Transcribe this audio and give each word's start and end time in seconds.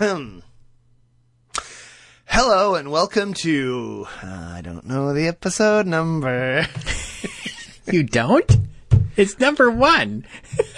Hello 2.24 2.74
and 2.74 2.90
welcome 2.90 3.34
to 3.34 4.06
uh, 4.22 4.52
I 4.56 4.62
don't 4.62 4.86
know 4.86 5.12
the 5.12 5.28
episode 5.28 5.86
number 5.86 6.66
You 7.92 8.04
don't? 8.04 8.50
It's 9.16 9.38
number 9.38 9.70
one. 9.70 10.24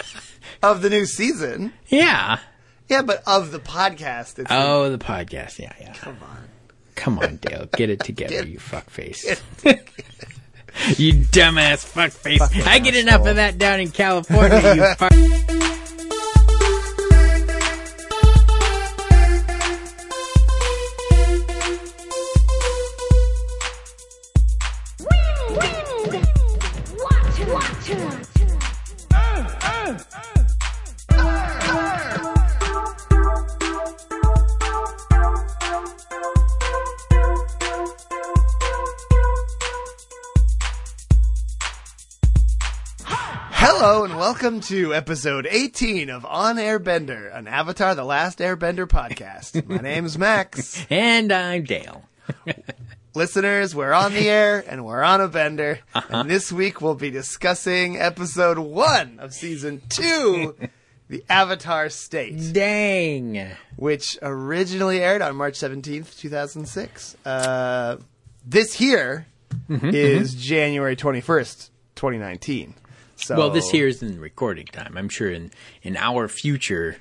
of 0.62 0.82
the 0.82 0.90
new 0.90 1.06
season. 1.06 1.72
Yeah. 1.86 2.38
Yeah, 2.88 3.02
but 3.02 3.22
of 3.24 3.52
the 3.52 3.60
podcast. 3.60 4.40
It's 4.40 4.50
Oh, 4.50 4.90
the 4.90 4.98
podcast. 4.98 5.60
Yeah, 5.60 5.72
yeah. 5.80 5.92
Come 5.92 6.16
on. 6.20 6.48
Come 6.96 7.18
on, 7.20 7.36
Dale. 7.36 7.66
Get 7.76 7.90
it 7.90 8.00
together, 8.00 8.42
Get- 8.42 8.48
you 8.48 8.58
fuckface. 8.58 9.40
you 10.98 11.12
dumbass 11.12 11.86
fuckface. 11.86 12.38
Fucking 12.38 12.62
I 12.62 12.80
get 12.80 12.96
enough 12.96 13.24
of 13.24 13.36
that 13.36 13.56
down 13.56 13.78
in 13.78 13.92
California, 13.92 14.74
you 14.74 14.94
fuck. 14.96 15.12
Welcome 44.42 44.60
to 44.60 44.92
episode 44.92 45.46
18 45.48 46.10
of 46.10 46.26
On 46.26 46.58
Air 46.58 46.80
Bender, 46.80 47.28
an 47.28 47.46
Avatar 47.46 47.94
The 47.94 48.02
Last 48.02 48.40
Airbender 48.40 48.88
podcast. 48.88 49.68
My 49.68 49.76
name's 49.76 50.18
Max. 50.18 50.84
And 50.90 51.30
I'm 51.30 51.62
Dale. 51.62 52.08
Listeners, 53.14 53.72
we're 53.72 53.92
on 53.92 54.12
the 54.12 54.28
air 54.28 54.64
and 54.66 54.84
we're 54.84 55.04
on 55.04 55.20
a 55.20 55.28
bender. 55.28 55.78
Uh-huh. 55.94 56.08
And 56.10 56.28
this 56.28 56.50
week 56.50 56.80
we'll 56.80 56.96
be 56.96 57.08
discussing 57.08 57.96
episode 57.96 58.58
1 58.58 59.20
of 59.20 59.32
season 59.32 59.80
2, 59.90 60.56
The 61.08 61.24
Avatar 61.28 61.88
State. 61.88 62.52
Dang. 62.52 63.48
which 63.76 64.18
originally 64.22 65.00
aired 65.00 65.22
on 65.22 65.36
March 65.36 65.54
17th, 65.54 66.18
2006. 66.18 67.16
Uh, 67.24 67.98
this 68.44 68.74
here 68.74 69.24
mm-hmm, 69.70 69.90
is 69.90 70.32
mm-hmm. 70.32 70.40
January 70.40 70.96
21st, 70.96 71.70
2019. 71.94 72.74
So 73.22 73.36
Well, 73.36 73.50
this 73.50 73.70
here 73.70 73.86
is 73.86 74.02
in 74.02 74.20
recording 74.20 74.66
time. 74.66 74.96
I'm 74.96 75.08
sure 75.08 75.30
in, 75.30 75.52
in 75.82 75.96
our 75.96 76.26
future, 76.28 76.96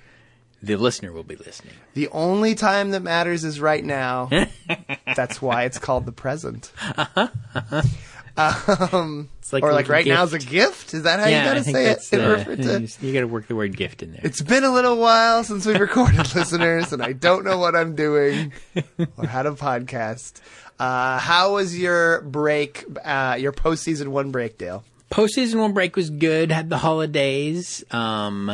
the 0.61 0.75
listener 0.75 1.11
will 1.11 1.23
be 1.23 1.35
listening. 1.35 1.73
The 1.95 2.09
only 2.09 2.53
time 2.53 2.91
that 2.91 3.01
matters 3.01 3.43
is 3.43 3.59
right 3.59 3.83
now. 3.83 4.29
That's 5.15 5.41
why 5.41 5.63
it's 5.63 5.79
called 5.79 6.05
the 6.05 6.11
present. 6.11 6.71
Um, 8.37 9.29
It's 9.39 9.51
like 9.51 9.61
or 9.63 9.73
like 9.73 9.89
right 9.89 10.05
now 10.05 10.23
is 10.23 10.33
a 10.33 10.39
gift? 10.39 10.93
Is 10.93 11.03
that 11.03 11.19
how 11.19 11.25
you 11.25 11.33
yeah, 11.33 11.45
gotta 11.45 11.63
say 11.65 11.87
it? 11.91 11.97
uh, 12.13 12.43
to- 12.55 12.87
you 13.05 13.13
got 13.13 13.19
to 13.19 13.27
work 13.27 13.47
the 13.47 13.55
word 13.55 13.75
gift 13.75 14.01
in 14.01 14.13
there. 14.13 14.21
It's 14.23 14.41
been 14.41 14.63
a 14.63 14.71
little 14.71 14.95
while 14.97 15.43
since 15.43 15.65
we 15.65 15.73
recorded, 15.73 16.33
listeners, 16.33 16.93
and 16.93 17.01
I 17.03 17.11
don't 17.11 17.43
know 17.43 17.57
what 17.57 17.75
I'm 17.75 17.93
doing 17.93 18.53
or 19.17 19.27
how 19.27 19.43
to 19.43 19.51
podcast. 19.51 20.39
Uh, 20.79 21.19
how 21.19 21.55
was 21.55 21.77
your 21.77 22.21
break, 22.21 22.85
uh, 23.03 23.37
your 23.37 23.51
postseason 23.51 24.07
one 24.07 24.31
break, 24.31 24.57
Dale? 24.57 24.83
Postseason 25.11 25.59
one 25.59 25.73
break 25.73 25.95
was 25.95 26.09
good. 26.09 26.51
Had 26.51 26.69
the 26.69 26.77
holidays, 26.77 27.83
um, 27.91 28.51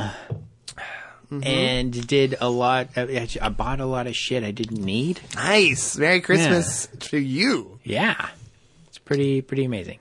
Mm-hmm. 1.30 1.44
and 1.45 2.08
did 2.08 2.38
a 2.39 2.50
lot. 2.50 2.88
Actually, 2.97 3.41
I 3.41 3.50
bought 3.50 3.81
a 3.81 3.86
lot 3.86 4.08
of 4.08 4.16
shit 4.16 4.45
I 4.45 4.52
didn't 4.52 4.81
need. 4.81 5.19
Nice. 5.35 5.97
Merry 5.97 6.22
Christmas 6.22 6.88
to 7.00 7.17
you. 7.17 7.80
Yeah, 7.83 8.30
it's 8.88 8.97
pretty 8.97 9.41
pretty 9.41 9.66
amazing. 9.66 10.00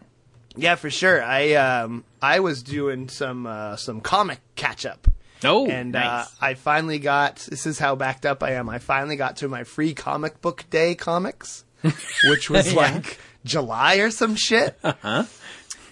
Yeah, 0.55 0.77
for 0.77 0.89
sure. 0.89 1.21
I 1.25 1.55
um 1.55 2.05
I 2.23 2.39
was 2.39 2.63
doing 2.63 3.09
some 3.09 3.45
uh, 3.45 3.75
some 3.75 4.01
comic 4.03 4.39
catch 4.55 4.87
up. 4.87 5.09
Oh, 5.43 5.67
And 5.69 5.93
nice. 5.93 6.27
uh, 6.27 6.31
I 6.41 6.55
finally 6.55 7.01
got 7.01 7.39
this 7.51 7.67
is 7.67 7.81
how 7.81 7.97
backed 7.97 8.25
up 8.25 8.45
I 8.45 8.53
am. 8.53 8.69
I 8.69 8.79
finally 8.79 9.17
got 9.17 9.39
to 9.39 9.49
my 9.49 9.65
free 9.65 9.95
comic 9.95 10.41
book 10.41 10.65
day 10.71 10.95
comics, 10.95 11.65
which 12.31 12.49
was 12.51 12.73
Yeah. 12.73 12.79
like 12.83 13.19
July 13.45 13.97
or 13.97 14.13
some 14.13 14.37
shit. 14.37 14.79
Uh-huh. 14.85 15.25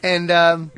And 0.04 0.30
um, 0.30 0.70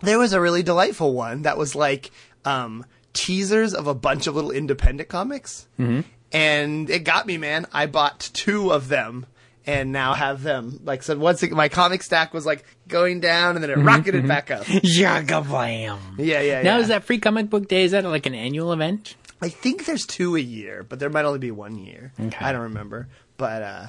there 0.00 0.20
was 0.20 0.32
a 0.32 0.40
really 0.40 0.62
delightful 0.62 1.12
one 1.12 1.42
that 1.42 1.58
was 1.58 1.74
like 1.74 2.12
um, 2.44 2.86
teasers 3.12 3.74
of 3.74 3.88
a 3.88 3.94
bunch 3.94 4.28
of 4.28 4.36
little 4.36 4.52
independent 4.52 5.08
comics, 5.08 5.66
mm-hmm. 5.78 6.02
and 6.32 6.88
it 6.88 7.00
got 7.00 7.26
me, 7.26 7.38
man. 7.38 7.66
I 7.72 7.86
bought 7.86 8.30
two 8.32 8.72
of 8.72 8.88
them. 8.88 9.26
And 9.66 9.92
now 9.92 10.14
have 10.14 10.42
them 10.42 10.80
like 10.84 11.02
said 11.02 11.18
once 11.18 11.42
it, 11.42 11.50
my 11.50 11.68
comic 11.68 12.02
stack 12.02 12.32
was 12.32 12.46
like 12.46 12.64
going 12.86 13.20
down 13.20 13.54
and 13.54 13.62
then 13.62 13.68
it 13.68 13.76
rocketed 13.76 14.26
back 14.26 14.50
up. 14.50 14.62
Jaga 14.66 15.46
blam. 15.46 15.98
Yeah, 16.16 16.40
yeah. 16.40 16.62
Now 16.62 16.76
yeah. 16.76 16.82
is 16.82 16.88
that 16.88 17.04
free 17.04 17.18
comic 17.18 17.50
book 17.50 17.68
day? 17.68 17.82
Is 17.82 17.90
that 17.90 18.02
like 18.04 18.24
an 18.24 18.34
annual 18.34 18.72
event? 18.72 19.14
I 19.42 19.50
think 19.50 19.84
there's 19.84 20.06
two 20.06 20.36
a 20.36 20.40
year, 20.40 20.86
but 20.88 21.00
there 21.00 21.10
might 21.10 21.26
only 21.26 21.38
be 21.38 21.50
one 21.50 21.76
year. 21.76 22.14
Okay. 22.18 22.42
I 22.42 22.52
don't 22.52 22.62
remember, 22.62 23.08
but 23.36 23.62
uh, 23.62 23.86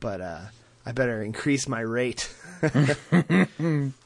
but 0.00 0.20
uh, 0.20 0.40
I 0.84 0.90
better 0.90 1.22
increase 1.22 1.68
my 1.68 1.80
rate. 1.80 2.28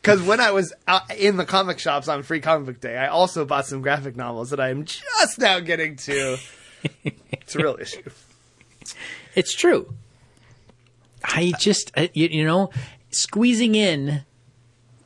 Because 0.03 0.23
when 0.23 0.41
I 0.41 0.51
was 0.51 0.73
out 0.87 1.15
in 1.17 1.37
the 1.37 1.45
comic 1.45 1.79
shops 1.79 2.09
on 2.09 2.23
Free 2.23 2.41
Comic 2.41 2.67
Book 2.67 2.81
Day, 2.81 2.97
I 2.97 3.09
also 3.09 3.45
bought 3.45 3.67
some 3.67 3.83
graphic 3.83 4.17
novels 4.17 4.51
that 4.51 4.61
I 4.61 4.69
am 4.71 4.85
just 4.85 5.39
now 5.39 5.61
getting 5.61 5.97
to. 5.97 6.37
it's 7.05 7.55
a 7.55 7.59
real 7.59 7.77
issue. 7.81 8.03
It's 9.35 9.55
true. 9.55 9.95
I 11.25 11.53
just 11.59 11.91
uh, 11.97 12.09
you, 12.13 12.29
you 12.29 12.45
know 12.45 12.71
squeezing 13.11 13.75
in 13.75 14.23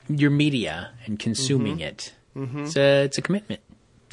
your 0.08 0.30
media 0.30 0.90
and 1.06 1.18
consuming 1.18 1.78
Mm-hmm. 1.78 1.82
it. 1.82 2.12
It's 2.66 2.76
a 2.76 3.04
it's 3.04 3.18
a 3.18 3.22
commitment. 3.22 3.60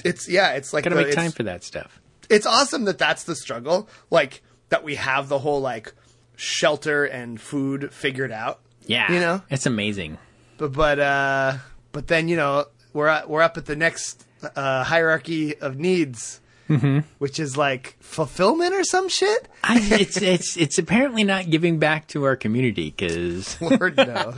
It's 0.04 0.30
yeah, 0.30 0.52
it's 0.54 0.74
like 0.74 0.84
Got 0.84 0.92
to 0.92 0.96
the- 0.98 1.04
make 1.04 1.16
time 1.16 1.32
for 1.32 1.44
that 1.44 1.64
stuff. 1.64 2.00
it's 2.30 2.46
awesome 2.46 2.86
that 2.86 2.98
that's 2.98 3.24
the 3.24 3.36
struggle. 3.36 3.90
Like 4.12 4.42
that 4.70 4.84
we 4.84 4.96
have 4.96 5.30
the 5.30 5.40
whole 5.40 5.62
like 5.62 5.94
shelter 6.36 7.06
and 7.06 7.40
food 7.42 7.92
figured 7.94 8.32
out. 8.32 8.60
Yeah, 8.88 9.12
You 9.12 9.20
know? 9.20 9.42
it's 9.50 9.66
amazing. 9.66 10.18
but 10.58 10.72
but 10.74 11.00
uh 11.00 11.58
but 11.92 12.08
then 12.08 12.28
you 12.28 12.36
know 12.38 12.66
we're 12.94 13.08
at, 13.08 13.30
we're 13.30 13.42
up 13.42 13.58
at 13.58 13.66
the 13.66 13.76
next 13.76 14.26
uh 14.56 14.84
hierarchy 14.84 15.56
of 15.58 15.78
needs 15.78 16.40
which 17.20 17.40
is 17.40 17.56
like 17.56 17.96
fulfillment 18.00 18.74
or 18.74 18.84
some 18.84 19.08
shit 19.08 19.48
I, 19.64 19.78
it's 20.00 20.18
it's 20.20 20.58
it's 20.58 20.80
apparently 20.80 21.24
not 21.24 21.48
giving 21.52 21.78
back 21.78 22.08
to 22.08 22.24
our 22.24 22.36
community 22.36 22.90
because 22.90 23.60
lord 23.62 23.96
no 23.98 24.34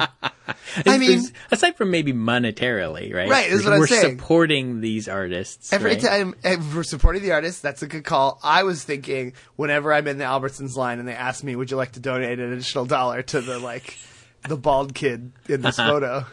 i 0.85 0.97
mean 0.97 1.21
aside 1.51 1.77
from 1.77 1.89
maybe 1.89 2.11
monetarily, 2.11 3.13
right? 3.13 3.29
Right, 3.29 3.49
is 3.49 3.63
we're, 3.63 3.69
what 3.69 3.73
I'm 3.75 3.79
we're 3.79 3.87
saying. 3.87 4.17
supporting 4.19 4.81
these 4.81 5.07
artists. 5.07 5.71
every 5.71 5.91
right? 5.91 6.01
time 6.01 6.35
we're 6.75 6.83
supporting 6.83 7.21
the 7.21 7.31
artists, 7.31 7.61
that's 7.61 7.81
a 7.81 7.87
good 7.87 8.03
call 8.03 8.39
i 8.43 8.63
was 8.63 8.83
thinking 8.83 9.31
whenever 9.55 9.93
i'm 9.93 10.05
in 10.07 10.17
the 10.17 10.25
albertsons 10.25 10.75
line 10.75 10.99
and 10.99 11.07
they 11.07 11.13
ask 11.13 11.45
me 11.45 11.55
would 11.55 11.71
you 11.71 11.77
like 11.77 11.93
to 11.93 12.01
donate 12.01 12.39
an 12.39 12.51
additional 12.51 12.85
dollar 12.85 13.21
to 13.21 13.39
the 13.39 13.57
like 13.57 13.97
the 14.47 14.57
bald 14.57 14.93
kid 14.93 15.31
in 15.47 15.61
this 15.61 15.75
photo 15.77 16.25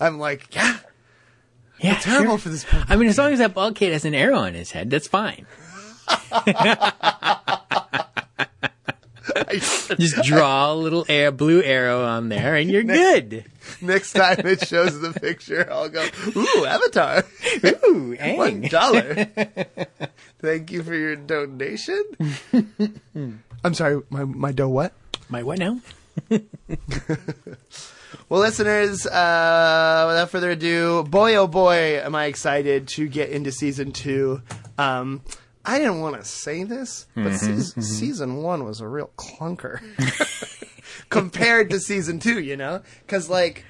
i'm 0.00 0.18
like 0.18 0.54
yeah 0.54 0.78
yeah, 1.82 1.98
terrible 1.98 2.32
sure. 2.32 2.38
for 2.38 2.48
this 2.50 2.66
I 2.88 2.96
mean, 2.96 3.08
as 3.08 3.16
long 3.16 3.32
as 3.32 3.38
that 3.38 3.54
bald 3.54 3.74
kid 3.74 3.92
has 3.92 4.04
an 4.04 4.14
arrow 4.14 4.42
in 4.42 4.52
his 4.52 4.70
head, 4.70 4.90
that's 4.90 5.08
fine. 5.08 5.46
Just 9.98 10.22
draw 10.24 10.72
a 10.72 10.74
little 10.74 11.06
air, 11.08 11.32
blue 11.32 11.62
arrow 11.62 12.04
on 12.04 12.28
there, 12.28 12.56
and 12.56 12.70
you're 12.70 12.82
good. 12.82 13.44
next 13.80 14.12
time 14.12 14.46
it 14.46 14.66
shows 14.66 15.00
the 15.00 15.12
picture 15.12 15.66
i'll 15.70 15.88
go 15.88 16.04
ooh 16.36 16.66
avatar 16.66 17.24
Ooh, 17.84 18.16
One 18.36 18.62
Thank 20.40 20.72
you 20.72 20.82
for 20.82 20.94
your 20.94 21.16
donation. 21.16 22.02
I'm 23.64 23.74
sorry, 23.74 24.02
my 24.10 24.24
my 24.24 24.52
dough 24.52 24.68
what? 24.68 24.92
My 25.28 25.42
what 25.42 25.58
now? 25.58 25.80
Well, 28.28 28.40
listeners, 28.40 29.06
uh, 29.06 30.04
without 30.08 30.30
further 30.30 30.50
ado, 30.52 31.02
boy 31.04 31.34
oh 31.36 31.48
boy, 31.48 31.98
am 32.00 32.14
I 32.14 32.26
excited 32.26 32.86
to 32.88 33.08
get 33.08 33.30
into 33.30 33.50
season 33.50 33.90
two. 33.90 34.40
Um, 34.78 35.22
I 35.64 35.78
didn't 35.78 36.00
want 36.00 36.16
to 36.16 36.24
say 36.24 36.62
this, 36.62 37.06
but 37.16 37.34
seas- 37.34 37.74
season 37.84 38.36
one 38.36 38.64
was 38.64 38.80
a 38.80 38.86
real 38.86 39.10
clunker 39.16 39.80
compared 41.08 41.70
to 41.70 41.80
season 41.80 42.20
two. 42.20 42.40
You 42.40 42.56
know, 42.56 42.82
because 43.04 43.28
like 43.28 43.64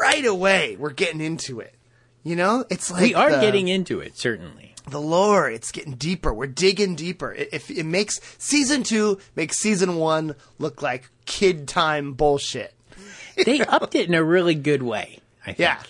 right 0.00 0.24
away 0.24 0.76
we're 0.78 0.90
getting 0.92 1.20
into 1.20 1.60
it. 1.60 1.74
You 2.22 2.36
know, 2.36 2.64
it's 2.70 2.90
like 2.90 3.02
We 3.02 3.14
are 3.14 3.30
the- 3.32 3.40
getting 3.40 3.68
into 3.68 4.00
it, 4.00 4.16
certainly. 4.18 4.69
The 4.88 5.00
lore 5.00 5.48
it's 5.50 5.70
getting 5.72 5.94
deeper 5.94 6.32
we're 6.32 6.46
digging 6.46 6.94
deeper 6.96 7.32
it, 7.32 7.48
if 7.52 7.70
it 7.70 7.84
makes 7.84 8.18
season 8.38 8.82
two 8.82 9.18
makes 9.36 9.58
season 9.58 9.96
one 9.96 10.34
look 10.58 10.80
like 10.82 11.08
kid 11.26 11.68
time 11.68 12.12
bullshit 12.14 12.74
They 13.44 13.60
upped 13.60 13.94
it 13.94 14.08
in 14.08 14.14
a 14.14 14.22
really 14.22 14.54
good 14.54 14.82
way. 14.82 15.20
I 15.42 15.52
think. 15.52 15.58
Yeah. 15.60 15.82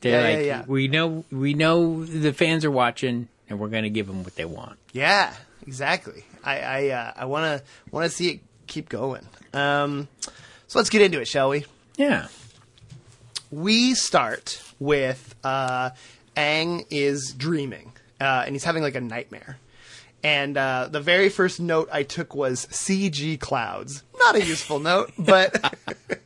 They're 0.00 0.20
Yeah, 0.20 0.28
yeah, 0.28 0.36
like, 0.36 0.46
yeah. 0.46 0.64
we 0.66 0.88
know, 0.88 1.24
we 1.30 1.54
know 1.54 2.04
the 2.04 2.32
fans 2.32 2.64
are 2.64 2.70
watching, 2.72 3.28
and 3.48 3.60
we're 3.60 3.68
going 3.68 3.84
to 3.84 3.90
give 3.90 4.08
them 4.08 4.24
what 4.24 4.34
they 4.34 4.44
want. 4.46 4.78
yeah 4.92 5.32
exactly. 5.66 6.24
I 6.42 6.58
I 6.60 6.88
uh, 6.88 7.12
I 7.14 7.24
want 7.26 7.44
to 7.44 7.64
want 7.92 8.04
to 8.04 8.10
see 8.10 8.30
it 8.30 8.40
keep 8.66 8.88
going. 8.88 9.26
Um, 9.52 10.08
so 10.66 10.78
let's 10.80 10.90
get 10.90 11.02
into 11.02 11.20
it, 11.20 11.28
shall 11.28 11.50
we? 11.50 11.66
Yeah. 11.96 12.26
we 13.50 13.94
start 13.94 14.60
with 14.80 15.34
uh, 15.44 15.90
Aang 16.36 16.84
is 16.90 17.32
dreaming, 17.36 17.91
uh, 18.22 18.44
and 18.46 18.54
he's 18.54 18.64
having 18.64 18.82
like 18.82 18.94
a 18.94 19.00
nightmare. 19.00 19.58
And 20.24 20.56
uh, 20.56 20.88
the 20.90 21.00
very 21.00 21.28
first 21.28 21.58
note 21.60 21.88
I 21.92 22.04
took 22.04 22.34
was 22.34 22.66
CG 22.66 23.40
clouds. 23.40 24.04
Not 24.16 24.36
a 24.36 24.44
useful 24.44 24.78
note, 24.78 25.12
but 25.18 25.74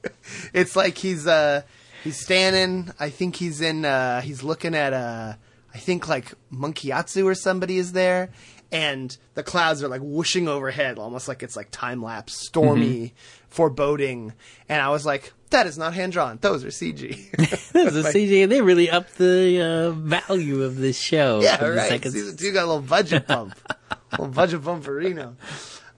it's 0.52 0.76
like 0.76 0.98
he's 0.98 1.26
uh, 1.26 1.62
he's 2.04 2.20
standing. 2.20 2.93
I 3.00 3.08
think 3.08 3.37
he's 3.37 3.60
in. 3.60 3.84
Uh, 3.84 4.20
he's 4.20 4.43
looking 4.43 4.75
at 4.75 4.93
uh, 4.93 5.34
I 5.75 5.78
think 5.78 6.08
like 6.08 6.34
Monk 6.50 6.76
Gyatso 6.76 7.25
or 7.25 7.34
somebody 7.34 7.78
is 7.78 7.93
there, 7.93 8.31
and 8.70 9.16
the 9.34 9.43
clouds 9.43 9.82
are 9.82 9.88
like 9.88 10.02
whooshing 10.02 10.46
overhead, 10.46 10.98
almost 10.98 11.26
like 11.26 11.43
it's 11.43 11.56
like 11.56 11.69
time 11.70 12.02
lapse, 12.02 12.34
stormy, 12.46 13.14
foreboding. 13.48 14.34
And 14.69 14.82
I 14.82 14.90
was 14.90 15.06
like, 15.06 15.32
that 15.50 15.66
is 15.66 15.78
not 15.78 15.94
hand 15.94 16.12
drawn. 16.12 16.38
Those 16.40 16.64
are 16.64 16.69
CG. 16.69 17.31
This 17.37 17.75
is 17.94 18.06
CG. 18.06 18.43
and 18.43 18.50
They 18.52 18.60
really 18.62 18.90
upped 18.90 19.16
the 19.19 19.60
uh, 19.60 19.90
value 19.93 20.62
of 20.62 20.76
this 20.76 20.98
show. 20.98 21.40
Yeah, 21.43 21.64
right. 21.64 22.02
Season 22.02 22.37
two 22.37 22.52
got 22.52 22.64
a 22.64 22.66
little 22.66 22.82
budget 22.82 23.26
bump, 23.28 23.54
a 23.90 23.96
little 24.12 24.28
budget 24.28 24.64
bump 24.64 24.84
for 24.84 24.94
Reno. 24.94 25.37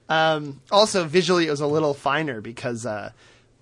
Um, 0.08 0.60
also, 0.70 1.04
visually, 1.04 1.46
it 1.46 1.50
was 1.50 1.60
a 1.60 1.66
little 1.66 1.92
finer 1.94 2.40
because 2.40 2.86
uh, 2.86 3.12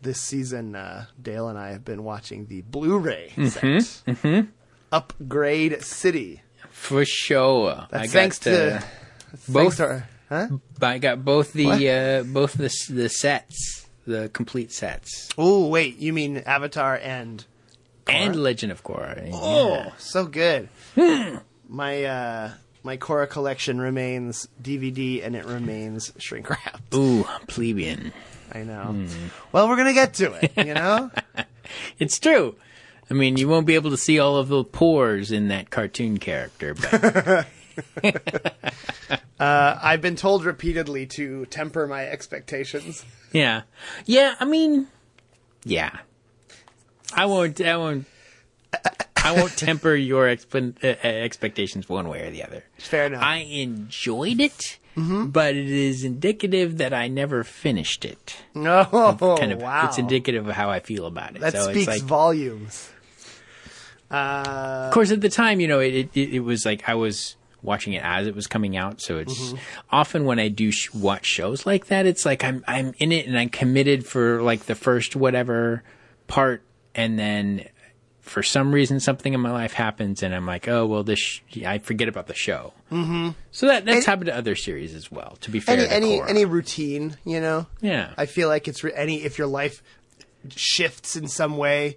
this 0.03 0.21
season, 0.21 0.77
uh, 0.77 1.07
Dale 1.21 1.49
and 1.49 1.59
I 1.59 1.71
have 1.71 1.85
been 1.85 2.05
watching 2.05 2.47
the 2.47 2.63
Blu-ray 2.63 3.33
Mm-hmm, 3.37 3.81
set, 3.81 4.47
Upgrade 4.93 5.83
City. 5.83 6.43
For 6.71 7.05
sure. 7.05 7.87
That's 7.91 8.03
I 8.03 8.07
got, 8.07 8.13
thanks 8.13 8.39
to 8.41 8.77
uh, 8.77 8.81
thanks 8.81 9.49
both. 9.49 9.77
to 9.79 9.85
our- 9.85 10.09
huh? 10.29 10.49
I 10.83 10.99
got 10.99 11.25
both 11.25 11.53
the 11.53 11.69
uh, 11.91 12.23
both 12.25 12.53
the 12.55 12.71
the 12.93 13.09
sets, 13.09 13.86
the 14.07 14.29
complete 14.33 14.73
sets, 14.73 15.29
Oh, 15.37 15.69
wait, 15.69 15.99
you 15.99 16.13
mean 16.13 16.39
Avatar 16.39 16.99
and? 17.03 17.45
and 18.07 18.37
Legend 18.37 18.71
of 18.73 18.83
Korra. 18.85 19.29
Oh, 19.33 19.69
Yeah. 19.71 19.91
so 19.99 20.25
good. 20.27 20.69
my 21.69 22.05
uh, 22.05 22.51
my 22.85 22.97
Korra 22.97 23.29
collection 23.29 23.81
remains 23.81 24.47
DVD, 24.63 25.25
and 25.27 25.35
it 25.35 25.45
remains 25.45 26.13
shrink 26.19 26.49
wrapped. 26.49 26.95
Ooh, 26.95 27.25
plebeian. 27.49 28.13
I 28.53 28.63
know. 28.63 28.85
Hmm. 28.85 29.07
Well, 29.53 29.69
we're 29.69 29.77
gonna 29.77 29.93
get 29.93 30.15
to 30.15 30.33
it. 30.35 30.53
You 30.57 30.75
know. 30.75 31.11
It's 31.99 32.21
true. 32.21 32.55
I 33.11 33.15
mean, 33.15 33.37
you 33.37 33.49
won't 33.49 33.67
be 33.67 33.75
able 33.75 33.91
to 33.91 33.97
see 33.97 34.21
all 34.21 34.37
of 34.37 34.47
the 34.47 34.63
pores 34.63 35.33
in 35.33 35.49
that 35.49 35.69
cartoon 35.69 36.19
character, 36.19 36.75
but 36.75 37.47
I've 39.39 40.01
been 40.01 40.17
told 40.17 40.45
repeatedly 40.45 41.07
to 41.07 41.47
temper 41.47 41.87
my 41.87 42.07
expectations. 42.07 43.05
yeah, 43.33 43.63
yeah. 44.07 44.35
I 44.41 44.45
mean, 44.45 44.87
yeah. 45.65 45.91
I 47.15 47.27
won't. 47.27 47.61
I 47.61 47.77
won't. 47.77 48.07
I 49.25 49.33
won't 49.33 49.57
temper 49.57 49.95
your 49.95 50.27
expe- 50.27 50.83
uh, 50.85 50.97
uh, 51.03 51.07
expectations 51.07 51.89
one 51.89 52.09
way 52.09 52.23
or 52.27 52.31
the 52.31 52.45
other. 52.45 52.65
Fair 52.79 53.07
enough. 53.07 53.23
I 53.23 53.37
enjoyed 53.39 54.41
it, 54.41 54.79
Mm-hmm. 54.97 55.27
but 55.27 55.55
it 55.55 55.69
is 55.69 56.05
indicative 56.05 56.79
that 56.79 56.95
I 56.95 57.09
never 57.09 57.45
finished 57.45 58.05
it. 58.07 58.37
No, 58.55 58.85
Kind 59.39 59.53
of, 59.53 59.61
Oh, 59.61 59.65
wow. 59.65 59.87
it's 59.89 59.99
indicative 59.99 60.49
of 60.49 60.55
how 60.55 60.71
I 60.71 60.81
feel 60.81 61.05
about 61.07 61.37
it. 61.37 61.41
that 61.43 61.53
so 61.53 61.65
speaks 61.65 61.89
it's 61.89 62.01
like, 62.01 62.03
volumes. 62.03 62.89
Uh, 64.11 64.85
of 64.89 64.95
course, 64.95 65.11
at 65.11 65.21
the 65.21 65.29
time, 65.29 65.61
you 65.61 65.69
know, 65.69 65.81
it, 65.81 66.09
it 66.15 66.35
it 66.37 66.41
was 66.41 66.65
like 66.65 66.89
I 66.89 66.95
was 66.95 67.37
watching 67.67 67.93
it 67.93 68.03
as 68.03 68.27
it 68.27 68.35
was 68.35 68.47
coming 68.47 68.77
out. 68.77 69.01
So 69.03 69.19
it's 69.19 69.39
Mm-hmm. 69.39 69.57
often 69.91 70.25
when 70.25 70.39
I 70.39 70.49
do 70.49 70.71
sh- 70.71 70.95
watch 70.95 71.27
shows 71.27 71.67
like 71.67 71.89
that, 71.89 72.07
it's 72.07 72.25
like 72.25 72.43
I'm 72.45 72.65
I'm 72.67 72.95
in 72.99 73.13
it 73.13 73.27
and 73.27 73.39
I'm 73.39 73.51
committed 73.51 74.07
for 74.07 74.41
like 74.43 74.65
the 74.67 74.75
first 74.75 75.15
whatever 75.17 75.83
part, 76.29 76.63
and 76.95 77.19
then 77.19 77.69
for 78.21 78.43
some 78.43 78.73
reason 78.75 78.99
something 78.99 79.35
in 79.35 79.41
my 79.41 79.53
life 79.53 79.73
happens, 79.73 80.23
and 80.23 80.35
I'm 80.35 80.47
like, 80.47 80.67
oh 80.67 80.85
well, 80.87 81.05
this 81.05 81.19
sh- 81.21 81.41
I 81.65 81.79
forget 81.79 82.09
about 82.09 82.27
the 82.27 82.35
show. 82.35 82.73
Mm-hmm. 82.91 83.31
So 83.51 83.67
that 83.67 83.85
that's 83.85 83.97
And- 83.99 84.07
happened 84.07 84.27
to 84.27 84.37
other 84.37 84.57
series 84.57 84.95
as 84.95 85.11
well. 85.13 85.37
To 85.43 85.51
be 85.51 85.61
fair, 85.61 85.77
any 85.79 85.89
any 85.89 86.23
any 86.23 86.45
routine, 86.45 87.17
you 87.25 87.41
know. 87.41 87.67
yeah, 87.81 88.15
I 88.17 88.27
feel 88.27 88.49
like 88.49 88.67
it's 88.69 88.83
re- 88.83 88.93
any 88.97 89.23
if 89.23 89.39
your 89.39 89.47
life 89.47 89.83
shifts 90.51 91.17
in 91.17 91.29
some 91.29 91.57
way, 91.57 91.97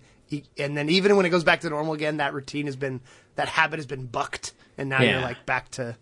and 0.57 0.77
then 0.77 0.89
even 0.89 1.15
when 1.15 1.25
it 1.25 1.29
goes 1.29 1.43
back 1.43 1.61
to 1.61 1.69
normal 1.69 1.93
again, 1.93 2.17
that 2.17 2.33
routine 2.33 2.65
has 2.65 2.75
been 2.75 3.01
that 3.35 3.47
habit 3.47 3.77
has 3.79 3.85
been 3.85 4.05
bucked, 4.05 4.53
and 4.79 4.89
now 4.89 5.01
you're 5.01 5.21
like 5.21 5.45
back 5.45 5.69
to. 5.71 5.95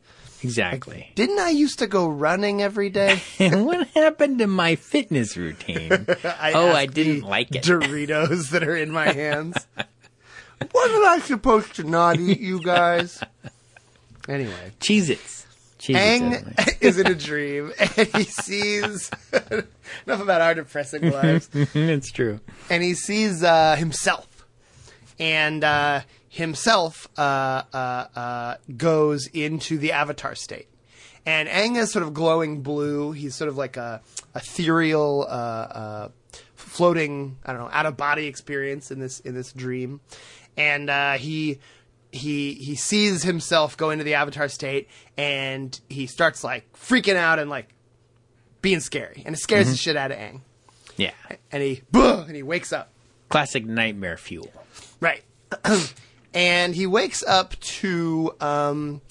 exactly. 0.43 1.11
Didn't 1.15 1.39
I 1.39 1.49
used 1.49 1.79
to 1.79 1.87
go 1.87 2.07
running 2.07 2.61
every 2.61 2.89
day? 2.89 3.21
And 3.39 3.65
what 3.69 3.87
happened 3.89 4.39
to 4.39 4.47
my 4.47 4.75
fitness 4.75 5.35
routine? 5.35 5.91
I 6.23 6.53
oh, 6.53 6.71
I 6.71 6.85
didn't 6.85 7.21
like 7.23 7.53
it. 7.55 7.63
Doritos 7.63 8.51
that 8.51 8.63
are 8.63 8.75
in 8.77 8.91
my 8.91 9.11
hands. 9.13 9.57
Wasn't 10.73 11.05
I 11.05 11.19
supposed 11.19 11.75
to 11.75 11.83
not 11.83 12.19
eat 12.19 12.39
you 12.39 12.61
guys? 12.63 13.21
Anyway, 14.27 14.71
Cheez-Its. 14.79 15.45
Cheez-Its. 15.79 15.95
Aang 15.97 16.77
is 16.81 16.97
in 16.99 17.07
a 17.07 17.15
dream 17.15 17.71
and 17.79 18.07
he 18.15 18.23
sees 18.23 19.11
enough 19.33 20.21
about 20.21 20.41
our 20.41 20.55
depressing 20.55 21.11
lives. 21.11 21.49
it's 21.53 22.11
true. 22.11 22.39
and 22.69 22.83
he 22.83 22.93
sees 22.95 23.43
uh, 23.43 23.75
himself, 23.75 24.45
and 25.19 25.63
uh, 25.63 26.01
himself 26.29 27.07
uh, 27.17 27.63
uh, 27.73 28.05
uh, 28.15 28.55
goes 28.75 29.27
into 29.27 29.77
the 29.77 29.91
avatar 29.91 30.35
state. 30.35 30.67
And 31.25 31.49
Aang 31.49 31.75
is 31.77 31.91
sort 31.91 32.03
of 32.03 32.13
glowing 32.13 32.61
blue. 32.61 33.11
He's 33.11 33.35
sort 33.35 33.49
of 33.49 33.57
like 33.57 33.75
a 33.75 34.01
ethereal, 34.33 35.25
uh, 35.27 35.31
uh, 35.31 36.09
floating, 36.55 37.37
I 37.45 37.51
don't 37.51 37.61
know, 37.61 37.69
out 37.71 37.85
of 37.85 37.97
body 37.97 38.27
experience 38.27 38.91
in 38.91 38.99
this 38.99 39.19
in 39.19 39.35
this 39.35 39.51
dream. 39.51 39.99
And 40.55 40.89
uh, 40.89 41.13
he 41.13 41.59
he 42.11 42.53
he 42.53 42.75
sees 42.75 43.23
himself 43.23 43.75
go 43.75 43.89
into 43.89 44.05
the 44.05 44.13
avatar 44.13 44.47
state, 44.47 44.87
and 45.17 45.77
he 45.89 46.07
starts 46.07 46.45
like 46.45 46.71
freaking 46.73 47.17
out 47.17 47.39
and 47.39 47.49
like 47.49 47.73
being 48.61 48.79
scary, 48.79 49.23
and 49.25 49.35
it 49.35 49.39
scares 49.39 49.69
the 49.69 49.75
shit 49.75 49.97
out 49.97 50.11
of 50.11 50.17
Aang. 50.17 50.41
Yeah. 50.97 51.11
And 51.51 51.63
he, 51.63 51.83
and 51.93 52.35
he 52.35 52.43
wakes 52.43 52.73
up. 52.73 52.91
Classic 53.29 53.65
nightmare 53.65 54.17
fuel. 54.17 54.51
Right. 54.99 55.23
and 56.37 56.75
he 56.75 56.85
wakes 56.85 57.23
up 57.23 57.59
to 57.59 58.31
um 58.39 59.01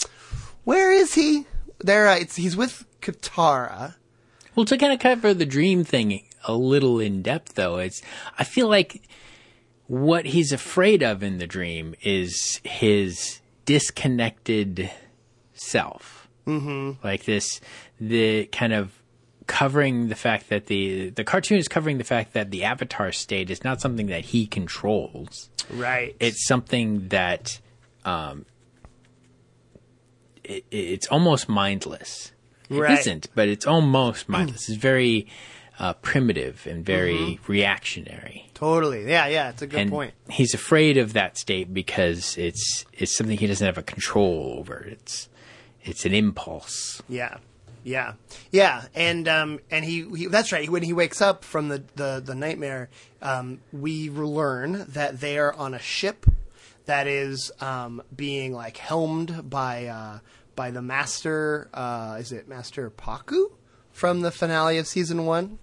where 0.62 0.92
is 0.92 1.14
he? 1.14 1.44
There 1.80 2.08
uh, 2.08 2.16
it's 2.16 2.36
he's 2.36 2.56
with 2.56 2.84
Katara. 3.00 3.96
Well, 4.54 4.64
to 4.66 4.78
kind 4.78 4.92
of 4.92 5.00
cover 5.00 5.34
the 5.34 5.44
dream 5.44 5.84
thing 5.84 6.22
a 6.46 6.54
little 6.54 7.00
in 7.00 7.22
depth, 7.22 7.54
though, 7.54 7.78
it's 7.78 8.00
I 8.38 8.44
feel 8.44 8.68
like 8.68 9.02
what 9.88 10.26
he's 10.26 10.52
afraid 10.52 11.02
of 11.02 11.22
in 11.22 11.38
the 11.38 11.46
dream 11.46 11.94
is 12.02 12.60
his 12.64 13.40
disconnected 13.64 14.90
self. 15.52 16.28
Mm-hmm. 16.46 17.04
Like 17.04 17.24
this, 17.24 17.60
the 18.00 18.46
kind 18.46 18.72
of 18.72 18.92
covering 19.46 20.08
the 20.08 20.14
fact 20.14 20.48
that 20.48 20.66
the 20.66 21.10
the 21.10 21.24
cartoon 21.24 21.58
is 21.58 21.68
covering 21.68 21.98
the 21.98 22.04
fact 22.04 22.32
that 22.32 22.50
the 22.50 22.64
avatar 22.64 23.12
state 23.12 23.50
is 23.50 23.62
not 23.64 23.80
something 23.80 24.06
that 24.06 24.24
he 24.26 24.46
controls. 24.46 25.50
Right. 25.70 26.14
it's 26.20 26.46
something 26.46 27.08
that 27.08 27.58
um, 28.04 28.46
it, 30.44 30.64
it's 30.70 31.08
almost 31.08 31.48
mindless. 31.48 32.32
Right. 32.70 32.92
It 32.92 33.00
isn't, 33.00 33.28
but 33.34 33.48
it's 33.48 33.66
almost 33.66 34.28
mindless. 34.28 34.68
It's 34.68 34.78
very 34.78 35.26
uh, 35.78 35.92
primitive 35.94 36.66
and 36.66 36.84
very 36.84 37.38
reactionary. 37.46 38.48
totally. 38.54 39.08
Yeah, 39.08 39.26
yeah, 39.26 39.50
it's 39.50 39.62
a 39.62 39.66
good 39.66 39.80
and 39.80 39.90
point. 39.90 40.14
he's 40.30 40.54
afraid 40.54 40.96
of 40.96 41.12
that 41.12 41.36
state 41.36 41.72
because 41.72 42.36
it's 42.38 42.84
it's 42.92 43.16
something 43.16 43.36
he 43.36 43.46
doesn't 43.46 43.66
have 43.66 43.78
a 43.78 43.82
control 43.82 44.56
over. 44.58 44.78
It's 44.78 45.28
it's 45.82 46.04
an 46.04 46.14
impulse. 46.14 47.02
Yeah. 47.08 47.38
Yeah. 47.86 48.14
Yeah, 48.50 48.86
and 48.96 49.28
um 49.28 49.60
and 49.70 49.84
he, 49.84 50.08
he 50.16 50.26
that's 50.26 50.50
right. 50.50 50.68
When 50.68 50.82
he 50.82 50.92
wakes 50.92 51.22
up 51.22 51.44
from 51.44 51.68
the 51.68 51.84
the, 51.94 52.20
the 52.24 52.34
nightmare, 52.34 52.90
um 53.22 53.60
we 53.72 54.10
learn 54.10 54.86
that 54.88 55.20
they 55.20 55.38
are 55.38 55.54
on 55.54 55.72
a 55.72 55.78
ship 55.78 56.26
that 56.86 57.06
is 57.06 57.52
um 57.60 58.02
being 58.14 58.52
like 58.52 58.76
helmed 58.76 59.48
by 59.48 59.86
uh 59.86 60.18
by 60.56 60.72
the 60.72 60.82
master 60.82 61.68
uh 61.72 62.16
is 62.18 62.32
it 62.32 62.48
Master 62.48 62.90
Pakku 62.90 63.52
from 63.92 64.20
the 64.22 64.32
finale 64.32 64.78
of 64.78 64.88
season 64.88 65.24
1? 65.24 65.58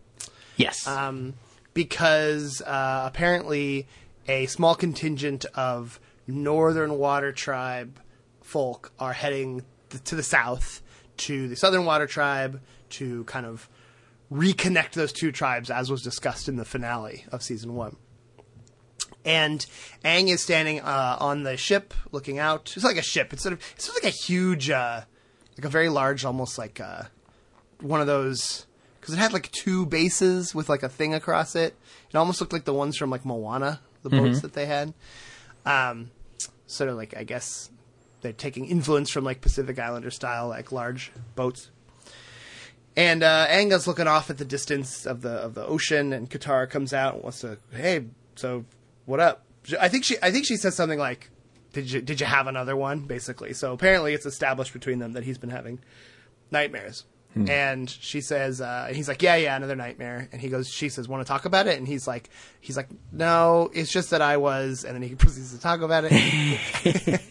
Yes. 0.55 0.87
um, 0.87 1.33
because 1.73 2.61
uh, 2.61 3.03
apparently 3.05 3.85
a 4.27 4.45
small 4.45 4.75
contingent 4.75 5.45
of 5.55 5.99
Northern 6.25 6.97
Water 6.97 7.31
Tribe 7.33 7.99
folk 8.41 8.93
are 8.97 9.13
heading 9.13 9.63
to 10.05 10.15
the 10.15 10.23
south 10.23 10.82
to 11.17 11.47
the 11.47 11.55
Southern 11.55 11.85
Water 11.85 12.07
Tribe 12.07 12.61
to 12.91 13.23
kind 13.25 13.45
of 13.45 13.69
reconnect 14.31 14.91
those 14.91 15.13
two 15.13 15.31
tribes, 15.31 15.69
as 15.69 15.91
was 15.91 16.01
discussed 16.01 16.47
in 16.47 16.55
the 16.55 16.65
finale 16.65 17.25
of 17.31 17.43
season 17.43 17.75
one. 17.75 17.95
And 19.25 19.65
Aang 20.03 20.27
is 20.27 20.41
standing 20.41 20.81
uh, 20.81 21.17
on 21.19 21.43
the 21.43 21.55
ship, 21.55 21.93
looking 22.11 22.39
out. 22.39 22.73
It's 22.75 22.83
like 22.83 22.97
a 22.97 23.01
ship. 23.01 23.31
It's 23.31 23.43
sort 23.43 23.53
of 23.53 23.59
it's 23.75 23.85
sort 23.85 23.97
of 23.97 24.03
like 24.03 24.13
a 24.13 24.15
huge. 24.15 24.69
Uh, 24.69 25.01
like 25.57 25.65
a 25.65 25.69
very 25.69 25.89
large, 25.89 26.25
almost 26.25 26.57
like 26.57 26.79
uh, 26.79 27.03
one 27.79 28.01
of 28.01 28.07
those 28.07 28.65
because 28.99 29.13
it 29.13 29.17
had 29.17 29.33
like 29.33 29.51
two 29.51 29.85
bases 29.85 30.55
with 30.55 30.69
like 30.69 30.83
a 30.83 30.89
thing 30.89 31.13
across 31.13 31.55
it. 31.55 31.75
It 32.09 32.15
almost 32.15 32.39
looked 32.39 32.53
like 32.53 32.65
the 32.65 32.73
ones 32.73 32.97
from 32.97 33.09
like 33.09 33.25
Moana, 33.25 33.81
the 34.01 34.09
boats 34.09 34.41
that 34.41 34.53
they 34.53 34.65
had. 34.65 34.93
Um, 35.65 36.11
sort 36.67 36.89
of 36.89 36.95
like 36.95 37.15
I 37.15 37.23
guess 37.23 37.69
they're 38.23 38.33
taking 38.33 38.65
influence 38.65 39.11
from 39.11 39.23
like 39.23 39.41
Pacific 39.41 39.77
Islander 39.77 40.09
style, 40.09 40.47
like 40.47 40.71
large 40.71 41.11
boats. 41.35 41.69
And 42.95 43.23
uh, 43.23 43.47
Aang's 43.47 43.87
looking 43.87 44.07
off 44.07 44.29
at 44.29 44.37
the 44.37 44.45
distance 44.45 45.05
of 45.05 45.21
the 45.21 45.31
of 45.31 45.53
the 45.53 45.65
ocean, 45.65 46.13
and 46.13 46.29
Katara 46.29 46.69
comes 46.69 46.93
out 46.93 47.15
and 47.15 47.23
wants 47.23 47.41
to, 47.41 47.57
hey, 47.71 48.05
so 48.35 48.65
what 49.05 49.19
up? 49.19 49.45
I 49.79 49.89
think 49.89 50.03
she 50.03 50.17
I 50.21 50.31
think 50.31 50.45
she 50.45 50.57
says 50.57 50.75
something 50.75 50.99
like, 50.99 51.29
did 51.73 51.91
you 51.91 52.01
did 52.01 52.19
you 52.19 52.27
have 52.27 52.47
another 52.47 52.75
one? 52.75 53.01
Basically, 53.01 53.53
so 53.53 53.73
apparently 53.73 54.13
it's 54.13 54.25
established 54.25 54.73
between 54.73 54.99
them 54.99 55.13
that 55.13 55.23
he's 55.23 55.37
been 55.37 55.49
having 55.49 55.79
nightmares. 56.51 57.05
And 57.35 57.89
she 57.89 58.21
says, 58.21 58.61
uh, 58.61 58.85
and 58.87 58.95
he's 58.95 59.07
like, 59.07 59.21
yeah, 59.21 59.35
yeah, 59.35 59.55
another 59.55 59.75
nightmare. 59.75 60.29
And 60.31 60.39
he 60.39 60.49
goes, 60.49 60.69
she 60.69 60.89
says, 60.89 61.07
want 61.07 61.25
to 61.25 61.27
talk 61.27 61.45
about 61.45 61.67
it? 61.67 61.77
And 61.77 61.87
he's 61.87 62.07
like, 62.07 62.29
he's 62.61 62.77
like, 62.77 62.89
no, 63.11 63.71
it's 63.73 63.91
just 63.91 64.11
that 64.11 64.21
I 64.21 64.37
was. 64.37 64.83
And 64.85 64.95
then 64.95 65.01
he 65.01 65.15
proceeds 65.15 65.53
to 65.53 65.59
talk 65.59 65.81
about 65.81 66.05
it. 66.07 67.21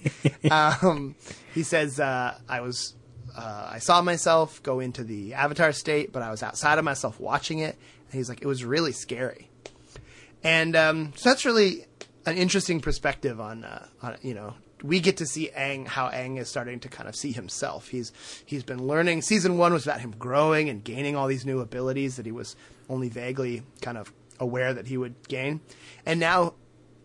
um, 0.51 1.15
he 1.55 1.63
says, 1.63 2.01
uh, 2.01 2.37
I 2.49 2.61
was, 2.61 2.95
uh, 3.37 3.69
I 3.71 3.79
saw 3.79 4.03
myself 4.03 4.63
go 4.63 4.81
into 4.81 5.05
the 5.05 5.35
avatar 5.35 5.73
state, 5.73 6.13
but 6.13 6.23
I 6.23 6.31
was 6.31 6.43
outside 6.43 6.79
of 6.79 6.85
myself 6.85 7.21
watching 7.21 7.61
it. 7.61 7.79
And 8.11 8.19
he's 8.19 8.29
like, 8.29 8.43
it 8.43 8.47
was 8.47 8.65
really 8.65 8.93
scary. 8.93 9.49
And 10.43 10.75
um, 10.75 11.13
so 11.15 11.31
that's 11.31 11.45
really 11.45 11.87
an 12.27 12.37
interesting 12.37 12.81
perspective 12.81 13.41
on, 13.41 13.65
uh, 13.65 13.87
on 14.03 14.17
you 14.23 14.35
know, 14.35 14.55
we 14.83 15.01
get 15.01 15.17
to 15.19 15.27
see 15.27 15.51
Aang 15.57 15.87
how 15.87 16.09
Aang 16.09 16.39
is 16.39 16.49
starting 16.49 16.81
to 16.81 16.89
kind 16.89 17.09
of 17.09 17.17
see 17.17 17.33
himself. 17.33 17.89
He's 17.89 18.13
he's 18.45 18.65
been 18.65 18.87
learning. 18.87 19.23
Season 19.23 19.59
one 19.59 19.73
was 19.73 19.87
about 19.87 20.01
him 20.01 20.15
growing 20.19 20.69
and 20.69 20.83
gaining 20.83 21.17
all 21.17 21.29
these 21.29 21.47
new 21.47 21.61
abilities 21.61 22.17
that 22.17 22.27
he 22.27 22.33
was 22.33 22.57
only 22.89 23.09
vaguely 23.09 23.63
kind 23.81 23.97
of 23.97 24.13
aware 24.39 24.75
that 24.75 24.87
he 24.89 24.97
would 24.97 25.29
gain, 25.29 25.61
and 26.05 26.19
now 26.19 26.55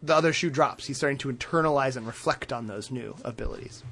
the 0.02 0.16
other 0.16 0.34
shoe 0.34 0.50
drops. 0.50 0.86
He's 0.88 0.98
starting 0.98 1.18
to 1.20 1.32
internalize 1.32 1.96
and 1.96 2.08
reflect 2.08 2.52
on 2.52 2.68
those 2.68 2.92
new 2.92 3.16
abilities, 3.24 3.84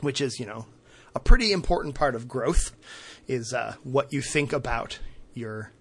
which 0.00 0.20
is 0.20 0.40
you 0.40 0.46
know 0.46 0.66
a 1.14 1.20
pretty 1.20 1.52
important 1.52 1.94
part 1.94 2.14
of 2.14 2.28
growth. 2.28 2.74
Is 3.26 3.52
uh, 3.52 3.74
what 3.84 4.12
you 4.12 4.22
think 4.22 4.54
about 4.54 5.00
your 5.34 5.72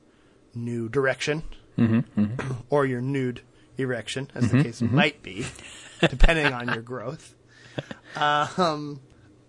new 0.54 0.90
direction 0.90 1.44
mm-hmm. 1.78 2.22
Mm-hmm. 2.22 2.52
or 2.70 2.86
your 2.86 3.02
nude 3.02 3.42
erection, 3.78 4.30
as 4.36 4.50
the 4.50 4.58
mm-hmm. 4.58 4.66
case 4.66 4.82
might 4.82 5.22
be, 5.24 5.46
depending 6.10 6.54
on 6.54 6.68
your 6.68 6.82
growth. 6.82 7.36
Um, 8.16 9.00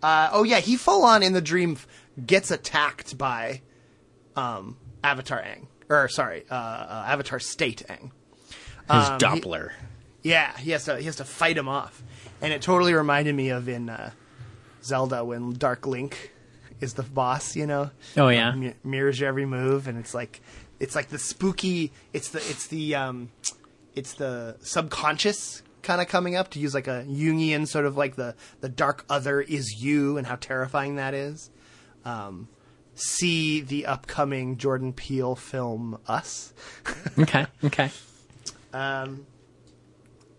uh, 0.02 0.30
oh 0.32 0.42
yeah, 0.44 0.60
he 0.60 0.76
full 0.76 1.04
on 1.04 1.22
in 1.22 1.32
the 1.32 1.40
dream 1.40 1.72
f- 1.72 1.86
gets 2.24 2.50
attacked 2.50 3.16
by 3.16 3.62
um, 4.36 4.76
Avatar 5.02 5.42
Aang, 5.42 5.66
or 5.88 6.08
sorry, 6.08 6.44
uh, 6.50 6.54
uh, 6.54 7.04
Avatar 7.08 7.38
State 7.40 7.82
Aang. 7.88 8.10
His 8.90 9.08
Um, 9.08 9.12
he- 9.34 9.40
Doppler. 9.40 9.70
Yeah, 10.22 10.56
he 10.58 10.72
has 10.72 10.84
to 10.84 10.98
he 10.98 11.04
has 11.04 11.16
to 11.16 11.24
fight 11.24 11.56
him 11.56 11.68
off, 11.68 12.02
and 12.42 12.52
it 12.52 12.60
totally 12.60 12.92
reminded 12.92 13.34
me 13.34 13.48
of 13.50 13.68
in 13.68 13.88
uh, 13.88 14.10
Zelda 14.82 15.24
when 15.24 15.52
Dark 15.52 15.86
Link 15.86 16.32
is 16.80 16.94
the 16.94 17.02
boss. 17.04 17.54
You 17.56 17.66
know, 17.66 17.90
Oh, 18.16 18.28
yeah? 18.28 18.52
Mi- 18.52 18.74
mirrors 18.84 19.20
your 19.20 19.28
every 19.28 19.46
move, 19.46 19.86
and 19.86 19.96
it's 19.98 20.14
like 20.14 20.40
it's 20.80 20.94
like 20.96 21.08
the 21.08 21.18
spooky. 21.18 21.92
It's 22.12 22.30
the 22.30 22.38
it's 22.38 22.66
the 22.66 22.96
um, 22.96 23.30
it's 23.94 24.14
the 24.14 24.56
subconscious 24.60 25.62
kind 25.88 26.02
of 26.02 26.06
coming 26.06 26.36
up 26.36 26.50
to 26.50 26.58
use 26.58 26.74
like 26.74 26.86
a 26.86 27.02
Jungian 27.08 27.66
sort 27.66 27.86
of 27.86 27.96
like 27.96 28.14
the 28.14 28.34
the 28.60 28.68
dark 28.68 29.06
other 29.08 29.40
is 29.40 29.82
you 29.82 30.18
and 30.18 30.26
how 30.26 30.36
terrifying 30.36 30.96
that 30.96 31.14
is. 31.14 31.48
Um, 32.04 32.48
see 32.94 33.62
the 33.62 33.86
upcoming 33.86 34.58
Jordan 34.58 34.92
Peele 34.92 35.34
film 35.34 35.98
Us. 36.06 36.52
okay, 37.18 37.46
okay. 37.64 37.90
Um, 38.74 39.24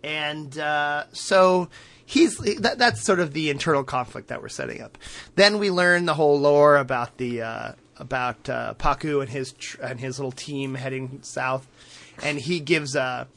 and 0.04 0.56
uh, 0.60 1.06
so 1.14 1.70
he's 2.06 2.38
that, 2.38 2.78
that's 2.78 3.02
sort 3.02 3.20
of 3.20 3.34
the 3.34 3.50
internal 3.50 3.84
conflict 3.84 4.28
that 4.28 4.44
we're 4.44 4.50
setting 4.50 4.82
up. 4.82 5.00
Then 5.34 5.58
we 5.58 5.72
learn 5.72 6.06
the 6.06 6.14
whole 6.14 6.40
lore 6.40 6.78
about 6.78 7.18
the 7.18 7.42
uh, 7.42 7.72
about 7.98 8.48
uh, 8.48 8.76
Pakku 8.76 9.20
and 9.22 9.30
his 9.32 9.54
tr- 9.54 9.82
and 9.82 10.00
his 10.00 10.20
little 10.20 10.32
team 10.32 10.76
heading 10.76 11.24
south, 11.24 11.68
and 12.22 12.38
he 12.38 12.60
gives 12.60 12.96
a 12.96 13.28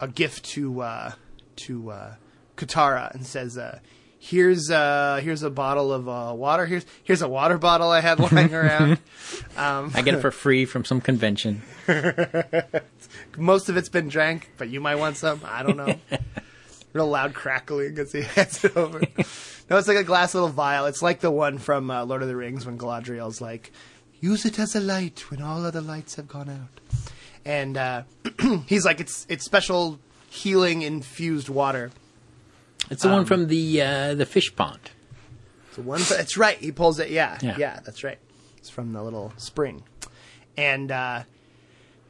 a 0.00 0.08
gift 0.08 0.46
to 0.46 0.80
uh, 0.80 1.12
to 1.56 1.90
uh, 1.90 2.14
Katara 2.56 3.12
and 3.14 3.26
says. 3.26 3.58
Uh, 3.58 3.80
Here's 4.24 4.70
uh 4.70 5.18
here's 5.20 5.42
a 5.42 5.50
bottle 5.50 5.92
of 5.92 6.08
uh, 6.08 6.32
water. 6.32 6.64
Here's 6.64 6.86
here's 7.02 7.22
a 7.22 7.28
water 7.28 7.58
bottle 7.58 7.90
I 7.90 7.98
had 7.98 8.20
lying 8.20 8.54
around. 8.54 9.00
Um, 9.56 9.90
I 9.96 10.02
get 10.02 10.14
it 10.14 10.20
for 10.20 10.30
free 10.44 10.64
from 10.64 10.84
some 10.84 11.00
convention. 11.00 11.62
most 13.36 13.68
of 13.68 13.76
it's 13.76 13.88
been 13.88 14.06
drank, 14.06 14.52
but 14.58 14.68
you 14.68 14.80
might 14.80 14.94
want 14.94 15.16
some. 15.16 15.40
I 15.44 15.64
don't 15.64 15.76
know. 15.76 15.96
Real 16.92 17.08
loud 17.08 17.34
crackling 17.34 17.98
as 17.98 18.12
he 18.12 18.22
hands 18.22 18.64
it 18.64 18.76
over. 18.76 19.00
No, 19.68 19.76
it's 19.76 19.88
like 19.88 19.96
a 19.96 20.04
glass 20.04 20.34
little 20.34 20.50
vial. 20.50 20.86
It's 20.86 21.02
like 21.02 21.18
the 21.18 21.32
one 21.32 21.58
from 21.58 21.90
uh, 21.90 22.04
Lord 22.04 22.22
of 22.22 22.28
the 22.28 22.36
Rings 22.36 22.64
when 22.64 22.78
Galadriel's 22.78 23.40
like, 23.40 23.72
"Use 24.20 24.44
it 24.44 24.56
as 24.56 24.76
a 24.76 24.80
light 24.80 25.32
when 25.32 25.42
all 25.42 25.66
other 25.66 25.80
lights 25.80 26.14
have 26.14 26.28
gone 26.28 26.48
out." 26.48 26.80
And 27.44 27.76
uh, 27.76 28.02
he's 28.68 28.84
like, 28.84 29.00
"It's 29.00 29.26
it's 29.28 29.44
special 29.44 29.98
healing 30.32 30.82
infused 30.82 31.48
water." 31.48 31.90
It's 32.90 33.02
the 33.02 33.08
Um, 33.08 33.14
one 33.18 33.24
from 33.26 33.46
the 33.48 33.82
uh, 33.82 34.14
the 34.14 34.26
fish 34.26 34.54
pond. 34.56 34.90
The 35.74 35.82
one, 35.82 36.00
that's 36.08 36.36
right. 36.36 36.58
He 36.58 36.72
pulls 36.72 36.98
it. 36.98 37.10
Yeah, 37.10 37.38
Yeah. 37.40 37.56
yeah, 37.58 37.80
that's 37.84 38.04
right. 38.04 38.18
It's 38.58 38.68
from 38.70 38.92
the 38.92 39.02
little 39.02 39.32
spring, 39.38 39.82
and 40.56 40.90
uh, 40.92 41.22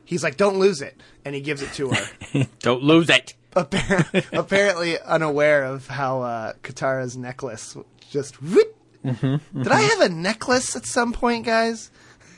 he's 0.04 0.22
like, 0.24 0.36
"Don't 0.36 0.58
lose 0.58 0.82
it," 0.82 1.00
and 1.24 1.34
he 1.34 1.40
gives 1.40 1.62
it 1.62 1.72
to 1.74 1.90
her. 1.90 2.46
Don't 2.60 2.82
lose 2.82 3.08
it. 3.08 3.34
Appar- 3.54 4.24
apparently 4.32 4.98
unaware 5.00 5.64
of 5.64 5.86
how 5.86 6.22
uh, 6.22 6.52
Katara's 6.62 7.16
necklace 7.16 7.76
just. 8.10 8.42
Whoop. 8.42 8.76
Mm-hmm, 9.04 9.62
Did 9.62 9.72
I 9.72 9.80
have 9.82 10.00
a 10.00 10.08
necklace 10.08 10.74
at 10.76 10.86
some 10.86 11.12
point, 11.12 11.44
guys? 11.44 11.90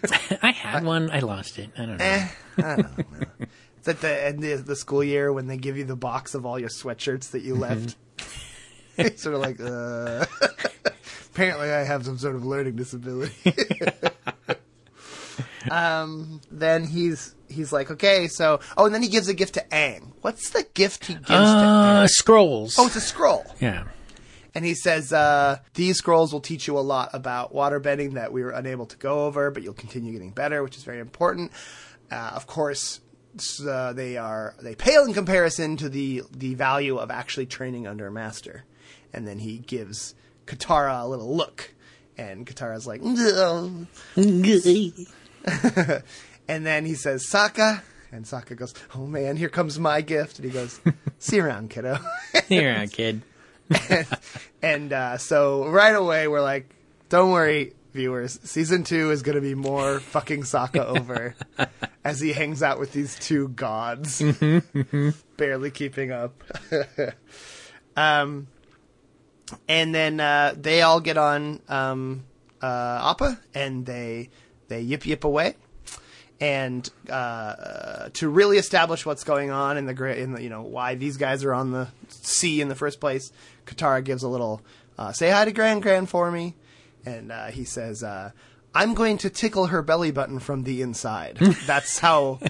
I 0.43 0.51
had 0.51 0.83
one. 0.85 1.11
I 1.11 1.21
lost 1.21 1.59
it. 1.59 1.71
I 1.79 1.87
don't 1.87 1.97
know. 1.99 2.05
Eh, 2.05 2.29
I 2.59 2.63
don't 2.63 2.99
know. 2.99 3.47
It's 3.85 3.89
at 3.91 4.01
the 4.01 4.27
end 4.27 4.43
of 4.43 4.65
the 4.65 4.77
school 4.77 5.05
year 5.05 5.31
when 5.31 5.47
they 5.47 5.59
give 5.59 5.77
you 5.77 5.85
the 5.85 5.95
box 5.95 6.35
of 6.35 6.47
all 6.47 6.59
your 6.59 6.71
sweatshirts 6.71 7.33
that 7.33 7.43
you 7.43 7.55
left. 7.55 7.97
It's 8.97 9.23
sort 9.25 9.35
of 9.35 9.41
like, 9.41 9.61
uh, 9.61 10.25
apparently 11.33 11.69
I 11.69 11.83
have 11.83 12.05
some 12.05 12.17
sort 12.17 12.37
of 12.37 12.47
learning 12.47 12.77
disability. 12.77 13.53
um, 15.71 16.41
then 16.49 16.87
he's 16.87 17.35
he's 17.49 17.73
like, 17.73 17.91
okay, 17.91 18.29
so 18.29 18.61
oh, 18.77 18.87
and 18.87 18.95
then 18.95 19.03
he 19.03 19.09
gives 19.09 19.29
a 19.29 19.35
gift 19.35 19.55
to 19.55 19.65
Aang. 19.73 20.13
What's 20.21 20.51
the 20.51 20.65
gift 20.75 21.07
he 21.07 21.15
gives 21.15 21.27
to 21.27 21.35
Aang? 21.35 22.05
Uh, 22.05 22.07
scrolls. 22.07 22.77
Oh, 22.79 22.87
it's 22.87 22.95
a 22.95 23.01
scroll. 23.01 23.45
yeah. 23.59 23.83
And 24.55 24.65
he 24.65 24.77
says, 24.77 25.13
uh, 25.13 25.59
these 25.75 25.99
scrolls 25.99 26.33
will 26.33 26.41
teach 26.41 26.69
you 26.69 26.79
a 26.79 26.81
lot 26.81 27.11
about 27.13 27.53
waterbending 27.53 28.13
that 28.13 28.33
we 28.33 28.45
were 28.45 28.53
unable 28.53 28.87
to 28.87 28.97
go 28.97 29.27
over, 29.27 29.51
but 29.51 29.65
you'll 29.65 29.75
continue 29.75 30.13
getting 30.13 30.31
better, 30.31 30.63
which 30.63 30.77
is 30.77 30.85
very 30.85 31.01
important. 31.01 31.51
Uh, 32.13 32.31
of 32.35 32.47
course, 32.47 33.01
uh, 33.67 33.93
they 33.93 34.17
are 34.17 34.55
they 34.61 34.75
pale 34.75 35.05
in 35.05 35.15
comparison 35.15 35.77
to 35.79 35.89
the 35.89 36.23
the 36.31 36.55
value 36.55 36.97
of 36.97 37.11
actually 37.11 37.47
training 37.47 37.87
under 37.87 38.07
a 38.07 38.13
master. 38.13 38.65
And 39.13 39.29
then 39.29 39.39
he 39.39 39.59
gives 39.59 40.15
Katara 40.47 41.03
a 41.03 41.07
little 41.07 41.37
look, 41.37 41.73
and 42.19 42.47
Katara's 42.47 42.87
like, 42.87 43.01
and 46.49 46.67
then 46.67 46.87
he 46.87 46.95
says, 46.95 47.27
Sokka. 47.29 47.83
And 48.11 48.25
Sokka 48.25 48.57
goes, 48.57 48.75
"Oh 48.95 49.07
man, 49.07 49.37
here 49.37 49.49
comes 49.49 49.79
my 49.79 50.01
gift." 50.01 50.39
And 50.39 50.47
he 50.47 50.53
goes, 50.53 50.81
"See 51.19 51.37
you 51.37 51.45
around, 51.45 51.71
kiddo." 51.71 51.99
Here, 52.49 52.73
uh, 52.73 52.87
kid. 52.89 53.23
and 54.63 54.93
uh, 54.93 55.19
so 55.19 55.67
right 55.67 55.95
away 55.95 56.29
we're 56.29 56.43
like, 56.43 56.69
don't 57.09 57.33
worry, 57.33 57.73
viewers. 57.95 58.39
Season 58.43 58.85
two 58.85 59.11
is 59.11 59.23
going 59.23 59.37
to 59.37 59.41
be 59.41 59.55
more 59.55 60.01
fucking 60.01 60.43
Sokka 60.43 60.85
over 60.99 61.35
as 62.05 62.21
he 62.21 62.33
hangs 62.33 62.63
out 62.63 62.79
with 62.79 62.93
these 62.93 63.19
two 63.19 63.49
gods, 63.49 64.23
barely 65.37 65.71
keeping 65.71 66.13
up. 66.13 66.45
um, 67.97 68.49
and 69.69 69.95
then 69.95 70.21
uh, 70.21 70.55
they 70.57 70.83
all 70.83 71.01
get 71.01 71.17
on 71.17 71.61
um, 71.69 72.25
uh, 72.61 73.11
Appa, 73.11 73.41
and 73.55 73.87
they 73.87 74.29
they 74.69 74.81
yip 74.81 75.07
yip 75.07 75.25
away. 75.25 75.55
And 76.41 76.89
uh, 77.09 78.11
to 78.15 78.29
really 78.29 78.59
establish 78.59 79.07
what's 79.07 79.25
going 79.25 79.51
on 79.51 79.79
in 79.79 79.87
the 79.87 80.21
in 80.21 80.33
the 80.33 80.43
you 80.43 80.51
know 80.51 80.63
why 80.63 80.97
these 80.97 81.17
guys 81.17 81.45
are 81.45 81.55
on 81.55 81.71
the 81.71 81.89
sea 82.09 82.61
in 82.61 82.69
the 82.69 82.75
first 82.75 83.01
place, 83.01 83.33
Katara 83.67 84.05
gives 84.05 84.23
a 84.25 84.29
little 84.29 84.61
uh, 84.99 85.13
say 85.13 85.31
hi 85.31 85.45
to 85.45 85.53
Gran 85.53 85.81
Gran 85.81 86.07
for 86.07 86.31
me, 86.31 86.55
and 87.07 87.33
uh, 87.33 87.47
he 87.47 87.65
says, 87.65 88.03
uh, 88.03 88.31
"I'm 88.75 88.95
going 88.95 89.19
to 89.19 89.31
tickle 89.31 89.67
her 89.67 89.83
belly 89.83 90.11
button 90.11 90.39
from 90.39 90.65
the 90.65 90.83
inside." 90.83 91.37
That's 91.67 91.99
how 91.99 92.41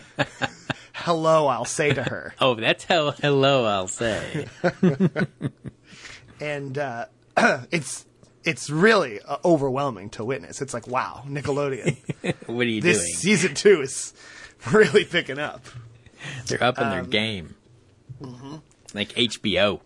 hello 0.94 1.46
I'll 1.46 1.64
say 1.64 1.92
to 1.92 2.02
her. 2.02 2.34
Oh, 2.40 2.54
that's 2.54 2.84
how 2.84 3.11
hello 3.11 3.64
I'll 3.64 3.88
say. 3.88 4.46
and 6.40 6.76
uh, 6.78 7.06
it's 7.70 8.06
it's 8.44 8.68
really 8.70 9.20
uh, 9.20 9.38
overwhelming 9.44 10.11
to 10.11 10.25
witness. 10.25 10.61
It's 10.61 10.75
like, 10.75 10.87
wow, 10.87 11.23
Nickelodeon. 11.26 11.96
What 12.46 12.66
are 12.66 12.70
you 12.70 12.80
this 12.80 12.99
doing? 12.99 13.14
season 13.14 13.54
two 13.54 13.80
is 13.80 14.12
really 14.73 15.04
picking 15.04 15.38
up. 15.38 15.64
They're 16.46 16.62
up 16.62 16.78
in 16.78 16.84
um, 16.84 16.90
their 16.90 17.04
game. 17.04 17.54
mm-hmm. 18.20 18.56
Like 18.94 19.11
HBO. 19.11 19.80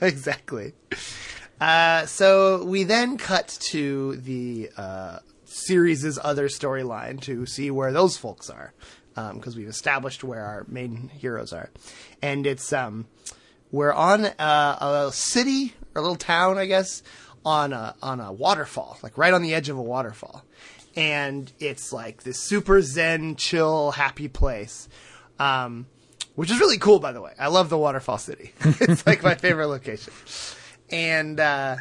exactly. 0.00 0.72
Uh, 1.60 2.04
so 2.06 2.64
we 2.64 2.84
then 2.84 3.16
cut 3.16 3.48
to 3.60 4.16
the 4.16 4.70
uh, 4.76 5.18
series' 5.44 6.18
other 6.22 6.48
storyline 6.48 7.20
to 7.22 7.46
see 7.46 7.70
where 7.70 7.92
those 7.92 8.16
folks 8.16 8.50
are, 8.50 8.74
because 9.14 9.56
we've 9.56 9.68
established 9.68 10.22
where 10.22 10.44
our 10.44 10.66
main 10.68 11.08
heroes 11.08 11.52
are, 11.52 11.70
and 12.20 12.46
it's 12.46 12.72
um, 12.72 13.06
we're 13.72 13.92
on 13.92 14.26
a, 14.26 14.32
a 14.38 15.10
city 15.12 15.74
or 15.94 16.00
a 16.00 16.02
little 16.02 16.16
town, 16.16 16.58
I 16.58 16.66
guess, 16.66 17.02
on 17.44 17.72
a 17.72 17.94
on 18.02 18.20
a 18.20 18.32
waterfall, 18.32 18.98
like 19.02 19.16
right 19.16 19.32
on 19.32 19.40
the 19.42 19.54
edge 19.54 19.70
of 19.70 19.78
a 19.78 19.82
waterfall, 19.82 20.44
and 20.94 21.50
it's 21.58 21.92
like 21.92 22.22
this 22.22 22.42
super 22.42 22.82
zen, 22.82 23.36
chill, 23.36 23.92
happy 23.92 24.28
place. 24.28 24.88
Um, 25.38 25.86
which 26.34 26.50
is 26.50 26.60
really 26.60 26.76
cool, 26.76 26.98
by 26.98 27.12
the 27.12 27.20
way. 27.22 27.32
I 27.38 27.48
love 27.48 27.70
the 27.70 27.78
waterfall 27.78 28.18
city. 28.18 28.52
it's 28.60 29.06
like 29.06 29.22
my 29.22 29.34
favorite 29.34 29.68
location. 29.68 30.12
And 30.90 31.40
uh, 31.40 31.76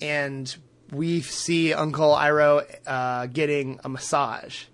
and 0.00 0.54
we 0.92 1.20
see 1.20 1.72
Uncle 1.72 2.10
Iroh 2.10 2.64
uh, 2.86 3.26
getting 3.26 3.80
a 3.84 3.88
massage, 3.88 4.64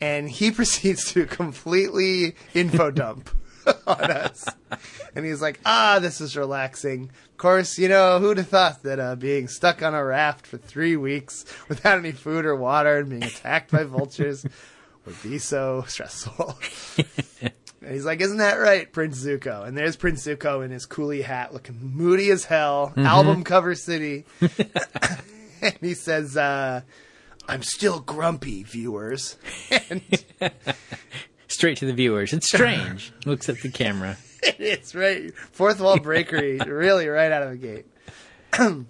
and 0.00 0.28
he 0.28 0.50
proceeds 0.52 1.12
to 1.12 1.26
completely 1.26 2.34
info 2.54 2.90
dump 2.90 3.30
on 3.86 4.10
us. 4.10 4.48
And 5.14 5.24
he's 5.24 5.42
like, 5.42 5.60
"Ah, 5.64 5.98
this 6.00 6.20
is 6.20 6.36
relaxing." 6.36 7.10
Of 7.30 7.36
course, 7.36 7.78
you 7.78 7.88
know 7.88 8.18
who'd 8.18 8.38
have 8.38 8.48
thought 8.48 8.82
that 8.82 8.98
uh, 8.98 9.16
being 9.16 9.48
stuck 9.48 9.82
on 9.82 9.94
a 9.94 10.04
raft 10.04 10.46
for 10.46 10.58
three 10.58 10.96
weeks 10.96 11.44
without 11.68 11.98
any 11.98 12.12
food 12.12 12.46
or 12.46 12.56
water 12.56 12.98
and 12.98 13.10
being 13.10 13.24
attacked 13.24 13.70
by 13.70 13.84
vultures 13.84 14.44
would 15.04 15.22
be 15.22 15.38
so 15.38 15.84
stressful. 15.86 16.58
And 17.86 17.94
he's 17.94 18.04
like, 18.04 18.20
"Isn't 18.20 18.38
that 18.38 18.54
right, 18.54 18.90
Prince 18.92 19.24
Zuko?" 19.24 19.64
And 19.64 19.78
there's 19.78 19.94
Prince 19.94 20.26
Zuko 20.26 20.64
in 20.64 20.72
his 20.72 20.88
coolie 20.88 21.22
hat, 21.22 21.54
looking 21.54 21.78
moody 21.94 22.30
as 22.32 22.44
hell, 22.44 22.92
album 22.96 23.44
cover 23.44 23.76
city. 23.76 24.24
and 25.62 25.78
he 25.80 25.94
says, 25.94 26.36
uh, 26.36 26.80
"I'm 27.48 27.62
still 27.62 28.00
grumpy, 28.00 28.64
viewers." 28.64 29.36
and 29.88 30.02
Straight 31.46 31.76
to 31.78 31.86
the 31.86 31.92
viewers. 31.92 32.32
It's 32.32 32.48
strange. 32.48 33.12
Looks 33.24 33.48
at 33.48 33.60
the 33.60 33.70
camera. 33.70 34.16
it's 34.42 34.96
right, 34.96 35.32
fourth 35.52 35.80
wall 35.80 35.98
breakery, 35.98 36.66
really 36.66 37.06
right 37.06 37.30
out 37.30 37.44
of 37.44 37.50
the 37.50 37.56
gate. 37.56 37.86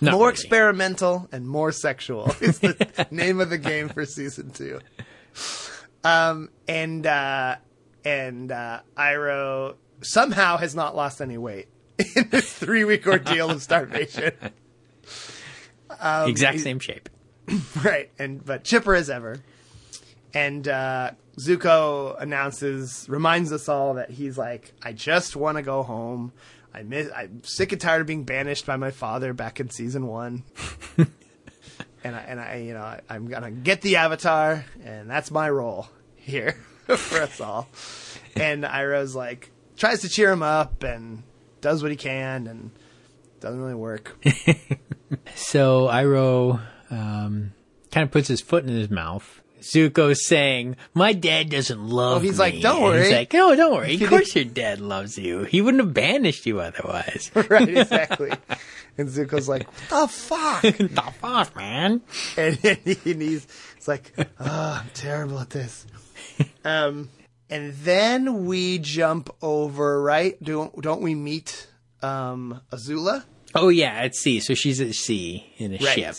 More 0.00 0.12
really. 0.12 0.30
experimental 0.30 1.28
and 1.32 1.46
more 1.46 1.70
sexual 1.70 2.34
is 2.40 2.58
the 2.58 3.06
name 3.12 3.40
of 3.40 3.50
the 3.50 3.58
game 3.58 3.88
for 3.88 4.04
season 4.04 4.50
two. 4.50 4.80
Um, 6.02 6.50
and 6.66 7.06
uh, 7.06 7.56
and 8.04 8.50
uh, 8.50 8.80
Iroh 8.96 9.76
somehow 10.02 10.56
has 10.56 10.74
not 10.74 10.96
lost 10.96 11.20
any 11.20 11.38
weight 11.38 11.68
in 12.16 12.28
this 12.30 12.52
three 12.52 12.84
week 12.84 13.06
ordeal 13.06 13.50
of 13.50 13.62
starvation. 13.62 14.32
Um, 16.00 16.30
exact 16.30 16.58
same 16.60 16.78
shape. 16.78 17.10
right, 17.84 18.10
and 18.18 18.42
but 18.44 18.64
chipper 18.64 18.94
as 18.94 19.10
ever. 19.10 19.36
And 20.32 20.66
uh, 20.66 21.12
Zuko 21.38 22.20
announces, 22.20 23.06
reminds 23.08 23.52
us 23.52 23.68
all 23.68 23.94
that 23.94 24.10
he's 24.10 24.38
like, 24.38 24.72
I 24.82 24.94
just 24.94 25.36
want 25.36 25.58
to 25.58 25.62
go 25.62 25.82
home. 25.82 26.32
I 26.74 26.82
miss. 26.82 27.10
I'm 27.14 27.44
sick 27.44 27.72
and 27.72 27.80
tired 27.80 28.00
of 28.00 28.06
being 28.06 28.24
banished 28.24 28.64
by 28.64 28.76
my 28.76 28.90
father 28.90 29.34
back 29.34 29.60
in 29.60 29.68
season 29.68 30.06
one. 30.06 30.44
and 30.96 32.16
I, 32.16 32.20
and 32.20 32.40
I, 32.40 32.56
you 32.56 32.72
know, 32.72 32.98
I'm 33.08 33.28
gonna 33.28 33.50
get 33.50 33.82
the 33.82 33.96
Avatar, 33.96 34.64
and 34.82 35.10
that's 35.10 35.30
my 35.30 35.50
role 35.50 35.88
here 36.16 36.56
for 36.86 37.20
us 37.22 37.40
all. 37.40 37.68
And 38.36 38.64
Iroh's 38.64 39.14
like 39.14 39.50
tries 39.76 40.00
to 40.02 40.08
cheer 40.08 40.30
him 40.32 40.42
up 40.42 40.82
and 40.82 41.22
does 41.60 41.82
what 41.82 41.90
he 41.90 41.96
can, 41.96 42.46
and 42.46 42.70
doesn't 43.40 43.60
really 43.60 43.74
work. 43.74 44.16
So 45.34 45.88
Iroh 45.88 46.60
um, 46.90 47.52
kind 47.90 48.04
of 48.04 48.10
puts 48.10 48.28
his 48.28 48.40
foot 48.40 48.64
in 48.64 48.70
his 48.70 48.90
mouth. 48.90 49.42
Zuko's 49.60 50.26
saying, 50.26 50.76
"My 50.94 51.12
dad 51.12 51.50
doesn't 51.50 51.86
love 51.86 52.16
Oh, 52.16 52.20
he's 52.20 52.32
me." 52.32 52.38
like, 52.38 52.60
"Don't 52.60 52.76
And 52.76 52.84
worry." 52.84 53.02
He's 53.04 53.12
like, 53.12 53.32
"No, 53.32 53.54
don't 53.54 53.72
worry. 53.74 53.94
Of 54.02 54.08
course 54.08 54.34
your 54.34 54.44
dad 54.46 54.80
loves 54.80 55.18
you. 55.18 55.44
He 55.44 55.60
wouldn't 55.60 55.82
have 55.82 55.92
banished 55.94 56.46
you 56.46 56.60
otherwise." 56.60 57.30
right, 57.50 57.68
exactly. 57.68 58.32
And 58.98 59.08
Zuko's 59.08 59.48
like, 59.48 59.66
"What 59.90 60.08
the 60.08 60.08
fuck?" 60.08 60.62
the 60.62 61.12
fuck, 61.20 61.54
man? 61.56 62.00
and, 62.36 62.58
and 62.64 62.78
he's 63.22 63.46
it's 63.76 63.86
like, 63.86 64.12
oh, 64.18 64.80
I'm 64.82 64.90
terrible 64.94 65.38
at 65.40 65.50
this. 65.50 65.86
Um, 66.64 67.10
and 67.50 67.74
then 67.74 68.46
we 68.46 68.78
jump 68.78 69.28
over, 69.42 70.00
right? 70.00 70.42
Don't 70.42 70.80
don't 70.80 71.02
we 71.02 71.14
meet 71.14 71.66
um, 72.00 72.60
Azula? 72.70 73.24
Oh 73.54 73.68
yeah, 73.68 73.92
at 73.92 74.14
sea. 74.14 74.40
So 74.40 74.54
she's 74.54 74.80
at 74.80 74.94
sea 74.94 75.52
in 75.58 75.74
a 75.74 75.78
ship. 75.78 76.14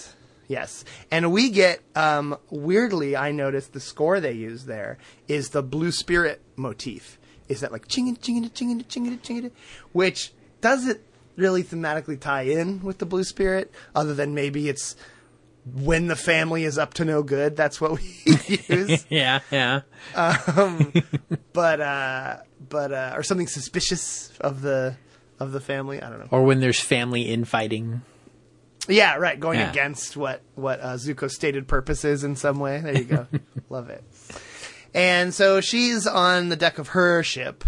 Yes, 0.48 0.84
and 1.10 1.32
we 1.32 1.50
get 1.50 1.80
um, 1.96 2.38
weirdly. 2.50 3.16
I 3.16 3.32
noticed 3.32 3.74
the 3.74 3.80
score 3.80 4.20
they 4.20 4.34
use 4.34 4.66
there 4.66 4.98
is 5.28 5.50
the 5.50 5.64
Blue 5.64 5.92
Spirit 5.92 6.42
motif. 6.56 7.18
Is 7.48 7.62
that 7.62 7.72
like 7.72 7.88
chinging, 7.88 8.20
chinging, 8.20 8.52
chinging, 8.52 8.86
chinging, 8.86 9.20
chinging, 9.20 9.52
which 9.94 10.34
doesn't 10.62 11.00
really 11.36 11.64
thematically 11.64 12.20
tie 12.20 12.44
in 12.44 12.82
with 12.84 13.00
the 13.00 13.06
Blue 13.06 13.24
Spirit, 13.24 13.72
other 13.96 14.14
than 14.14 14.36
maybe 14.36 14.70
it's 14.70 14.96
when 15.66 16.08
the 16.08 16.16
family 16.16 16.64
is 16.66 16.78
up 16.78 16.94
to 16.96 17.06
no 17.06 17.24
good. 17.24 17.56
That's 17.56 17.80
what 17.80 17.94
we 17.94 18.16
use. 18.70 19.06
Yeah, 19.10 19.40
yeah. 19.52 19.82
but 21.54 21.82
uh, 21.82 22.38
but 22.70 22.92
uh, 22.92 23.14
or 23.16 23.24
something 23.24 23.48
suspicious 23.48 24.32
of 24.42 24.62
the 24.62 24.96
of 25.40 25.52
the 25.52 25.60
family. 25.62 26.02
I 26.02 26.10
don't 26.10 26.20
know. 26.20 26.28
Or 26.32 26.44
when 26.44 26.60
there's 26.60 26.80
family 26.80 27.24
infighting. 27.24 28.02
Yeah, 28.88 29.16
right. 29.16 29.40
Going 29.40 29.60
Yeah. 29.60 29.70
against 29.70 30.18
what 30.18 30.42
what 30.56 30.80
uh, 30.82 30.94
Zuko's 30.96 31.36
stated 31.36 31.68
purpose 31.68 32.04
is 32.04 32.24
in 32.24 32.36
some 32.36 32.60
way. 32.60 32.80
There 32.82 32.98
you 32.98 33.04
go. 33.06 33.28
Love 33.70 33.90
it. 33.90 34.04
And 34.94 35.34
so 35.34 35.62
she's 35.62 36.06
on 36.06 36.50
the 36.50 36.56
deck 36.56 36.78
of 36.78 36.90
her 36.90 37.24
ship 37.24 37.64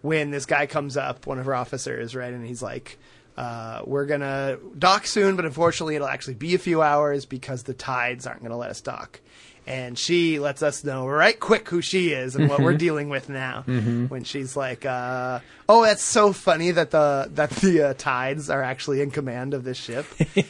when 0.00 0.30
this 0.30 0.44
guy 0.44 0.66
comes 0.66 0.96
up, 0.96 1.26
one 1.26 1.38
of 1.38 1.46
her 1.46 1.54
officers, 1.54 2.14
right, 2.16 2.32
and 2.32 2.44
he's 2.46 2.62
like, 2.62 2.98
uh, 3.36 3.82
"We're 3.84 4.06
gonna 4.06 4.58
dock 4.78 5.06
soon, 5.06 5.36
but 5.36 5.44
unfortunately, 5.44 5.96
it'll 5.96 6.08
actually 6.08 6.34
be 6.34 6.54
a 6.54 6.58
few 6.58 6.82
hours 6.82 7.24
because 7.26 7.62
the 7.64 7.74
tides 7.74 8.26
aren't 8.26 8.42
gonna 8.42 8.58
let 8.58 8.70
us 8.70 8.80
dock." 8.80 9.20
And 9.66 9.98
she 9.98 10.38
lets 10.40 10.62
us 10.62 10.84
know 10.84 11.06
right 11.06 11.40
quick 11.40 11.66
who 11.70 11.80
she 11.80 12.10
is 12.10 12.36
and 12.36 12.50
what 12.50 12.60
we're 12.60 12.76
dealing 12.76 13.08
with 13.08 13.30
now. 13.30 13.62
When 13.62 14.22
she's 14.24 14.56
like, 14.56 14.84
uh, 14.84 15.40
"Oh, 15.68 15.84
that's 15.84 16.04
so 16.04 16.34
funny 16.34 16.70
that 16.72 16.90
the 16.90 17.30
that 17.32 17.48
the 17.50 17.82
uh, 17.82 17.94
tides 17.96 18.50
are 18.50 18.62
actually 18.62 19.00
in 19.00 19.10
command 19.10 19.54
of 19.54 19.64
this 19.64 19.78
ship." 19.78 20.06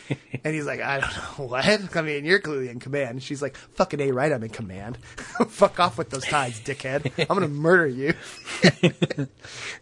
And 0.44 0.54
he's 0.54 0.66
like, 0.66 0.82
I 0.82 1.00
don't 1.00 1.16
know 1.16 1.46
what. 1.46 1.96
I 1.96 2.02
mean, 2.02 2.26
you're 2.26 2.38
clearly 2.38 2.68
in 2.68 2.78
command. 2.78 3.22
She's 3.22 3.40
like, 3.40 3.56
fucking 3.56 3.98
a 4.00 4.10
right, 4.10 4.30
I'm 4.30 4.42
in 4.42 4.50
command. 4.50 4.98
Fuck 5.48 5.80
off 5.80 5.96
with 5.96 6.10
those 6.10 6.26
tides, 6.26 6.60
dickhead. 6.60 7.10
I'm 7.18 7.34
gonna 7.34 7.48
murder 7.48 7.86
you. 7.86 8.12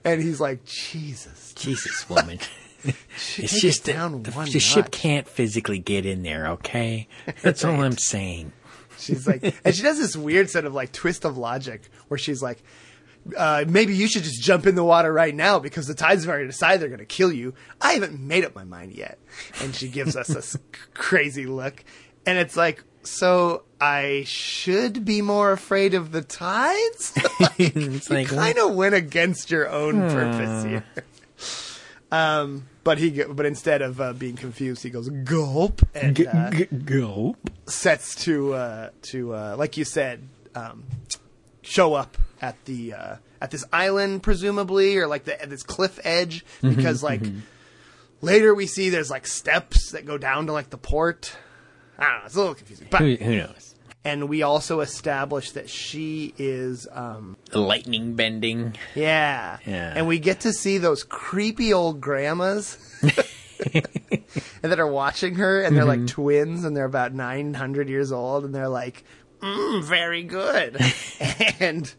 and 0.05 0.23
he's 0.23 0.41
like, 0.41 0.65
Jesus, 0.65 1.53
Jesus, 1.55 2.09
woman. 2.09 2.38
It's 2.85 3.61
just 3.61 3.85
that 3.85 3.92
down 3.92 4.23
the, 4.23 4.33
one 4.33 4.51
the 4.51 4.61
ship 4.61 4.90
can't 4.90 5.29
physically 5.29 5.79
get 5.79 6.07
in 6.07 6.23
there, 6.23 6.49
okay? 6.49 7.09
That's 7.42 7.64
all 7.64 7.83
I'm 7.83 7.99
saying. 7.99 8.53
She's 8.99 9.27
like, 9.27 9.55
and 9.64 9.75
she 9.75 9.83
does 9.83 9.99
this 9.99 10.16
weird 10.16 10.51
sort 10.51 10.64
of 10.64 10.75
like 10.75 10.92
twist 10.92 11.25
of 11.25 11.37
logic 11.37 11.83
where 12.09 12.18
she's 12.18 12.42
like, 12.42 12.62
uh, 13.37 13.64
maybe 13.68 13.95
you 13.95 14.09
should 14.09 14.23
just 14.23 14.42
jump 14.42 14.66
in 14.66 14.75
the 14.75 14.85
water 14.85 15.12
right 15.12 15.35
now 15.35 15.59
because 15.59 15.87
the 15.87 15.95
tides 15.95 16.25
have 16.25 16.31
already 16.31 16.47
decided 16.47 16.81
they're 16.81 16.88
going 16.88 16.99
to 16.99 17.05
kill 17.05 17.33
you. 17.33 17.55
I 17.81 17.92
haven't 17.92 18.18
made 18.18 18.45
up 18.45 18.55
my 18.55 18.64
mind 18.64 18.92
yet. 18.92 19.18
And 19.61 19.75
she 19.75 19.88
gives 19.88 20.16
us 20.16 20.29
this 20.29 20.57
crazy 20.95 21.47
look. 21.47 21.85
And 22.27 22.38
it's 22.38 22.57
like, 22.57 22.83
so 23.05 23.62
I 23.81 24.23
should 24.27 25.05
be 25.05 25.23
more 25.23 25.53
afraid 25.53 25.95
of 25.95 26.12
the 26.12 26.23
tides? 26.23 27.12
It's 27.59 28.09
like, 28.09 28.29
kind 28.29 28.59
of 28.59 28.75
went 28.75 28.95
against 28.95 29.51
your 29.51 29.68
own 29.68 30.09
purpose 30.11 30.64
here. 30.64 30.85
Um, 32.11 32.68
but 32.85 32.99
he, 32.99 33.23
but 33.25 33.47
instead 33.47 33.83
of 33.83 34.01
uh, 34.01 34.12
being 34.12 34.37
confused, 34.37 34.83
he 34.83 34.90
goes 34.90 35.09
gulp 35.09 35.83
and 35.95 36.27
uh, 36.27 36.51
g- 36.51 36.64
go. 36.66 37.37
sets 37.66 38.14
to 38.25 38.55
uh, 38.55 38.90
to 39.03 39.35
uh, 39.35 39.57
like 39.59 39.77
you 39.77 39.85
said, 39.85 40.27
um, 40.55 40.85
show 41.62 41.95
up 41.95 42.16
at 42.40 42.62
the 42.64 42.92
uh, 42.95 43.16
at 43.40 43.51
this 43.51 43.64
island 43.73 44.23
presumably, 44.23 44.97
or 44.97 45.07
like 45.07 45.25
the, 45.25 45.40
at 45.40 45.49
this 45.51 45.62
cliff 45.62 45.99
edge, 46.05 46.45
because 46.61 47.03
like 47.03 47.23
later 48.21 48.55
we 48.55 48.66
see 48.66 48.90
there's 48.90 49.11
like 49.11 49.27
steps 49.27 49.92
that 49.92 50.05
go 50.07 50.18
down 50.18 50.47
to 50.47 50.53
like 50.53 50.71
the 50.71 50.79
port. 50.79 51.37
I 51.99 52.05
don't 52.05 52.18
know, 52.21 52.27
it's 52.27 52.35
a 52.35 52.38
little 52.38 52.55
confusing, 52.55 52.88
but 52.90 53.01
Who, 53.01 53.14
who 53.16 53.37
knows? 53.37 53.71
And 54.05 54.29
we 54.29 54.43
also 54.43 54.81
establish 54.81 55.53
that 55.53 55.69
she 55.71 56.35
is 56.38 56.87
um, 56.93 57.37
Lightning 57.53 58.15
bending. 58.15 58.75
yeah. 58.95 59.59
Yeah. 59.67 59.93
And 59.97 60.07
we 60.09 60.19
get 60.19 60.41
to 60.41 60.53
see 60.53 60.79
those 60.79 61.05
creepy 61.05 61.73
old 61.73 62.01
grandmas. 62.01 62.79
and 63.73 63.85
that 64.62 64.81
are 64.81 64.87
watching 64.87 65.37
her, 65.37 65.62
and 65.62 65.77
they're 65.77 65.85
Mm-hmm. 65.85 66.03
like 66.03 66.09
twins, 66.11 66.65
and 66.65 66.77
they're 66.77 66.85
about 66.85 67.15
nine 67.15 67.55
hundred 67.55 67.88
years 67.88 68.11
old, 68.12 68.45
and 68.45 68.55
they're 68.55 68.69
like, 68.69 69.05
mm, 69.41 69.83
"Very 69.85 70.25
good," 70.25 70.77
and 71.61 71.93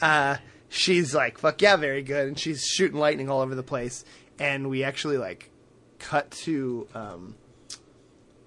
uh, 0.00 0.36
she's 0.68 1.14
like, 1.14 1.38
"Fuck 1.38 1.62
yeah, 1.62 1.76
very 1.76 2.02
good," 2.02 2.28
and 2.28 2.38
she's 2.38 2.62
shooting 2.64 2.98
lightning 2.98 3.28
all 3.28 3.40
over 3.40 3.54
the 3.56 3.62
place, 3.64 4.04
and 4.38 4.70
we 4.70 4.84
actually 4.84 5.18
like 5.18 5.50
cut 5.98 6.30
to 6.30 6.86
um, 6.94 7.34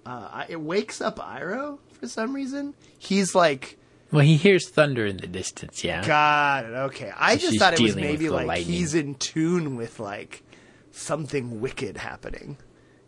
uh, 0.06 0.46
it 0.48 0.62
wakes 0.62 1.02
up 1.02 1.18
Iroh 1.20 1.80
for 2.00 2.08
some 2.08 2.34
reason. 2.34 2.74
He's 2.98 3.36
like. 3.36 3.78
Well, 4.12 4.24
he 4.24 4.38
hears 4.38 4.70
thunder 4.70 5.06
in 5.06 5.18
the 5.18 5.28
distance. 5.28 5.84
Yeah. 5.84 6.06
Got 6.06 6.66
it. 6.66 6.74
Okay. 6.74 7.12
I 7.16 7.36
just 7.36 7.60
thought 7.60 7.74
it 7.74 7.82
was 7.82 7.96
maybe 7.96 8.30
like 8.30 8.48
lightning. 8.48 8.76
he's 8.76 8.96
in 8.96 9.16
tune 9.16 9.76
with 9.76 10.00
like 10.00 10.44
something 10.92 11.60
wicked 11.60 11.98
happening. 11.98 12.58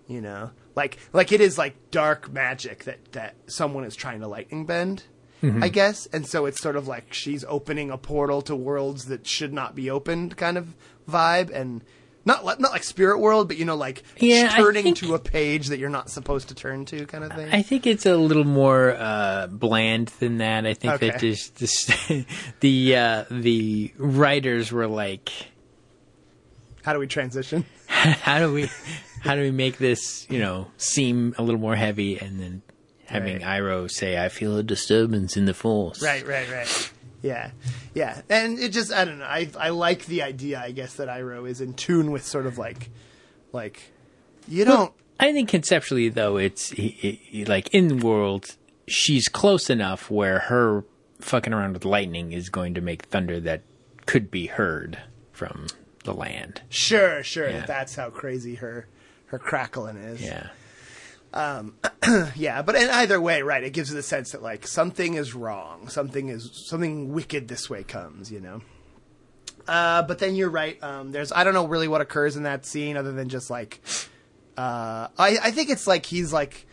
You 0.08 0.22
know? 0.22 0.52
Like 0.76 0.98
like 1.14 1.32
it 1.32 1.42
is 1.42 1.58
like 1.58 1.92
dark 1.92 2.32
magic 2.32 2.84
that 2.86 3.12
that 3.14 3.36
someone 3.48 3.86
is 3.86 3.96
trying 3.96 4.22
to 4.22 4.28
lightning 4.28 4.66
bend. 4.66 5.04
Mm-hmm. 5.42 5.64
I 5.64 5.70
guess, 5.70 6.06
and 6.08 6.28
so 6.28 6.46
it's 6.46 6.60
sort 6.60 6.76
of 6.76 6.90
like 6.90 7.14
she's 7.14 7.46
opening 7.48 7.92
a 7.92 7.98
portal 7.98 8.42
to 8.42 8.58
worlds 8.58 9.06
that 9.06 9.26
should 9.26 9.54
not 9.54 9.74
be 9.74 9.90
opened, 9.90 10.36
kind 10.36 10.58
of 10.58 10.76
vibe, 11.10 11.50
and 11.50 11.82
not 12.26 12.46
li- 12.46 12.56
not 12.60 12.72
like 12.72 12.84
spirit 12.84 13.20
world, 13.20 13.48
but 13.48 13.58
you 13.58 13.66
know, 13.66 13.76
like 13.76 14.04
Yeah, 14.18 14.50
turning 14.50 14.84
think- 14.84 14.98
to 14.98 15.14
a 15.16 15.20
page 15.20 15.68
that 15.68 15.80
you're 15.80 15.90
not 15.90 16.10
supposed 16.10 16.50
to 16.50 16.56
turn 16.56 16.86
to, 16.86 17.06
kind 17.06 17.24
of 17.24 17.32
thing. 17.34 17.50
I 17.52 17.62
think 17.62 17.88
it's 17.88 18.06
a 18.06 18.16
little 18.18 18.44
more 18.44 18.96
uh, 18.98 19.48
bland 19.48 20.10
than 20.20 20.38
that. 20.40 20.66
I 20.66 20.74
think 20.74 21.00
that 21.00 21.16
Okay. 21.16 21.20
just 21.58 21.58
the 22.60 22.96
uh, 22.96 23.26
the 23.32 23.94
writers 23.98 24.72
were 24.72 24.88
like, 24.88 25.32
How 26.84 26.94
do 26.94 27.00
we 27.00 27.08
transition? 27.08 27.66
how 27.88 28.40
do 28.40 28.54
we 28.54 28.70
how 29.22 29.36
do 29.36 29.42
we 29.42 29.52
make 29.52 29.78
this 29.78 30.28
you 30.30 30.40
know 30.40 30.68
seem 30.78 31.34
a 31.38 31.44
little 31.44 31.60
more 31.60 31.76
heavy, 31.76 32.18
and 32.20 32.40
then 32.40 32.62
having 33.06 33.42
Right. 33.42 33.62
Iroh 33.62 33.90
say, 33.90 34.24
"I 34.24 34.30
feel 34.30 34.56
a 34.58 34.64
disturbance 34.64 35.36
in 35.36 35.46
the 35.46 35.54
force." 35.54 36.02
Right, 36.04 36.26
right, 36.28 36.50
right. 36.52 36.92
Yeah, 37.22 37.52
yeah, 37.94 38.22
and 38.30 38.58
it 38.60 38.70
just 38.70 38.94
I 38.94 39.04
don't 39.06 39.20
know. 39.20 39.26
I 39.26 39.50
I 39.60 39.70
like 39.70 40.06
the 40.06 40.24
idea. 40.24 40.60
I 40.60 40.72
guess 40.72 40.94
that 40.96 41.08
Iroh 41.10 41.50
is 41.50 41.60
in 41.62 41.74
tune 41.74 42.12
with 42.12 42.26
sort 42.26 42.46
of 42.46 42.58
like, 42.58 42.90
like, 43.52 43.92
you 44.48 44.64
don't. 44.66 44.94
I 45.20 45.34
think 45.34 45.50
conceptually, 45.50 46.08
though, 46.08 46.38
it's 46.38 46.70
he- 46.70 47.20
he- 47.30 47.44
like 47.46 47.74
in 47.74 47.90
the 47.90 47.96
world, 48.06 48.56
she's 48.88 49.28
close 49.28 49.70
enough 49.70 50.10
where 50.10 50.40
her 50.40 50.86
fucking 51.20 51.52
around 51.52 51.74
with 51.74 51.84
lightning 51.84 52.32
is 52.32 52.50
going 52.50 52.74
to 52.76 52.82
make 52.82 53.04
thunder 53.08 53.40
that 53.42 53.64
could 54.06 54.32
be 54.32 54.48
heard 54.48 54.98
from 55.34 55.68
the 56.06 56.14
land. 56.14 56.62
Sure, 56.70 57.22
sure. 57.22 57.50
Yeah. 57.50 57.66
That's 57.66 57.96
how 57.96 58.10
crazy 58.12 58.56
her 58.56 58.88
her 59.26 59.38
crackling 59.40 59.98
is. 59.98 60.22
Yeah. 60.22 60.48
yeah. 62.36 62.62
But 62.62 62.76
in 62.76 62.90
either 62.90 63.20
way, 63.22 63.42
right? 63.42 63.64
It 63.64 63.74
gives 63.74 63.90
you 63.90 63.96
the 63.96 64.04
sense 64.04 64.32
that 64.32 64.42
like 64.42 64.68
something 64.68 65.16
is 65.16 65.34
wrong. 65.36 65.90
Something 65.90 66.30
is 66.30 66.50
something 66.54 67.14
wicked 67.14 67.48
this 67.48 67.70
way 67.70 67.84
comes. 67.84 68.32
You 68.32 68.40
know. 68.40 68.62
Uh, 69.68 70.02
but 70.02 70.18
then 70.18 70.36
you're 70.36 70.50
right. 70.50 70.82
Um, 70.84 71.12
there's 71.12 71.32
I 71.32 71.44
don't 71.44 71.54
know 71.54 71.68
really 71.68 71.88
what 71.88 72.02
occurs 72.02 72.36
in 72.36 72.44
that 72.44 72.66
scene 72.66 72.98
other 72.98 73.12
than 73.12 73.30
just 73.30 73.52
like, 73.52 73.82
uh, 74.58 75.08
I 75.18 75.38
I 75.44 75.52
think 75.52 75.70
it's 75.70 75.86
like 75.86 76.06
he's 76.06 76.34
like 76.34 76.66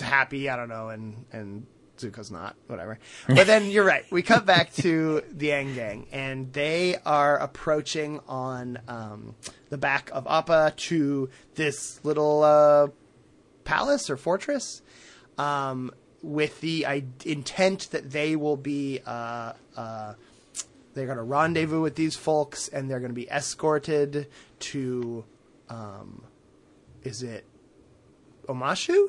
happy. 0.00 0.48
I 0.48 0.56
don't 0.56 0.68
know, 0.68 0.88
and 0.90 1.24
and 1.32 1.66
Zuko's 1.98 2.30
not. 2.30 2.54
Whatever. 2.68 3.00
But 3.26 3.46
then 3.46 3.70
you're 3.70 3.84
right. 3.84 4.04
We 4.12 4.22
cut 4.22 4.46
back 4.46 4.72
to 4.74 5.22
the 5.32 5.48
Aang 5.48 5.74
Gang, 5.74 6.06
and 6.12 6.52
they 6.52 6.96
are 7.04 7.38
approaching 7.38 8.20
on 8.28 8.78
um, 8.86 9.34
the 9.70 9.78
back 9.78 10.10
of 10.12 10.26
Appa 10.28 10.74
to 10.76 11.28
this 11.56 12.00
little 12.04 12.42
uh, 12.44 12.88
palace 13.64 14.08
or 14.10 14.16
fortress. 14.16 14.82
Um, 15.38 15.90
with 16.22 16.60
the 16.60 16.86
I- 16.86 17.04
intent 17.24 17.90
that 17.90 18.10
they 18.12 18.36
will 18.36 18.56
be 18.56 19.00
uh, 19.04 19.54
uh, 19.76 20.14
they're 20.94 21.06
going 21.06 21.16
to 21.18 21.24
rendezvous 21.24 21.80
with 21.80 21.96
these 21.96 22.14
folks 22.14 22.68
and 22.68 22.88
they're 22.90 23.00
going 23.00 23.10
to 23.10 23.14
be 23.14 23.28
escorted 23.28 24.28
to 24.60 25.24
um 25.68 26.22
is 27.02 27.22
it 27.24 27.44
Omashu? 28.46 29.08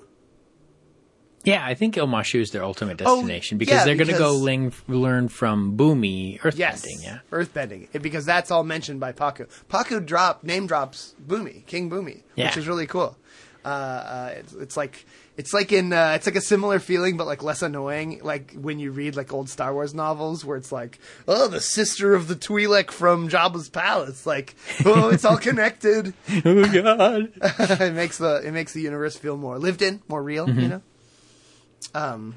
Yeah, 1.44 1.63
I 1.63 1.74
think 1.74 1.96
Omashu 1.96 2.39
is 2.39 2.52
their 2.52 2.63
ultimate 2.63 3.02
Oh, 3.02 3.16
destination 3.18 3.58
because 3.58 3.74
yeah, 3.80 3.86
they're 3.86 3.96
going 3.96 4.08
to 4.08 4.18
go 4.18 4.34
ling- 4.38 4.74
learn 4.88 5.28
from 5.28 5.76
Bumi 5.78 6.39
earthbending. 6.39 6.58
Yes. 6.58 7.04
Yeah. 7.04 7.20
Earthbending. 7.32 8.02
Because 8.02 8.26
that's 8.26 8.50
all 8.50 8.63
mentioned 8.63 9.02
by 9.02 9.12
Pakku. 9.12 9.50
Pakku 9.68 10.04
drop 10.06 10.44
name 10.46 10.68
drops 10.68 11.16
Bumi, 11.28 11.66
King 11.66 11.89
Bumi, 11.89 12.24
which 12.36 12.56
is 12.58 12.66
really 12.68 12.88
cool. 12.88 13.18
Uh, 13.65 13.67
uh, 13.67 14.34
it's, 14.36 14.54
it's 14.54 14.78
like 14.78 15.06
it's 15.36 15.54
like 15.54 15.71
in 15.71 15.93
uh, 15.93 16.13
it's 16.15 16.26
like 16.26 16.36
a 16.36 16.41
similar 16.41 16.80
feeling, 16.80 17.17
but 17.17 17.28
like 17.28 17.41
less 17.41 17.62
annoying. 17.62 18.19
Like 18.23 18.54
when 18.54 18.80
you 18.80 18.91
read 18.91 19.15
like 19.15 19.34
old 19.34 19.49
Star 19.49 19.73
Wars 19.73 19.93
novels, 19.93 20.45
where 20.45 20.58
it's 20.58 20.71
like, 20.71 20.99
oh, 21.28 21.47
the 21.47 21.62
sister 21.62 22.13
of 22.13 22.28
the 22.28 22.36
Twi'lek 22.36 22.91
from 22.91 23.30
Jabba's 23.30 23.69
palace. 23.69 24.26
Like, 24.26 24.56
oh, 24.86 25.10
it's 25.10 25.26
all 25.26 25.38
connected. 25.38 26.13
Oh 26.45 26.65
God. 26.65 27.32
it 27.41 27.93
makes 27.93 28.17
the 28.17 28.41
it 28.45 28.52
makes 28.52 28.73
the 28.73 28.82
universe 28.82 29.15
feel 29.15 29.38
more 29.38 29.58
lived 29.58 29.82
in, 29.82 30.02
more 30.08 30.21
real. 30.21 30.45
Mm-hmm. 30.47 30.60
You 30.60 30.67
know. 30.67 30.82
Um. 31.93 32.36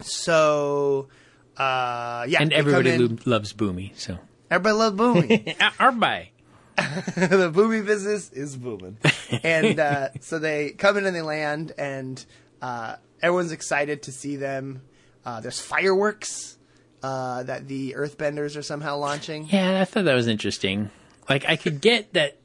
So, 0.00 1.08
uh, 1.56 2.26
yeah, 2.28 2.42
and 2.42 2.52
everybody 2.52 2.98
lo- 2.98 3.16
loves 3.24 3.52
Bumi, 3.52 3.96
so 3.96 4.18
everybody 4.50 4.76
loves 4.76 4.96
Bumi. 4.96 5.56
everybody. 5.80 6.30
the 6.76 7.50
boomy 7.54 7.84
business 7.84 8.30
is 8.32 8.56
booming. 8.56 8.98
And 9.42 9.78
uh, 9.78 10.08
so 10.20 10.38
they 10.38 10.70
come 10.70 10.96
in 10.96 11.06
and 11.06 11.14
they 11.14 11.22
land, 11.22 11.72
and 11.78 12.24
uh, 12.62 12.96
everyone's 13.22 13.52
excited 13.52 14.02
to 14.04 14.12
see 14.12 14.36
them. 14.36 14.82
Uh, 15.24 15.40
there's 15.40 15.60
fireworks 15.60 16.58
uh, 17.02 17.42
that 17.44 17.68
the 17.68 17.94
Earthbenders 17.96 18.56
are 18.56 18.62
somehow 18.62 18.96
launching. 18.96 19.46
Yeah, 19.50 19.80
I 19.80 19.84
thought 19.84 20.04
that 20.04 20.14
was 20.14 20.26
interesting. 20.28 20.90
Like 21.28 21.44
I 21.48 21.56
could 21.56 21.80
get 21.80 22.12
that 22.14 22.36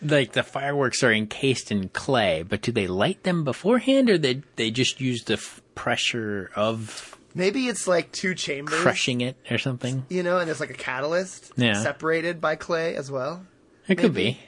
like 0.00 0.32
the 0.32 0.42
fireworks 0.42 1.02
are 1.02 1.12
encased 1.12 1.70
in 1.70 1.88
clay, 1.90 2.42
but 2.42 2.62
do 2.62 2.72
they 2.72 2.86
light 2.86 3.22
them 3.24 3.44
beforehand 3.44 4.08
or 4.10 4.18
they 4.18 4.42
they 4.56 4.70
just 4.70 5.00
use 5.00 5.24
the 5.24 5.34
f- 5.34 5.60
pressure 5.74 6.50
of 6.56 7.18
Maybe 7.34 7.66
it's 7.68 7.86
like 7.86 8.12
two 8.12 8.34
chambers, 8.34 8.74
crushing 8.80 9.20
it 9.22 9.36
or 9.50 9.58
something? 9.58 10.04
you 10.08 10.22
know, 10.22 10.38
and 10.38 10.48
there's 10.48 10.60
like 10.60 10.70
a 10.70 10.74
catalyst 10.74 11.52
Yeah. 11.56 11.74
separated 11.82 12.40
by 12.40 12.56
clay 12.56 12.94
as 12.96 13.10
well. 13.10 13.44
It 13.88 13.96
could 13.98 14.14
be. 14.14 14.38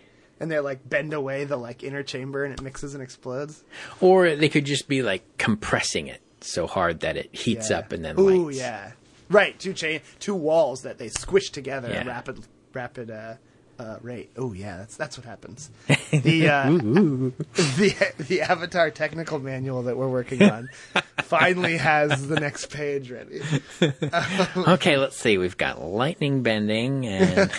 And 0.40 0.50
they 0.50 0.58
like 0.60 0.88
bend 0.88 1.12
away 1.12 1.44
the 1.44 1.56
like 1.56 1.82
inner 1.82 2.02
chamber, 2.02 2.44
and 2.44 2.52
it 2.52 2.60
mixes 2.62 2.94
and 2.94 3.02
explodes. 3.02 3.62
Or 4.00 4.34
they 4.34 4.48
could 4.48 4.64
just 4.64 4.88
be 4.88 5.02
like 5.02 5.22
compressing 5.38 6.06
it 6.08 6.20
so 6.40 6.66
hard 6.66 7.00
that 7.00 7.16
it 7.16 7.34
heats 7.34 7.70
Yeah. 7.70 7.78
up 7.78 7.92
and 7.92 8.04
then 8.04 8.18
Ooh, 8.18 8.46
lights. 8.46 8.58
yeah. 8.58 8.92
Right, 9.30 9.58
two 9.58 9.72
chain, 9.72 10.00
two 10.20 10.34
walls 10.34 10.82
that 10.82 10.98
they 10.98 11.08
squish 11.08 11.50
together 11.50 11.88
Yeah. 11.88 12.06
rapid, 12.06 12.44
rapid 12.74 13.10
uh, 13.10 13.34
uh, 13.78 13.96
rate. 14.02 14.30
Oh 14.36 14.52
yeah, 14.52 14.78
that's 14.78 14.96
that's 14.96 15.18
what 15.18 15.26
happens. 15.26 15.70
The 16.14 16.48
uh, 16.48 16.70
the 16.70 18.12
the 18.28 18.42
Avatar 18.42 18.90
technical 18.92 19.40
manual 19.40 19.82
that 19.82 19.96
we're 19.96 20.08
working 20.08 20.42
on 20.42 20.68
finally 21.22 21.76
has 21.76 22.28
the 22.28 22.38
next 22.38 22.70
page 22.70 23.10
ready. 23.10 23.40
Okay, 24.56 24.96
let's 24.96 25.16
see. 25.16 25.36
We've 25.36 25.56
got 25.56 25.82
lightning 25.82 26.44
bending 26.44 27.06
and 27.06 27.50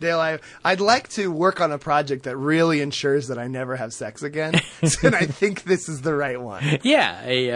Dale, 0.00 0.18
I, 0.18 0.38
I'd 0.64 0.80
like 0.80 1.08
to 1.10 1.30
work 1.30 1.60
on 1.60 1.70
a 1.72 1.78
project 1.78 2.24
that 2.24 2.36
really 2.36 2.80
ensures 2.80 3.28
that 3.28 3.38
I 3.38 3.46
never 3.46 3.76
have 3.76 3.92
sex 3.92 4.22
again, 4.22 4.54
and 5.02 5.14
I 5.14 5.26
think 5.26 5.64
this 5.64 5.88
is 5.88 6.00
the 6.02 6.14
right 6.14 6.40
one. 6.40 6.78
yeah, 6.82 7.22
a, 7.24 7.50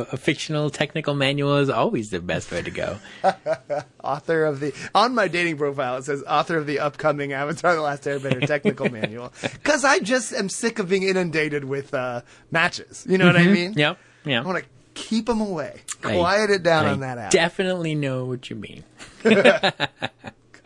uh, 0.00 0.04
a 0.12 0.16
fictional 0.16 0.70
technical 0.70 1.14
manual 1.14 1.58
is 1.58 1.68
always 1.70 2.10
the 2.10 2.20
best 2.20 2.50
way 2.50 2.62
to 2.62 2.70
go. 2.70 2.98
author 4.02 4.44
of 4.44 4.60
the 4.60 4.72
on 4.94 5.14
my 5.14 5.28
dating 5.28 5.56
profile 5.58 5.96
it 5.96 6.04
says 6.04 6.22
author 6.28 6.56
of 6.56 6.66
the 6.66 6.78
upcoming 6.78 7.32
Avatar: 7.32 7.74
The 7.74 7.82
Last 7.82 8.04
Airbender 8.04 8.46
technical 8.46 8.88
manual 8.90 9.32
because 9.42 9.84
I 9.84 9.98
just 9.98 10.32
am 10.32 10.48
sick 10.48 10.78
of 10.78 10.88
being 10.88 11.02
inundated 11.02 11.64
with 11.64 11.92
uh, 11.92 12.22
matches. 12.50 13.06
You 13.08 13.18
know 13.18 13.26
what 13.26 13.36
I 13.36 13.46
mean? 13.46 13.74
Yep. 13.74 13.98
Yeah. 14.24 14.40
I 14.42 14.44
want 14.46 14.58
to 14.58 14.64
keep 14.94 15.26
them 15.26 15.40
away, 15.40 15.80
I- 16.02 16.14
quiet 16.14 16.50
it 16.50 16.62
down 16.62 16.86
I 16.86 16.92
on 16.92 17.00
that 17.00 17.18
app 17.18 17.30
Definitely 17.30 17.94
know 17.94 18.24
what 18.24 18.48
you 18.48 18.56
mean. 18.56 18.84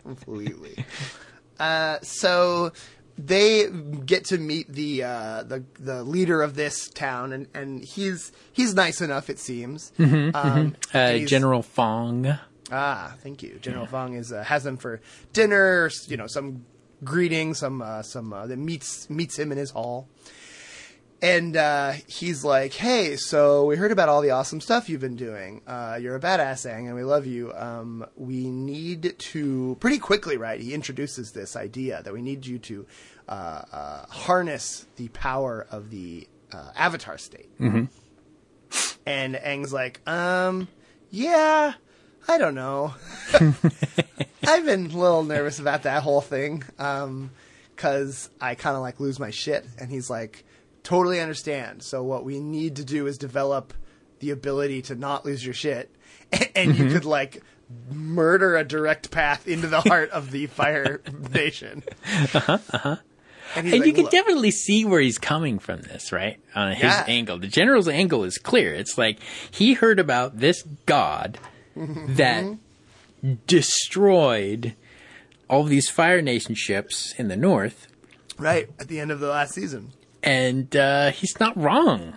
Completely. 0.03 0.85
uh, 1.59 1.99
so 2.01 2.71
they 3.17 3.67
get 4.05 4.25
to 4.25 4.37
meet 4.37 4.67
the 4.71 5.03
uh, 5.03 5.43
the 5.43 5.63
the 5.79 6.03
leader 6.03 6.41
of 6.41 6.55
this 6.55 6.89
town, 6.89 7.33
and, 7.33 7.47
and 7.53 7.83
he's 7.83 8.31
he's 8.51 8.73
nice 8.73 9.01
enough, 9.01 9.29
it 9.29 9.39
seems. 9.39 9.91
Um, 9.99 10.31
Uh, 10.33 10.73
and 10.93 11.17
he's- 11.19 11.29
General 11.29 11.61
Fong. 11.61 12.37
Ah, 12.71 13.15
thank 13.21 13.43
you. 13.43 13.59
General 13.61 13.85
Fong 13.85 14.13
is 14.13 14.31
uh, 14.31 14.43
has 14.43 14.63
them 14.63 14.77
for 14.77 15.01
dinner. 15.33 15.89
You 16.07 16.17
know, 16.17 16.27
some 16.27 16.65
greeting, 17.03 17.53
some 17.53 17.81
uh, 17.81 18.01
some 18.01 18.31
uh, 18.31 18.47
that 18.47 18.57
meets 18.57 19.09
meets 19.09 19.37
him 19.37 19.51
in 19.51 19.57
his 19.57 19.71
hall, 19.71 20.07
and 21.21 21.55
uh, 21.55 21.93
he's 22.07 22.43
like, 22.43 22.73
"Hey, 22.73 23.15
so 23.15 23.65
we 23.65 23.75
heard 23.75 23.91
about 23.91 24.09
all 24.09 24.21
the 24.21 24.31
awesome 24.31 24.59
stuff 24.61 24.89
you've 24.89 25.01
been 25.01 25.15
doing. 25.15 25.61
Uh, 25.67 25.97
you're 26.01 26.15
a 26.15 26.19
badass, 26.19 26.69
Aang, 26.69 26.87
and 26.87 26.95
we 26.95 27.03
love 27.03 27.25
you. 27.25 27.53
Um, 27.53 28.05
we 28.15 28.49
need 28.49 29.15
to 29.17 29.77
pretty 29.79 29.99
quickly, 29.99 30.37
right? 30.37 30.59
He 30.59 30.73
introduces 30.73 31.31
this 31.31 31.55
idea 31.55 32.01
that 32.03 32.13
we 32.13 32.21
need 32.21 32.45
you 32.45 32.57
to 32.59 32.85
uh, 33.29 33.61
uh, 33.71 34.05
harness 34.07 34.85
the 34.95 35.07
power 35.09 35.67
of 35.71 35.89
the 35.89 36.27
uh, 36.51 36.71
Avatar 36.75 37.17
state. 37.17 37.49
And 39.05 39.35
Aang's 39.35 39.73
like, 39.73 40.07
um, 40.07 40.67
yeah, 41.09 41.73
I 42.27 42.37
don't 42.37 42.55
know. 42.55 42.93
I've 43.33 44.65
been 44.65 44.91
a 44.91 44.97
little 44.97 45.23
nervous 45.23 45.59
about 45.59 45.83
that 45.83 46.03
whole 46.03 46.21
thing. 46.21 46.63
Um, 46.77 47.31
cause 47.75 48.29
I 48.39 48.55
kind 48.55 48.75
of 48.75 48.81
like 48.81 48.99
lose 48.99 49.19
my 49.19 49.31
shit. 49.31 49.65
And 49.79 49.89
he's 49.89 50.09
like, 50.09 50.43
totally 50.83 51.19
understand. 51.19 51.83
So 51.83 52.03
what 52.03 52.23
we 52.25 52.39
need 52.39 52.75
to 52.77 52.83
do 52.85 53.07
is 53.07 53.17
develop 53.17 53.73
the 54.19 54.31
ability 54.31 54.81
to 54.83 54.95
not 54.95 55.25
lose 55.25 55.43
your 55.45 55.53
shit. 55.53 55.89
And 56.55 56.77
you 56.77 56.89
could 56.91 57.05
like 57.05 57.41
murder 57.89 58.55
a 58.55 58.63
direct 58.63 59.11
path 59.11 59.47
into 59.47 59.67
the 59.67 59.81
heart 59.81 60.09
of 60.11 60.31
the 60.31 60.45
Fire 60.47 61.01
Nation. 61.33 61.83
Uh-huh, 62.33 62.57
uh-huh. 62.71 62.95
And, 63.55 63.67
And 63.67 63.79
like, 63.79 63.85
you 63.85 63.91
can 63.93 64.03
"Look." 64.03 64.11
definitely 64.11 64.51
see 64.51 64.85
where 64.85 65.01
he's 65.01 65.17
coming 65.17 65.59
from 65.59 65.81
this, 65.81 66.11
right? 66.13 66.39
On 66.55 66.71
his 66.71 66.83
Yeah. 66.83 67.03
angle. 67.07 67.37
The 67.37 67.47
general's 67.47 67.89
angle 67.89 68.23
is 68.23 68.37
clear. 68.37 68.73
It's 68.73 68.97
like 68.97 69.19
he 69.49 69.73
heard 69.73 69.99
about 69.99 70.37
this 70.39 70.63
god 70.85 71.37
that 71.75 72.45
destroyed 73.47 74.75
all 75.49 75.63
these 75.63 75.89
Fire 75.89 76.21
Nation 76.21 76.55
ships 76.55 77.13
in 77.17 77.27
the 77.27 77.35
north, 77.35 77.87
right 78.37 78.69
at 78.79 78.87
the 78.87 78.99
end 78.99 79.11
of 79.11 79.19
the 79.19 79.27
last 79.27 79.53
season. 79.53 79.91
And 80.23 80.75
uh, 80.75 81.11
he's 81.11 81.39
not 81.39 81.55
wrong. 81.57 82.13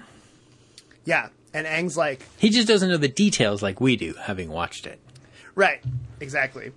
Yeah. 1.04 1.28
And 1.52 1.66
Aang's 1.66 1.96
like, 1.96 2.26
He 2.38 2.50
just 2.50 2.66
doesn't 2.66 2.88
know 2.88 2.96
the 2.96 3.08
details 3.08 3.62
like 3.62 3.80
we 3.80 3.96
do, 3.96 4.14
having 4.14 4.50
watched 4.50 4.86
it. 4.86 4.98
Right, 5.54 5.82
exactly. 6.20 6.72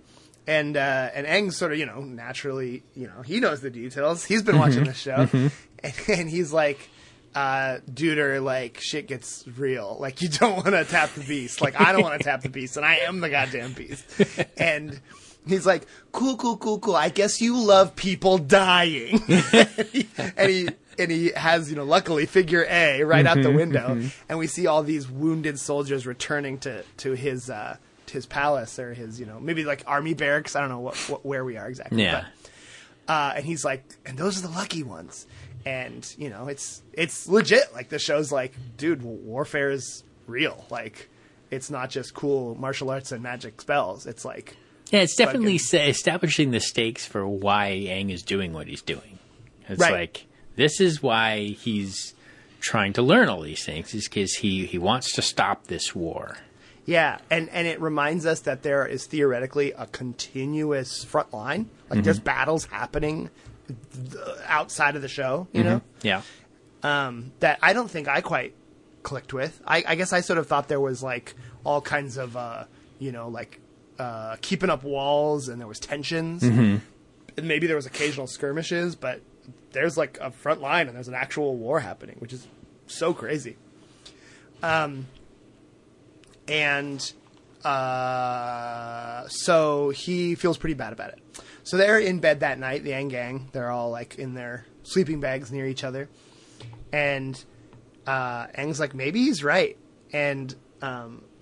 And 0.45 0.77
uh, 0.77 1.09
and 1.13 1.27
Aang's 1.27 1.57
sort 1.57 1.73
of 1.73 1.77
you 1.77 1.85
know 1.85 1.99
naturally 2.01 2.83
you 2.95 3.07
know 3.07 3.21
he 3.21 3.39
knows 3.39 3.59
the 3.59 3.69
details. 3.69 4.23
He's 4.23 4.43
been 4.43 4.57
watching 4.57 4.85
the 4.85 4.93
show, 4.93 5.27
and, 5.33 5.93
and 6.07 6.29
he's 6.29 6.53
like, 6.53 6.89
uh, 7.35 7.79
"Duder, 7.91 8.41
like 8.41 8.79
shit 8.79 9.07
gets 9.07 9.45
real. 9.57 9.97
Like 9.99 10.21
you 10.21 10.29
don't 10.29 10.55
want 10.55 10.67
to 10.67 10.85
tap 10.85 11.09
the 11.15 11.23
beast. 11.23 11.59
Like 11.59 11.79
I 11.81 11.91
don't 11.91 12.01
want 12.01 12.17
to 12.21 12.23
tap 12.23 12.43
the 12.43 12.49
beast, 12.49 12.77
and 12.77 12.85
I 12.85 12.95
am 12.97 13.19
the 13.19 13.29
goddamn 13.29 13.73
beast." 13.73 14.05
And 14.57 15.01
he's 15.45 15.65
like, 15.65 15.85
"Cool, 16.13 16.37
cool, 16.37 16.55
cool, 16.55 16.79
cool. 16.79 16.95
I 16.95 17.09
guess 17.09 17.41
you 17.41 17.57
love 17.57 17.95
people 17.97 18.37
dying." 18.37 19.21
and, 19.27 19.87
he, 19.91 20.07
and 20.37 20.49
he 20.49 20.69
and 20.99 21.11
he 21.11 21.31
has 21.35 21.69
you 21.69 21.75
know 21.75 21.83
luckily 21.85 22.25
figure 22.25 22.65
A 22.69 23.03
right 23.03 23.25
out 23.25 23.41
the 23.41 23.51
window, 23.51 24.01
and 24.29 24.39
we 24.39 24.47
see 24.47 24.67
all 24.67 24.83
these 24.83 25.09
wounded 25.09 25.59
soldiers 25.59 26.05
returning 26.07 26.57
to 26.59 26.83
to 26.97 27.13
his. 27.13 27.49
Uh, 27.49 27.77
to 28.07 28.13
his 28.13 28.25
palace 28.25 28.79
or 28.79 28.93
his, 28.93 29.19
you 29.19 29.25
know, 29.25 29.37
maybe 29.37 29.65
like 29.65 29.83
army 29.85 30.13
barracks. 30.13 30.55
I 30.55 30.61
don't 30.61 30.69
know 30.69 30.79
what, 30.79 30.95
what 31.09 31.25
where 31.25 31.43
we 31.43 31.57
are 31.57 31.67
exactly. 31.67 32.01
Yeah. 32.01 32.23
But, 33.05 33.11
uh, 33.13 33.33
and 33.35 33.43
he's 33.45 33.65
like, 33.65 33.83
and 34.05 34.17
those 34.17 34.39
are 34.39 34.47
the 34.47 34.53
lucky 34.53 34.81
ones. 34.81 35.27
And 35.65 36.09
you 36.17 36.29
know, 36.29 36.47
it's 36.47 36.81
it's 36.93 37.27
legit. 37.27 37.73
Like 37.75 37.89
the 37.89 37.99
show's 37.99 38.31
like, 38.31 38.53
dude, 38.77 39.01
warfare 39.01 39.71
is 39.71 40.05
real. 40.25 40.65
Like, 40.69 41.09
it's 41.51 41.69
not 41.69 41.89
just 41.89 42.13
cool 42.13 42.55
martial 42.55 42.89
arts 42.91 43.11
and 43.11 43.21
magic 43.21 43.59
spells. 43.59 44.05
It's 44.05 44.23
like, 44.23 44.55
Yeah, 44.89 45.01
it's 45.01 45.17
definitely 45.17 45.57
Fucking- 45.57 45.89
establishing 45.89 46.51
the 46.51 46.61
stakes 46.61 47.05
for 47.05 47.27
why 47.27 47.71
Aang 47.71 48.09
is 48.09 48.23
doing 48.23 48.53
what 48.53 48.67
he's 48.67 48.81
doing. 48.81 49.19
It's 49.67 49.81
Right. 49.81 49.91
like 49.91 50.25
this 50.57 50.81
is 50.81 51.01
why 51.01 51.55
he's 51.57 52.13
trying 52.59 52.91
to 52.93 53.01
learn 53.01 53.29
all 53.29 53.41
these 53.41 53.63
things 53.63 53.93
is 53.93 54.09
because 54.09 54.33
he 54.33 54.65
he 54.65 54.77
wants 54.77 55.13
to 55.13 55.21
stop 55.21 55.67
this 55.67 55.95
war. 55.95 56.37
yeah, 56.85 57.19
and 57.31 57.49
and 57.49 57.65
it 57.67 57.79
reminds 57.81 58.25
us 58.25 58.41
that 58.41 58.63
there 58.63 58.85
is 58.85 59.05
theoretically 59.05 59.71
a 59.71 59.85
continuous 59.87 61.03
front 61.05 61.33
line. 61.33 61.69
Like, 61.89 62.03
there's 62.03 62.19
battles 62.19 62.65
happening 62.65 63.29
th- 63.67 64.15
outside 64.47 64.95
of 64.97 65.01
the 65.01 65.07
show. 65.07 65.47
You 65.53 65.63
know. 65.63 65.81
Yeah, 66.01 66.21
um, 66.83 67.31
that 67.39 67.59
I 67.61 67.71
don't 67.73 67.89
think 67.89 68.07
I 68.09 68.21
quite 68.21 68.53
clicked 69.03 69.33
with. 69.33 69.61
I, 69.65 69.83
I 69.87 69.95
guess 69.95 70.11
I 70.11 70.19
sort 70.21 70.37
of 70.39 70.47
thought 70.47 70.67
there 70.67 70.81
was 70.81 71.01
like 71.01 71.33
all 71.63 71.79
kinds 71.79 72.17
of, 72.17 72.35
uh, 72.35 72.65
you 72.99 73.11
know, 73.13 73.29
like 73.29 73.61
uh, 73.99 74.35
keeping 74.41 74.69
up 74.69 74.83
walls 74.83 75.47
and 75.47 75.59
there 75.61 75.67
was 75.67 75.79
tensions. 75.79 76.43
And 76.43 76.81
maybe 77.41 77.67
there 77.67 77.75
was 77.77 77.85
occasional 77.85 78.27
skirmishes, 78.27 78.95
but 78.95 79.21
there's 79.71 79.97
like 79.97 80.17
a 80.19 80.31
front 80.31 80.61
line 80.61 80.87
and 80.87 80.95
there's 80.95 81.07
an 81.07 81.13
actual 81.13 81.55
war 81.55 81.79
happening, 81.79 82.15
which 82.19 82.33
is 82.33 82.47
so 82.87 83.13
crazy. 83.13 83.57
Um, 84.63 85.07
and 86.47 87.13
uh, 87.63 89.27
so 89.27 89.89
he 89.89 90.35
feels 90.35 90.57
pretty 90.57 90.73
bad 90.73 90.93
about 90.93 91.09
it. 91.09 91.19
So 91.63 91.77
they're 91.77 91.99
in 91.99 92.19
bed 92.19 92.39
that 92.39 92.59
night, 92.59 92.83
the 92.83 92.91
Aang 92.91 93.09
Gang. 93.09 93.49
They're 93.51 93.71
all 93.71 93.91
like 93.91 94.15
in 94.15 94.33
their 94.33 94.65
sleeping 94.83 95.19
bags 95.19 95.51
near 95.51 95.67
each 95.67 95.83
other. 95.83 96.07
And 96.93 97.43
uh, 98.05 98.47
Aang's 98.47 98.79
like, 98.79 98.95
maybe 98.95 99.23
he's 99.23 99.43
right. 99.43 99.77
And 100.13 100.55
um, 100.81 101.23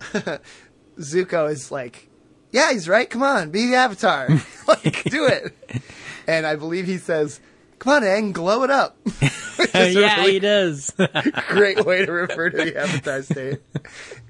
Zuko 0.98 1.50
is 1.50 1.70
like, 1.70 2.08
yeah, 2.50 2.72
he's 2.72 2.88
right. 2.88 3.08
Come 3.08 3.22
on, 3.22 3.50
be 3.50 3.66
the 3.68 3.76
Avatar. 3.76 4.28
like, 4.68 5.04
do 5.04 5.26
it. 5.26 5.54
And 6.28 6.44
I 6.44 6.56
believe 6.56 6.86
he 6.86 6.98
says, 6.98 7.38
come 7.78 7.92
on, 7.94 8.02
Aang, 8.02 8.32
glow 8.32 8.62
it 8.62 8.70
up. 8.70 8.96
Which 9.04 9.74
is 9.74 9.96
a 9.96 10.00
yeah, 10.00 10.16
really 10.20 10.32
he 10.32 10.38
does. 10.40 10.94
great 11.48 11.84
way 11.84 12.04
to 12.04 12.12
refer 12.12 12.50
to 12.50 12.56
the 12.56 12.76
Avatar 12.76 13.22
state. 13.22 13.60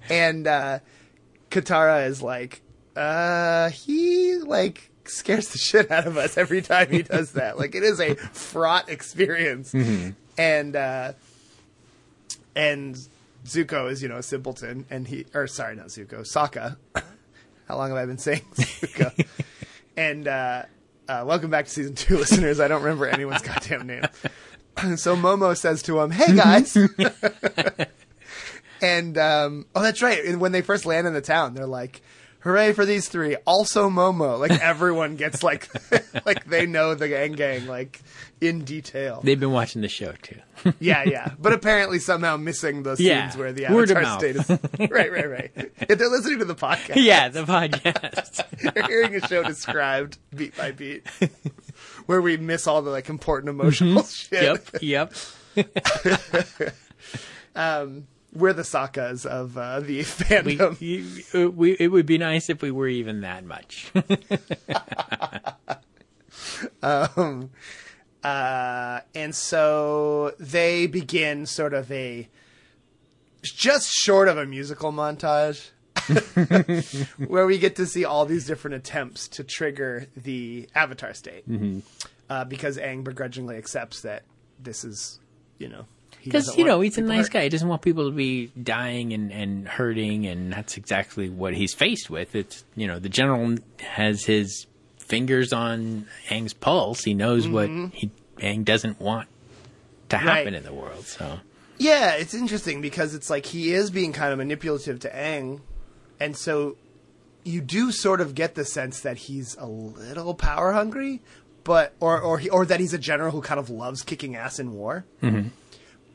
And 0.09 0.47
uh, 0.47 0.79
Katara 1.51 2.07
is 2.07 2.23
like, 2.23 2.63
uh, 2.95 3.71
he 3.71 4.37
like 4.37 4.91
scares 5.05 5.49
the 5.49 5.59
shit 5.59 5.91
out 5.91 6.07
of 6.07 6.17
us 6.17 6.37
every 6.39 6.63
time 6.63 6.91
he 6.91 7.03
does 7.03 7.33
that. 7.33 7.59
Like 7.59 7.75
it 7.75 7.83
is 7.83 8.01
a 8.01 8.15
fraught 8.15 8.89
experience. 8.89 9.75
And 10.39 10.77
uh, 10.77 11.13
and 12.55 12.97
Zuko 13.45 13.91
is 13.91 14.03
you 14.03 14.09
know 14.09 14.17
a 14.17 14.23
simpleton, 14.23 14.87
and 14.91 15.07
he 15.07 15.27
or 15.35 15.47
sorry 15.47 15.77
not 15.77 15.87
Zuko, 15.87 16.21
Sokka. 16.23 16.77
How 17.69 17.77
long 17.77 17.89
have 17.89 17.99
I 17.99 18.07
been 18.07 18.19
saying 18.19 18.43
Zuko? 18.55 19.27
and 19.97 20.29
uh, 20.29 20.63
uh, 21.09 21.25
welcome 21.27 21.51
back 21.51 21.67
to 21.67 21.71
season 21.71 21.95
two, 21.95 22.17
listeners. 22.19 22.61
I 22.61 22.69
don't 22.69 22.83
remember 22.83 23.07
anyone's 23.07 23.43
goddamn 23.43 23.87
name. 23.87 24.03
so 24.97 25.17
Momo 25.17 25.57
says 25.57 25.83
to 25.83 26.01
him, 26.01 26.11
"Hey 26.11 26.35
guys." 26.35 26.77
and 28.83 29.19
um, 29.19 29.67
oh, 29.75 29.83
that's 29.83 30.03
right. 30.03 30.39
When 30.39 30.53
they 30.53 30.63
first 30.63 30.87
land 30.87 31.07
in 31.07 31.15
the 31.15 31.21
town, 31.21 31.55
they're 31.55 31.67
like, 31.67 32.03
"Hooray 32.41 32.73
for 32.73 32.85
these 32.85 33.09
three!" 33.09 33.37
Also 33.47 33.89
Momo. 33.89 34.39
Like 34.39 34.61
everyone 34.63 35.17
gets 35.17 35.43
like, 35.43 35.69
like 36.27 36.45
they 36.47 36.67
know 36.67 36.95
the 36.95 37.09
gang 37.09 37.33
gang 37.33 37.67
like 37.67 38.01
in 38.41 38.65
detail. 38.65 39.21
They've 39.23 39.39
been 39.39 39.53
watching 39.53 39.83
the 39.83 39.89
show 39.89 40.13
too. 40.23 40.41
yeah, 40.81 41.05
yeah. 41.05 41.33
But 41.39 41.53
apparently 41.53 41.99
somehow 41.99 42.37
missing 42.37 42.83
the 42.83 42.97
scenes 42.97 43.09
Yeah. 43.09 43.37
where 43.37 43.53
the 43.53 43.67
Word 43.73 43.91
Avatar 43.91 44.19
state 44.19 44.37
is. 44.37 44.49
right, 44.91 45.11
right, 45.13 45.31
right. 45.31 45.51
If 45.57 45.99
they're 45.99 46.11
listening 46.11 46.41
to 46.41 46.45
the 46.45 46.55
podcast. 46.55 46.97
yeah, 46.97 47.29
the 47.29 47.45
podcast. 47.45 48.45
They're 48.75 48.87
hearing 48.87 49.15
a 49.17 49.27
show 49.27 49.43
described 49.43 50.19
beat 50.35 50.57
by 50.57 50.73
beat, 50.73 51.07
where 52.07 52.21
we 52.21 52.37
miss 52.37 52.67
all 52.67 52.83
the 52.83 52.91
like 52.91 53.09
important 53.09 53.49
emotional 53.51 54.03
mm-hmm. 54.03 54.77
shit. 54.81 54.83
yep, 54.83 55.13
yep. 56.43 56.77
Um, 57.55 58.07
we're 58.35 58.53
the 58.53 58.63
Sokkas 58.63 59.25
of 59.25 59.57
uh, 59.57 59.81
the 59.81 59.99
We, 59.99 60.03
fandom. 60.05 60.81
you- 60.81 61.51
we, 61.51 61.73
it 61.73 61.89
would 61.89 62.05
be 62.07 62.19
nice 62.19 62.51
if 62.51 62.61
we 62.61 62.71
were 62.71 62.89
even 62.89 63.23
that 63.23 63.45
much. 63.45 63.91
Um, 66.83 67.51
Uh, 68.27 69.01
and 69.15 69.35
so 69.35 70.35
they 70.41 70.87
begin 70.89 71.47
sort 71.47 71.73
of 71.75 71.91
a 71.93 72.29
just 73.45 73.89
short 73.93 74.27
of 74.27 74.37
a 74.37 74.45
musical 74.45 74.91
montage 74.91 75.71
where 77.29 77.47
we 77.47 77.59
get 77.59 77.77
to 77.77 77.87
see 77.87 78.05
all 78.05 78.27
these 78.27 78.45
different 78.47 78.75
attempts 78.75 79.29
to 79.29 79.45
trigger 79.45 80.07
the 80.17 80.69
avatar 80.75 81.15
state 81.15 81.45
uh, 82.29 82.45
because 82.45 82.79
Aang 82.79 83.05
begrudgingly 83.05 83.57
accepts 83.57 84.01
that 84.01 84.25
this 84.59 84.83
is, 84.85 85.21
you 85.59 85.69
know, 85.69 85.85
Because 86.25 86.57
you 86.57 86.65
know 86.65 86.81
he's 86.81 86.99
a 86.99 87.03
nice 87.03 87.27
hurt. 87.27 87.33
guy. 87.33 87.43
He 87.45 87.49
doesn't 87.49 87.69
want 87.69 87.83
people 87.83 88.07
to 88.11 88.17
be 88.17 88.49
dying 88.61 89.13
and, 89.13 89.31
and 89.31 89.69
hurting, 89.69 90.27
and 90.27 90.53
that's 90.53 90.77
exactly 90.77 91.29
what 91.31 91.55
he's 91.55 91.75
faced 91.75 92.11
with. 92.11 92.35
It's 92.35 92.65
you 92.75 92.89
know 92.89 92.99
the 92.99 93.09
general 93.09 93.57
has 93.81 94.25
his 94.25 94.67
fingers 95.07 95.53
on 95.53 96.07
Aang's 96.29 96.53
pulse. 96.53 97.03
He 97.05 97.15
knows 97.15 97.49
what 97.49 97.69
he 97.69 98.11
Aang 98.39 98.65
doesn't 98.65 99.01
want 99.01 99.29
to 100.11 100.17
happen 100.19 100.37
Mm-hmm. 100.39 100.45
Right. 100.47 100.55
in 100.55 100.63
the 100.65 100.73
world. 100.75 101.05
So 101.07 101.41
Yeah, 101.79 102.13
it's 102.15 102.35
interesting 102.35 102.81
because 102.81 103.15
it's 103.15 103.31
like 103.31 103.47
he 103.47 103.73
is 103.73 103.91
being 103.91 104.13
kind 104.13 104.33
of 104.33 104.39
manipulative 104.39 105.01
to 105.01 105.11
Aang, 105.11 105.61
and 106.21 106.37
so 106.37 106.77
you 107.45 107.61
do 107.61 107.93
sort 107.93 108.21
of 108.21 108.35
get 108.35 108.55
the 108.57 108.65
sense 108.65 109.01
that 109.01 109.17
he's 109.17 109.57
a 109.59 109.67
little 109.67 110.35
power 110.35 110.73
hungry, 110.73 111.23
but 111.65 111.95
or 112.01 112.21
or 112.21 112.39
he, 112.39 112.49
or 112.51 112.67
that 112.67 112.81
he's 112.81 112.93
a 112.95 112.99
general 112.99 113.31
who 113.33 113.41
kind 113.41 113.61
of 113.61 113.71
loves 113.71 114.03
kicking 114.03 114.35
ass 114.37 114.59
in 114.59 114.73
war. 114.75 115.05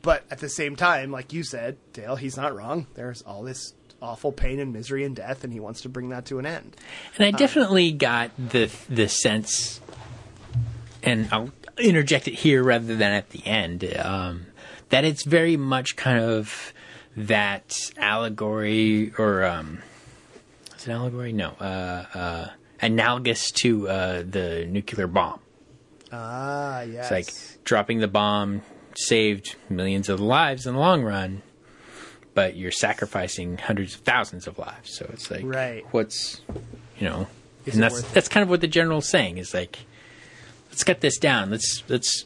but 0.02 0.24
at 0.30 0.38
the 0.40 0.48
same 0.48 0.74
time, 0.76 1.10
like 1.12 1.32
you 1.32 1.42
said, 1.44 1.76
Dale, 1.92 2.16
he's 2.16 2.36
not 2.36 2.54
wrong. 2.56 2.86
There's 2.94 3.22
all 3.22 3.42
this 3.42 3.72
awful 4.02 4.32
pain 4.32 4.58
and 4.58 4.72
misery 4.72 5.04
and 5.04 5.16
death, 5.16 5.44
and 5.44 5.52
he 5.52 5.60
wants 5.60 5.82
to 5.82 5.88
bring 5.88 6.10
that 6.10 6.26
to 6.26 6.38
an 6.38 6.46
end. 6.46 6.76
And 7.16 7.26
I 7.26 7.30
definitely 7.30 7.92
got 7.92 8.30
the 8.36 8.70
the 8.88 9.08
sense, 9.08 9.80
and 11.02 11.28
I'll 11.32 11.52
interject 11.78 12.28
it 12.28 12.34
here 12.34 12.62
rather 12.62 12.96
than 12.96 13.12
at 13.12 13.30
the 13.30 13.46
end, 13.46 13.84
um, 13.98 14.46
that 14.90 15.04
it's 15.04 15.24
very 15.24 15.56
much 15.56 15.96
kind 15.96 16.18
of 16.18 16.72
that 17.16 17.90
allegory 17.96 19.12
or 19.18 19.44
um, 19.44 19.82
is 20.76 20.88
it 20.88 20.92
allegory? 20.92 21.32
No, 21.32 21.50
uh, 21.60 22.04
uh, 22.14 22.48
analogous 22.80 23.50
to 23.52 23.88
uh, 23.88 24.22
the 24.28 24.66
nuclear 24.68 25.06
bomb. 25.06 25.40
Ah, 26.10 26.82
yes. 26.82 27.10
It's 27.10 27.10
like 27.10 27.64
dropping 27.64 28.00
the 28.00 28.08
bomb 28.08 28.62
saved 28.96 29.56
millions 29.70 30.08
of 30.08 30.20
lives 30.20 30.66
in 30.66 30.74
the 30.74 30.80
long 30.80 31.02
run, 31.02 31.42
but 32.34 32.56
you're 32.56 32.70
sacrificing 32.70 33.58
hundreds 33.58 33.94
of 33.94 34.00
thousands 34.00 34.46
of 34.46 34.58
lives. 34.58 34.96
So 34.96 35.08
it's 35.12 35.30
like, 35.30 35.42
Right. 35.44 35.84
what's, 35.90 36.40
you 36.98 37.08
know, 37.08 37.26
Is 37.66 37.74
and 37.74 37.82
that's 37.82 38.02
that's 38.12 38.28
kind 38.28 38.42
of 38.42 38.48
what 38.50 38.60
the 38.60 38.68
general's 38.68 39.08
saying 39.08 39.38
is 39.38 39.52
like, 39.54 39.78
let's 40.70 40.84
cut 40.84 41.00
this 41.00 41.18
down. 41.18 41.50
Let's 41.50 41.82
let's 41.88 42.24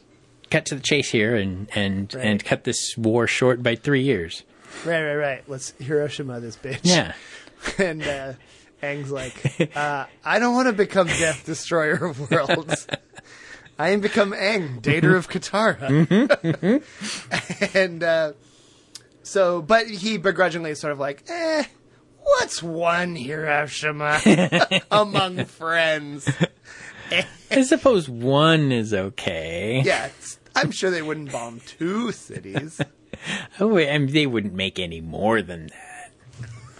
cut 0.49 0.65
to 0.67 0.75
the 0.75 0.81
chase 0.81 1.09
here 1.11 1.35
and 1.35 1.67
and 1.75 2.13
Right. 2.13 2.25
and 2.25 2.43
cut 2.45 2.63
this 2.63 2.95
war 2.97 3.27
short 3.27 3.61
by 3.61 3.75
three 3.75 4.03
years. 4.03 4.43
right, 4.85 5.03
right, 5.03 5.15
right. 5.15 5.43
Let's 5.47 5.71
Hiroshima 5.79 6.39
this 6.39 6.55
bitch. 6.57 6.79
Yeah. 6.83 7.13
and 7.77 8.01
uh, 8.03 8.33
Aang's 8.83 9.11
like, 9.11 9.75
uh, 9.75 10.05
I 10.23 10.39
don't 10.39 10.53
want 10.53 10.67
to 10.67 10.73
become 10.73 11.07
Death 11.07 11.45
Destroyer 11.45 11.95
of 12.05 12.29
Worlds. 12.31 12.87
I 13.79 13.89
am 13.89 13.99
become 14.01 14.31
Aang, 14.31 14.81
dater 14.81 15.15
of 15.15 15.29
Katara. 15.29 16.81
and 17.75 18.03
uh, 18.03 18.33
so, 19.27 19.61
but 19.61 19.87
he 19.87 20.17
begrudgingly 20.17 20.71
is 20.71 20.79
sort 20.79 20.93
of 20.93 20.99
like, 20.99 21.23
eh, 21.27 21.63
what's 22.21 22.63
one 22.63 23.15
Hiroshima 23.15 24.19
among 24.91 25.45
friends? 25.45 26.29
I 27.51 27.61
suppose 27.63 28.09
one 28.09 28.71
is 28.71 28.93
okay. 28.93 29.81
Yeah, 29.85 30.09
I'm 30.55 30.71
sure 30.71 30.89
they 30.91 31.01
wouldn't 31.01 31.31
bomb 31.31 31.61
two 31.65 32.11
cities. 32.11 32.81
Oh, 33.59 33.75
I 33.77 33.97
mean, 33.97 34.13
they 34.13 34.27
wouldn't 34.27 34.53
make 34.53 34.77
any 34.77 35.01
more 35.01 35.41
than 35.41 35.67
that. 35.67 36.11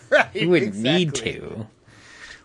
Right, 0.10 0.36
You 0.36 0.50
wouldn't 0.50 0.76
need 0.76 1.16
to. 1.16 1.66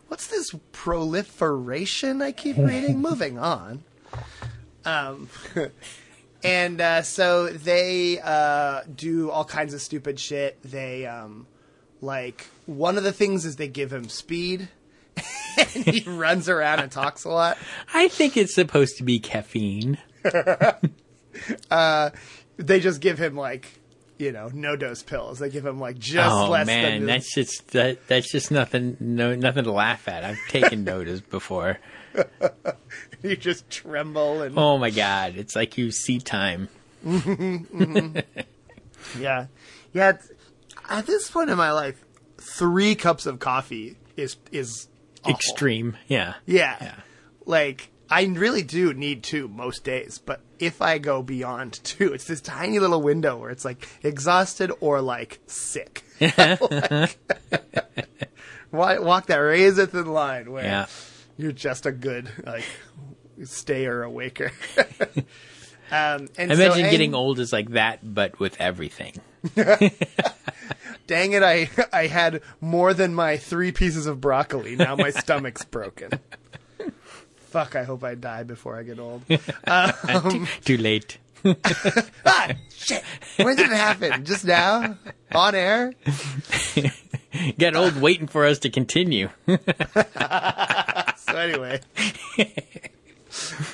what's 0.09 0.29
this 0.29 0.55
proliferation 0.73 2.23
I 2.23 2.33
keep 2.33 2.57
reading? 2.57 2.99
Moving 3.03 3.39
on. 3.39 3.85
Um, 4.87 5.29
and 6.45 6.81
uh, 6.81 7.03
so 7.03 7.49
they 7.49 8.21
uh, 8.21 8.83
do 8.95 9.31
all 9.31 9.45
kinds 9.45 9.75
of 9.75 9.81
stupid 9.81 10.19
shit. 10.19 10.61
They 10.63 11.07
um, 11.07 11.47
like 12.01 12.47
one 12.67 12.99
of 12.99 13.05
the 13.05 13.13
things 13.13 13.45
is 13.45 13.57
they 13.57 13.69
give 13.69 13.93
him 13.93 14.09
speed, 14.09 14.69
and 15.59 15.85
he 15.85 16.01
runs 16.07 16.49
around 16.49 16.81
and 16.81 16.91
talks 16.91 17.25
a 17.25 17.29
lot. 17.29 17.59
I 17.95 18.09
think 18.09 18.37
it's 18.37 18.55
supposed 18.55 18.97
to 18.99 19.05
be 19.05 19.19
caffeine. 19.19 19.99
They 22.59 22.81
just 22.81 23.01
give 23.01 23.19
him 23.19 23.35
like 23.35 23.81
you 24.19 24.31
know 24.31 24.51
NoDoz 24.51 25.05
pills. 25.05 25.39
They 25.39 25.51
give 25.51 25.67
him 25.67 25.81
like 25.81 25.99
just 25.99 26.31
oh 26.31 26.51
less 26.51 26.67
man, 26.67 27.01
than 27.01 27.07
that's 27.07 27.35
just 27.35 27.69
that, 27.69 28.07
that's 28.07 28.31
just 28.31 28.51
nothing 28.51 28.97
no 29.01 29.35
nothing 29.35 29.65
to 29.65 29.73
laugh 29.73 30.07
at. 30.07 30.23
I've 30.23 30.39
taken 30.49 30.85
NoDoz 30.85 31.29
before. 31.29 31.79
you 33.23 33.37
just 33.37 33.69
tremble 33.71 34.43
and 34.43 34.59
Oh 34.59 34.79
my 34.79 34.91
god, 34.91 35.35
it's 35.37 35.57
like 35.57 35.79
you 35.79 35.91
see 35.91 36.19
time. 36.19 36.69
Mm-hmm, 37.07 37.83
mm-hmm. 37.83 38.19
Yeah, 39.21 39.47
yeah. 39.93 40.11
it's- 40.11 40.31
At 40.89 41.07
this 41.07 41.31
point 41.31 41.51
in 41.51 41.57
my 41.57 41.73
life, 41.73 42.03
three 42.39 42.95
cups 42.95 43.27
of 43.27 43.39
coffee 43.41 43.97
is 44.17 44.37
is 44.53 44.89
awful. 45.25 45.35
Extreme, 45.35 45.97
yeah. 46.09 46.35
Yeah. 46.47 46.77
Yeah. 46.81 46.95
like 47.47 47.89
I 48.11 48.25
really 48.27 48.63
do 48.63 48.93
need 48.95 49.23
two 49.23 49.49
most 49.49 49.85
days, 49.85 50.19
but 50.19 50.41
if 50.59 50.81
I 50.83 50.99
go 50.99 51.23
beyond 51.23 51.73
two, 51.85 52.13
it's 52.13 52.25
this 52.27 52.41
tiny 52.41 52.79
little 52.79 53.01
window 53.03 53.37
where 53.39 53.51
it's 53.51 53.65
like 53.65 53.89
exhausted 54.03 54.71
or 54.81 55.01
like 55.01 55.41
sick. 55.47 56.05
Like, 56.21 56.61
walk 59.01 59.27
that 59.27 59.37
razor 59.37 59.87
thin 59.87 60.07
line 60.07 60.51
where 60.53 60.65
Yeah. 60.65 60.87
You're 61.37 61.53
just 61.53 61.87
a 61.87 61.93
good 61.93 62.31
like 62.45 62.65
stayer 63.45 64.03
awaker. 64.03 64.51
um, 65.91 66.29
and 66.39 66.53
I 66.53 66.55
so 66.55 66.65
imagine 66.65 66.87
Aang- 66.87 66.91
getting 66.91 67.15
old 67.15 67.39
is 67.39 67.53
like 67.53 67.71
that, 67.71 68.01
but 68.03 68.39
with 68.39 68.61
everything. 68.61 69.21
Dang 71.07 71.33
it! 71.33 71.43
I 71.43 71.69
I 71.93 72.07
had 72.07 72.43
more 72.61 72.95
than 72.95 73.15
my 73.15 73.37
three 73.37 73.73
pieces 73.73 74.07
of 74.07 74.21
broccoli. 74.21 74.77
Now 74.77 74.95
my 74.95 75.11
stomach's 75.11 75.65
broken. 75.65 76.11
Fuck! 77.37 77.75
I 77.77 77.83
hope 77.83 78.05
I 78.05 78.15
die 78.15 78.45
before 78.45 78.79
I 78.79 78.83
get 78.85 78.99
old. 78.99 79.23
too, 79.29 80.47
too 80.65 80.77
late. 80.77 81.19
ah, 82.25 82.53
shit! 82.71 83.03
When 83.37 83.57
did 83.57 83.71
it 83.71 83.77
happen? 83.77 84.25
Just 84.25 84.45
now? 84.45 84.97
On 85.35 85.55
air? 85.55 85.93
Get 87.59 87.75
old 87.75 88.01
waiting 88.01 88.29
for 88.29 88.47
us 88.47 88.61
to 88.61 88.71
continue. 88.71 89.29
So 91.33 91.39
anyway, 91.39 91.81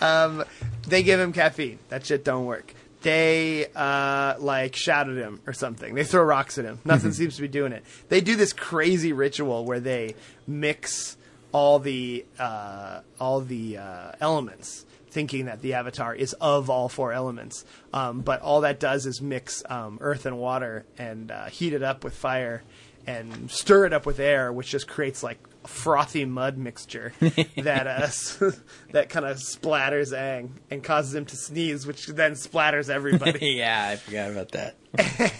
um, 0.01 0.45
they 0.87 1.03
give 1.03 1.19
him 1.19 1.33
caffeine. 1.33 1.81
That 1.89 2.07
shit 2.07 2.25
don't 2.25 2.47
work. 2.47 2.73
They 3.03 3.67
uh, 3.75 4.37
like 4.39 4.77
shout 4.77 5.09
at 5.09 5.17
him 5.17 5.41
or 5.47 5.53
something. 5.53 5.95
They 5.95 6.05
throw 6.05 6.23
rocks 6.23 6.59
at 6.59 6.65
him. 6.65 6.79
Nothing 6.85 7.13
seems 7.13 7.37
to 7.37 7.43
be 7.43 7.49
doing 7.49 7.73
it. 7.73 7.85
They 8.09 8.21
do 8.21 8.37
this 8.37 8.53
crazy 8.53 9.13
ritual 9.13 9.65
where 9.65 9.81
they 9.81 10.15
mix 10.47 11.17
all 11.53 11.79
the 11.79 12.25
uh, 12.39 13.01
all 13.21 13.41
the 13.41 13.79
uh, 13.79 14.13
elements, 14.21 14.85
thinking 15.11 15.47
that 15.47 15.61
the 15.61 15.75
avatar 15.75 16.15
is 16.15 16.35
of 16.35 16.71
all 16.71 16.89
four 16.89 17.13
elements. 17.13 17.65
Um, 17.93 18.21
but 18.21 18.41
all 18.41 18.61
that 18.61 18.79
does 18.79 19.07
is 19.07 19.21
mix 19.21 19.65
um, 19.69 19.99
earth 20.01 20.27
and 20.27 20.39
water 20.39 20.85
and 20.97 21.31
uh, 21.31 21.47
heat 21.47 21.73
it 21.73 21.83
up 21.83 22.05
with 22.05 22.15
fire 22.15 22.63
and 23.07 23.51
stir 23.51 23.87
it 23.87 23.93
up 23.93 24.07
with 24.07 24.21
air, 24.21 24.53
which 24.53 24.69
just 24.69 24.87
creates 24.87 25.23
like 25.23 25.39
frothy 25.69 26.25
mud 26.25 26.57
mixture 26.57 27.13
that 27.21 27.87
uh, 27.87 28.51
that 28.93 29.09
kind 29.11 29.27
of 29.27 29.37
splatters 29.37 30.13
Aang 30.13 30.51
and 30.71 30.83
causes 30.83 31.15
him 31.15 31.27
to 31.27 31.37
sneeze, 31.37 31.87
which 31.87 32.07
then 32.07 32.33
splatters 32.33 32.89
everybody. 32.89 33.47
yeah, 33.57 33.91
I 33.91 33.97
forgot 33.97 34.31
about 34.31 34.53
that. 34.53 34.77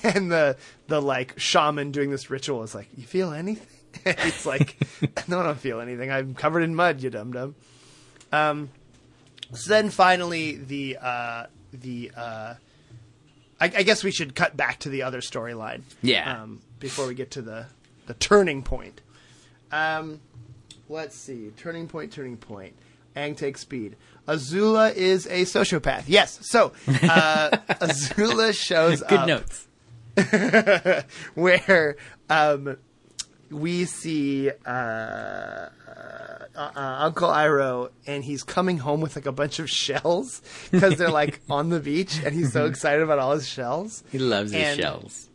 and 0.05 0.31
the 0.31 0.57
the 0.87 1.01
like 1.01 1.39
shaman 1.39 1.91
doing 1.91 2.11
this 2.11 2.31
ritual 2.31 2.63
is 2.63 2.75
like, 2.75 2.89
"You 2.97 3.05
feel 3.05 3.33
anything?" 3.33 3.67
it's 4.05 4.47
like, 4.47 4.77
"No, 5.27 5.41
I 5.41 5.45
don't 5.45 5.59
feel 5.59 5.81
anything. 5.81 6.13
I'm 6.13 6.35
covered 6.35 6.61
in 6.61 6.75
mud, 6.75 7.03
you 7.03 7.11
dum 7.11 7.33
dum." 7.33 7.55
Um, 8.31 8.69
so 9.55 9.71
then 9.71 9.89
finally 9.91 10.57
the 10.57 10.99
uh, 11.01 11.47
the 11.73 12.13
uh, 12.15 12.55
I, 13.61 13.65
I 13.65 13.83
guess 13.83 14.05
we 14.05 14.11
should 14.11 14.35
cut 14.35 14.57
back 14.57 14.81
to 14.81 14.91
the 14.91 15.03
other 15.03 15.21
storyline. 15.21 15.83
Yeah. 16.03 16.43
Um, 16.43 16.61
before 16.79 17.07
we 17.07 17.15
get 17.15 17.31
to 17.33 17.43
the 17.43 17.67
the 18.07 18.15
turning 18.15 18.63
point. 18.63 19.01
Um, 19.73 20.21
let's 20.89 21.17
see. 21.17 21.51
Turning 21.57 21.89
point. 21.89 22.13
Turning 22.13 22.37
point. 22.37 22.75
Aang 23.17 23.37
takes 23.37 23.61
speed. 23.61 23.97
Azula 24.27 24.95
is 24.95 25.27
a 25.27 25.43
sociopath. 25.43 26.05
Yes. 26.07 26.39
So 26.43 26.73
uh, 26.87 27.51
Azula 27.81 28.55
shows 28.55 29.03
Good 29.03 29.19
up 29.19 29.27
notes. 29.27 29.67
where 31.35 31.97
um, 32.29 32.77
we 33.51 33.85
see 33.85 34.51
uh, 34.67 34.71
uh, 34.71 35.71
uh, 36.57 36.71
Uncle 37.01 37.29
Iroh, 37.29 37.91
and 38.07 38.25
he's 38.25 38.43
coming 38.43 38.79
home 38.79 39.01
with 39.01 39.17
like 39.17 39.27
a 39.27 39.33
bunch 39.33 39.59
of 39.59 39.71
shells 39.71 40.43
because 40.71 40.97
they're 40.97 41.11
like 41.11 41.41
on 41.51 41.71
the 41.71 41.81
beach, 41.81 42.21
and 42.25 42.35
he's 42.35 42.53
so 42.53 42.67
excited 42.67 43.03
about 43.03 43.19
all 43.19 43.33
his 43.35 43.49
shells. 43.49 44.03
He 44.11 44.19
loves 44.19 44.53
his 44.53 44.77
shells. 44.77 45.29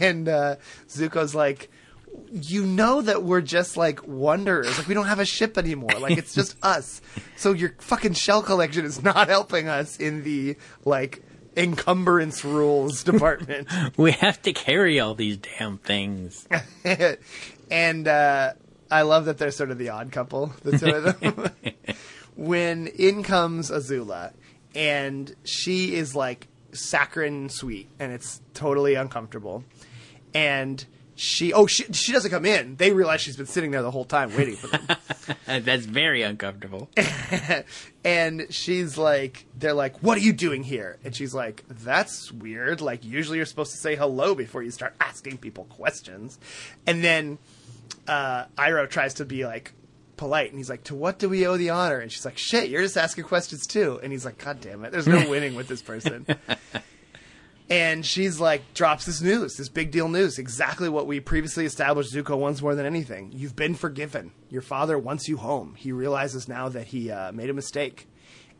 and 0.00 0.28
uh, 0.28 0.56
Zuko's 0.88 1.34
like, 1.34 1.70
you 2.32 2.64
know 2.66 3.02
that 3.02 3.22
we're 3.22 3.40
just 3.40 3.76
like 3.76 4.06
wanderers. 4.06 4.76
Like 4.78 4.88
we 4.88 4.94
don't 4.94 5.06
have 5.06 5.20
a 5.20 5.24
ship 5.24 5.58
anymore. 5.58 5.98
Like 5.98 6.18
it's 6.18 6.34
just 6.34 6.56
us. 6.62 7.00
So 7.36 7.52
your 7.52 7.74
fucking 7.78 8.14
shell 8.14 8.42
collection 8.42 8.84
is 8.84 9.02
not 9.02 9.28
helping 9.28 9.68
us 9.68 9.98
in 9.98 10.22
the 10.24 10.56
like 10.84 11.22
encumbrance 11.56 12.44
rules 12.44 13.02
department. 13.04 13.68
We 13.96 14.12
have 14.12 14.40
to 14.42 14.52
carry 14.52 15.00
all 15.00 15.14
these 15.14 15.38
damn 15.38 15.78
things. 15.78 16.46
and 17.70 18.08
uh, 18.08 18.52
I 18.90 19.02
love 19.02 19.26
that 19.26 19.38
they're 19.38 19.50
sort 19.50 19.70
of 19.70 19.78
the 19.78 19.90
odd 19.90 20.12
couple, 20.12 20.52
the 20.62 20.78
two 20.78 20.94
of 20.94 21.20
them. 21.20 21.96
when 22.36 22.86
in 22.86 23.22
comes 23.22 23.70
Azula, 23.70 24.32
and 24.74 25.34
she 25.44 25.94
is 25.94 26.14
like 26.14 26.46
saccharine 26.72 27.48
sweet, 27.48 27.88
and 27.98 28.12
it's 28.12 28.40
totally 28.54 28.94
uncomfortable. 28.94 29.64
And 30.34 30.84
she 31.18 31.52
oh 31.52 31.66
she 31.66 31.82
she 31.92 32.12
doesn't 32.12 32.30
come 32.30 32.46
in. 32.46 32.76
They 32.76 32.92
realize 32.92 33.20
she's 33.20 33.36
been 33.36 33.46
sitting 33.46 33.72
there 33.72 33.82
the 33.82 33.90
whole 33.90 34.04
time 34.04 34.34
waiting 34.36 34.54
for 34.54 34.68
them. 34.68 34.86
That's 35.64 35.84
very 35.84 36.22
uncomfortable. 36.22 36.88
and 38.04 38.46
she's 38.50 38.96
like 38.96 39.44
they're 39.58 39.74
like 39.74 39.98
what 39.98 40.16
are 40.16 40.20
you 40.20 40.32
doing 40.32 40.62
here? 40.62 40.96
And 41.02 41.16
she's 41.16 41.34
like 41.34 41.64
that's 41.68 42.30
weird. 42.30 42.80
Like 42.80 43.04
usually 43.04 43.38
you're 43.38 43.46
supposed 43.46 43.72
to 43.72 43.78
say 43.78 43.96
hello 43.96 44.36
before 44.36 44.62
you 44.62 44.70
start 44.70 44.94
asking 45.00 45.38
people 45.38 45.64
questions. 45.64 46.38
And 46.86 47.02
then 47.02 47.38
uh 48.06 48.44
Iroh 48.56 48.88
tries 48.88 49.14
to 49.14 49.24
be 49.24 49.44
like 49.44 49.72
polite 50.16 50.50
and 50.50 50.58
he's 50.58 50.70
like 50.70 50.84
to 50.84 50.94
what 50.94 51.18
do 51.18 51.28
we 51.28 51.48
owe 51.48 51.56
the 51.56 51.70
honor? 51.70 51.98
And 51.98 52.12
she's 52.12 52.24
like 52.24 52.38
shit 52.38 52.68
you're 52.68 52.82
just 52.82 52.96
asking 52.96 53.24
questions 53.24 53.66
too. 53.66 53.98
And 54.04 54.12
he's 54.12 54.24
like 54.24 54.38
god 54.38 54.60
damn 54.60 54.84
it. 54.84 54.92
There's 54.92 55.08
no 55.08 55.28
winning 55.28 55.56
with 55.56 55.66
this 55.66 55.82
person 55.82 56.26
and 57.70 58.04
she's 58.06 58.40
like 58.40 58.62
drops 58.74 59.04
this 59.06 59.20
news 59.20 59.56
this 59.56 59.68
big 59.68 59.90
deal 59.90 60.08
news 60.08 60.38
exactly 60.38 60.88
what 60.88 61.06
we 61.06 61.20
previously 61.20 61.64
established 61.66 62.12
zuko 62.14 62.36
wants 62.38 62.62
more 62.62 62.74
than 62.74 62.86
anything 62.86 63.30
you've 63.34 63.54
been 63.56 63.74
forgiven 63.74 64.30
your 64.48 64.62
father 64.62 64.98
wants 64.98 65.28
you 65.28 65.36
home 65.36 65.74
he 65.76 65.92
realizes 65.92 66.48
now 66.48 66.68
that 66.68 66.86
he 66.88 67.10
uh, 67.10 67.30
made 67.32 67.50
a 67.50 67.54
mistake 67.54 68.08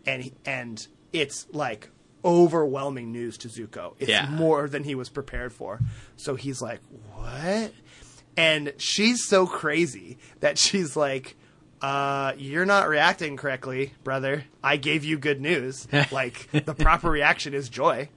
and 0.07 0.23
he, 0.25 0.33
and 0.45 0.87
it's 1.13 1.47
like 1.53 1.91
overwhelming 2.25 3.11
news 3.13 3.39
to 3.39 3.49
zuko 3.49 3.95
it's 3.99 4.11
Yeah. 4.11 4.29
more 4.29 4.69
than 4.69 4.85
he 4.85 4.95
was 4.95 5.09
prepared 5.09 5.53
for 5.53 5.81
so 6.17 6.35
he's 6.35 6.61
like 6.61 6.81
what 7.15 7.73
and 8.37 8.73
she's 8.77 9.27
so 9.27 9.47
crazy 9.47 10.19
that 10.41 10.59
she's 10.59 10.97
like 10.97 11.37
uh, 11.81 12.33
you're 12.37 12.67
not 12.67 12.89
reacting 12.89 13.37
correctly, 13.37 13.95
brother. 14.03 14.45
I 14.65 14.79
gave 14.79 15.05
you 15.05 15.17
good 15.17 15.41
news. 15.41 15.87
like 16.11 16.51
the 16.51 16.75
proper 16.75 17.09
reaction 17.09 17.55
is 17.55 17.69
joy. 17.69 18.09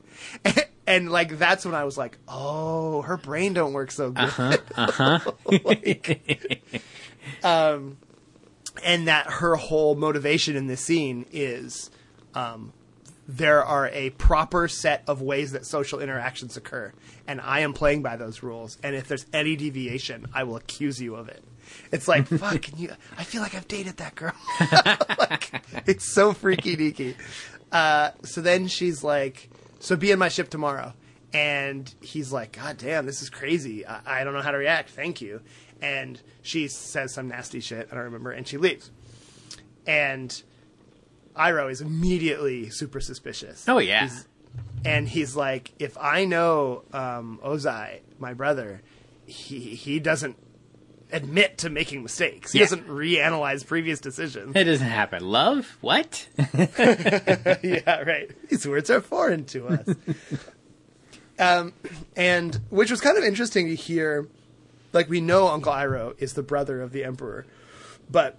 And, 0.44 0.66
like 0.88 1.38
that's 1.38 1.66
when 1.66 1.76
I 1.76 1.84
was 1.84 1.98
like, 1.98 2.18
"Oh, 2.28 3.02
her 3.04 3.18
brain 3.18 3.54
don't 3.54 3.74
work 3.74 3.92
so 3.92 4.12
good." 4.12 4.62
Uh 4.76 4.92
huh. 4.92 5.20
Like, 5.64 6.64
um, 7.44 7.98
and 8.84 9.08
that 9.08 9.28
her 9.28 9.56
whole 9.56 9.96
motivation 9.96 10.56
in 10.56 10.68
this 10.68 10.82
scene 10.82 11.26
is 11.32 11.92
um, 12.34 12.74
there 13.28 13.64
are 13.64 13.90
a 13.90 14.10
proper 14.12 14.68
set 14.68 15.04
of 15.08 15.22
ways 15.22 15.52
that 15.52 15.66
social 15.66 16.00
interactions 16.00 16.58
occur, 16.58 16.92
and 17.28 17.40
I 17.42 17.60
am 17.62 17.74
playing 17.74 18.02
by 18.02 18.18
those 18.18 18.44
rules. 18.44 18.78
And 18.84 18.96
if 18.96 19.08
there's 19.08 19.26
any 19.34 19.56
deviation, 19.56 20.28
I 20.34 20.44
will 20.44 20.58
accuse 20.58 21.02
you 21.02 21.16
of 21.16 21.30
it. 21.30 21.44
It's 21.92 22.08
like, 22.08 22.28
fuck, 22.40 22.62
can 22.62 22.78
you, 22.78 22.92
I 23.18 23.24
feel 23.24 23.42
like 23.42 23.56
I've 23.56 23.68
dated 23.68 23.98
that 23.98 24.16
girl. 24.16 24.34
like, 25.20 25.64
it's 25.88 26.14
so 26.14 26.34
freaky 26.34 26.76
deaky. 26.76 27.16
Uh, 27.72 28.12
so 28.24 28.42
then 28.42 28.68
she's 28.68 29.04
like, 29.04 29.50
so 29.82 29.96
be 29.98 30.12
in 30.12 30.20
my 30.20 30.30
ship 30.30 30.50
tomorrow. 30.50 30.94
And 31.34 31.94
he's 32.02 32.32
like, 32.32 32.54
God 32.54 32.78
damn, 32.78 33.06
this 33.06 33.22
is 33.22 33.30
crazy. 33.30 33.86
I, 33.86 34.22
I 34.22 34.24
don't 34.24 34.34
know 34.34 34.42
how 34.42 34.52
to 34.52 34.58
react. 34.58 34.90
Thank 34.90 35.22
you. 35.22 35.42
And 35.82 36.22
she 36.42 36.68
says 36.68 37.14
some 37.14 37.28
nasty 37.30 37.60
shit. 37.60 37.88
I 37.92 37.96
don't 37.96 38.04
remember. 38.06 38.32
And 38.32 38.48
she 38.48 38.58
leaves. 38.58 38.92
And 39.88 40.42
Iroh 41.36 41.72
is 41.72 41.82
immediately 41.82 42.70
super 42.70 43.00
suspicious. 43.00 43.68
Oh, 43.68 43.80
yeah. 43.80 44.02
He's- 44.02 44.28
and 44.84 45.08
he's 45.08 45.36
like, 45.36 45.72
if 45.80 45.98
I 45.98 46.26
know 46.26 46.84
um, 46.92 47.40
Ozai, 47.44 48.00
my 48.20 48.34
brother, 48.34 48.82
he 49.26 49.76
he 49.76 50.00
doesn't 50.00 50.36
admit 51.14 51.60
to 51.60 51.70
making 51.70 52.04
mistakes. 52.04 52.52
He 52.52 52.60
Yeah. 52.60 52.66
doesn't 52.66 52.88
reanalyze 52.88 53.66
previous 53.66 54.00
decisions. 54.00 54.56
It 54.56 54.64
doesn't 54.66 54.86
happen. 54.88 55.24
Love? 55.28 55.78
What? 55.82 56.28
yeah, 56.58 58.00
right. 58.02 58.30
These 58.50 58.68
words 58.68 58.90
are 58.90 59.02
foreign 59.02 59.46
to 59.46 59.68
us. 59.68 59.96
um, 61.40 61.74
and 62.16 62.56
which 62.70 62.92
was 62.92 63.02
kind 63.02 63.18
of 63.18 63.24
interesting 63.24 63.68
to 63.68 63.76
hear. 63.76 64.28
Like 64.94 65.10
we 65.10 65.22
know 65.22 65.48
Uncle 65.48 65.72
Iroh 65.72 66.22
is 66.22 66.34
the 66.34 66.44
brother 66.44 66.82
of 66.82 66.92
the 66.92 67.06
Emperor, 67.06 67.46
but 68.10 68.38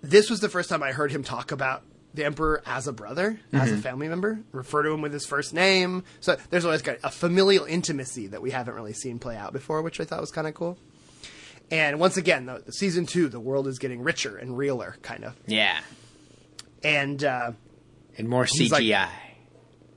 this 0.00 0.30
was 0.30 0.40
the 0.40 0.48
first 0.48 0.70
time 0.70 0.82
I 0.82 0.92
heard 0.92 1.12
him 1.12 1.22
talk 1.22 1.52
about 1.52 1.82
the 2.14 2.24
Emperor 2.24 2.62
as 2.66 2.86
a 2.88 2.92
brother, 2.94 3.38
as 3.52 3.70
a 3.72 3.76
family 3.76 4.08
member, 4.08 4.40
refer 4.52 4.82
to 4.82 4.90
him 4.90 5.02
with 5.02 5.12
his 5.12 5.26
first 5.26 5.52
name. 5.54 6.04
So 6.20 6.36
there's 6.50 6.64
always 6.64 6.80
got 6.82 6.96
a 7.04 7.10
familial 7.10 7.64
intimacy 7.66 8.28
that 8.28 8.40
we 8.42 8.50
haven't 8.50 8.74
really 8.74 8.92
seen 8.94 9.18
play 9.18 9.36
out 9.36 9.52
before, 9.52 9.82
which 9.82 10.00
I 10.00 10.04
thought 10.04 10.20
was 10.20 10.30
kind 10.30 10.46
of 10.46 10.54
cool. 10.54 10.78
And 11.72 11.98
once 11.98 12.16
again, 12.18 12.46
the, 12.46 12.70
season 12.70 13.06
two, 13.06 13.28
the 13.28 13.40
world 13.40 13.66
is 13.66 13.78
getting 13.80 14.02
richer 14.02 14.36
and 14.36 14.56
realer, 14.56 14.94
kind 15.02 15.24
of. 15.24 15.34
Yeah. 15.46 15.80
And 16.84 17.24
uh, 17.24 17.52
And 18.16 18.28
more 18.28 18.44
He's 18.44 18.70
like- 18.70 18.84
CGI. 18.84 19.08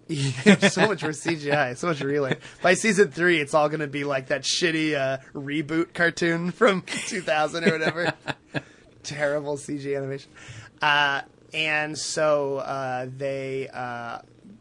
So 0.71 0.87
much 0.87 1.01
more 1.01 1.11
CGI, 1.11 1.75
so 1.75 1.87
much 1.87 1.99
realer. 2.01 2.37
By 2.61 2.75
season 2.75 3.09
three, 3.11 3.39
it's 3.41 3.53
all 3.55 3.69
going 3.69 3.79
to 3.79 3.87
be 3.87 4.03
like 4.03 4.27
that 4.27 4.43
shitty 4.43 4.93
uh, 4.95 5.17
reboot 5.33 5.93
cartoon 5.95 6.51
from 6.51 6.83
2000 6.83 7.63
or 7.67 7.71
whatever. 7.71 8.13
Terrible 9.03 9.57
CG 9.57 9.97
animation. 9.97 10.31
Uh, 10.81 11.21
and 11.55 11.97
so 11.97 12.57
uh, 12.57 13.07
they 13.17 13.67
uh, 13.73 14.19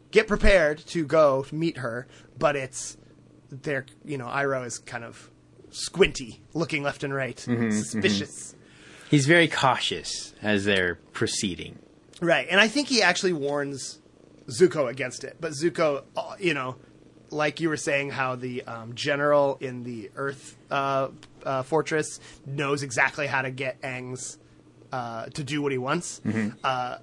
get 0.09 0.27
prepared 0.27 0.79
to 0.87 1.05
go 1.05 1.45
meet 1.51 1.77
her, 1.77 2.07
but 2.39 2.55
it's 2.55 2.97
they're 3.51 3.85
you 4.03 4.17
know 4.17 4.25
Iroh 4.25 4.65
is 4.65 4.79
kind 4.79 5.03
of 5.03 5.29
squinty, 5.75 6.41
looking 6.53 6.83
left 6.83 7.03
and 7.03 7.13
right, 7.13 7.37
suspicious. 7.37 8.55
He's 9.09 9.25
very 9.25 9.47
cautious 9.47 10.33
as 10.41 10.65
they're 10.65 10.95
proceeding. 11.13 11.79
Right, 12.21 12.47
and 12.49 12.59
I 12.59 12.67
think 12.67 12.87
he 12.87 13.01
actually 13.01 13.33
warns 13.33 13.99
Zuko 14.47 14.89
against 14.89 15.23
it. 15.23 15.37
But 15.39 15.51
Zuko, 15.51 16.03
uh, 16.15 16.35
you 16.39 16.53
know, 16.53 16.77
like 17.29 17.59
you 17.59 17.69
were 17.69 17.77
saying, 17.77 18.11
how 18.11 18.35
the 18.35 18.63
um, 18.63 18.95
general 18.95 19.57
in 19.59 19.83
the 19.83 20.11
Earth 20.15 20.57
uh, 20.71 21.09
uh, 21.43 21.63
fortress 21.63 22.19
knows 22.45 22.83
exactly 22.83 23.27
how 23.27 23.41
to 23.41 23.51
get 23.51 23.81
Aang's 23.81 24.37
uh, 24.91 25.25
to 25.25 25.43
do 25.43 25.61
what 25.61 25.73
he 25.73 25.77
wants. 25.77 26.21
Uh, 26.63 26.67
uh, 26.67 26.99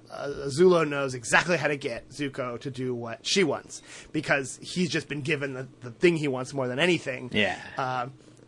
Zulo 0.47 0.87
knows 0.87 1.13
exactly 1.13 1.57
how 1.57 1.67
to 1.67 1.77
get 1.77 2.09
Zuko 2.09 2.59
to 2.61 2.71
do 2.71 2.95
what 2.95 3.25
she 3.25 3.43
wants 3.43 3.83
because 4.11 4.57
he's 4.63 4.89
just 4.89 5.07
been 5.07 5.21
given 5.21 5.53
the, 5.53 5.67
the 5.81 5.91
thing 5.91 6.17
he 6.17 6.27
wants 6.27 6.53
more 6.53 6.67
than 6.67 6.79
anything. 6.79 7.29
Yeah. 7.31 7.59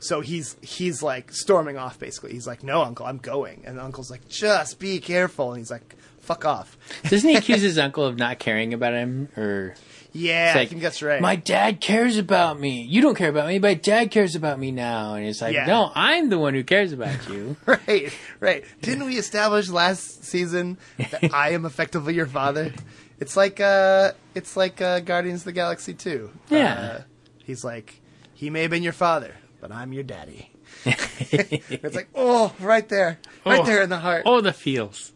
So 0.06 0.22
he's 0.22 0.56
he's 0.62 1.02
like 1.02 1.32
storming 1.34 1.78
off 1.78 1.98
basically. 2.00 2.34
He's 2.34 2.46
like, 2.48 2.64
"No, 2.64 2.82
uncle, 2.84 3.06
I'm 3.06 3.18
going." 3.18 3.64
And 3.66 3.78
the 3.78 3.84
uncle's 3.84 4.12
like, 4.12 4.28
"Just 4.30 4.80
be 4.80 5.00
careful." 5.00 5.52
And 5.52 5.60
he's 5.60 5.72
like, 5.72 5.96
"Fuck 6.20 6.46
off." 6.46 6.78
Doesn't 7.10 7.28
he 7.30 7.36
accuse 7.42 7.62
his 7.62 7.80
uncle 7.80 8.06
of 8.06 8.18
not 8.18 8.38
caring 8.38 8.74
about 8.74 8.94
him? 8.94 9.30
Or 9.36 9.74
Yeah, 10.14 10.50
it's 10.52 10.58
I 10.58 10.66
think 10.68 10.82
that's 10.84 11.02
right. 11.02 11.20
My 11.20 11.36
dad 11.36 11.82
cares 11.82 12.18
about 12.18 12.60
me. 12.60 12.84
You 12.84 13.02
don't 13.02 13.16
care 13.16 13.30
about 13.30 13.48
me, 13.48 13.58
but 13.58 13.82
dad 13.82 14.12
cares 14.12 14.36
about 14.36 14.60
me 14.60 14.72
now. 14.72 15.16
And 15.16 15.26
it's 15.26 15.42
like, 15.42 15.56
Yeah. 15.56 15.66
no, 15.66 15.92
I'm 15.96 16.30
the 16.30 16.38
one 16.38 16.54
who 16.54 16.64
cares 16.64 16.92
about 16.94 17.28
you. 17.28 17.58
right, 17.66 18.14
right. 18.40 18.64
Didn't 18.82 19.06
we 19.06 19.18
establish 19.18 19.70
last 19.70 20.24
season 20.24 20.78
that 20.98 21.34
I 21.34 21.50
am 21.52 21.66
effectively 21.66 22.14
your 22.14 22.28
father? 22.28 22.74
It's 23.20 23.36
like 23.36 23.60
uh 23.60 24.12
it's 24.36 24.56
like 24.56 24.82
uh 24.82 25.00
Guardians 25.00 25.42
of 25.42 25.46
the 25.46 25.52
Galaxy 25.54 25.94
2. 25.96 26.30
Yeah. 26.50 26.74
Uh, 26.74 27.02
he's 27.44 27.64
like 27.64 28.02
he 28.36 28.50
may 28.52 28.62
have 28.64 28.72
been 28.72 28.84
your 28.84 28.94
father, 28.94 29.34
but 29.68 29.76
I'm 29.76 29.94
your 29.94 30.04
daddy. 30.04 30.52
it's 30.86 31.96
like, 31.96 32.10
"Oh, 32.14 32.54
right 32.60 32.88
there. 32.88 33.20
Right 33.46 33.62
Oh. 33.62 33.66
there 33.66 33.82
in 33.82 33.90
the 33.90 33.98
heart. 33.98 34.22
oh, 34.28 34.40
the 34.42 34.54
feels. 34.54 35.12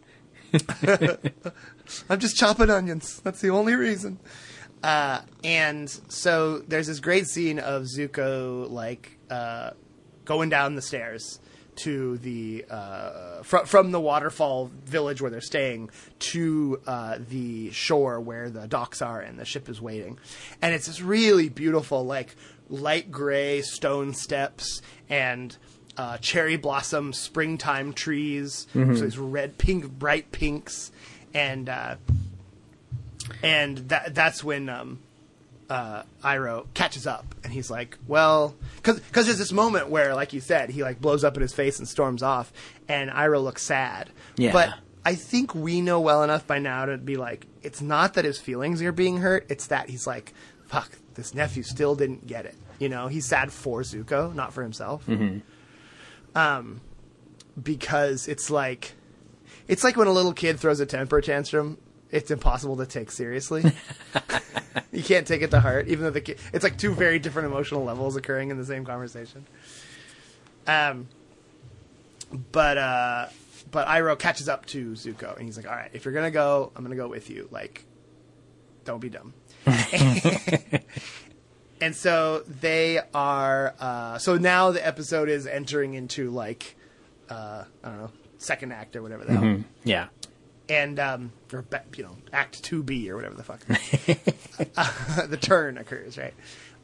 I'm 2.10 2.20
just 2.20 2.36
chopping 2.36 2.72
onions. 2.72 3.20
That's 3.24 3.42
the 3.42 3.50
only 3.52 3.76
reason. 3.76 4.20
Uh, 4.82 5.22
and 5.44 5.88
so 6.08 6.60
there's 6.68 6.88
this 6.88 7.00
great 7.00 7.28
scene 7.28 7.60
of 7.60 7.84
Zuko 7.84 8.70
like 8.72 9.20
uh, 9.30 9.72
going 10.26 10.50
down 10.50 10.74
the 10.74 10.82
stairs 10.82 11.40
to 11.76 12.18
the 12.18 12.66
uh, 12.70 13.44
fr- 13.44 13.66
from 13.66 13.92
the 13.92 14.02
waterfall 14.02 14.72
village 14.86 15.22
where 15.22 15.30
they're 15.30 15.42
staying 15.42 15.92
to 16.20 16.82
uh, 16.88 17.20
the 17.30 17.70
shore 17.72 18.20
where 18.20 18.50
the 18.50 18.68
docks 18.68 19.02
are 19.04 19.22
and 19.22 19.38
the 19.38 19.46
ship 19.46 19.70
is 19.70 19.80
waiting, 19.80 20.18
and 20.62 20.74
it's 20.74 20.88
this 20.88 21.02
really 21.02 21.50
beautiful 21.50 22.04
like 22.04 22.36
light 22.70 23.12
gray 23.12 23.62
stone 23.62 24.14
steps 24.14 24.82
and 25.10 25.58
uh, 25.98 26.18
cherry 26.20 26.56
blossom 26.56 27.12
springtime 27.12 27.92
trees, 27.92 28.68
so 28.74 28.86
these 28.86 29.18
red, 29.18 29.58
pink, 29.58 29.90
bright 29.92 30.32
pinks, 30.32 30.92
and 31.34 31.68
uh, 31.68 31.96
and 33.44 33.78
that 33.90 34.16
that's 34.16 34.42
when 34.44 34.70
um, 34.70 35.00
uh, 35.70 36.04
Iroh 36.24 36.68
catches 36.74 37.06
up, 37.06 37.36
and 37.44 37.52
he's 37.52 37.70
like, 37.70 37.98
"Well, 38.08 38.56
because 38.82 39.26
there's 39.26 39.38
this 39.38 39.52
moment 39.52 39.90
where, 39.90 40.16
like 40.16 40.32
you 40.34 40.40
said, 40.40 40.70
he 40.70 40.84
like 40.84 41.02
blows 41.02 41.24
up 41.24 41.36
in 41.36 41.42
his 41.42 41.54
face 41.54 41.80
and 41.80 41.88
storms 41.88 42.24
off, 42.24 42.52
and 42.88 43.10
Iroh 43.10 43.44
looks 43.44 43.64
sad. 43.64 44.10
Yeah. 44.38 44.54
But 44.54 44.74
I 45.06 45.16
think 45.16 45.54
we 45.54 45.82
know 45.82 46.00
well 46.00 46.24
enough 46.24 46.48
by 46.48 46.60
now 46.60 46.86
to 46.86 46.98
be 46.98 47.18
like, 47.18 47.46
it's 47.62 47.82
not 47.82 48.14
that 48.14 48.26
his 48.26 48.40
feelings 48.40 48.82
are 48.82 48.92
being 48.92 49.18
hurt; 49.18 49.46
it's 49.50 49.68
that 49.68 49.90
he's 49.90 50.08
like, 50.08 50.34
fuck, 50.68 50.92
this 51.20 51.34
nephew 51.34 51.64
still 51.64 51.96
didn't 51.96 52.28
get 52.28 52.46
it. 52.46 52.56
You 52.80 52.90
know, 52.90 53.08
he's 53.08 53.26
sad 53.26 53.52
for 53.52 53.82
Zuko, 53.82 54.34
not 54.34 54.54
for 54.54 54.64
himself. 54.64 55.08
Um, 56.36 56.82
because 57.62 58.28
it's 58.28 58.50
like, 58.50 58.94
it's 59.68 59.84
like 59.84 59.98
when 59.98 60.08
a 60.08 60.12
little 60.12 60.34
kid 60.34 60.60
throws 60.60 60.80
a 60.80 60.86
temper 60.86 61.22
tantrum 61.22 61.78
it's 62.12 62.32
impossible 62.32 62.78
to 62.78 62.86
take 62.86 63.12
seriously. 63.12 63.64
you 64.92 65.04
can't 65.04 65.28
take 65.28 65.42
it 65.42 65.52
to 65.52 65.60
heart, 65.60 65.88
even 65.88 66.06
though 66.06 66.12
the 66.12 66.22
kid. 66.22 66.40
it's 66.54 66.64
like 66.64 66.78
two 66.78 66.94
very 66.94 67.20
different 67.20 67.48
emotional 67.48 67.84
levels 67.84 68.16
occurring 68.16 68.50
in 68.50 68.58
the 68.58 68.66
same 68.66 68.86
conversation. 68.86 69.46
Um, 70.66 71.08
but 72.52 72.78
uh, 72.78 73.28
but 73.72 73.88
Iroh 73.88 74.18
catches 74.18 74.50
up 74.50 74.66
to 74.68 74.92
Zuko, 74.92 75.36
and 75.36 75.46
he's 75.46 75.58
like, 75.58 75.68
"All 75.68 75.76
right, 75.76 75.92
if 75.94 76.06
you're 76.06 76.14
gonna 76.14 76.32
go, 76.32 76.72
I'm 76.76 76.84
gonna 76.84 76.96
go 76.96 77.08
with 77.08 77.30
you. 77.30 77.48
Like, 77.52 77.86
don't 78.86 79.00
be 79.00 79.10
dumb." 79.10 79.34
and 81.82 81.96
so 81.96 82.44
they 82.48 83.00
are. 83.14 83.74
Uh, 83.80 84.18
so 84.18 84.38
now 84.38 84.72
the 84.72 84.86
episode 84.86 85.30
is 85.30 85.48
entering 85.48 85.94
into 85.94 86.30
like, 86.32 86.76
uh, 87.30 87.64
I 87.84 87.88
don't 87.90 87.98
know, 88.00 88.12
second 88.38 88.72
act 88.74 88.96
or 88.96 89.02
whatever 89.02 89.26
the 89.26 89.34
hell 89.34 89.64
Yeah. 89.84 90.08
and 90.70 91.00
um, 91.00 91.32
or 91.54 91.66
you 91.96 92.04
know, 92.04 92.16
Act 92.34 92.64
Two 92.64 92.84
B 92.84 93.10
or 93.10 93.16
whatever 93.16 93.36
the 93.36 93.44
fuck. 93.44 93.62
Uh, 94.78 95.26
the 95.28 95.38
turn 95.38 95.78
occurs 95.78 96.18
right 96.18 96.34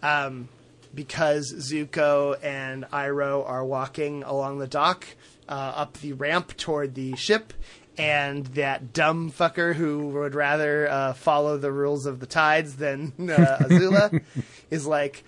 um, 0.03 0.47
because 0.93 1.53
Zuko 1.53 2.38
and 2.43 2.86
Iroh 2.91 3.47
are 3.47 3.65
walking 3.65 4.23
along 4.23 4.59
the 4.59 4.67
dock 4.67 5.05
uh, 5.49 5.51
up 5.76 5.97
the 5.99 6.13
ramp 6.13 6.55
toward 6.57 6.95
the 6.95 7.15
ship. 7.15 7.53
And 7.97 8.45
that 8.47 8.91
dumb 8.91 9.31
fucker 9.31 9.73
who 9.73 10.09
would 10.09 10.35
rather 10.35 10.89
uh, 10.89 11.13
follow 11.13 11.57
the 11.57 11.71
rules 11.71 12.05
of 12.05 12.19
the 12.19 12.25
tides 12.25 12.75
than 12.75 13.13
uh, 13.19 13.57
Azula 13.61 14.21
is 14.69 14.85
like, 14.85 15.23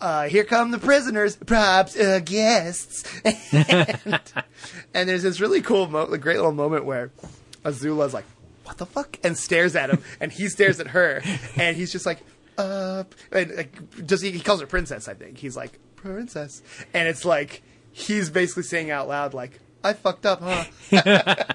uh, 0.00 0.28
here 0.28 0.44
come 0.44 0.70
the 0.70 0.78
prisoners, 0.78 1.36
perhaps 1.36 1.98
uh, 1.98 2.20
guests. 2.24 3.04
and, 3.24 4.20
and 4.92 5.08
there's 5.08 5.22
this 5.22 5.40
really 5.40 5.62
cool, 5.62 5.88
mo- 5.88 6.06
great 6.18 6.36
little 6.36 6.52
moment 6.52 6.84
where 6.84 7.10
Azula's 7.64 8.12
like, 8.12 8.26
"What 8.64 8.78
the 8.78 8.86
fuck?" 8.86 9.18
and 9.24 9.36
stares 9.36 9.74
at 9.74 9.90
him, 9.90 10.02
and 10.20 10.30
he 10.30 10.48
stares 10.48 10.80
at 10.80 10.88
her, 10.88 11.22
and 11.56 11.76
he's 11.76 11.90
just 11.90 12.06
like, 12.06 12.20
"Uh," 12.58 13.04
and 13.32 13.56
like, 13.56 14.06
does 14.06 14.20
he? 14.20 14.30
He 14.30 14.40
calls 14.40 14.60
her 14.60 14.66
princess. 14.66 15.08
I 15.08 15.14
think 15.14 15.38
he's 15.38 15.56
like 15.56 15.78
princess, 15.96 16.62
and 16.92 17.08
it's 17.08 17.24
like 17.24 17.62
he's 17.92 18.28
basically 18.30 18.64
saying 18.64 18.90
out 18.90 19.08
loud 19.08 19.32
like, 19.32 19.58
"I 19.82 19.94
fucked 19.94 20.26
up, 20.26 20.42
huh?" 20.42 21.46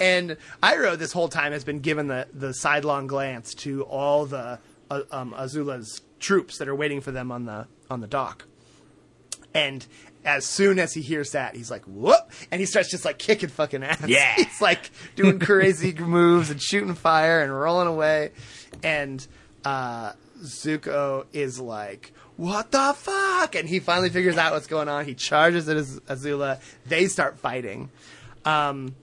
And 0.00 0.36
Iroh 0.62 0.96
this 0.98 1.12
whole 1.12 1.28
time 1.28 1.52
has 1.52 1.64
been 1.64 1.80
given 1.80 2.06
the 2.08 2.26
the 2.32 2.52
sidelong 2.54 3.06
glance 3.06 3.54
to 3.54 3.82
all 3.84 4.26
the 4.26 4.58
uh, 4.90 5.02
um, 5.10 5.32
Azula's 5.36 6.00
troops 6.20 6.58
that 6.58 6.68
are 6.68 6.74
waiting 6.74 7.00
for 7.00 7.10
them 7.10 7.30
on 7.32 7.44
the 7.44 7.66
on 7.90 8.00
the 8.00 8.06
dock. 8.06 8.44
And 9.54 9.86
as 10.24 10.44
soon 10.44 10.78
as 10.78 10.92
he 10.92 11.00
hears 11.00 11.30
that, 11.32 11.54
he's 11.56 11.70
like, 11.70 11.84
"Whoop!" 11.86 12.30
and 12.50 12.60
he 12.60 12.66
starts 12.66 12.90
just 12.90 13.04
like 13.04 13.18
kicking 13.18 13.48
fucking 13.48 13.82
ass. 13.82 14.02
Yeah. 14.06 14.34
he's 14.36 14.60
like 14.60 14.90
doing 15.14 15.38
crazy 15.38 15.94
moves 15.98 16.50
and 16.50 16.60
shooting 16.60 16.94
fire 16.94 17.40
and 17.40 17.52
rolling 17.54 17.86
away. 17.88 18.32
And 18.82 19.26
uh, 19.64 20.12
Zuko 20.42 21.24
is 21.32 21.58
like, 21.60 22.12
"What 22.36 22.70
the 22.70 22.92
fuck?" 22.96 23.54
And 23.54 23.68
he 23.68 23.78
finally 23.80 24.10
figures 24.10 24.36
out 24.36 24.52
what's 24.52 24.66
going 24.66 24.88
on. 24.88 25.04
He 25.06 25.14
charges 25.14 25.68
at 25.68 25.76
Az- 25.76 26.00
Azula. 26.00 26.60
They 26.86 27.06
start 27.06 27.38
fighting, 27.38 27.88
um, 28.44 28.94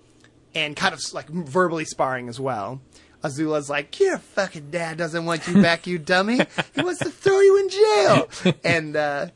and 0.55 0.75
kind 0.75 0.93
of 0.93 1.01
like 1.13 1.29
verbally 1.29 1.85
sparring 1.85 2.29
as 2.29 2.39
well. 2.39 2.81
Azula's 3.23 3.69
like, 3.69 3.99
"Your 3.99 4.17
fucking 4.17 4.69
dad 4.69 4.97
doesn't 4.97 5.25
want 5.25 5.47
you 5.47 5.61
back, 5.61 5.87
you 5.87 5.97
dummy. 5.97 6.39
He 6.75 6.81
wants 6.81 6.99
to 6.99 7.09
throw 7.09 7.39
you 7.39 7.59
in 7.59 7.69
jail." 7.69 8.53
And 8.63 8.95
uh, 8.95 9.27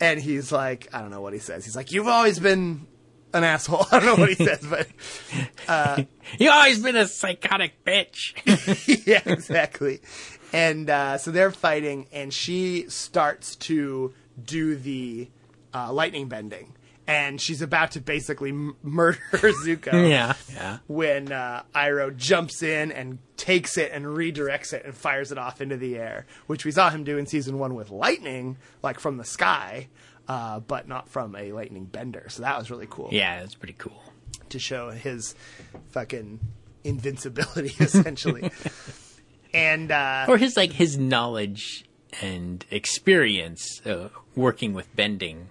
and 0.00 0.20
he's 0.20 0.52
like, 0.52 0.88
I 0.92 1.00
don't 1.00 1.10
know 1.10 1.20
what 1.20 1.32
he 1.32 1.38
says. 1.38 1.64
He's 1.64 1.76
like, 1.76 1.92
"You've 1.92 2.08
always 2.08 2.38
been 2.38 2.86
an 3.32 3.44
asshole." 3.44 3.86
I 3.92 4.00
don't 4.00 4.06
know 4.06 4.22
what 4.22 4.28
he 4.28 4.44
says, 4.44 4.64
but 4.68 4.88
you've 6.38 6.52
always 6.52 6.82
been 6.82 6.96
a 6.96 7.06
psychotic 7.06 7.84
bitch. 7.84 8.34
yeah, 9.06 9.22
exactly. 9.24 10.00
And 10.52 10.88
uh, 10.88 11.18
so 11.18 11.30
they're 11.30 11.50
fighting, 11.50 12.06
and 12.12 12.32
she 12.32 12.86
starts 12.88 13.54
to 13.56 14.14
do 14.42 14.76
the 14.76 15.28
uh, 15.74 15.92
lightning 15.92 16.28
bending, 16.28 16.74
and 17.08 17.40
she's 17.40 17.60
about 17.62 17.90
to 17.92 18.00
basically 18.00 18.50
m- 18.50 18.76
murder 18.82 19.18
Zuko. 19.32 20.08
yeah. 20.08 20.34
Yeah. 20.52 20.78
When 20.86 21.32
uh, 21.32 21.64
Iroh 21.74 22.14
jumps 22.16 22.62
in 22.62 22.92
and 22.92 23.18
takes 23.36 23.76
it 23.78 23.90
and 23.92 24.04
redirects 24.04 24.72
it 24.72 24.84
and 24.84 24.94
fires 24.94 25.32
it 25.32 25.38
off 25.38 25.60
into 25.60 25.76
the 25.76 25.96
air, 25.96 26.26
which 26.46 26.64
we 26.64 26.70
saw 26.70 26.90
him 26.90 27.02
do 27.04 27.18
in 27.18 27.26
season 27.26 27.58
one 27.58 27.74
with 27.74 27.90
lightning, 27.90 28.58
like 28.82 29.00
from 29.00 29.16
the 29.16 29.24
sky, 29.24 29.88
uh, 30.28 30.60
but 30.60 30.86
not 30.86 31.08
from 31.08 31.34
a 31.34 31.50
lightning 31.52 31.86
bender. 31.86 32.26
So 32.28 32.42
that 32.42 32.56
was 32.58 32.70
really 32.70 32.86
cool 32.88 33.08
Yeah, 33.10 33.40
it's 33.40 33.54
pretty 33.54 33.74
cool. 33.78 34.02
to 34.50 34.58
show 34.58 34.90
his 34.90 35.34
fucking 35.92 36.38
invincibility, 36.84 37.74
essentially. 37.80 38.50
and 39.54 39.90
uh, 39.90 40.26
Or 40.28 40.36
his 40.36 40.56
like 40.56 40.72
his 40.72 40.98
knowledge 40.98 41.84
and 42.20 42.64
experience 42.70 43.80
uh, 43.86 44.08
working 44.34 44.72
with 44.74 44.94
bending. 44.96 45.48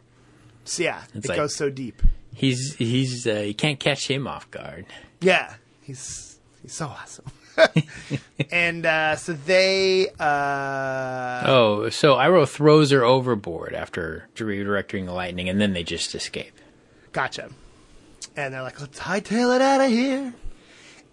So 0.68 0.84
yeah, 0.84 1.01
It's 1.13 1.26
it 1.26 1.30
like- 1.30 1.38
goes 1.38 1.55
so 1.55 1.70
deep. 1.70 2.01
He's 2.34 2.76
he's 2.76 3.26
uh, 3.26 3.39
you 3.39 3.55
can't 3.55 3.80
catch 3.80 4.07
him 4.07 4.28
off 4.28 4.49
guard. 4.51 4.86
Yeah, 5.22 5.55
he's 5.82 6.38
he's 6.61 6.74
so 6.74 6.86
awesome. 6.88 7.26
and 8.51 8.86
uh, 8.86 9.15
so 9.15 9.34
they, 9.34 10.07
uh, 10.20 11.41
Oh, 11.45 11.89
so 11.89 12.13
Iroh 12.15 12.47
throws 12.47 12.91
her 12.91 13.03
overboard 13.03 13.74
after 13.74 14.28
redirecting 14.36 15.05
the 15.07 15.13
lightning, 15.13 15.49
and 15.49 15.59
then 15.59 15.74
they 15.74 15.84
just 15.84 16.13
escape. 16.13 16.53
gotcha. 17.11 17.49
And 18.36 18.53
they're 18.53 18.61
like, 18.61 18.80
let's 18.80 18.99
hightail 18.99 19.55
it 19.55 19.61
out 19.63 19.82
of 19.82 19.89
here. 19.89 20.32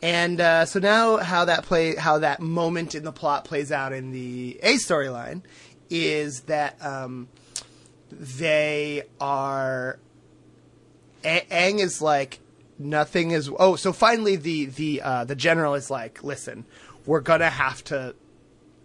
And 0.03 0.39
uh, 0.39 0.67
so 0.67 0.79
now, 0.81 1.17
how 1.17 1.47
that 1.47 1.65
play, 1.65 1.95
how 1.97 2.19
that 2.19 2.41
moment 2.41 2.95
in 2.95 3.05
the 3.05 3.13
plot 3.13 3.47
plays 3.47 3.73
out 3.73 3.95
in 3.95 4.11
the 4.13 4.61
A 4.63 4.75
storyline 4.75 5.41
is 5.89 6.41
that 6.43 6.77
um, 6.85 7.29
they 8.11 9.03
are. 9.21 9.99
A- 11.25 11.47
Aang 11.51 11.79
is 11.81 12.03
like 12.03 12.41
nothing 12.79 13.31
is. 13.31 13.51
Oh, 13.59 13.77
so 13.77 13.93
finally 13.93 14.37
the 14.37 14.67
the 14.67 15.03
uh, 15.03 15.25
the 15.25 15.37
general 15.37 15.75
is 15.75 15.91
like, 15.91 16.23
listen, 16.23 16.65
we're 17.07 17.21
gonna 17.21 17.51
have 17.51 17.83
to 17.85 18.15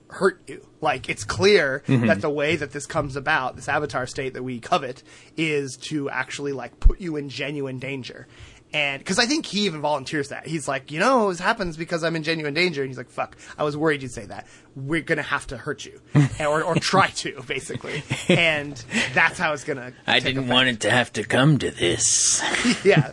hurt 0.10 0.42
you. 0.48 0.66
Like 0.82 1.10
it's 1.10 1.24
clear 1.24 1.84
that 2.08 2.22
the 2.22 2.30
way 2.30 2.56
that 2.56 2.72
this 2.72 2.86
comes 2.86 3.16
about, 3.16 3.56
this 3.56 3.68
avatar 3.68 4.08
state 4.08 4.34
that 4.34 4.44
we 4.44 4.60
covet, 4.60 5.04
is 5.38 5.78
to 5.90 6.10
actually 6.10 6.54
like 6.54 6.80
put 6.80 7.00
you 7.02 7.16
in 7.18 7.30
genuine 7.30 7.78
danger. 7.80 8.28
And 8.72 9.00
because 9.00 9.18
I 9.18 9.26
think 9.26 9.48
he 9.48 9.62
even 9.62 9.82
volunteers 9.82 10.30
that 10.30 10.46
he's 10.46 10.68
like, 10.68 10.92
you 10.92 11.00
know, 11.00 11.30
this 11.30 11.40
happens 11.40 11.76
because 11.76 12.04
I'm 12.04 12.16
in 12.16 12.22
genuine 12.22 12.54
danger, 12.54 12.84
and 12.84 12.90
he's 12.90 13.00
like, 13.00 13.10
"Fuck, 13.10 13.36
I 13.58 13.64
was 13.64 13.76
worried 13.76 14.04
you'd 14.04 14.12
say 14.12 14.26
that. 14.26 14.46
We're 14.76 15.02
gonna 15.02 15.24
have 15.24 15.48
to 15.48 15.58
hurt 15.58 15.86
you, 15.86 16.00
or 16.40 16.62
or 16.62 16.76
try 16.76 17.08
to, 17.08 17.42
basically." 17.48 18.04
And 18.28 18.76
that's 19.16 19.40
how 19.40 19.54
it's 19.54 19.64
gonna. 19.64 19.94
I 20.06 20.20
take 20.20 20.36
didn't 20.36 20.44
effect. 20.44 20.54
want 20.54 20.70
it 20.70 20.80
to 20.82 20.92
have 20.92 21.12
to 21.14 21.24
come 21.24 21.58
to 21.58 21.72
this. 21.72 22.44
yeah. 22.86 23.12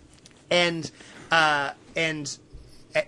and 0.50 0.90
uh, 1.30 1.70
and 1.94 2.36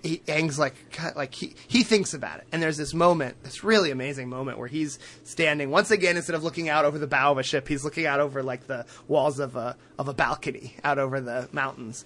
he, 0.02 0.18
Aang's 0.26 0.58
like 0.58 0.74
like 1.16 1.34
he 1.34 1.54
he 1.66 1.82
thinks 1.82 2.14
about 2.14 2.38
it, 2.38 2.46
and 2.52 2.62
there's 2.62 2.76
this 2.76 2.94
moment, 2.94 3.42
this 3.42 3.64
really 3.64 3.90
amazing 3.90 4.28
moment 4.28 4.58
where 4.58 4.68
he's 4.68 4.98
standing 5.24 5.70
once 5.70 5.90
again 5.90 6.16
instead 6.16 6.34
of 6.34 6.44
looking 6.44 6.68
out 6.68 6.84
over 6.84 6.98
the 6.98 7.06
bow 7.06 7.32
of 7.32 7.38
a 7.38 7.42
ship, 7.42 7.68
he's 7.68 7.84
looking 7.84 8.06
out 8.06 8.20
over 8.20 8.42
like 8.42 8.66
the 8.66 8.84
walls 9.06 9.38
of 9.38 9.56
a 9.56 9.76
of 9.98 10.08
a 10.08 10.14
balcony 10.14 10.74
out 10.84 10.98
over 10.98 11.20
the 11.20 11.48
mountains, 11.52 12.04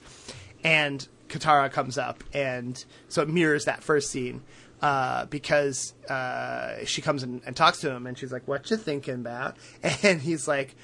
and 0.62 1.06
Katara 1.28 1.70
comes 1.70 1.98
up, 1.98 2.22
and 2.32 2.84
so 3.08 3.22
it 3.22 3.28
mirrors 3.28 3.64
that 3.64 3.82
first 3.82 4.10
scene. 4.10 4.42
Uh, 4.80 5.26
because 5.26 5.94
uh, 6.08 6.84
she 6.84 7.00
comes 7.00 7.22
in 7.22 7.40
and 7.46 7.54
talks 7.54 7.78
to 7.78 7.88
him, 7.88 8.04
and 8.04 8.18
she's 8.18 8.32
like, 8.32 8.48
"What 8.48 8.68
you 8.68 8.76
thinking 8.76 9.14
about?" 9.14 9.56
And 10.02 10.20
he's 10.20 10.48
like, 10.48 10.74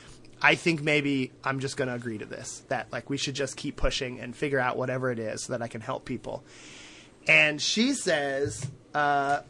I 0.41 0.55
think 0.55 0.83
maybe 0.83 1.33
I'm 1.43 1.61
just 1.61 1.77
going 1.77 1.89
to 1.89 1.95
agree 1.95 2.19
to 2.19 2.25
this. 2.25 2.63
That 2.69 2.93
like 2.93 3.11
we 3.11 3.17
should 3.17 3.35
just 3.35 3.57
keep 3.57 3.77
pushing 3.77 4.21
and 4.21 4.37
figure 4.37 4.61
out 4.61 4.77
whatever 4.77 5.11
it 5.11 5.19
is 5.19 5.45
so 5.45 5.53
that 5.53 5.63
I 5.63 5.69
can 5.69 5.81
help 5.81 6.05
people. 6.05 6.45
And 7.29 7.61
she 7.61 7.93
says, 7.93 8.67
uh, 8.95 9.41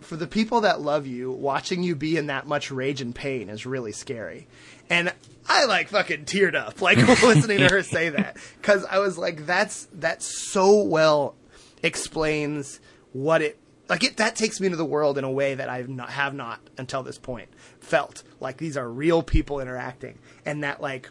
for 0.00 0.16
the 0.16 0.26
people 0.26 0.62
that 0.62 0.80
love 0.80 1.06
you, 1.06 1.30
watching 1.30 1.82
you 1.82 1.94
be 1.94 2.16
in 2.16 2.26
that 2.26 2.46
much 2.46 2.70
rage 2.70 3.00
and 3.00 3.14
pain 3.14 3.48
is 3.48 3.66
really 3.66 3.92
scary. 3.92 4.46
And 4.90 5.12
I 5.48 5.64
like 5.64 5.88
fucking 5.88 6.24
teared 6.24 6.54
up 6.54 6.80
like 6.80 6.98
listening 7.22 7.58
to 7.58 7.68
her 7.68 7.82
say 7.82 8.10
that. 8.10 8.36
Because 8.60 8.84
I 8.84 8.98
was 8.98 9.18
like, 9.18 9.46
that's 9.46 9.86
that 9.94 10.22
so 10.22 10.82
well 10.82 11.34
explains 11.82 12.80
what 13.12 13.42
it 13.42 13.58
like 13.88 14.02
it 14.02 14.16
that 14.16 14.36
takes 14.36 14.60
me 14.60 14.66
into 14.66 14.78
the 14.78 14.84
world 14.84 15.18
in 15.18 15.24
a 15.24 15.30
way 15.30 15.54
that 15.54 15.68
I've 15.68 15.88
not 15.88 16.10
have 16.10 16.34
not 16.34 16.60
until 16.78 17.02
this 17.02 17.18
point 17.18 17.48
felt. 17.80 18.22
Like 18.40 18.56
these 18.56 18.76
are 18.76 18.88
real 18.88 19.22
people 19.22 19.60
interacting. 19.60 20.18
And 20.46 20.64
that 20.64 20.80
like 20.80 21.10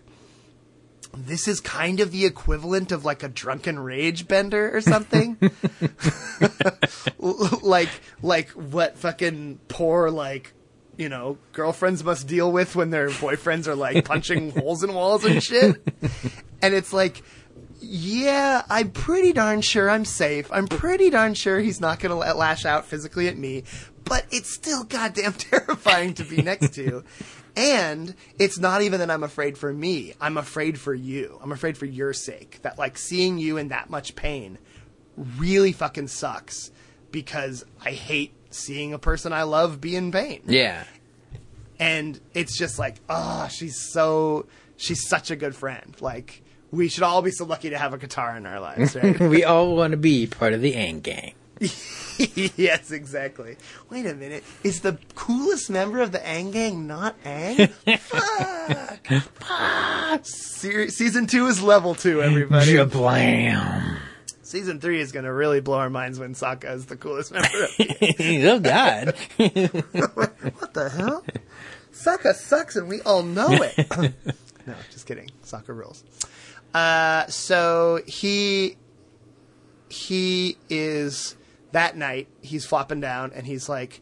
this 1.16 1.47
is 1.47 1.59
kind 1.61 1.99
of 1.99 2.11
the 2.11 2.26
equivalent 2.26 2.91
of 2.91 3.05
like 3.05 3.24
a 3.24 3.28
drunken 3.28 3.80
rage 3.80 4.28
bender 4.28 4.76
or 4.76 4.82
something 4.82 5.38
like 7.61 7.89
like 8.22 8.49
what 8.49 8.97
fucking 8.97 9.59
poor 9.68 10.09
like 10.09 10.53
you 10.97 11.09
know 11.09 11.38
girlfriends 11.51 12.03
must 12.03 12.28
deal 12.28 12.51
with 12.51 12.76
when 12.76 12.89
their 12.89 13.09
boyfriends 13.09 13.68
are 13.68 13.76
like 13.76 14.05
punching 14.05 14.51
holes 14.59 14.84
in 14.84 14.93
walls 14.93 15.24
and 15.24 15.43
shit 15.43 15.76
and 16.61 16.74
it's 16.74 16.93
like 16.93 17.22
yeah, 17.86 18.64
I'm 18.70 18.91
pretty 18.91 19.34
darn 19.34 19.61
sure 19.61 19.89
I'm 19.89 20.05
safe. 20.05 20.49
I'm 20.51 20.68
pretty 20.68 21.09
darn 21.09 21.34
sure 21.34 21.59
he's 21.59 21.82
not 21.82 21.99
going 21.99 22.11
to 22.11 22.34
lash 22.34 22.66
out 22.66 22.86
physically 22.86 23.28
at 23.28 23.38
me, 23.38 23.64
but 24.05 24.26
it's 24.32 24.49
still 24.49 24.84
goddamn 24.86 25.34
terrifying 25.34 26.14
to 26.16 26.24
be 26.24 26.41
next 26.41 26.74
to. 26.76 27.03
And 27.56 28.16
it's 28.39 28.58
not 28.58 28.82
even 28.82 28.99
that 28.99 29.12
I'm 29.12 29.24
afraid 29.24 29.58
for 29.58 29.72
me. 29.72 30.14
I'm 30.20 30.38
afraid 30.38 30.80
for 30.80 30.93
you. 30.93 31.39
I'm 31.41 31.51
afraid 31.51 31.78
for 31.78 31.86
your 31.86 32.14
sake. 32.14 32.60
That 32.64 32.80
like 32.80 32.97
seeing 32.97 33.38
you 33.38 33.58
in 33.58 33.68
that 33.70 33.89
much 33.89 34.16
pain 34.16 34.58
really 35.38 35.72
fucking 35.72 36.08
sucks 36.08 36.72
because 37.12 37.64
I 37.84 37.91
hate 37.91 38.34
seeing 38.49 38.93
a 38.93 38.99
person 38.99 39.34
I 39.34 39.43
love 39.43 39.80
be 39.80 39.95
in 39.95 40.12
pain. 40.12 40.41
Yeah. 40.45 40.84
And 41.80 42.20
it's 42.34 42.58
just 42.58 42.80
like, 42.80 42.95
oh, 43.10 43.47
she's 43.51 43.91
so 43.91 44.47
she's 44.78 45.08
such 45.08 45.32
a 45.32 45.36
good 45.36 45.56
friend. 45.56 45.95
Like 46.01 46.41
we 46.72 46.88
should 46.88 47.04
all 47.04 47.22
be 47.22 47.32
so 47.32 47.45
lucky 47.45 47.70
to 47.70 47.78
have 47.78 47.93
a 47.93 47.99
Katara 47.99 48.38
in 48.38 48.45
our 48.47 48.60
lives, 48.60 48.95
right? 49.01 49.20
we 49.20 49.43
all 49.43 49.76
want 49.76 49.91
to 49.91 49.97
be 49.97 50.26
part 50.26 50.54
of 50.54 50.62
the 50.62 50.74
Aang 50.74 51.04
gang. 51.04 51.34
yes, 52.18 52.91
exactly. 52.91 53.58
Wait 53.89 54.06
a 54.06 54.16
minute. 54.16 54.43
Is 54.64 54.82
the 54.82 54.97
coolest 55.16 55.70
member 55.70 56.01
of 56.01 56.12
the 56.12 56.20
Aang 56.20 56.51
Gang 56.51 56.88
not 56.88 57.22
Aang? 57.24 57.70
Fuck. 57.99 59.24
Fuck. 59.36 60.26
Se- 60.26 60.88
season 60.89 61.28
two 61.28 61.47
is 61.47 61.62
level 61.62 61.95
two, 61.95 62.22
everybody. 62.22 62.74
Jablam. 62.74 63.97
season 64.41 64.80
three 64.80 64.99
is 64.99 65.12
going 65.12 65.26
to 65.26 65.34
really 65.34 65.62
blow 65.62 65.78
our 65.78 65.89
minds 65.89 66.20
when 66.20 66.34
Sokka 66.34 66.74
is 66.74 66.88
the 66.88 66.95
coolest 66.97 67.32
member 67.32 67.47
of 67.47 67.70
oh 68.20 68.60
God. 68.60 69.16
What 70.58 70.74
the 70.74 70.89
hell? 70.89 71.24
Sokka 71.93 72.34
sucks 72.34 72.76
and 72.76 72.88
we 72.88 73.01
all 73.01 73.24
know 73.24 73.49
it. 73.51 74.14
no, 74.66 74.74
just 74.91 75.06
kidding. 75.06 75.30
Sokka 75.45 75.70
rules. 75.70 76.04
Uh, 76.74 77.28
so 77.28 78.01
he 78.08 78.76
he 79.89 80.58
is 80.70 81.36
that 81.74 81.98
night. 81.98 82.28
He's 82.42 82.66
flopping 82.66 83.02
down 83.02 83.32
and 83.36 83.46
he's 83.46 83.68
like, 83.70 84.02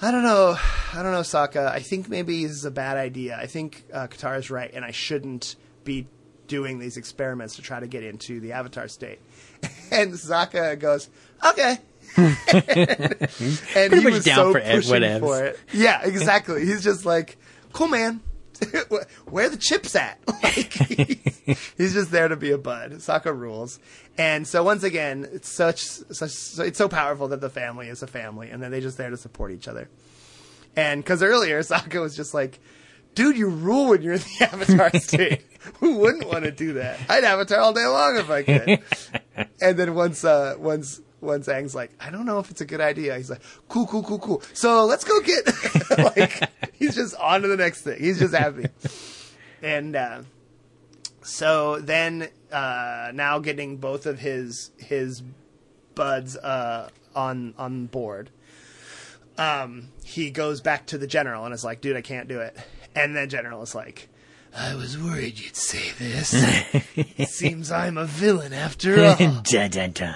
I 0.00 0.10
don't 0.10 0.22
know, 0.22 0.56
I 0.92 1.02
don't 1.02 1.12
know, 1.12 1.20
Sokka. 1.20 1.70
I 1.70 1.80
think 1.80 2.08
maybe 2.08 2.44
this 2.44 2.56
is 2.56 2.64
a 2.64 2.70
bad 2.70 2.96
idea. 2.96 3.36
I 3.36 3.46
think 3.46 3.84
uh, 3.92 4.06
Katara 4.06 4.38
is 4.38 4.50
right, 4.50 4.70
and 4.72 4.84
I 4.84 4.90
shouldn't 4.90 5.56
be 5.84 6.06
doing 6.48 6.78
these 6.78 6.96
experiments 6.96 7.56
to 7.56 7.62
try 7.62 7.80
to 7.80 7.86
get 7.86 8.02
into 8.02 8.40
the 8.40 8.52
Avatar 8.52 8.88
state. 8.88 9.20
And 9.90 10.12
Sokka 10.14 10.78
goes, 10.80 11.08
okay. 11.44 11.78
and 12.16 13.92
he 13.92 14.04
was 14.04 14.24
down 14.24 14.36
so 14.36 14.52
pushing 14.52 15.20
for 15.20 15.44
it. 15.44 15.60
Yeah, 15.72 16.00
exactly. 16.02 16.64
He's 16.66 16.82
just 16.82 17.04
like, 17.04 17.36
cool, 17.72 17.86
man. 17.88 18.20
Where 19.26 19.48
the 19.48 19.56
chips 19.56 19.96
at? 19.96 20.18
Like, 20.44 20.72
he's, 20.72 21.72
he's 21.76 21.94
just 21.94 22.10
there 22.10 22.28
to 22.28 22.36
be 22.36 22.50
a 22.50 22.58
bud. 22.58 22.92
Sokka 22.92 23.36
rules. 23.36 23.80
And 24.18 24.46
so 24.46 24.62
once 24.62 24.84
again, 24.84 25.26
it's 25.32 25.48
such, 25.48 25.80
such 25.80 26.30
so 26.30 26.62
it's 26.62 26.78
so 26.78 26.88
powerful 26.88 27.28
that 27.28 27.40
the 27.40 27.48
family 27.48 27.88
is 27.88 28.02
a 28.02 28.06
family, 28.06 28.50
and 28.50 28.62
then 28.62 28.70
they're 28.70 28.80
just 28.80 28.98
there 28.98 29.10
to 29.10 29.16
support 29.16 29.50
each 29.52 29.66
other. 29.66 29.88
And 30.76 31.02
because 31.02 31.22
earlier 31.22 31.60
Sokka 31.62 32.00
was 32.00 32.14
just 32.14 32.34
like, 32.34 32.60
"Dude, 33.14 33.36
you 33.36 33.48
rule 33.48 33.88
when 33.88 34.02
you're 34.02 34.14
in 34.14 34.20
the 34.20 34.48
Avatar 34.52 34.90
state. 35.00 35.42
Who 35.80 35.96
wouldn't 35.96 36.28
want 36.28 36.44
to 36.44 36.52
do 36.52 36.74
that? 36.74 36.98
I'd 37.08 37.24
Avatar 37.24 37.58
all 37.58 37.72
day 37.72 37.86
long 37.86 38.16
if 38.18 38.30
I 38.30 38.42
could." 38.42 38.82
and 39.60 39.76
then 39.78 39.94
once, 39.94 40.24
uh, 40.24 40.56
once, 40.58 41.00
once 41.24 41.48
Aang's 41.48 41.74
like, 41.74 41.90
"I 42.00 42.10
don't 42.10 42.26
know 42.26 42.38
if 42.38 42.50
it's 42.50 42.60
a 42.60 42.66
good 42.66 42.80
idea," 42.80 43.16
he's 43.16 43.30
like, 43.30 43.42
"Cool, 43.68 43.86
cool, 43.86 44.02
cool, 44.02 44.18
cool. 44.18 44.42
So 44.52 44.84
let's 44.84 45.04
go 45.04 45.20
get." 45.20 45.46
like 46.16 46.50
he's 46.74 46.94
just 46.94 47.16
on 47.16 47.42
to 47.42 47.48
the 47.48 47.56
next 47.56 47.82
thing. 47.82 47.98
He's 47.98 48.18
just 48.18 48.34
happy. 48.34 48.66
and 49.62 49.96
uh, 49.96 50.22
so 51.22 51.80
then, 51.80 52.28
uh, 52.52 53.10
now 53.14 53.38
getting 53.38 53.78
both 53.78 54.06
of 54.06 54.20
his 54.20 54.70
his 54.78 55.22
buds 55.94 56.36
uh, 56.36 56.90
on 57.14 57.54
on 57.58 57.86
board 57.86 58.30
um, 59.38 59.88
he 60.04 60.30
goes 60.30 60.60
back 60.60 60.86
to 60.86 60.98
the 60.98 61.06
general 61.06 61.44
and 61.44 61.54
is 61.54 61.64
like, 61.64 61.80
dude, 61.80 61.96
I 61.96 62.02
can't 62.02 62.28
do 62.28 62.40
it. 62.40 62.56
And 62.94 63.16
then 63.16 63.28
general 63.28 63.62
is 63.62 63.74
like, 63.74 64.08
I 64.56 64.74
was 64.74 64.96
worried 64.96 65.38
you'd 65.38 65.56
say 65.56 65.90
this. 65.98 66.30
seems 67.30 67.72
I'm 67.72 67.98
a 67.98 68.04
villain 68.04 68.52
after 68.52 69.04
all. 69.04 69.16
da, 69.42 69.68
da, 69.68 69.88
da. 69.88 70.14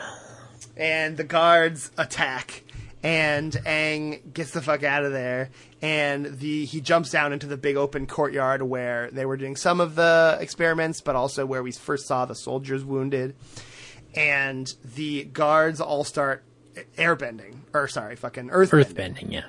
And 0.79 1.17
the 1.17 1.25
guards 1.25 1.91
attack. 1.99 2.65
And 3.01 3.53
Aang 3.65 4.33
gets 4.33 4.51
the 4.51 4.61
fuck 4.61 4.83
out 4.83 5.05
of 5.05 5.13
there, 5.13 5.51
and 5.81 6.27
the 6.27 6.65
he 6.65 6.81
jumps 6.81 7.11
down 7.11 7.33
into 7.33 7.47
the 7.47 7.57
big 7.57 7.77
open 7.77 8.09
courtyard 8.09 8.61
where 8.63 9.09
they 9.13 9.25
were 9.25 9.37
doing 9.37 9.55
some 9.55 9.81
of 9.81 9.95
the 9.95 10.37
experiments, 10.41 11.01
but 11.01 11.15
also 11.15 11.47
where 11.47 11.63
we 11.63 11.71
first 11.71 12.09
saw 12.09 12.25
the 12.25 12.35
soldiers 12.35 12.85
wounded. 12.85 13.37
And 14.17 14.67
the 14.85 15.25
guards 15.25 15.81
all 15.81 16.03
start 16.03 16.43
airbending, 16.97 17.59
or 17.73 17.87
sorry, 17.87 18.17
fucking 18.17 18.49
earthbending 18.49 18.95
Earthbending, 18.95 19.33
yeah. 19.33 19.45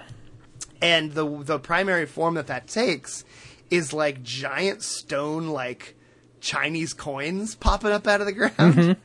and 0.79 1.13
the 1.13 1.27
the 1.43 1.57
primary 1.57 2.05
form 2.05 2.35
that 2.35 2.47
that 2.47 2.67
takes 2.67 3.23
is 3.71 3.93
like 3.93 4.21
giant 4.21 4.83
stone 4.83 5.47
like 5.47 5.95
Chinese 6.41 6.93
coins 6.93 7.55
popping 7.55 7.91
up 7.91 8.07
out 8.07 8.21
of 8.21 8.27
the 8.27 8.33
ground 8.33 8.97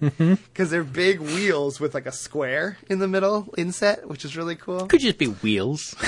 because 0.53 0.71
they're 0.71 0.85
big 0.85 1.21
wheels 1.21 1.81
with 1.81 1.95
like 1.95 2.07
a 2.07 2.13
square 2.13 2.79
in 2.89 2.99
the 2.99 3.09
middle 3.09 3.53
inset, 3.59 4.09
which 4.09 4.25
is 4.25 4.37
really 4.37 4.57
cool. 4.57 4.87
Could 4.87 5.01
just 5.01 5.19
be 5.19 5.27
wheels. 5.27 5.95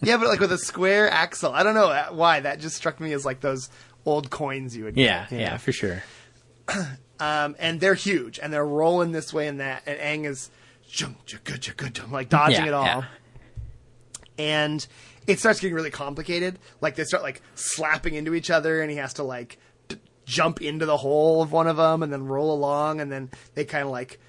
Yeah, 0.00 0.16
but 0.18 0.28
like 0.28 0.40
with 0.40 0.52
a 0.52 0.58
square 0.58 1.10
axle. 1.10 1.52
I 1.52 1.62
don't 1.64 1.74
know 1.74 1.88
uh, 1.88 2.08
why 2.10 2.40
that 2.40 2.60
just 2.60 2.76
struck 2.76 3.00
me 3.00 3.12
as 3.12 3.24
like 3.26 3.40
those 3.40 3.68
old 4.04 4.30
coins 4.30 4.76
you 4.76 4.84
would. 4.84 4.96
yeah, 4.96 5.22
get, 5.24 5.32
you 5.32 5.38
yeah, 5.40 5.50
know? 5.52 5.58
for 5.58 5.72
sure. 5.72 6.02
Um, 7.18 7.56
and 7.58 7.80
they're 7.80 7.94
huge, 7.94 8.38
and 8.38 8.52
they're 8.52 8.62
rolling 8.66 9.10
this 9.12 9.32
way 9.32 9.48
and 9.48 9.60
that, 9.60 9.82
and 9.86 9.98
Aang 9.98 10.26
is 10.26 10.50
like 12.10 12.28
dodging 12.28 12.60
Yeah, 12.60 12.66
it 12.66 12.74
all. 12.74 12.84
yeah. 12.84 13.04
and 14.38 14.86
it 15.26 15.38
starts 15.38 15.60
getting 15.60 15.74
really 15.74 15.90
complicated. 15.90 16.58
Like 16.80 16.94
they 16.94 17.04
start 17.04 17.22
like 17.22 17.40
slapping 17.54 18.14
into 18.14 18.34
each 18.34 18.50
other, 18.50 18.80
and 18.82 18.90
he 18.90 18.98
has 18.98 19.14
to 19.14 19.22
like 19.22 19.58
jump 20.26 20.60
into 20.60 20.84
the 20.84 20.98
hole 20.98 21.40
of 21.40 21.50
one 21.52 21.66
of 21.66 21.78
them, 21.78 22.02
and 22.02 22.12
then 22.12 22.26
roll 22.26 22.52
along, 22.52 23.00
and 23.00 23.10
then 23.10 23.30
they 23.54 23.64
kind 23.64 23.84
of 23.84 23.90
like. 23.90 24.20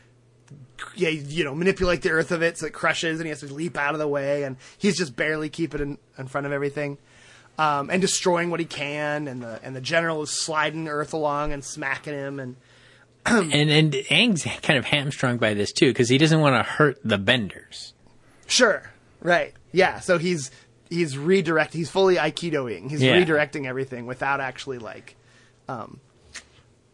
Yeah, 0.95 1.09
you 1.09 1.43
know, 1.43 1.55
manipulate 1.55 2.03
the 2.03 2.11
earth 2.11 2.31
of 2.31 2.43
it 2.43 2.57
so 2.59 2.67
it 2.67 2.73
crushes, 2.73 3.19
and 3.19 3.25
he 3.25 3.29
has 3.29 3.39
to 3.39 3.51
leap 3.51 3.77
out 3.77 3.93
of 3.95 3.99
the 3.99 4.07
way, 4.07 4.43
and 4.43 4.57
he's 4.77 4.95
just 4.95 5.15
barely 5.15 5.49
keeping 5.49 5.81
in, 5.81 5.97
in 6.19 6.27
front 6.27 6.45
of 6.45 6.53
everything, 6.53 6.99
um, 7.57 7.89
and 7.89 7.99
destroying 7.99 8.51
what 8.51 8.59
he 8.59 8.65
can, 8.67 9.27
and 9.27 9.41
the 9.41 9.59
and 9.63 9.75
the 9.75 9.81
general 9.81 10.21
is 10.21 10.29
sliding 10.29 10.87
Earth 10.87 11.13
along 11.13 11.51
and 11.51 11.65
smacking 11.65 12.13
him, 12.13 12.39
and 12.39 12.55
and 13.25 13.71
and 13.71 13.93
Aang's 13.93 14.43
kind 14.61 14.77
of 14.77 14.85
hamstrung 14.85 15.37
by 15.39 15.55
this 15.55 15.71
too 15.73 15.87
because 15.87 16.09
he 16.09 16.19
doesn't 16.19 16.39
want 16.39 16.55
to 16.55 16.71
hurt 16.71 16.99
the 17.03 17.17
benders. 17.17 17.93
Sure. 18.45 18.89
Right. 19.19 19.53
Yeah. 19.71 19.99
So 19.99 20.19
he's 20.19 20.51
he's 20.91 21.17
redirect. 21.17 21.73
He's 21.73 21.89
fully 21.89 22.15
aikidoing. 22.17 22.89
He's 22.89 23.01
Yeah. 23.01 23.15
redirecting 23.17 23.65
everything 23.65 24.05
without 24.05 24.39
actually 24.39 24.77
like, 24.77 25.15
um, 25.67 25.99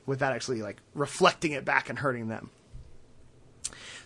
without 0.06 0.34
actually 0.34 0.62
like 0.62 0.78
reflecting 0.94 1.52
it 1.52 1.66
back 1.66 1.90
and 1.90 2.00
hurting 2.00 2.28
them. 2.28 2.50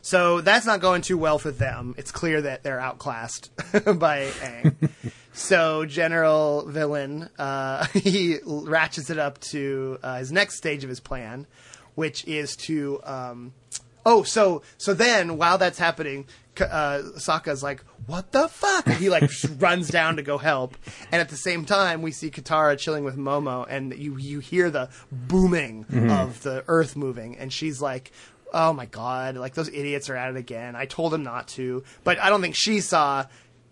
So 0.01 0.39
that's 0.39 0.65
not 0.65 0.79
going 0.79 1.01
too 1.01 1.17
well 1.17 1.37
for 1.37 1.51
them. 1.51 1.93
It's 1.97 2.11
clear 2.11 2.41
that 2.41 2.63
they're 2.63 2.79
outclassed 2.79 3.51
by 3.99 4.27
Aang. 4.39 4.89
so 5.33 5.85
General 5.85 6.65
Villain, 6.65 7.29
uh, 7.37 7.85
he 7.93 8.37
ratchets 8.45 9.09
it 9.09 9.19
up 9.19 9.39
to 9.51 9.99
uh, 10.01 10.19
his 10.19 10.31
next 10.31 10.55
stage 10.55 10.83
of 10.83 10.89
his 10.89 11.01
plan, 11.01 11.45
which 11.95 12.25
is 12.25 12.55
to 12.55 13.01
um, 13.03 13.53
Oh, 14.09 14.23
so 14.23 14.61
so 14.77 14.93
then 14.93 15.35
while 15.37 15.57
that's 15.57 15.77
happening, 15.77 16.27
uh, 16.61 17.01
Sokka's 17.17 17.61
like, 17.61 17.83
"What 18.05 18.31
the 18.31 18.47
fuck?" 18.47 18.87
And 18.87 18.95
he 18.95 19.09
like 19.09 19.29
runs 19.59 19.89
down 19.89 20.15
to 20.15 20.21
go 20.23 20.37
help, 20.37 20.77
and 21.11 21.19
at 21.19 21.27
the 21.27 21.35
same 21.35 21.65
time, 21.65 22.01
we 22.01 22.11
see 22.11 22.31
Katara 22.31 22.77
chilling 22.77 23.03
with 23.03 23.17
Momo, 23.17 23.65
and 23.69 23.93
you 23.93 24.17
you 24.17 24.39
hear 24.39 24.69
the 24.69 24.87
booming 25.11 25.85
of 26.09 26.41
the 26.43 26.63
earth 26.69 26.95
moving, 26.95 27.37
and 27.37 27.51
she's 27.51 27.81
like. 27.81 28.11
Oh 28.53 28.71
my 28.71 28.85
god! 28.85 29.35
Like 29.35 29.55
those 29.55 29.67
idiots 29.67 30.09
are 30.09 30.15
at 30.15 30.29
it 30.29 30.37
again. 30.37 30.73
I 30.73 30.85
told 30.85 31.11
them 31.11 31.21
not 31.21 31.49
to, 31.49 31.83
but 32.05 32.17
I 32.17 32.29
don't 32.29 32.39
think 32.41 32.55
she 32.55 32.79
saw 32.79 33.25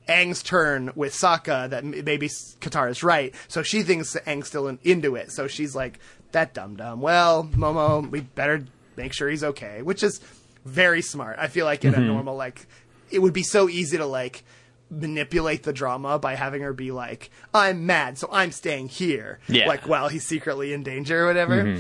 Aang's 0.10 0.44
turn 0.44 0.92
with 0.96 1.14
Sokka 1.14 1.70
that 1.70 1.86
maybe 1.86 2.28
Katara's 2.28 3.02
right. 3.02 3.34
So 3.48 3.64
she 3.64 3.84
thinks 3.84 4.12
that 4.12 4.26
Aang's 4.26 4.48
still 4.48 4.68
in, 4.68 4.80
into 4.84 5.16
it. 5.16 5.32
So 5.32 5.48
she's 5.48 5.78
like, 5.78 6.00
"That 6.34 6.54
dumb 6.54 6.76
dumb." 6.76 7.00
Well, 7.00 7.46
Momo, 7.56 8.12
we 8.12 8.20
better 8.20 8.66
make 8.98 9.14
sure 9.14 9.30
he's 9.30 9.44
okay, 9.44 9.82
which 9.82 10.04
is 10.04 10.20
very 10.66 11.02
smart. 11.02 11.38
I 11.40 11.48
feel 11.48 11.66
like 11.66 11.86
in 11.86 11.94
Mm-hmm. 11.94 12.02
a 12.02 12.06
normal 12.06 12.36
like, 12.36 12.66
it 13.12 13.20
would 13.20 13.34
be 13.34 13.44
so 13.44 13.70
easy 13.70 13.98
to 13.98 14.06
like 14.06 14.44
manipulate 14.90 15.64
the 15.64 15.74
drama 15.74 16.20
by 16.20 16.36
having 16.36 16.62
her 16.62 16.74
be 16.74 16.92
like, 16.92 17.30
"I'm 17.54 17.86
mad, 17.86 18.18
so 18.18 18.30
I'm 18.32 18.52
staying 18.52 18.90
here," 18.90 19.40
Yeah. 19.48 19.62
Mm-hmm. 19.62 19.70
like 19.70 19.88
while 19.88 20.08
he's 20.10 20.26
secretly 20.26 20.74
in 20.74 20.84
danger 20.84 21.24
or 21.24 21.28
whatever. 21.28 21.78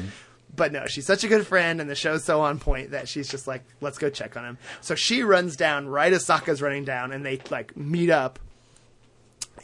But 0.55 0.71
no, 0.71 0.85
she's 0.87 1.05
such 1.05 1.23
a 1.25 1.27
good 1.27 1.45
friend, 1.45 1.81
and 1.81 1.89
the 1.89 1.95
show's 1.95 2.23
so 2.23 2.39
on 2.41 2.59
point 2.59 2.91
that 2.91 3.09
she's 3.09 3.27
just 3.27 3.45
like, 3.47 3.63
"Let's 3.81 3.97
go 3.97 4.09
check 4.09 4.37
on 4.37 4.45
him." 4.45 4.57
So 4.81 4.95
she 4.95 5.21
runs 5.23 5.55
down 5.57 5.87
right 5.87 6.13
as 6.13 6.25
Sokka's 6.25 6.61
running 6.61 6.85
down, 6.85 7.11
and 7.11 7.25
they 7.25 7.41
like 7.49 7.75
meet 7.75 8.09
up, 8.09 8.39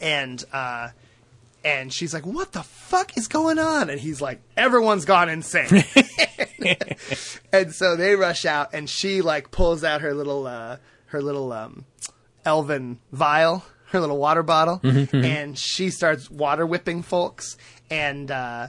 and 0.00 0.44
uh, 0.52 0.88
and 1.64 1.92
she's 1.92 2.12
like, 2.12 2.26
"What 2.26 2.52
the 2.52 2.62
fuck 2.62 3.16
is 3.16 3.28
going 3.28 3.58
on?" 3.58 3.90
And 3.90 4.00
he's 4.00 4.20
like, 4.20 4.40
"Everyone's 4.56 5.04
gone 5.04 5.28
insane." 5.28 5.84
and 7.52 7.74
so 7.74 7.96
they 7.96 8.14
rush 8.14 8.44
out, 8.44 8.74
and 8.74 8.88
she 8.88 9.22
like 9.22 9.50
pulls 9.50 9.84
out 9.84 10.00
her 10.00 10.14
little 10.14 10.46
uh, 10.46 10.76
her 11.06 11.22
little 11.22 11.52
um, 11.52 11.84
elven 12.44 12.98
vial, 13.12 13.64
her 13.86 14.00
little 14.00 14.18
water 14.18 14.42
bottle, 14.42 14.80
and 14.82 15.58
she 15.58 15.90
starts 15.90 16.30
water 16.30 16.66
whipping 16.66 17.02
folks, 17.02 17.56
and. 17.90 18.30
Uh, 18.30 18.68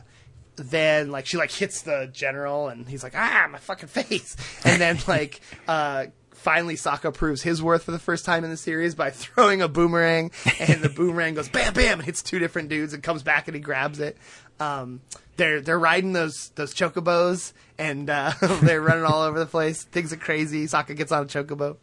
then 0.56 1.10
like 1.10 1.26
she 1.26 1.36
like 1.36 1.52
hits 1.52 1.82
the 1.82 2.08
general 2.14 2.68
and 2.68 2.88
he's 2.88 3.02
like 3.02 3.14
ah 3.16 3.48
my 3.52 3.58
fucking 3.58 3.90
face 3.90 4.38
and 4.64 4.80
then 4.80 5.00
like 5.08 5.42
uh 5.68 6.06
finally 6.44 6.76
Sokka 6.76 7.14
proves 7.14 7.42
his 7.42 7.64
worth 7.64 7.84
for 7.84 7.92
the 7.92 8.00
first 8.00 8.26
time 8.26 8.44
in 8.44 8.50
the 8.50 8.58
series 8.58 8.96
by 8.96 9.10
throwing 9.12 9.62
a 9.62 9.68
boomerang 9.70 10.30
and 10.60 10.82
the 10.82 10.90
boomerang 10.90 11.36
goes 11.36 11.48
bam 11.48 11.74
bam 11.74 12.00
and 12.00 12.04
hits 12.04 12.22
two 12.22 12.38
different 12.38 12.68
dudes 12.68 12.94
and 12.94 13.02
comes 13.02 13.24
back 13.24 13.48
and 13.48 13.56
he 13.56 13.62
grabs 13.62 14.00
it 14.02 14.18
um 14.60 15.00
they're 15.38 15.62
they're 15.62 15.80
riding 15.80 16.12
those 16.12 16.50
those 16.56 16.74
chocobos 16.74 17.54
and 17.78 18.10
uh 18.10 18.34
they're 18.62 18.82
running 18.82 19.06
all 19.06 19.22
over 19.24 19.40
the 19.40 19.46
place 19.46 19.84
things 19.84 20.12
are 20.12 20.18
crazy 20.18 20.66
Sokka 20.66 20.96
gets 20.98 21.12
on 21.14 21.24
a 21.24 21.26
chocobo 21.26 21.78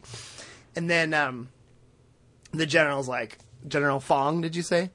and 0.75 0.87
then 0.89 1.13
um 1.15 1.49
the 2.51 2.65
general's 2.67 3.07
like 3.07 3.39
General 3.67 3.99
Fong 3.99 4.41
did 4.41 4.55
you 4.55 4.61
say 4.61 4.91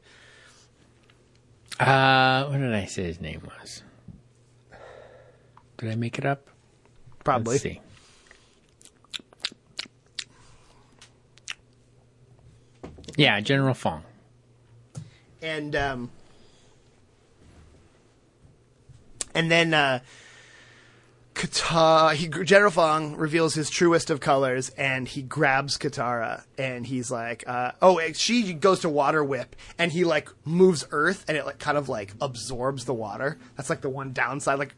Uh, 1.81 2.47
what 2.47 2.59
did 2.59 2.73
I 2.73 2.87
say 2.87 3.03
his 3.05 3.21
name 3.21 3.43
was? 3.61 3.83
Did 5.79 5.91
I 5.91 5.95
make 5.97 6.19
it 6.19 6.25
up? 6.25 6.49
probably 7.25 7.55
Let's 7.55 7.63
see. 7.65 7.81
Yeah, 13.17 13.41
General 13.41 13.75
Fong. 13.75 14.03
and 15.43 15.75
um, 15.75 16.11
and 19.35 19.51
then 19.51 19.75
uh, 19.75 20.01
Katara, 21.35 22.15
he 22.15 22.29
General 22.29 22.71
Fong 22.71 23.17
reveals 23.17 23.55
his 23.55 23.69
truest 23.71 24.11
of 24.11 24.21
colors, 24.21 24.71
and 24.71 25.07
he 25.07 25.23
grabs 25.23 25.77
Katara, 25.79 26.45
and 26.57 26.87
he's 26.87 27.11
like, 27.11 27.45
uh, 27.47 27.73
"Oh, 27.83 28.01
she 28.15 28.53
goes 28.55 28.81
to 28.81 28.89
water 28.89 29.23
whip, 29.23 29.57
and 29.79 29.93
he 29.93 30.05
like 30.05 30.29
moves 30.45 30.87
Earth, 30.91 31.25
and 31.29 31.37
it 31.37 31.45
like 31.45 31.59
kind 31.59 31.77
of 31.79 31.89
like 31.89 32.15
absorbs 32.21 32.85
the 32.87 32.95
water. 32.95 33.39
That's 33.57 33.69
like 33.71 33.81
the 33.83 33.91
one 33.91 34.13
downside, 34.13 34.59
like 34.59 34.75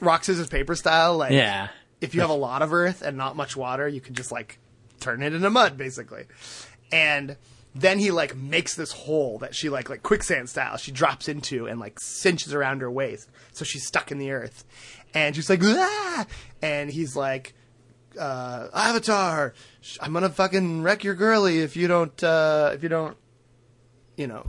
rock 0.00 0.24
scissors 0.24 0.48
paper 0.48 0.74
style. 0.74 1.16
Like, 1.16 1.32
Yeah. 1.32 1.68
if 2.00 2.14
you 2.14 2.20
have 2.22 2.30
a 2.30 2.34
lot 2.34 2.62
of 2.62 2.72
Earth 2.72 3.02
and 3.02 3.16
not 3.16 3.36
much 3.36 3.56
water, 3.56 3.86
you 3.86 4.00
can 4.00 4.14
just 4.14 4.32
like 4.32 4.58
turn 4.98 5.22
it 5.22 5.32
into 5.32 5.50
mud, 5.50 5.76
basically. 5.76 6.24
And 6.90 7.36
then 7.74 7.98
he 7.98 8.10
like 8.10 8.36
makes 8.36 8.74
this 8.74 8.92
hole 8.92 9.38
that 9.38 9.54
she 9.54 9.68
like 9.68 9.88
like 9.88 10.02
quicksand 10.02 10.48
style 10.48 10.76
she 10.76 10.92
drops 10.92 11.28
into 11.28 11.66
and 11.66 11.80
like 11.80 11.98
cinches 12.00 12.52
around 12.52 12.80
her 12.80 12.90
waist, 12.90 13.30
so 13.52 13.64
she's 13.64 13.86
stuck 13.86 14.10
in 14.10 14.18
the 14.18 14.30
earth. 14.30 14.64
And 15.14 15.36
she's 15.36 15.50
like, 15.50 15.60
ah! 15.62 16.26
and 16.62 16.90
he's 16.90 17.14
like, 17.16 17.54
uh, 18.18 18.68
Avatar, 18.74 19.54
I'm 20.00 20.12
gonna 20.12 20.30
fucking 20.30 20.82
wreck 20.82 21.04
your 21.04 21.14
girly 21.14 21.60
if 21.60 21.76
you 21.76 21.88
don't, 21.88 22.22
uh, 22.22 22.70
if 22.74 22.82
you 22.82 22.88
don't, 22.88 23.16
you 24.16 24.26
know, 24.26 24.46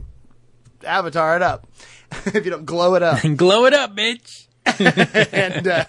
Avatar 0.85 1.35
it 1.35 1.41
up, 1.41 1.67
if 2.25 2.45
you 2.45 2.51
don't 2.51 2.65
glow 2.65 2.95
it 2.95 3.03
up 3.03 3.21
Glow 3.35 3.65
it 3.65 3.73
up, 3.73 3.95
bitch. 3.95 4.47
and 5.33 5.67
uh, 5.67 5.85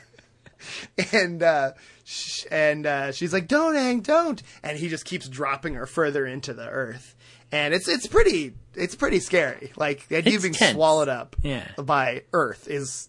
and 1.13 1.43
uh, 1.43 1.73
sh- 2.05 2.45
and 2.51 2.87
uh, 2.87 3.13
she's 3.13 3.33
like, 3.33 3.47
"Don't, 3.49 3.75
Aang, 3.75 4.03
don't!" 4.03 4.43
And 4.63 4.79
he 4.79 4.89
just 4.89 5.05
keeps 5.05 5.29
dropping 5.29 5.75
her 5.75 5.87
further 5.87 6.27
into 6.27 6.53
the 6.53 6.69
earth, 6.69 7.14
and 7.55 7.73
it's 7.75 7.89
it's 7.89 8.07
pretty 8.07 8.53
it's 8.75 8.95
pretty 8.95 9.21
scary. 9.21 9.73
Like 9.77 10.09
the 10.09 10.17
idea 10.17 10.37
of 10.37 10.43
being 10.43 10.55
tense. 10.55 10.75
swallowed 10.75 11.09
up 11.09 11.37
Yeah. 11.43 11.67
by 11.77 12.23
Earth 12.33 12.67
is 12.69 13.09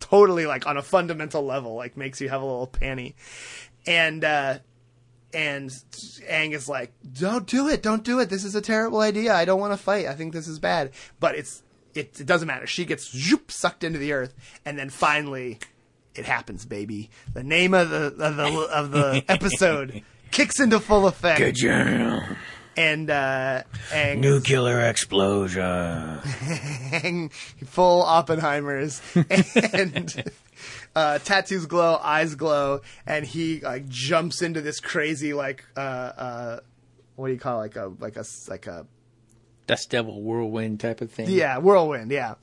totally 0.00 0.46
like 0.46 0.66
on 0.66 0.76
a 0.76 0.82
fundamental 0.82 1.42
level, 1.44 1.74
like 1.74 1.96
makes 1.96 2.20
you 2.20 2.28
have 2.28 2.42
a 2.42 2.44
little 2.44 2.68
panty, 2.68 3.14
and. 3.86 4.24
uh 4.24 4.58
and 5.34 5.68
Aang 6.30 6.54
is 6.54 6.70
like, 6.70 6.90
"Don't 7.12 7.46
do 7.46 7.68
it! 7.68 7.82
Don't 7.82 8.02
do 8.02 8.18
it! 8.18 8.30
This 8.30 8.44
is 8.44 8.54
a 8.54 8.62
terrible 8.62 9.00
idea. 9.00 9.34
I 9.34 9.44
don't 9.44 9.60
want 9.60 9.74
to 9.74 9.76
fight. 9.76 10.06
I 10.06 10.14
think 10.14 10.32
this 10.32 10.48
is 10.48 10.58
bad." 10.58 10.90
But 11.20 11.34
it's 11.34 11.62
it, 11.94 12.18
it 12.18 12.26
doesn't 12.26 12.48
matter. 12.48 12.66
She 12.66 12.86
gets 12.86 13.10
zoop, 13.14 13.50
sucked 13.50 13.84
into 13.84 13.98
the 13.98 14.12
earth, 14.14 14.34
and 14.64 14.78
then 14.78 14.88
finally, 14.88 15.58
it 16.14 16.24
happens, 16.24 16.64
baby. 16.64 17.10
The 17.34 17.42
name 17.44 17.74
of 17.74 17.90
the 17.90 18.06
of 18.18 18.36
the 18.36 18.46
of 18.72 18.90
the 18.90 19.22
episode 19.28 20.00
kicks 20.30 20.60
into 20.60 20.80
full 20.80 21.06
effect, 21.06 21.40
Good 21.40 21.56
journal. 21.56 22.22
And 22.78 23.10
uh, 23.10 23.62
Aang 23.90 24.20
Nuclear 24.20 24.80
explosion. 24.88 25.62
Aang 25.62 27.32
full 27.32 28.04
Oppenheimers, 28.04 29.02
and 29.74 30.32
uh, 30.94 31.18
tattoos 31.18 31.66
glow, 31.66 31.96
eyes 31.96 32.36
glow, 32.36 32.80
and 33.04 33.26
he 33.26 33.60
like 33.60 33.88
jumps 33.88 34.42
into 34.42 34.60
this 34.60 34.78
crazy 34.78 35.34
like 35.34 35.64
uh, 35.76 35.80
uh, 35.80 36.60
what 37.16 37.26
do 37.26 37.32
you 37.32 37.40
call 37.40 37.62
it? 37.62 37.74
like 37.74 37.76
a 37.76 37.92
like 37.98 38.16
a 38.16 38.24
like 38.48 38.66
a 38.68 38.86
Dust 39.66 39.90
Devil 39.90 40.22
whirlwind 40.22 40.78
type 40.78 41.00
of 41.00 41.10
thing. 41.10 41.28
Yeah, 41.28 41.58
whirlwind. 41.58 42.12
Yeah, 42.12 42.34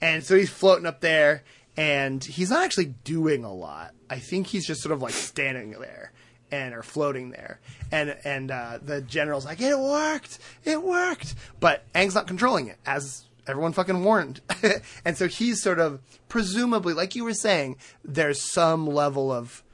and 0.00 0.22
so 0.22 0.36
he's 0.36 0.50
floating 0.50 0.86
up 0.86 1.00
there, 1.00 1.42
and 1.76 2.22
he's 2.22 2.50
not 2.50 2.64
actually 2.64 2.94
doing 3.02 3.42
a 3.42 3.52
lot. 3.52 3.94
I 4.08 4.20
think 4.20 4.46
he's 4.46 4.64
just 4.64 4.80
sort 4.80 4.92
of 4.92 5.02
like 5.02 5.12
standing 5.12 5.72
there 5.72 6.12
and 6.52 6.74
are 6.74 6.82
floating 6.82 7.30
there, 7.30 7.58
and 7.90 8.14
and 8.24 8.50
uh, 8.50 8.78
the 8.80 9.00
general's 9.00 9.44
like, 9.46 9.60
"It 9.60 9.76
worked, 9.76 10.38
it 10.64 10.82
worked," 10.82 11.34
but 11.58 11.90
Aang's 11.94 12.14
not 12.14 12.28
controlling 12.28 12.68
it, 12.68 12.76
as 12.86 13.24
everyone 13.46 13.72
fucking 13.72 14.04
warned, 14.04 14.40
and 15.04 15.16
so 15.16 15.26
he's 15.26 15.60
sort 15.60 15.80
of 15.80 16.00
presumably, 16.28 16.94
like 16.94 17.16
you 17.16 17.24
were 17.24 17.34
saying, 17.34 17.76
there's 18.04 18.40
some 18.40 18.86
level 18.86 19.32
of 19.32 19.64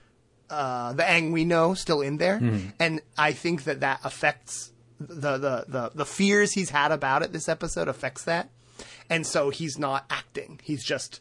uh, 0.48 0.92
the 0.94 1.02
Aang 1.02 1.32
we 1.32 1.44
know 1.44 1.74
still 1.74 2.00
in 2.00 2.16
there, 2.16 2.40
and 2.78 3.00
I 3.18 3.32
think 3.32 3.64
that 3.64 3.80
that 3.80 4.00
affects 4.04 4.72
the, 5.00 5.36
the 5.36 5.64
the 5.68 5.90
the 5.94 6.06
fears 6.06 6.52
he's 6.52 6.70
had 6.70 6.92
about 6.92 7.22
it. 7.22 7.32
This 7.32 7.48
episode 7.48 7.88
affects 7.88 8.24
that, 8.24 8.50
and 9.10 9.26
so 9.26 9.50
he's 9.50 9.78
not 9.78 10.06
acting. 10.10 10.60
He's 10.62 10.84
just 10.84 11.20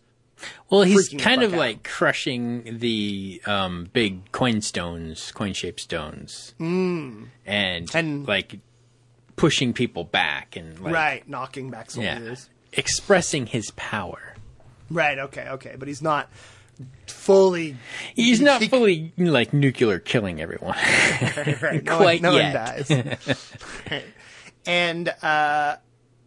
Well, 0.69 0.81
he's 0.83 1.09
kind 1.09 1.43
of 1.43 1.53
out. 1.53 1.59
like 1.59 1.83
crushing 1.83 2.77
the 2.79 3.41
um, 3.45 3.89
big 3.93 4.31
coin 4.31 4.61
stones, 4.61 5.31
coin 5.31 5.53
shaped 5.53 5.79
stones, 5.79 6.53
mm. 6.59 7.25
and, 7.45 7.89
And- 7.95 8.27
like 8.27 8.59
pushing 9.35 9.71
people 9.73 10.03
back 10.03 10.55
and 10.55 10.79
like, 10.79 10.93
right 10.93 11.29
knocking 11.29 11.69
back 11.69 11.89
yeah, 11.95 12.15
soldiers. 12.17 12.49
expressing 12.73 13.45
his 13.45 13.71
power. 13.75 14.35
Right. 14.89 15.19
Okay. 15.19 15.47
Okay. 15.49 15.75
But 15.77 15.87
he's 15.87 16.01
not 16.01 16.29
fully. 17.07 17.75
He's 18.15 18.39
not 18.41 18.61
He- 18.61 18.67
fully 18.67 19.11
like 19.17 19.53
nuclear 19.53 19.99
killing 19.99 20.39
everyone. 20.41 20.75
Right, 21.61 21.83
no 21.83 21.97
Quite 21.97 22.21
one, 22.23 22.33
no 22.33 22.37
yet. 22.37 22.53
one 22.89 22.97
dies. 22.97 23.53
Right. 23.91 24.03
And 24.65 25.09
uh, 25.21 25.77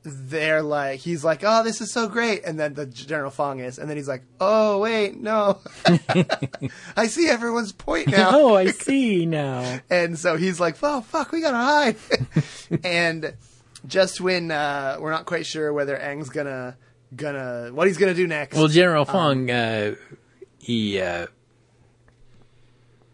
they're 0.03 0.62
like, 0.62 1.01
he's 1.01 1.24
like, 1.24 1.42
"Oh, 1.44 1.62
this 1.62 1.80
is 1.80 1.92
so 1.92 2.09
great," 2.09 2.44
and 2.44 2.59
then 2.59 2.74
the 2.74 2.86
General 2.86 3.30
Fong 3.30 3.61
is, 3.61 3.78
and 3.78 3.88
then 3.88 3.96
he's 3.96 4.09
like, 4.09 4.22
"Oh, 4.40 4.78
wait, 4.78 5.16
no, 5.16 5.59
I 6.96 7.07
see 7.07 7.28
everyone's 7.28 7.72
point 7.72 8.09
now." 8.09 8.30
oh, 8.32 8.57
I 8.57 8.66
see 8.68 9.26
now. 9.26 9.80
And 9.90 10.18
so 10.18 10.36
he's 10.36 10.59
like, 10.61 10.76
"Oh 10.82 11.03
fuck, 11.03 11.32
we 11.32 11.40
gotta 11.40 11.57
hide." 11.57 11.96
and 12.84 13.34
just 13.86 14.20
when 14.20 14.51
uh, 14.51 14.96
we're 15.01 15.11
not 15.11 15.26
quite 15.26 15.46
sure 15.46 15.72
whether 15.72 15.96
Aang's 15.96 16.30
gonna 16.30 16.76
gonna 17.14 17.70
what 17.72 17.86
he's 17.86 17.98
gonna 17.98 18.14
do 18.14 18.26
next. 18.26 18.57
Well, 18.57 18.68
General 18.68 19.05
Fong, 19.05 19.51
uh, 19.51 19.94
he 20.59 21.01
uh, 21.01 21.26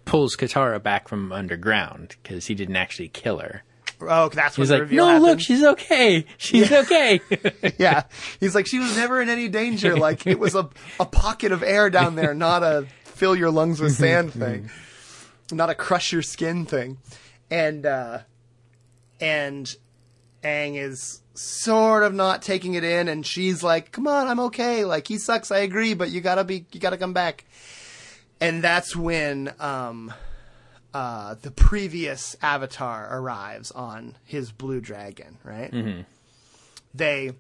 pulls 0.05 0.37
Katara 0.37 0.83
back 0.83 1.09
from 1.09 1.33
underground 1.33 2.17
because 2.23 2.47
he 2.47 2.55
didn't 2.55 2.77
actually 2.77 3.09
kill 3.09 3.39
her. 3.39 3.63
Oh, 4.01 4.29
that's 4.29 4.59
when 4.59 4.63
He's 4.65 4.69
the 4.69 4.75
like, 4.75 4.83
reveal 4.83 5.07
"No, 5.07 5.19
look, 5.19 5.41
she's 5.41 5.63
okay. 5.63 6.27
She's 6.37 6.71
okay." 6.71 7.21
yeah, 7.79 8.05
he's 8.41 8.55
like, 8.55 8.67
she 8.67 8.79
was 8.79 8.97
never 8.97 9.21
in 9.21 9.29
any 9.29 9.49
danger. 9.49 9.97
Like 9.97 10.27
it 10.27 10.39
was 10.39 10.55
a 10.55 10.69
a 11.01 11.07
pocket 11.07 11.53
of 11.53 11.63
air 11.63 11.91
down 11.91 12.17
there, 12.17 12.35
not 12.35 12.63
a 12.63 12.87
fill 13.05 13.35
your 13.35 13.51
lungs 13.51 13.81
with 13.81 13.95
sand 13.95 14.33
thing, 14.35 14.71
not 15.51 15.71
a 15.71 15.75
crush 15.75 16.13
your 16.13 16.23
skin 16.23 16.67
thing. 16.67 16.99
And 17.51 17.87
uh, 17.87 18.21
and 19.21 19.75
Aang 20.43 20.77
is 20.77 21.23
sort 21.35 22.03
of 22.03 22.15
not 22.15 22.43
taking 22.43 22.75
it 22.75 22.85
in, 22.85 23.09
and 23.09 23.27
she's 23.27 23.63
like, 23.63 23.93
"Come 23.93 24.07
on, 24.07 24.27
I'm 24.27 24.41
okay. 24.41 24.85
Like 24.85 25.07
he 25.09 25.19
sucks, 25.19 25.51
I 25.51 25.59
agree, 25.59 25.95
but 25.95 26.11
you 26.11 26.21
gotta 26.21 26.45
be, 26.45 26.67
you 26.73 26.81
gotta 26.81 26.99
come 26.99 27.13
back." 27.13 27.45
And 28.41 28.63
that's 28.63 28.95
when 28.95 29.55
um, 29.59 30.13
uh, 30.95 31.35
the 31.35 31.51
previous 31.51 32.37
Avatar 32.43 33.09
arrives 33.11 33.71
on 33.71 34.17
his 34.25 34.53
blue 34.53 34.81
dragon, 34.81 35.39
right? 35.45 35.73
They 36.95 37.33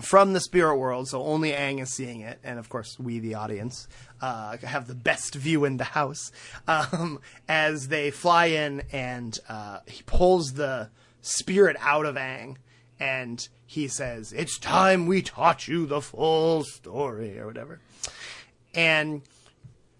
from 0.00 0.34
the 0.34 0.40
spirit 0.40 0.76
world, 0.76 1.08
so 1.08 1.22
only 1.22 1.52
Aang 1.52 1.80
is 1.80 1.94
seeing 1.94 2.20
it, 2.20 2.38
and 2.44 2.58
of 2.58 2.68
course 2.68 2.98
we, 2.98 3.18
the 3.18 3.34
audience, 3.34 3.88
uh, 4.20 4.58
have 4.58 4.86
the 4.86 4.94
best 4.94 5.34
view 5.34 5.64
in 5.64 5.78
the 5.78 5.84
house. 5.84 6.30
Um, 6.68 7.20
as 7.48 7.88
they 7.88 8.10
fly 8.10 8.46
in, 8.46 8.82
and 8.92 9.38
uh, 9.48 9.78
he 9.86 10.02
pulls 10.02 10.54
the 10.54 10.90
spirit 11.22 11.76
out 11.80 12.04
of 12.04 12.16
Aang, 12.16 12.56
and 12.98 13.46
he 13.64 13.88
says, 13.88 14.32
"It's 14.32 14.58
time 14.58 15.06
we 15.06 15.22
taught 15.22 15.68
you 15.68 15.86
the 15.86 16.00
full 16.00 16.64
story," 16.64 17.38
or 17.38 17.46
whatever. 17.46 17.80
And 18.74 19.22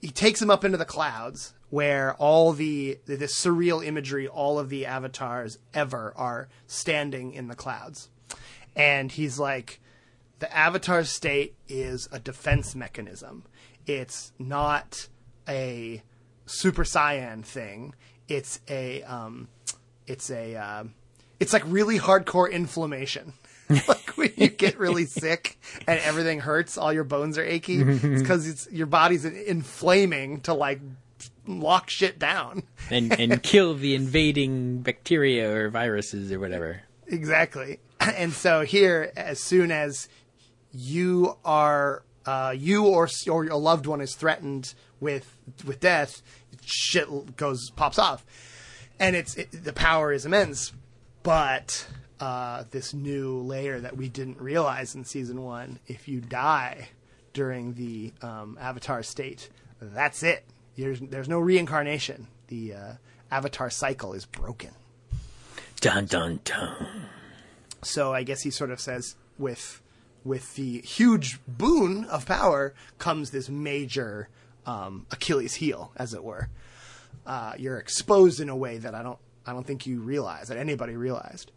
he 0.00 0.08
takes 0.08 0.42
him 0.42 0.50
up 0.50 0.64
into 0.64 0.76
the 0.76 0.84
clouds 0.84 1.54
where 1.70 2.14
all 2.14 2.52
the 2.52 2.98
this 3.06 3.34
surreal 3.34 3.84
imagery, 3.84 4.28
all 4.28 4.58
of 4.58 4.68
the 4.68 4.86
avatars 4.86 5.58
ever 5.74 6.12
are 6.16 6.48
standing 6.66 7.32
in 7.32 7.48
the 7.48 7.54
clouds. 7.54 8.08
And 8.74 9.10
he's 9.10 9.38
like, 9.38 9.80
the 10.38 10.54
avatar 10.54 11.04
state 11.04 11.54
is 11.68 12.08
a 12.12 12.18
defense 12.18 12.74
mechanism. 12.74 13.44
It's 13.86 14.32
not 14.38 15.08
a 15.48 16.02
super 16.44 16.84
cyan 16.84 17.42
thing. 17.42 17.94
It's 18.28 18.60
a 18.68 19.02
um, 19.04 19.48
it's 20.06 20.30
a 20.30 20.56
uh, 20.56 20.84
it's 21.40 21.52
like 21.52 21.62
really 21.66 21.98
hardcore 21.98 22.50
inflammation. 22.50 23.32
like 23.88 24.10
when 24.16 24.32
you 24.36 24.48
get 24.48 24.78
really 24.78 25.06
sick 25.06 25.58
and 25.86 25.98
everything 26.00 26.40
hurts, 26.40 26.78
all 26.78 26.92
your 26.92 27.04
bones 27.04 27.38
are 27.38 27.44
achy. 27.44 27.80
it's 27.80 28.22
because 28.22 28.46
it's 28.46 28.70
your 28.70 28.86
body's 28.86 29.24
inflaming 29.24 30.40
to 30.42 30.54
like 30.54 30.80
lock 31.46 31.90
shit 31.90 32.18
down. 32.18 32.62
and 32.90 33.18
and 33.18 33.42
kill 33.42 33.74
the 33.74 33.94
invading 33.94 34.80
bacteria 34.80 35.50
or 35.50 35.68
viruses 35.68 36.32
or 36.32 36.40
whatever. 36.40 36.82
Exactly. 37.06 37.80
And 37.98 38.32
so 38.32 38.60
here, 38.60 39.10
as 39.16 39.40
soon 39.40 39.70
as 39.70 40.08
you 40.70 41.38
are, 41.44 42.04
uh, 42.26 42.54
you 42.56 42.86
or 42.86 43.08
or 43.28 43.44
your 43.44 43.56
loved 43.56 43.86
one 43.86 44.02
is 44.02 44.14
threatened 44.14 44.74
with 45.00 45.34
with 45.64 45.80
death, 45.80 46.22
shit 46.62 47.36
goes 47.36 47.70
pops 47.70 47.98
off, 47.98 48.24
and 49.00 49.16
it's 49.16 49.34
it, 49.36 49.64
the 49.64 49.72
power 49.72 50.12
is 50.12 50.26
immense. 50.26 50.72
But 51.22 51.88
uh, 52.20 52.64
this 52.70 52.94
new 52.94 53.38
layer 53.38 53.80
that 53.80 53.96
we 53.96 54.08
didn't 54.08 54.40
realize 54.40 54.94
in 54.94 55.04
season 55.04 55.42
one, 55.42 55.78
if 55.86 56.08
you 56.08 56.20
die 56.20 56.88
during 57.32 57.74
the 57.74 58.12
um, 58.22 58.56
avatar 58.60 59.02
state, 59.02 59.48
that's 59.80 60.22
it. 60.22 60.44
There's 60.76 61.00
there's 61.00 61.28
no 61.28 61.38
reincarnation. 61.38 62.28
The 62.48 62.74
uh, 62.74 62.92
avatar 63.30 63.70
cycle 63.70 64.12
is 64.12 64.24
broken. 64.26 64.70
Dun 65.80 66.06
dun 66.06 66.40
dun. 66.44 66.86
So 67.82 68.12
I 68.12 68.22
guess 68.22 68.42
he 68.42 68.50
sort 68.50 68.70
of 68.70 68.80
says 68.80 69.16
with 69.38 69.82
with 70.24 70.54
the 70.56 70.80
huge 70.80 71.38
boon 71.46 72.04
of 72.06 72.26
power 72.26 72.74
comes 72.98 73.30
this 73.30 73.48
major 73.48 74.28
um, 74.66 75.06
Achilles 75.10 75.54
heel, 75.54 75.92
as 75.96 76.12
it 76.12 76.24
were. 76.24 76.48
Uh, 77.24 77.52
you're 77.56 77.78
exposed 77.78 78.40
in 78.40 78.48
a 78.48 78.56
way 78.56 78.78
that 78.78 78.94
I 78.94 79.02
don't 79.02 79.18
I 79.46 79.52
don't 79.52 79.66
think 79.66 79.86
you 79.86 80.00
realize 80.00 80.48
that 80.48 80.58
anybody 80.58 80.96
realized. 80.96 81.52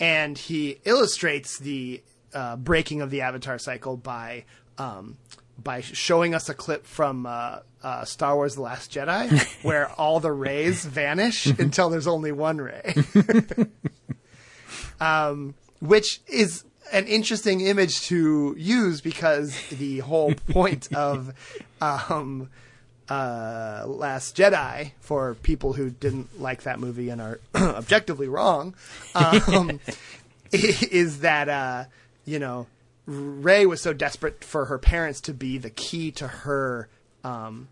And 0.00 0.36
he 0.36 0.80
illustrates 0.84 1.58
the 1.58 2.02
uh, 2.34 2.56
breaking 2.56 3.02
of 3.02 3.10
the 3.10 3.20
Avatar 3.20 3.58
cycle 3.58 3.96
by 3.96 4.44
um, 4.78 5.18
by 5.62 5.80
showing 5.80 6.34
us 6.34 6.48
a 6.48 6.54
clip 6.54 6.86
from 6.86 7.26
uh, 7.26 7.60
uh, 7.82 8.04
Star 8.04 8.36
Wars: 8.36 8.54
The 8.54 8.62
Last 8.62 8.92
Jedi, 8.92 9.62
where 9.62 9.90
all 9.92 10.20
the 10.20 10.32
Reys 10.32 10.84
vanish 10.84 11.46
until 11.46 11.90
there's 11.90 12.06
only 12.06 12.32
one 12.32 12.58
Rey. 12.58 12.94
um, 15.00 15.54
which 15.80 16.20
is 16.26 16.64
an 16.92 17.06
interesting 17.06 17.60
image 17.62 18.02
to 18.02 18.54
use 18.58 19.00
because 19.00 19.58
the 19.68 19.98
whole 20.00 20.34
point 20.34 20.92
of 20.92 21.32
um, 21.80 22.48
uh, 23.08 23.84
Last 23.86 24.36
Jedi, 24.36 24.92
for 25.00 25.34
people 25.34 25.72
who 25.72 25.90
didn't 25.90 26.40
like 26.40 26.62
that 26.62 26.78
movie 26.80 27.08
and 27.08 27.20
are 27.20 27.40
objectively 27.54 28.28
wrong, 28.28 28.74
um, 29.14 29.80
is 30.52 31.20
that 31.20 31.48
uh, 31.48 31.84
you 32.24 32.38
know 32.38 32.66
Rey 33.06 33.66
was 33.66 33.80
so 33.80 33.92
desperate 33.92 34.44
for 34.44 34.66
her 34.66 34.78
parents 34.78 35.20
to 35.22 35.34
be 35.34 35.58
the 35.58 35.70
key 35.70 36.10
to 36.12 36.28
her 36.28 36.88
um, 37.24 37.68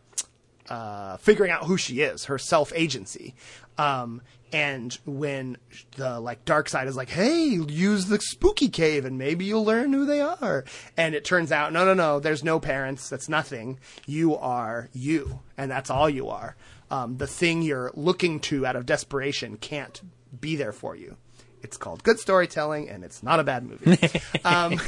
uh, 0.68 1.16
figuring 1.18 1.51
out 1.51 1.64
who 1.64 1.76
she 1.76 2.01
is, 2.01 2.26
her 2.26 2.39
self 2.39 2.72
agency. 2.74 3.35
Um, 3.78 4.22
and 4.53 4.97
when 5.07 5.57
the 5.97 6.18
like 6.18 6.45
dark 6.45 6.68
side 6.68 6.89
is 6.89 6.97
like, 6.97 7.11
"Hey, 7.11 7.45
use 7.45 8.07
the 8.07 8.20
spooky 8.20 8.68
cave, 8.68 9.05
and 9.05 9.16
maybe 9.16 9.45
you'll 9.45 9.64
learn 9.64 9.93
who 9.93 10.05
they 10.05 10.20
are," 10.20 10.64
and 10.97 11.14
it 11.14 11.24
turns 11.24 11.53
out, 11.53 11.72
no, 11.72 11.85
no, 11.85 11.95
no, 11.95 12.18
there's 12.18 12.43
no 12.43 12.59
parents. 12.59 13.09
That's 13.09 13.28
nothing. 13.28 13.78
You 14.07 14.37
are 14.37 14.89
you, 14.93 15.41
and 15.57 15.70
that's 15.70 15.91
all 15.91 16.11
you 16.11 16.28
are. 16.28 16.57
Um, 16.91 17.18
the 17.18 17.28
thing 17.28 17.62
you're 17.62 17.93
looking 17.95 18.41
to 18.41 18.66
out 18.66 18.74
of 18.74 18.87
desperation 18.87 19.57
can't 19.57 20.01
be 20.41 20.57
there 20.57 20.72
for 20.72 20.97
you. 20.97 21.16
It's 21.63 21.77
called 21.77 22.03
good 22.03 22.19
storytelling, 22.19 22.89
and 22.89 23.05
it's 23.05 23.23
not 23.23 23.41
a 23.41 23.45
bad 23.45 23.65
movie. 23.65 23.99
um, 24.45 24.81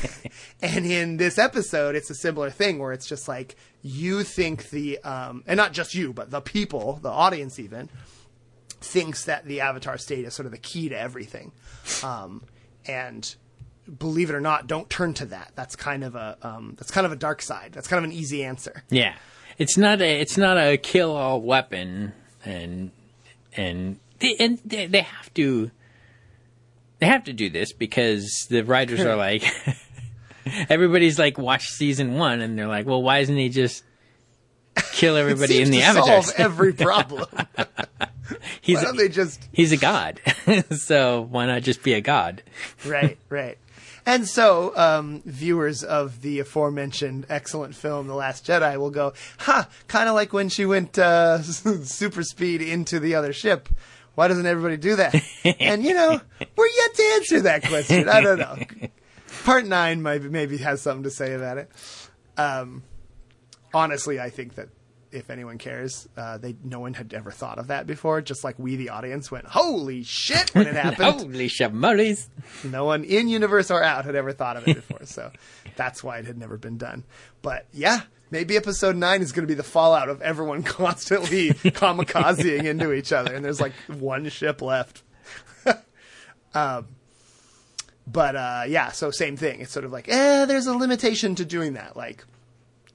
and 0.62 0.86
in 0.86 1.16
this 1.16 1.38
episode, 1.38 1.94
it's 1.94 2.10
a 2.10 2.14
similar 2.14 2.50
thing 2.50 2.78
where 2.78 2.92
it's 2.92 3.06
just 3.06 3.28
like 3.28 3.56
you 3.82 4.22
think 4.22 4.70
the, 4.70 4.98
um, 5.00 5.44
and 5.46 5.56
not 5.56 5.72
just 5.72 5.94
you, 5.94 6.12
but 6.12 6.30
the 6.30 6.40
people, 6.40 6.98
the 7.02 7.10
audience 7.10 7.58
even, 7.58 7.88
thinks 8.80 9.24
that 9.26 9.44
the 9.44 9.60
avatar 9.60 9.98
state 9.98 10.24
is 10.24 10.34
sort 10.34 10.46
of 10.46 10.52
the 10.52 10.58
key 10.58 10.88
to 10.88 10.98
everything. 10.98 11.52
Um, 12.02 12.42
and 12.86 13.34
believe 13.98 14.30
it 14.30 14.34
or 14.34 14.40
not, 14.40 14.66
don't 14.66 14.88
turn 14.88 15.14
to 15.14 15.26
that. 15.26 15.52
That's 15.54 15.76
kind 15.76 16.04
of 16.04 16.14
a 16.14 16.36
um, 16.42 16.74
that's 16.78 16.90
kind 16.90 17.06
of 17.06 17.12
a 17.12 17.16
dark 17.16 17.42
side. 17.42 17.72
That's 17.72 17.88
kind 17.88 18.04
of 18.04 18.10
an 18.10 18.16
easy 18.16 18.44
answer. 18.44 18.82
Yeah, 18.90 19.14
it's 19.58 19.76
not 19.76 20.00
a 20.00 20.20
it's 20.20 20.36
not 20.36 20.56
a 20.58 20.76
kill 20.76 21.14
all 21.14 21.40
weapon, 21.40 22.12
and 22.44 22.90
and 23.56 23.98
they, 24.18 24.36
and 24.36 24.58
they, 24.64 24.86
they 24.86 25.02
have 25.02 25.32
to 25.34 25.70
they 27.02 27.08
have 27.08 27.24
to 27.24 27.32
do 27.32 27.50
this 27.50 27.72
because 27.72 28.46
the 28.48 28.62
writers 28.62 29.00
are 29.00 29.16
like 29.28 29.42
everybody's 30.68 31.18
like 31.18 31.36
watch 31.36 31.66
season 31.66 32.14
one 32.14 32.40
and 32.40 32.56
they're 32.56 32.68
like, 32.68 32.86
well, 32.86 33.02
why 33.02 33.18
isn't 33.18 33.36
he 33.36 33.48
just 33.48 33.82
kill 34.92 35.16
everybody 35.16 35.60
in 35.60 35.72
the 35.72 35.82
Avatar? 35.82 36.22
solve 36.22 36.32
every 36.38 36.72
problem. 36.72 37.26
he's 38.60 38.78
Why 38.78 38.84
don't 38.84 38.96
they 38.96 39.08
just 39.08 39.48
he's 39.50 39.72
a 39.72 39.76
god, 39.76 40.20
so 40.70 41.22
why 41.22 41.46
not 41.46 41.62
just 41.62 41.82
be 41.82 41.94
a 41.94 42.00
god? 42.00 42.44
right, 42.86 43.18
right. 43.28 43.58
And 44.04 44.28
so, 44.28 44.76
um, 44.76 45.22
viewers 45.24 45.84
of 45.84 46.22
the 46.22 46.40
aforementioned 46.40 47.26
excellent 47.28 47.76
film, 47.76 48.08
The 48.08 48.14
Last 48.14 48.44
Jedi, 48.44 48.76
will 48.76 48.90
go, 48.90 49.12
ha, 49.38 49.68
kind 49.86 50.08
of 50.08 50.16
like 50.16 50.32
when 50.32 50.48
she 50.48 50.66
went 50.66 50.98
uh, 50.98 51.40
super 51.42 52.24
speed 52.24 52.62
into 52.62 52.98
the 52.98 53.14
other 53.14 53.32
ship. 53.32 53.68
Why 54.14 54.28
doesn't 54.28 54.46
everybody 54.46 54.76
do 54.76 54.96
that? 54.96 55.14
and, 55.60 55.82
you 55.82 55.94
know, 55.94 56.20
we're 56.56 56.66
yet 56.66 56.94
to 56.94 57.02
answer 57.14 57.40
that 57.42 57.64
question. 57.64 58.08
I 58.08 58.20
don't 58.20 58.38
know. 58.38 58.88
Part 59.44 59.66
nine 59.66 60.02
maybe, 60.02 60.28
maybe 60.28 60.58
has 60.58 60.82
something 60.82 61.04
to 61.04 61.10
say 61.10 61.34
about 61.34 61.58
it. 61.58 61.70
Um, 62.36 62.82
honestly, 63.72 64.20
I 64.20 64.30
think 64.30 64.54
that 64.56 64.68
if 65.12 65.30
anyone 65.30 65.58
cares, 65.58 66.08
uh, 66.16 66.38
they 66.38 66.56
no 66.64 66.80
one 66.80 66.94
had 66.94 67.12
ever 67.12 67.30
thought 67.30 67.58
of 67.58 67.68
that 67.68 67.86
before. 67.86 68.20
Just 68.22 68.44
like 68.44 68.58
we, 68.58 68.76
the 68.76 68.90
audience, 68.90 69.30
went, 69.30 69.46
"Holy 69.46 70.02
shit!" 70.02 70.54
when 70.54 70.66
it 70.66 70.74
happened. 70.74 71.20
Holy 71.20 71.48
shamolis! 71.48 72.28
No 72.64 72.84
one 72.86 73.04
in 73.04 73.28
universe 73.28 73.70
or 73.70 73.82
out 73.82 74.04
had 74.04 74.14
ever 74.14 74.32
thought 74.32 74.56
of 74.56 74.66
it 74.66 74.76
before, 74.76 75.04
so 75.04 75.30
that's 75.76 76.02
why 76.02 76.18
it 76.18 76.24
had 76.24 76.38
never 76.38 76.56
been 76.56 76.78
done. 76.78 77.04
But 77.42 77.66
yeah, 77.72 78.02
maybe 78.32 78.56
episode 78.56 78.96
nine 78.96 79.20
is 79.20 79.30
going 79.30 79.46
to 79.46 79.46
be 79.46 79.54
the 79.54 79.62
fallout 79.62 80.08
of 80.08 80.20
everyone 80.22 80.62
constantly 80.64 81.50
kamikazing 81.50 82.64
into 82.64 82.92
each 82.92 83.12
other, 83.12 83.32
and 83.32 83.44
there's 83.44 83.60
like 83.60 83.74
one 83.86 84.28
ship 84.28 84.60
left. 84.60 85.02
um, 86.54 86.88
but 88.08 88.34
uh, 88.34 88.64
yeah, 88.66 88.90
so 88.90 89.12
same 89.12 89.36
thing. 89.36 89.60
It's 89.60 89.70
sort 89.70 89.84
of 89.84 89.92
like, 89.92 90.08
eh, 90.08 90.46
there's 90.46 90.66
a 90.66 90.76
limitation 90.76 91.36
to 91.36 91.44
doing 91.44 91.74
that. 91.74 91.96
Like, 91.96 92.24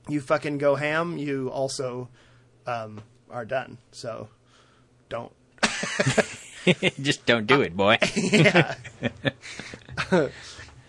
you 0.10 0.20
fucking 0.20 0.58
go 0.58 0.76
ham, 0.76 1.18
you 1.18 1.50
also 1.50 2.10
um, 2.66 3.02
are 3.30 3.46
done. 3.46 3.78
So 3.92 4.28
don't. 5.08 5.32
just 7.02 7.26
don't 7.26 7.48
do 7.48 7.62
it, 7.62 7.78
boy. 7.78 7.98
yeah. 8.16 8.76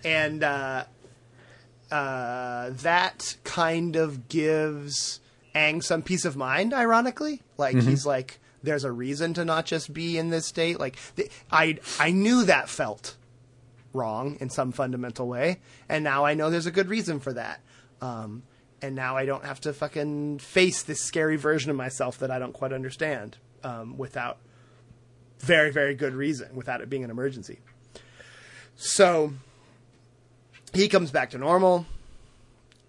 and 0.05 0.43
uh, 0.43 0.85
uh, 1.91 2.71
that 2.71 3.37
kind 3.45 3.97
of 3.97 4.29
gives 4.29 5.21
Aang 5.55 5.83
some 5.83 6.03
peace 6.03 6.25
of 6.25 6.37
mind. 6.37 6.75
Ironically, 6.75 7.43
like 7.57 7.77
he's 7.77 8.07
like, 8.07 8.39
there's 8.63 8.85
a 8.85 8.93
reason 8.93 9.35
to 9.35 9.45
not 9.45 9.67
just 9.67 9.93
be 9.93 10.19
in 10.19 10.31
this 10.31 10.47
state. 10.47 10.79
Like 10.79 10.99
th- 11.17 11.31
I, 11.51 11.79
I 11.99 12.11
knew 12.11 12.45
that 12.45 12.69
felt 12.69 13.17
wrong 13.93 14.37
in 14.41 14.51
some 14.51 14.73
fundamental 14.73 15.27
way, 15.27 15.61
and 15.89 16.05
now 16.05 16.25
I 16.25 16.35
know 16.35 16.51
there's 16.51 16.67
a 16.67 16.71
good 16.71 16.89
reason 16.89 17.21
for 17.21 17.33
that. 17.33 17.61
Um, 18.01 18.43
and 18.81 18.95
now 18.95 19.17
I 19.17 19.27
don't 19.27 19.45
have 19.45 19.61
to 19.63 19.73
fucking 19.73 20.39
face 20.39 20.83
this 20.83 21.03
scary 21.03 21.37
version 21.37 21.71
of 21.71 21.77
myself 21.77 22.19
that 22.19 22.31
I 22.31 22.39
don't 22.39 22.53
quite 22.53 22.73
understand 22.73 23.37
um, 23.65 23.99
without 23.99 24.39
very, 25.41 25.71
very 25.71 25.95
good 25.95 26.15
reason, 26.15 26.55
without 26.55 26.81
it 26.81 26.89
being 26.89 27.05
an 27.05 27.11
emergency. 27.11 27.59
So 28.77 29.33
he 30.73 30.89
comes 30.89 31.11
back 31.11 31.31
to 31.31 31.39
normal, 31.39 31.87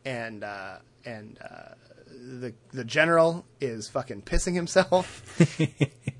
and 0.05 0.43
uh, 0.43 0.77
and 1.05 1.37
uh, 1.43 1.73
the 2.07 2.53
the 2.71 2.83
general 2.83 3.45
is 3.61 3.87
fucking 3.87 4.21
pissing 4.23 4.53
himself. 4.55 5.23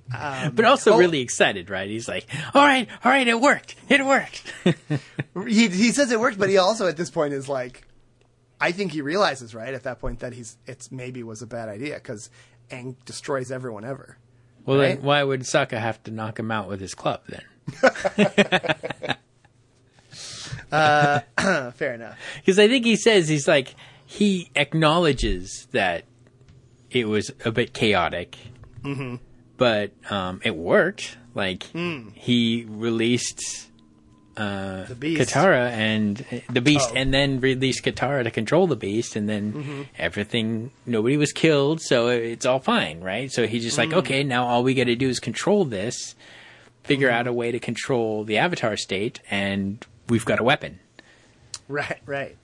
but 0.54 0.66
also 0.66 0.94
oh. 0.94 0.98
really 0.98 1.22
excited, 1.22 1.70
right? 1.70 1.90
He's 1.90 2.08
like, 2.08 2.28
"All 2.54 2.66
right, 2.66 2.88
all 3.04 3.12
right, 3.12 3.28
it 3.28 3.40
worked. 3.40 3.76
It 3.90 4.06
worked." 4.06 4.52
he 5.48 5.68
he 5.68 5.92
says 5.92 6.12
it 6.12 6.20
worked, 6.20 6.40
but 6.40 6.50
he 6.50 6.58
also 6.58 6.88
at 6.88 6.98
this 6.98 7.10
point 7.10 7.34
is 7.34 7.48
like, 7.50 7.86
I 8.60 8.72
think 8.72 8.92
he 8.92 9.02
realizes 9.02 9.54
right 9.56 9.74
at 9.74 9.84
that 9.84 10.00
point 10.00 10.20
that 10.20 10.34
he's 10.34 10.58
it's 10.66 10.92
maybe 10.92 11.24
was 11.24 11.42
a 11.42 11.48
bad 11.48 11.70
idea 11.70 11.96
because 11.96 12.30
Aang 12.70 12.96
destroys 13.06 13.52
everyone 13.52 13.86
ever. 13.86 14.18
well, 14.66 14.78
Right. 14.78 14.96
then 14.96 15.04
why 15.04 15.24
would 15.24 15.42
Sokka 15.42 15.80
have 15.80 16.02
to 16.04 16.12
knock 16.12 16.40
him 16.40 16.52
out 16.52 16.68
with 16.68 16.80
his 16.80 16.94
club 16.96 17.22
then? 17.28 17.44
Uh, 20.72 21.20
fair 21.72 21.94
enough. 21.94 22.18
Because 22.38 22.60
I 22.60 22.68
think 22.68 22.86
he 22.86 22.96
says 22.96 23.28
he's 23.28 23.48
like 23.48 23.76
he 24.06 24.50
acknowledges 24.56 25.68
that 25.72 26.06
it 26.92 27.08
was 27.08 27.32
a 27.46 27.52
bit 27.52 27.74
chaotic, 27.74 28.38
Mm-hmm. 28.84 29.16
but 29.58 29.92
um, 30.10 30.42
it 30.44 30.56
worked. 30.56 31.18
Like 31.36 31.64
Hmm. 31.68 32.10
he 32.16 32.66
released 32.68 33.68
uh, 34.38 34.86
The 34.86 34.96
beast. 34.96 35.32
Katara 35.34 35.70
and 35.72 36.26
the 36.50 36.62
beast, 36.62 36.90
Oh. 36.92 36.96
and 36.96 37.14
then 37.14 37.40
released 37.42 37.84
Katara 37.84 38.24
to 38.24 38.32
control 38.32 38.68
the 38.68 38.76
beast, 38.76 39.16
and 39.16 39.28
then 39.30 39.54
Mm-hmm. 39.54 39.82
everything. 39.98 40.72
Nobody 40.86 41.18
was 41.18 41.32
killed, 41.34 41.82
so 41.82 42.08
it's 42.08 42.46
all 42.46 42.60
fine, 42.60 43.02
right? 43.02 43.32
So 43.32 43.46
he's 43.48 43.64
just 43.64 43.78
like, 43.78 43.90
Mm. 43.90 43.98
okay, 43.98 44.24
now 44.24 44.46
all 44.48 44.64
we 44.64 44.74
got 44.74 44.86
to 44.86 44.96
do 44.96 45.10
is 45.10 45.20
control 45.20 45.66
this, 45.66 46.16
figure 46.84 47.10
Mm-hmm. 47.10 47.18
out 47.20 47.28
a 47.28 47.34
way 47.34 47.52
to 47.52 47.60
control 47.60 48.24
the 48.24 48.38
Avatar 48.38 48.78
state, 48.78 49.20
and 49.30 49.86
we've 50.10 50.26
got 50.26 50.40
a 50.40 50.44
weapon. 50.44 50.80
Right, 51.68 52.00
right. 52.06 52.36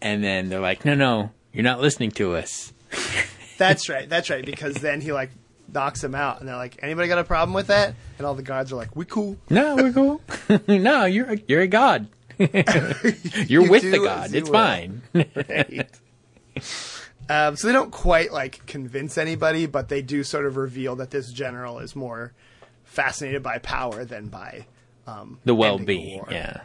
And 0.00 0.22
then 0.22 0.48
they're 0.48 0.60
like, 0.60 0.84
no, 0.84 0.94
no, 0.94 1.30
you're 1.52 1.64
not 1.64 1.80
listening 1.80 2.10
to 2.12 2.36
us. 2.36 2.72
That's 3.58 3.88
right. 3.88 4.08
That's 4.08 4.30
right. 4.30 4.44
Because 4.44 4.74
then 4.76 5.00
he 5.00 5.12
like 5.12 5.30
knocks 5.72 6.02
him 6.04 6.14
out, 6.14 6.40
and 6.40 6.48
they're 6.48 6.56
like, 6.56 6.78
"Anybody 6.82 7.08
got 7.08 7.18
a 7.18 7.24
problem 7.24 7.54
with 7.54 7.68
that?" 7.68 7.94
And 8.18 8.26
all 8.26 8.34
the 8.34 8.42
guards 8.42 8.72
are 8.72 8.76
like, 8.76 8.94
"We 8.96 9.04
cool." 9.04 9.36
No, 9.48 9.76
we're 9.76 9.92
cool. 9.92 10.20
no, 10.68 11.04
you're 11.04 11.32
a, 11.32 11.38
you're 11.48 11.60
a 11.62 11.66
god. 11.66 12.08
you're 12.38 12.48
You 13.46 13.70
with 13.70 13.82
the 13.90 14.00
god. 14.04 14.34
It's 14.34 14.48
will. 14.50 14.58
fine. 14.58 15.02
Right. 15.14 15.88
um, 17.28 17.56
so 17.56 17.66
they 17.68 17.72
don't 17.72 17.92
quite 17.92 18.32
like 18.32 18.66
convince 18.66 19.16
anybody, 19.18 19.66
but 19.66 19.88
they 19.88 20.02
do 20.02 20.24
sort 20.24 20.46
of 20.46 20.56
reveal 20.56 20.96
that 20.96 21.10
this 21.10 21.30
general 21.32 21.78
is 21.78 21.94
more 21.96 22.32
fascinated 22.84 23.42
by 23.42 23.58
power 23.58 24.04
than 24.04 24.28
by 24.28 24.66
um, 25.06 25.38
the 25.44 25.54
well-being. 25.54 26.16
war. 26.18 26.28
Yeah. 26.30 26.60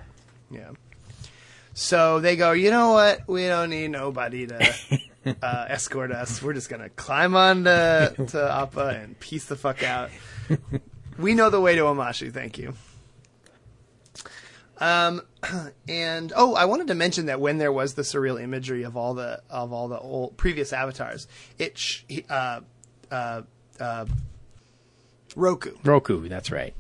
Yeah. 0.52 0.72
So 1.74 2.20
they 2.20 2.36
go, 2.36 2.52
you 2.52 2.72
know 2.72 2.92
what? 2.92 3.28
We 3.28 3.48
don't 3.48 3.70
need 3.70 3.92
nobody 3.92 4.48
to 4.48 5.00
uh, 5.42 5.66
escort 5.70 6.12
us. 6.12 6.42
We're 6.42 6.54
just 6.54 6.70
gonna 6.70 6.90
climb 6.90 7.36
on 7.36 7.64
to, 7.64 8.14
to 8.30 8.52
Appa 8.52 8.88
and 9.02 9.20
peace 9.20 9.46
the 9.46 9.56
fuck 9.56 9.84
out. 9.84 10.10
we 11.18 11.36
know 11.36 11.50
the 11.50 11.62
way 11.62 11.76
to 11.76 11.82
Omashu. 11.84 12.34
Thank 12.34 12.58
you. 12.58 12.74
Um, 14.80 15.22
and 15.88 16.34
oh, 16.36 16.56
I 16.56 16.66
wanted 16.66 16.88
to 16.88 16.96
mention 16.96 17.28
that 17.28 17.40
when 17.40 17.58
there 17.58 17.72
was 17.72 17.94
the 17.94 18.02
surreal 18.02 18.42
imagery 18.42 18.84
of 18.84 18.98
all 18.98 19.14
the 19.14 19.42
of 19.50 19.74
all 19.74 19.88
the 19.88 20.00
old 20.00 20.38
previous 20.38 20.74
avatars, 20.74 21.28
it 21.58 21.78
sh- 21.78 22.04
uh, 22.30 22.62
uh, 23.12 23.42
uh, 23.80 24.06
Roku 25.36 25.76
Roku. 25.84 26.28
That's 26.28 26.52
right. 26.52 26.74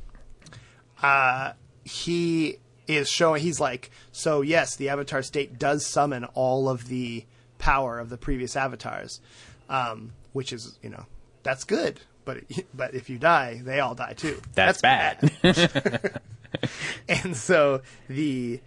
Uh, 1.01 1.53
he 1.83 2.57
is 2.89 3.09
showing 3.09 3.41
he's 3.41 3.59
like 3.59 3.89
so 4.11 4.41
yes 4.41 4.75
the 4.75 4.89
avatar 4.89 5.21
state 5.21 5.57
does 5.57 5.85
summon 5.85 6.25
all 6.33 6.67
of 6.67 6.87
the 6.87 7.25
power 7.57 7.99
of 7.99 8.09
the 8.09 8.17
previous 8.17 8.55
avatars 8.55 9.21
um, 9.69 10.13
which 10.33 10.51
is 10.51 10.77
you 10.81 10.89
know 10.89 11.05
that's 11.43 11.63
good. 11.63 12.01
But 12.25 12.39
but 12.73 12.93
if 12.93 13.09
you 13.09 13.17
die 13.17 13.61
they 13.63 13.79
all 13.79 13.95
die 13.95 14.13
too. 14.13 14.41
That's, 14.53 14.81
bad. 14.81 15.31
and 17.09 17.35
so 17.35 17.81
the 18.07 18.59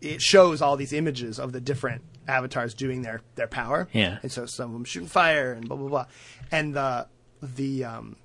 it 0.00 0.20
shows 0.20 0.60
all 0.60 0.76
these 0.76 0.92
images 0.92 1.38
of 1.38 1.52
the 1.52 1.60
different 1.60 2.02
avatars 2.28 2.74
doing 2.74 3.02
their 3.02 3.20
their 3.36 3.46
power. 3.46 3.88
Yeah. 3.92 4.18
and 4.22 4.30
so 4.30 4.46
some 4.46 4.70
of 4.70 4.72
them 4.72 4.84
shooting 4.84 5.08
fire 5.08 5.52
and 5.52 5.68
blah 5.68 5.76
blah 5.76 5.88
blah. 5.88 6.06
And 6.50 6.74
the 6.74 7.06
the 7.40 7.84
um 7.84 8.16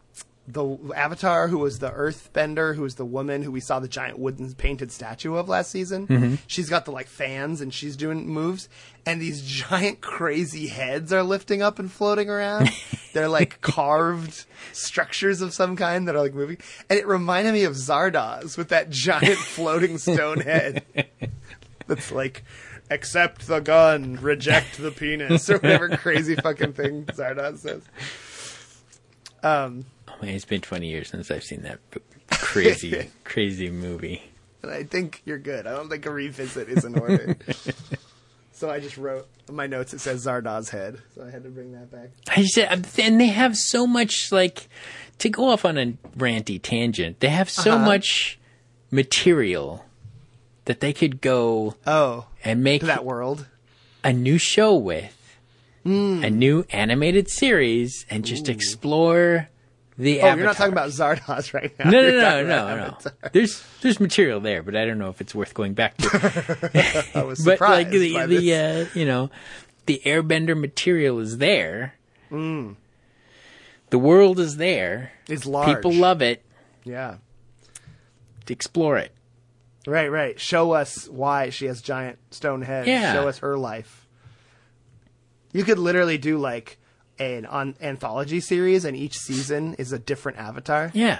the 0.47 0.77
avatar 0.95 1.49
who 1.49 1.57
was 1.57 1.79
the 1.79 1.91
earthbender 1.91 2.73
who 2.73 2.81
was 2.81 2.95
the 2.95 3.05
woman 3.05 3.43
who 3.43 3.51
we 3.51 3.59
saw 3.59 3.79
the 3.81 3.87
giant 3.87 4.17
wooden 4.17 4.53
painted 4.53 4.91
statue 4.91 5.35
of 5.35 5.49
last 5.49 5.69
season. 5.69 6.07
Mm-hmm. 6.07 6.35
she's 6.47 6.69
got 6.69 6.85
the 6.85 6.91
like 6.91 7.07
fans 7.07 7.59
and 7.59 7.73
she's 7.73 7.97
doing 7.97 8.27
moves 8.27 8.69
and 9.05 9.21
these 9.21 9.41
giant 9.45 9.99
crazy 9.99 10.67
heads 10.67 11.11
are 11.11 11.23
lifting 11.23 11.61
up 11.61 11.79
and 11.79 11.91
floating 11.91 12.29
around. 12.29 12.69
They're 13.13 13.27
like 13.27 13.59
carved 13.59 14.45
structures 14.71 15.41
of 15.41 15.53
some 15.53 15.75
kind 15.75 16.07
that 16.07 16.15
are 16.15 16.21
like 16.21 16.33
moving. 16.33 16.57
And 16.89 16.97
it 16.97 17.07
reminded 17.07 17.53
me 17.53 17.63
of 17.63 17.73
zardoz 17.73 18.57
with 18.57 18.69
that 18.69 18.89
giant 18.89 19.37
floating 19.37 19.97
stone 19.97 20.39
head. 20.39 20.85
That's 21.87 22.11
like 22.11 22.45
accept 22.89 23.47
the 23.47 23.59
gun 23.59 24.17
reject 24.21 24.77
the 24.77 24.91
penis 24.91 25.49
or 25.49 25.55
whatever 25.57 25.89
crazy 25.97 26.35
fucking 26.35 26.71
thing 26.71 27.03
zardoz 27.07 27.57
says. 27.57 27.83
Um 29.43 29.85
man, 30.21 30.31
it's 30.35 30.45
been 30.45 30.61
20 30.61 30.87
years 30.87 31.09
since 31.09 31.29
I've 31.31 31.43
seen 31.43 31.63
that 31.63 31.79
crazy, 32.31 33.09
crazy 33.23 33.69
movie. 33.69 34.21
And 34.63 34.71
I 34.71 34.83
think 34.83 35.21
you're 35.25 35.37
good. 35.37 35.67
I 35.67 35.71
don't 35.71 35.89
think 35.89 36.05
a 36.05 36.11
revisit 36.11 36.67
is 36.69 36.83
in 36.83 36.97
order. 36.97 37.37
so 38.51 38.69
I 38.69 38.79
just 38.79 38.97
wrote 38.97 39.27
my 39.51 39.67
notes. 39.67 39.93
It 39.93 39.99
says 39.99 40.25
Zardoz 40.25 40.69
head, 40.71 40.99
so 41.15 41.23
I 41.25 41.29
had 41.29 41.43
to 41.43 41.49
bring 41.49 41.71
that 41.73 41.91
back. 41.91 42.09
I 42.27 42.41
just 42.43 42.99
and 42.99 43.21
they 43.21 43.27
have 43.27 43.55
so 43.55 43.85
much 43.87 44.31
like 44.31 44.67
to 45.19 45.29
go 45.29 45.49
off 45.49 45.63
on 45.63 45.77
a 45.77 45.93
ranty 46.17 46.59
tangent. 46.61 47.19
They 47.19 47.29
have 47.29 47.49
so 47.49 47.73
Uh-huh. 47.73 47.85
much 47.85 48.39
material 48.91 49.85
that 50.65 50.79
they 50.79 50.91
could 50.93 51.21
go 51.21 51.75
Oh, 51.85 52.25
and 52.43 52.63
make 52.63 52.81
that 52.81 53.05
world. 53.05 53.45
a 54.03 54.11
new 54.13 54.37
show 54.37 54.75
with 54.75 55.13
Hmm. 55.83 56.21
a 56.23 56.29
new 56.29 56.65
animated 56.71 57.29
series 57.29 58.05
and 58.09 58.25
just 58.25 58.49
explore 58.49 59.47
the 59.97 60.21
Oh, 60.21 60.35
you're 60.35 60.45
not 60.45 60.55
talking 60.57 60.73
about 60.73 60.89
Zardoz 60.89 61.53
right 61.53 61.73
now. 61.79 61.89
no, 61.89 62.01
no, 62.01 62.07
You're 62.07 62.21
no, 62.21 62.43
no, 62.43 62.75
no. 62.75 62.83
Avatar. 62.83 63.13
There's 63.33 63.63
there's 63.81 63.99
material 63.99 64.39
there, 64.39 64.61
but 64.63 64.75
I 64.75 64.85
don't 64.85 64.99
know 64.99 65.09
if 65.09 65.21
it's 65.21 65.33
worth 65.33 65.53
going 65.53 65.73
back 65.73 65.97
to. 65.97 67.11
I 67.15 67.23
was 67.23 67.39
but 67.45 67.53
surprised 67.53 67.89
like 67.89 67.89
the 67.89 68.13
by 68.13 68.25
the 68.27 68.37
this. 68.37 68.87
uh, 68.95 68.99
you 68.99 69.05
know 69.05 69.29
the 69.87 70.01
Airbender 70.05 70.59
material 70.59 71.19
is 71.19 71.37
there. 71.39 71.95
Hmm. 72.29 72.73
The 73.89 73.97
world 73.99 74.39
is 74.39 74.57
there. 74.57 75.13
It's 75.29 75.45
large. 75.45 75.75
People 75.77 75.93
love 75.93 76.21
it. 76.21 76.43
Yeah. 76.83 77.15
To 78.45 78.53
explore 78.53 78.97
it. 78.97 79.13
Right, 79.87 80.09
right. 80.11 80.37
Show 80.39 80.71
us 80.73 81.07
why 81.07 81.49
she 81.51 81.67
has 81.67 81.81
giant 81.81 82.19
stone 82.31 82.61
heads. 82.61 82.87
Yeah. 82.89 83.13
Show 83.13 83.29
us 83.29 83.37
her 83.39 83.57
life. 83.57 84.05
You 85.53 85.63
could 85.63 85.79
literally 85.79 86.17
do 86.17 86.37
like 86.37 86.77
an 87.19 87.45
on- 87.45 87.75
anthology 87.81 88.39
series, 88.39 88.85
and 88.85 88.95
each 88.95 89.17
season 89.17 89.73
is 89.75 89.91
a 89.91 89.99
different 89.99 90.37
avatar. 90.37 90.91
Yeah. 90.93 91.19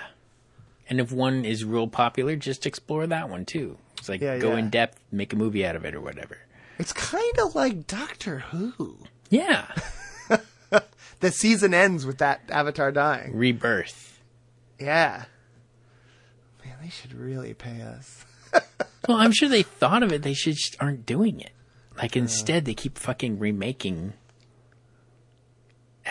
And 0.90 1.00
if 1.00 1.12
one 1.12 1.44
is 1.46 1.66
real 1.66 1.88
popular, 1.88 2.36
just 2.36 2.66
explore 2.66 3.08
that 3.08 3.30
one 3.30 3.46
too. 3.46 3.78
It's 3.98 4.08
like 4.10 4.22
Yeah, 4.22 4.38
go 4.38 4.52
yeah. 4.54 4.58
in 4.60 4.70
depth, 4.70 5.00
make 5.12 5.34
a 5.34 5.36
movie 5.36 5.66
out 5.66 5.76
of 5.76 5.84
it 5.86 5.94
or 5.96 6.02
whatever. 6.02 6.38
It's 6.80 6.94
kind 6.94 7.40
of 7.40 7.56
like 7.56 7.88
Doctor 7.88 8.40
Who. 8.52 8.98
Yeah. 9.30 9.68
The 11.20 11.32
season 11.32 11.74
ends 11.74 12.06
with 12.06 12.20
that 12.20 12.42
avatar 12.50 12.92
dying. 12.92 13.36
Rebirth. 13.36 14.22
Yeah. 14.80 15.26
Man, 16.64 16.76
they 16.80 16.90
should 16.90 17.14
really 17.16 17.54
pay 17.56 17.82
us. 17.82 18.24
Well, 19.08 19.18
I'm 19.18 19.32
sure 19.32 19.48
they 19.48 19.64
thought 19.64 20.04
of 20.04 20.12
it. 20.12 20.22
They 20.22 20.34
should 20.34 20.56
just 20.58 20.76
aren't 20.82 21.06
doing 21.06 21.40
it. 21.40 21.52
Like 21.98 22.16
instead, 22.18 22.66
they 22.66 22.74
keep 22.74 22.98
fucking 23.00 23.40
remaking 23.40 24.14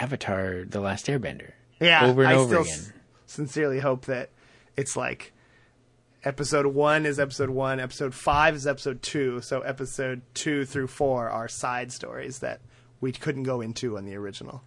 Avatar: 0.01 0.65
The 0.65 0.81
Last 0.81 1.07
Airbender. 1.07 1.53
Yeah, 1.81 2.07
over 2.07 2.23
and 2.23 2.31
I 2.33 2.35
over 2.35 2.47
still 2.49 2.63
again. 2.63 2.75
s- 2.75 2.93
sincerely 3.27 3.81
hope 3.81 4.07
that 4.07 4.31
it's 4.77 4.97
like 4.97 5.33
episode 6.25 6.67
one 6.67 7.07
is 7.07 7.19
episode 7.21 7.51
one, 7.51 7.81
episode 7.81 8.15
five 8.15 8.55
is 8.55 8.67
episode 8.67 9.03
two, 9.03 9.41
so 9.41 9.61
episode 9.61 10.23
two 10.35 10.65
through 10.65 10.87
four 10.89 11.29
are 11.29 11.49
side 11.49 11.93
stories 11.93 12.39
that 12.41 12.61
we 13.01 13.13
couldn't 13.13 13.43
go 13.45 13.61
into 13.61 13.97
on 13.99 14.05
the 14.05 14.15
original. 14.17 14.63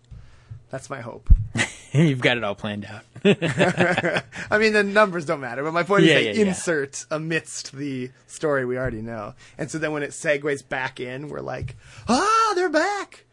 That's 0.69 0.89
my 0.89 1.01
hope. 1.01 1.30
You've 1.91 2.21
got 2.21 2.38
it 2.38 2.43
all 2.43 2.53
planned 2.53 2.86
out. 2.86 3.01
I 3.25 4.57
mean, 4.59 4.73
the 4.73 4.84
numbers 4.84 5.25
don't 5.25 5.39
matter, 5.41 5.63
but 5.63 5.73
my 5.73 5.82
point 5.82 6.03
Yeah, 6.03 6.17
is 6.17 6.23
they 6.23 6.34
yeah, 6.34 6.43
yeah. 6.43 6.49
insert 6.49 7.05
amidst 7.09 7.71
the 7.71 8.11
story 8.27 8.63
we 8.65 8.77
already 8.77 9.01
know. 9.01 9.34
And 9.57 9.71
so 9.71 9.80
then 9.80 9.91
when 9.91 10.03
it 10.03 10.11
segues 10.11 10.67
back 10.67 10.99
in, 10.99 11.30
we're 11.30 11.39
like, 11.41 11.75
ah, 12.07 12.51
they're 12.55 12.69
back. 12.69 13.25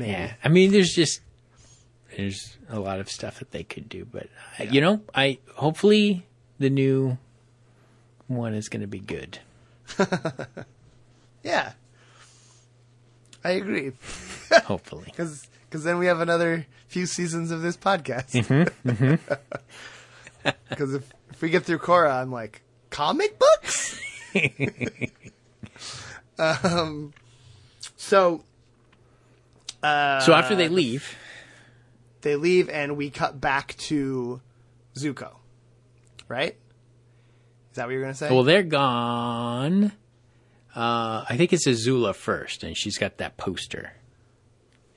Maybe. 0.00 0.12
Yeah, 0.12 0.32
I 0.42 0.48
mean, 0.48 0.72
there's 0.72 0.92
just 0.92 1.20
there's 2.16 2.56
a 2.70 2.80
lot 2.80 3.00
of 3.00 3.10
stuff 3.10 3.38
that 3.38 3.50
they 3.50 3.62
could 3.62 3.88
do, 3.88 4.04
but 4.04 4.28
uh, 4.58 4.64
you 4.64 4.80
know, 4.80 5.02
I 5.14 5.38
hopefully 5.54 6.26
the 6.58 6.70
new 6.70 7.18
one 8.26 8.54
is 8.54 8.68
going 8.68 8.80
to 8.80 8.86
be 8.86 8.98
good. 9.00 9.38
Yeah. 11.42 11.72
I 13.42 13.50
agree. 13.52 13.92
hopefully. 14.64 15.04
Because 15.06 15.48
because 15.68 15.84
then 15.84 15.98
we 15.98 16.06
have 16.06 16.20
another 16.20 16.66
few 16.88 17.06
seasons 17.06 17.50
of 17.50 17.62
this 17.62 17.76
podcast. 17.76 18.30
Because 20.70 20.94
if, 20.94 21.12
if 21.30 21.42
we 21.42 21.50
get 21.50 21.64
through 21.64 21.80
Korra, 21.80 22.14
I'm 22.14 22.32
like, 22.32 22.62
comic 22.88 23.38
books? 23.38 24.00
um, 26.38 27.12
so 27.96 28.42
uh, 29.82 30.20
so 30.20 30.32
after 30.32 30.54
they 30.54 30.68
leave, 30.68 31.16
they 32.22 32.36
leave 32.36 32.68
and 32.68 32.96
we 32.96 33.10
cut 33.10 33.40
back 33.40 33.76
to 33.78 34.40
Zuko. 34.96 35.32
Right? 36.28 36.56
Is 37.70 37.76
that 37.76 37.86
what 37.86 37.92
you're 37.92 38.02
going 38.02 38.12
to 38.12 38.18
say? 38.18 38.30
well, 38.30 38.42
they're 38.44 38.62
gone. 38.62 39.92
Uh, 40.74 41.24
I 41.28 41.36
think 41.36 41.52
it's 41.52 41.66
Azula 41.66 42.14
first, 42.14 42.62
and 42.62 42.76
she's 42.76 42.98
got 42.98 43.18
that 43.18 43.36
poster. 43.36 43.92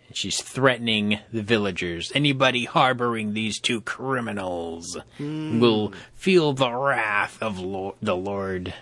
And 0.07 0.15
she's 0.15 0.41
threatening 0.41 1.19
the 1.31 1.41
villagers. 1.41 2.11
Anybody 2.13 2.65
harboring 2.65 3.33
these 3.33 3.59
two 3.59 3.81
criminals 3.81 4.97
will 5.19 5.93
feel 6.13 6.53
the 6.53 6.71
wrath 6.71 7.41
of 7.41 7.59
Lord, 7.59 7.95
the 8.01 8.15
Lord, 8.15 8.73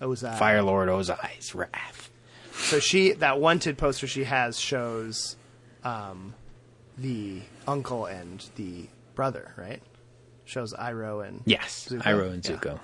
Ozai. 0.00 0.38
Fire 0.38 0.62
Lord 0.62 0.88
Ozai's 0.88 1.54
wrath. 1.54 2.10
So 2.52 2.78
she 2.78 3.12
that 3.12 3.40
wanted 3.40 3.78
poster 3.78 4.06
she 4.06 4.24
has 4.24 4.58
shows 4.58 5.36
um, 5.84 6.34
the 6.98 7.40
uncle 7.66 8.06
and 8.06 8.44
the 8.56 8.86
brother, 9.14 9.52
right? 9.56 9.82
Shows 10.44 10.72
Iroh 10.74 11.26
and 11.26 11.40
Yes, 11.46 11.88
Zuko? 11.90 12.02
Iroh 12.02 12.32
and 12.32 12.44
Yeah. 12.48 12.56
Zuko. 12.56 12.80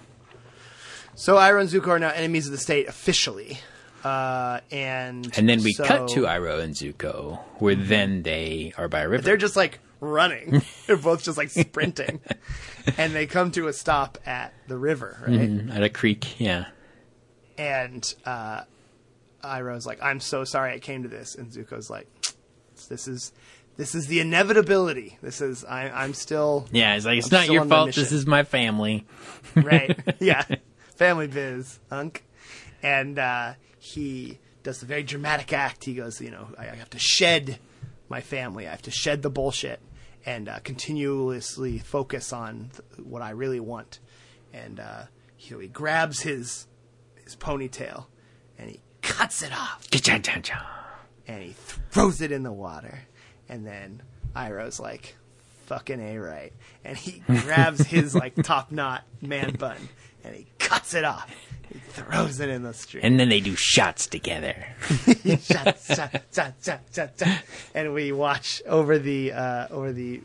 So 1.15 1.37
Iroh 1.37 1.61
and 1.63 1.69
Zuko 1.71 1.89
are 1.89 1.99
now 1.99 2.11
enemies 2.11 2.47
of 2.47 2.53
the 2.53 2.59
state 2.59 2.89
officially, 2.89 3.59
uh, 4.05 4.61
and 4.71 5.31
And 5.37 5.49
then 5.49 5.63
we 5.63 5.73
so- 5.73 5.85
cut 5.85 6.09
to 6.11 6.23
Iroh 6.23 6.61
and 6.63 6.75
Zuko, 6.75 7.39
where 7.57 7.75
then 7.75 8.23
they 8.23 8.73
are 8.79 8.89
by 8.89 9.01
a 9.01 9.09
river. 9.09 9.23
They're 9.23 9.37
just 9.37 9.57
like 9.57 9.81
running. 10.01 10.63
They're 10.87 10.97
both 10.97 11.25
just 11.25 11.37
like 11.37 11.51
sprinting, 11.51 12.21
and 12.97 13.13
they 13.15 13.27
come 13.27 13.51
to 13.53 13.67
a 13.69 13.73
stop 13.73 14.17
at 14.25 14.55
the 14.69 14.79
river, 14.79 15.19
right? 15.27 15.41
Mm, 15.51 15.75
at 15.75 15.83
a 15.83 15.89
creek, 15.91 16.39
yeah. 16.41 16.67
And 17.59 18.15
uh, 18.25 18.63
Iroh's 19.43 19.87
like, 19.87 20.03
"I'm 20.03 20.21
so 20.21 20.45
sorry 20.45 20.73
I 20.73 20.79
came 20.79 21.03
to 21.03 21.09
this," 21.09 21.35
and 21.35 21.51
Zuko's 21.51 21.91
like, 21.91 22.09
"This 22.89 23.09
is." 23.09 23.33
This 23.77 23.95
is 23.95 24.09
the 24.09 24.19
inevitability. 24.19 25.19
This 25.23 25.41
is 25.41 25.65
I, 25.65 25.89
I'm 25.89 26.13
still 26.13 26.67
Yeah, 26.73 26.97
it's 26.97 27.07
like, 27.07 27.19
it's 27.19 27.33
I'm 27.33 27.47
not 27.47 27.49
your 27.49 27.65
fault, 27.65 27.95
this 27.95 28.11
is 28.11 28.27
my 28.27 28.43
family. 28.43 29.07
right. 29.55 29.97
yeah, 30.19 30.43
family 30.97 31.29
biz, 31.29 31.79
unk. 31.89 32.25
And 32.83 33.21
uh, 33.21 33.55
he 33.79 34.41
does 34.65 34.81
the 34.81 34.87
very 34.87 35.05
dramatic 35.05 35.53
act. 35.53 35.85
He 35.85 35.95
goes, 35.95 36.21
you 36.21 36.33
know, 36.33 36.49
I, 36.59 36.71
I 36.71 36.75
have 36.75 36.91
to 36.91 36.99
shed 36.99 37.61
my 38.09 38.21
family. 38.21 38.67
I 38.67 38.71
have 38.73 38.83
to 38.83 38.91
shed 38.91 39.23
the 39.23 39.31
bullshit 39.31 39.81
and 40.27 40.49
uh, 40.49 40.59
continuously 40.61 41.79
focus 41.79 42.33
on 42.33 42.71
th- 42.73 43.07
what 43.07 43.23
I 43.23 43.31
really 43.31 43.61
want. 43.61 44.01
And 44.53 44.81
uh, 44.81 45.05
he, 45.37 45.55
he 45.55 45.69
grabs 45.69 46.21
his 46.21 46.67
his 47.25 47.37
ponytail 47.37 48.07
and 48.59 48.71
he 48.71 48.81
cuts 49.03 49.43
it 49.43 49.53
off 49.53 49.87
and 51.27 51.43
he 51.43 51.55
throws 51.91 52.21
it 52.21 52.33
in 52.33 52.43
the 52.43 52.53
water. 52.53 53.01
And 53.49 53.67
then 53.67 54.03
Iroh's 54.35 54.81
like, 54.81 55.17
fucking 55.67 56.01
A 56.01 56.19
right. 56.19 56.53
And 56.85 56.97
he 56.97 57.23
grabs 57.27 57.87
his 57.87 58.15
like 58.15 58.35
top 58.43 58.73
knot 58.73 59.05
man 59.21 59.55
bun 59.55 59.77
and 60.25 60.35
he 60.35 60.47
cuts 60.59 60.95
it 60.95 61.05
off. 61.05 61.31
He 61.73 61.79
throws 61.79 62.41
it 62.41 62.49
in 62.49 62.63
the 62.63 62.73
street. 62.73 63.05
And 63.05 63.21
then 63.21 63.29
they 63.29 63.41
do 63.41 63.55
shots 63.55 64.07
together. 64.07 64.67
shot, 65.41 65.79
shot, 65.81 66.23
shot, 66.33 66.55
shot, 66.63 66.81
shot, 66.95 67.11
shot. 67.19 67.43
And 67.75 67.93
we 67.93 68.11
watch 68.13 68.63
over 68.67 68.99
the 68.99 69.33
uh, 69.33 69.69
over 69.71 69.93
the 69.93 70.23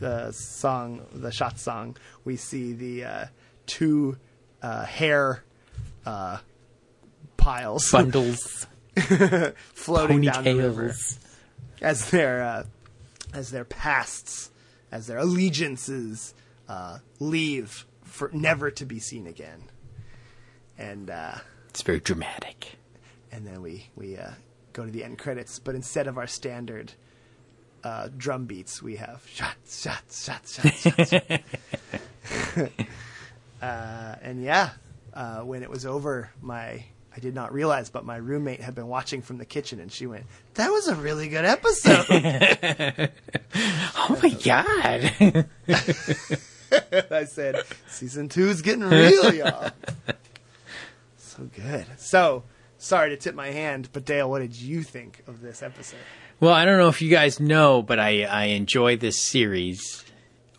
the 0.00 0.32
song, 0.32 1.06
the 1.12 1.30
shot 1.30 1.60
song. 1.60 1.96
We 2.24 2.36
see 2.36 2.72
the 2.72 3.04
uh, 3.04 3.26
two 3.66 4.18
uh, 4.62 4.84
hair 4.84 5.44
uh, 6.04 6.38
piles 7.44 7.90
Bundles, 7.92 8.66
floating 9.74 10.22
down 10.22 10.44
the 10.44 10.54
river. 10.54 10.94
as 11.82 12.10
their 12.10 12.42
uh, 12.42 12.64
as 13.32 13.50
their 13.50 13.64
pasts, 13.64 14.50
as 14.90 15.06
their 15.06 15.18
allegiances 15.18 16.34
uh, 16.68 16.98
leave 17.20 17.84
for 18.04 18.30
never 18.32 18.70
to 18.70 18.84
be 18.86 18.98
seen 18.98 19.26
again. 19.26 19.64
And 20.78 21.10
uh, 21.10 21.36
It's 21.68 21.82
very 21.82 22.00
dramatic. 22.00 22.76
and 23.30 23.46
then 23.46 23.60
we 23.62 23.90
we 23.94 24.16
uh, 24.16 24.30
go 24.72 24.84
to 24.84 24.90
the 24.90 25.04
end 25.04 25.18
credits, 25.18 25.58
but 25.58 25.74
instead 25.74 26.06
of 26.06 26.16
our 26.18 26.26
standard 26.26 26.92
uh, 27.84 28.08
drum 28.16 28.46
beats, 28.46 28.82
we 28.82 28.96
have 28.96 29.22
shots, 29.28 29.82
shots, 29.82 30.24
shots, 30.24 30.54
shots, 30.54 31.12
shots. 31.12 31.12
uh, 33.62 34.14
and 34.22 34.42
yeah, 34.42 34.70
uh, 35.12 35.40
when 35.40 35.62
it 35.62 35.70
was 35.70 35.84
over, 35.84 36.30
my 36.40 36.84
I 37.16 37.20
did 37.20 37.34
not 37.34 37.52
realize, 37.52 37.90
but 37.90 38.04
my 38.04 38.16
roommate 38.16 38.60
had 38.60 38.74
been 38.74 38.88
watching 38.88 39.22
from 39.22 39.38
the 39.38 39.44
kitchen, 39.44 39.78
and 39.80 39.92
she 39.92 40.06
went, 40.06 40.24
"That 40.54 40.70
was 40.70 40.88
a 40.88 40.94
really 40.94 41.28
good 41.28 41.44
episode." 41.44 43.10
Oh 44.06 44.18
my 44.22 44.30
god! 44.30 45.46
I 47.10 47.24
said, 47.24 47.62
season 47.86 48.28
two 48.28 48.48
is 48.48 48.60
getting 48.62 48.84
real, 48.84 49.32
y'all. 49.34 49.70
So 51.16 51.48
good. 51.56 51.86
So, 51.96 52.44
sorry 52.78 53.10
to 53.10 53.16
tip 53.16 53.34
my 53.34 53.48
hand, 53.48 53.88
but 53.92 54.04
Dale, 54.04 54.30
what 54.30 54.38
did 54.40 54.54
you 54.54 54.82
think 54.84 55.22
of 55.26 55.40
this 55.40 55.62
episode? 55.64 55.98
well, 56.38 56.52
I 56.54 56.64
don't 56.64 56.78
know 56.78 56.88
if 56.88 57.00
you 57.02 57.10
guys 57.10 57.40
know, 57.40 57.82
but 57.82 57.98
I 57.98 58.22
I 58.24 58.44
enjoy 58.46 58.96
this 58.96 59.20
series 59.24 60.04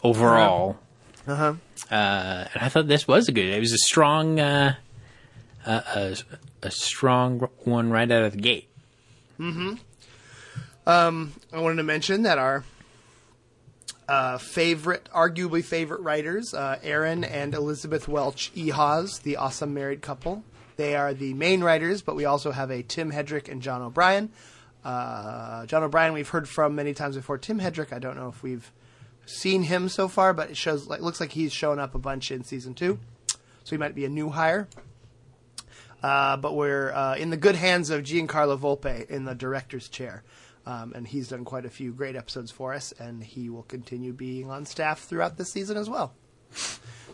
overall. 0.03 0.77
Uh 1.27 1.35
huh. 1.35 1.53
Uh, 1.91 2.45
and 2.53 2.63
I 2.63 2.69
thought 2.69 2.87
this 2.87 3.07
was 3.07 3.29
a 3.29 3.31
good. 3.31 3.45
It 3.53 3.59
was 3.59 3.71
a 3.73 3.77
strong, 3.77 4.39
uh, 4.39 4.75
uh, 5.65 5.81
a, 5.95 6.17
a 6.63 6.71
strong 6.71 7.47
one 7.63 7.89
right 7.89 8.09
out 8.09 8.23
of 8.23 8.31
the 8.33 8.41
gate. 8.41 8.69
Mm-hmm. 9.39 9.75
Um, 10.87 11.33
I 11.51 11.59
wanted 11.59 11.77
to 11.77 11.83
mention 11.83 12.23
that 12.23 12.37
our 12.37 12.63
uh, 14.07 14.37
favorite, 14.37 15.09
arguably 15.13 15.63
favorite 15.63 16.01
writers, 16.01 16.53
uh, 16.53 16.79
Aaron 16.83 17.23
and 17.23 17.53
Elizabeth 17.53 18.07
Welch 18.07 18.53
Ehasz, 18.55 19.21
the 19.21 19.37
awesome 19.37 19.73
married 19.73 20.01
couple. 20.01 20.43
They 20.77 20.95
are 20.95 21.13
the 21.13 21.33
main 21.33 21.63
writers, 21.63 22.01
but 22.01 22.15
we 22.15 22.25
also 22.25 22.51
have 22.51 22.69
a 22.69 22.83
Tim 22.83 23.11
Hedrick 23.11 23.49
and 23.49 23.61
John 23.61 23.81
O'Brien. 23.81 24.29
Uh, 24.83 25.65
John 25.65 25.83
O'Brien 25.83 26.13
we've 26.13 26.29
heard 26.29 26.47
from 26.47 26.75
many 26.75 26.93
times 26.93 27.15
before. 27.15 27.37
Tim 27.37 27.59
Hedrick, 27.59 27.91
I 27.91 27.99
don't 27.99 28.15
know 28.15 28.27
if 28.27 28.43
we've 28.43 28.71
seen 29.25 29.63
him 29.63 29.89
so 29.89 30.07
far, 30.07 30.33
but 30.33 30.51
it 30.51 30.57
shows 30.57 30.87
like 30.87 31.01
looks 31.01 31.19
like 31.19 31.31
he's 31.31 31.51
shown 31.51 31.79
up 31.79 31.95
a 31.95 31.99
bunch 31.99 32.29
in 32.29 32.43
season 32.43 32.75
two, 32.75 32.99
so 33.27 33.71
he 33.71 33.77
might 33.77 33.95
be 33.95 34.05
a 34.05 34.09
new 34.09 34.29
hire. 34.29 34.67
Uh, 36.05 36.37
but 36.37 36.55
we're 36.55 36.91
uh, 36.93 37.15
in 37.15 37.31
the 37.31 37.37
good 37.37 37.55
hands 37.55 37.89
of 37.89 38.03
Giancarlo 38.03 38.59
Volpe 38.59 39.09
in 39.09 39.25
the 39.25 39.33
director's 39.33 39.89
chair. 39.89 40.21
Um, 40.67 40.93
and 40.95 41.07
he's 41.07 41.29
done 41.29 41.45
quite 41.45 41.65
a 41.65 41.69
few 41.69 41.91
great 41.91 42.15
episodes 42.15 42.51
for 42.51 42.73
us, 42.75 42.91
and 42.99 43.23
he 43.23 43.49
will 43.49 43.63
continue 43.63 44.13
being 44.13 44.51
on 44.51 44.65
staff 44.65 44.99
throughout 44.99 45.37
this 45.37 45.51
season 45.51 45.77
as 45.77 45.89
well. 45.89 46.13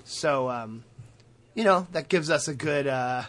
So, 0.03 0.49
um, 0.49 0.83
you 1.55 1.63
know, 1.63 1.87
that 1.93 2.09
gives 2.09 2.29
us 2.29 2.47
a 2.49 2.53
good 2.53 2.85
uh, 2.87 3.23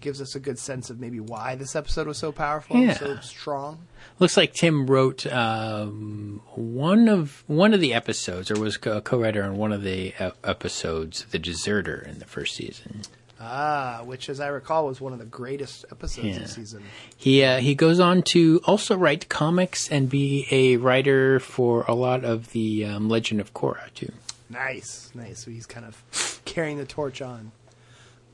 gives 0.00 0.22
us 0.22 0.34
a 0.34 0.40
good 0.40 0.58
sense 0.58 0.88
of 0.88 0.98
maybe 0.98 1.20
why 1.20 1.54
this 1.54 1.76
episode 1.76 2.06
was 2.06 2.16
so 2.16 2.32
powerful 2.32 2.76
Yeah. 2.78 2.90
and 2.90 2.98
so 2.98 3.16
strong. 3.20 3.86
Looks 4.18 4.36
like 4.38 4.54
Tim 4.54 4.86
wrote 4.86 5.26
um, 5.30 6.40
one 6.54 7.08
of 7.08 7.44
one 7.46 7.74
of 7.74 7.80
the 7.80 7.92
episodes, 7.92 8.50
or 8.50 8.58
was 8.58 8.78
a 8.86 9.00
co-writer 9.02 9.42
on 9.42 9.56
one 9.56 9.72
of 9.72 9.82
the 9.82 10.14
uh, 10.18 10.30
episodes, 10.44 11.24
"The 11.30 11.38
Deserter" 11.38 12.00
in 12.08 12.18
the 12.20 12.26
first 12.26 12.54
season. 12.56 13.02
Ah, 13.42 14.02
which, 14.04 14.28
as 14.28 14.38
I 14.38 14.48
recall, 14.48 14.86
was 14.86 15.00
one 15.00 15.14
of 15.14 15.18
the 15.18 15.24
greatest 15.24 15.86
episodes 15.90 16.26
Yeah. 16.26 16.36
of 16.36 16.42
the 16.42 16.48
season. 16.48 16.82
He 17.16 17.42
uh, 17.42 17.58
he 17.60 17.74
goes 17.74 17.98
on 17.98 18.22
to 18.34 18.60
also 18.66 18.96
write 18.96 19.28
comics 19.30 19.88
and 19.90 20.10
be 20.10 20.46
a 20.50 20.76
writer 20.76 21.40
for 21.40 21.84
a 21.88 21.94
lot 21.94 22.22
of 22.24 22.52
the 22.52 22.84
um, 22.84 23.08
Legend 23.08 23.40
of 23.40 23.54
Korra 23.54 23.92
too. 23.94 24.12
Nice, 24.50 25.10
nice. 25.14 25.42
So 25.44 25.50
he's 25.50 25.64
kind 25.66 25.86
of 25.86 26.40
carrying 26.44 26.76
the 26.76 26.84
torch 26.84 27.22
on 27.22 27.52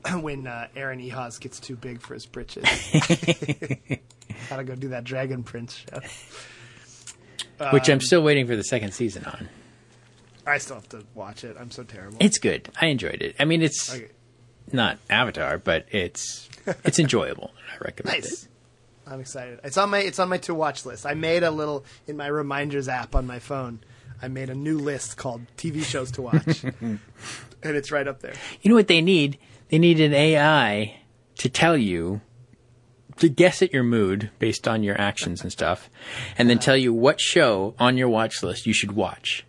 when 0.21 0.45
uh, 0.45 0.67
Aaron 0.75 0.99
Ehasz 0.99 1.39
gets 1.39 1.59
too 1.61 1.77
big 1.77 2.01
for 2.01 2.13
his 2.13 2.25
britches. 2.25 2.63
Gotta 4.49 4.63
go 4.65 4.75
do 4.75 4.89
that 4.89 5.03
Dragon 5.05 5.43
Prince 5.43 5.75
show. 5.89 5.99
which 7.71 7.89
I'm 7.89 8.01
still 8.01 8.21
waiting 8.23 8.45
for 8.47 8.55
the 8.55 8.63
second 8.63 8.93
season 8.93 9.23
on. 9.25 9.47
I 10.45 10.57
still 10.59 10.75
have 10.77 10.89
to 10.89 11.03
watch 11.15 11.43
it. 11.43 11.55
I'm 11.59 11.71
so 11.71 11.83
terrible. 11.83 12.17
It's 12.19 12.37
good. 12.39 12.69
I 12.79 12.87
enjoyed 12.87 13.21
it. 13.21 13.35
I 13.39 13.45
mean, 13.45 13.61
it's 13.61 13.93
Okay. 13.93 14.07
Not 14.71 14.97
Avatar, 15.09 15.57
but 15.57 15.85
it's 15.91 16.49
it's 16.83 16.99
enjoyable. 16.99 17.51
I 17.73 17.77
recommend 17.83 18.17
Nice. 18.23 18.43
it. 18.43 18.49
I'm 19.05 19.19
excited. 19.21 19.59
It's 19.63 19.77
on 19.77 19.89
my 19.89 19.99
it's 19.99 20.19
on 20.19 20.29
my 20.29 20.37
to 20.39 20.53
watch 20.53 20.85
list. 20.85 21.05
I 21.05 21.13
made 21.13 21.43
a 21.43 21.51
little 21.51 21.85
in 22.07 22.17
my 22.17 22.27
reminders 22.27 22.87
app 22.89 23.15
on 23.15 23.25
my 23.25 23.39
phone. 23.39 23.79
I 24.21 24.27
made 24.27 24.49
a 24.49 24.55
new 24.55 24.77
list 24.79 25.15
called 25.15 25.41
TV 25.57 25.83
shows 25.83 26.11
to 26.11 26.23
watch, 26.23 26.63
and 26.81 26.99
it's 27.63 27.91
right 27.91 28.07
up 28.07 28.19
there. 28.21 28.33
You 28.61 28.69
know 28.69 28.75
what 28.75 28.87
they 28.87 28.99
need? 29.01 29.37
They 29.69 29.77
need 29.79 29.99
an 29.99 30.13
AI 30.13 30.97
to 31.37 31.49
tell 31.49 31.77
you 31.77 32.21
to 33.17 33.29
guess 33.29 33.61
at 33.61 33.71
your 33.73 33.83
mood 33.83 34.29
based 34.39 34.67
on 34.67 34.83
your 34.83 34.99
actions 34.99 35.41
and 35.41 35.51
stuff, 35.51 35.89
and 36.37 36.49
then 36.49 36.57
tell 36.59 36.75
you 36.77 36.93
what 36.93 37.21
show 37.21 37.75
on 37.79 37.95
your 37.97 38.09
watch 38.09 38.41
list 38.43 38.65
you 38.65 38.73
should 38.73 38.91
watch. 38.93 39.45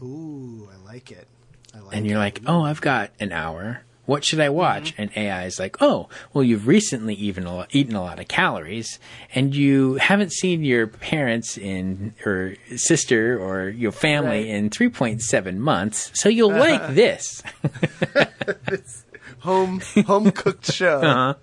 Ooh, 0.00 0.68
I 0.72 0.76
like 0.86 1.10
it. 1.10 1.26
I 1.74 1.80
like 1.80 1.96
And 1.96 2.06
you're 2.06 2.18
like, 2.18 2.40
oh, 2.46 2.62
I've 2.62 2.80
got 2.80 3.10
an 3.20 3.32
hour. 3.32 3.82
What 4.04 4.24
should 4.24 4.40
I 4.40 4.48
watch? 4.48 4.94
And 4.98 5.10
AI 5.16 5.44
is 5.44 5.60
like, 5.60 5.76
oh, 5.80 6.08
well, 6.32 6.42
you've 6.42 6.66
recently 6.66 7.14
even 7.14 7.46
a 7.46 7.66
eaten 7.70 7.94
a 7.94 8.02
lot 8.02 8.18
of 8.18 8.26
calories, 8.26 8.98
and 9.34 9.54
you 9.54 9.94
haven't 9.94 10.32
seen 10.32 10.64
your 10.64 10.88
parents 10.88 11.56
in 11.56 12.12
or 12.26 12.56
sister 12.76 13.38
or 13.38 13.68
your 13.68 13.92
family 13.92 14.38
Right. 14.40 14.46
in 14.46 14.70
3.7 14.70 15.56
months, 15.58 16.10
so 16.14 16.28
you'll 16.28 16.50
like 16.50 16.94
this. 16.94 17.42
home 19.40 19.80
home 20.06 20.30
cooked 20.32 20.72
show. 20.72 21.00
Uh-huh. 21.00 21.34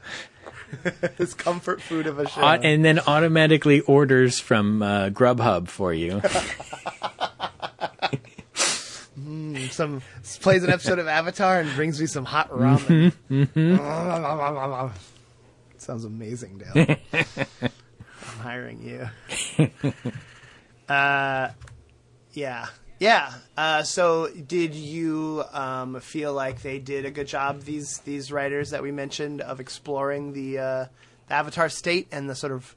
it's 1.18 1.34
comfort 1.34 1.82
food 1.82 2.06
of 2.08 2.20
a 2.20 2.28
show. 2.28 2.42
And 2.42 2.86
then 2.86 3.00
automatically 3.00 3.80
orders 3.82 4.40
from 4.40 4.82
uh, 4.84 5.10
Grubhub 5.10 5.68
for 5.68 5.94
you. 5.94 6.22
Some 9.70 10.02
plays 10.42 10.64
an 10.64 10.70
episode 10.70 11.00
of 11.00 11.08
Avatar 11.08 11.60
and 11.60 11.74
brings 11.76 12.00
me 12.00 12.08
some 12.08 12.26
hot 12.26 12.50
ramen. 12.52 13.14
Mm-hmm, 13.30 14.88
Sounds 15.78 16.04
amazing, 16.04 16.58
Dale. 16.58 16.98
I'm 17.14 18.40
hiring 18.40 18.82
you. 18.82 19.10
uh, 20.94 21.50
yeah, 22.34 22.68
yeah. 23.00 23.34
Uh, 23.56 23.84
so, 23.84 24.28
did 24.28 24.76
you 24.76 25.44
um, 25.54 26.00
feel 26.02 26.34
like 26.34 26.62
they 26.62 26.80
did 26.80 27.06
a 27.06 27.12
good 27.12 27.28
job? 27.28 27.62
These 27.62 28.00
these 28.00 28.32
writers 28.32 28.72
that 28.72 28.84
we 28.84 28.92
mentioned 28.92 29.42
of 29.42 29.60
exploring 29.60 30.34
the, 30.34 30.60
uh, 30.60 30.86
the 31.28 31.34
Avatar 31.34 31.70
state 31.70 32.08
and 32.12 32.30
the 32.30 32.36
sort 32.36 32.52
of 32.52 32.76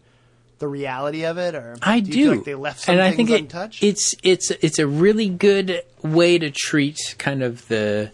the 0.63 0.69
reality 0.69 1.25
of 1.25 1.37
it, 1.37 1.55
or 1.55 1.77
I 1.83 2.01
do. 2.01 2.13
do. 2.13 2.31
Like 2.37 2.45
they 2.45 2.55
left 2.55 2.81
some 2.81 2.95
and 2.95 3.03
I 3.03 3.11
think 3.13 3.29
it, 3.31 3.41
untouched. 3.43 3.83
it's 3.83 4.15
it's 4.23 4.51
it's 4.51 4.79
a 4.79 4.87
really 4.87 5.29
good 5.29 5.83
way 6.03 6.39
to 6.39 6.51
treat 6.51 6.99
kind 7.19 7.43
of 7.43 7.69
the 7.69 8.11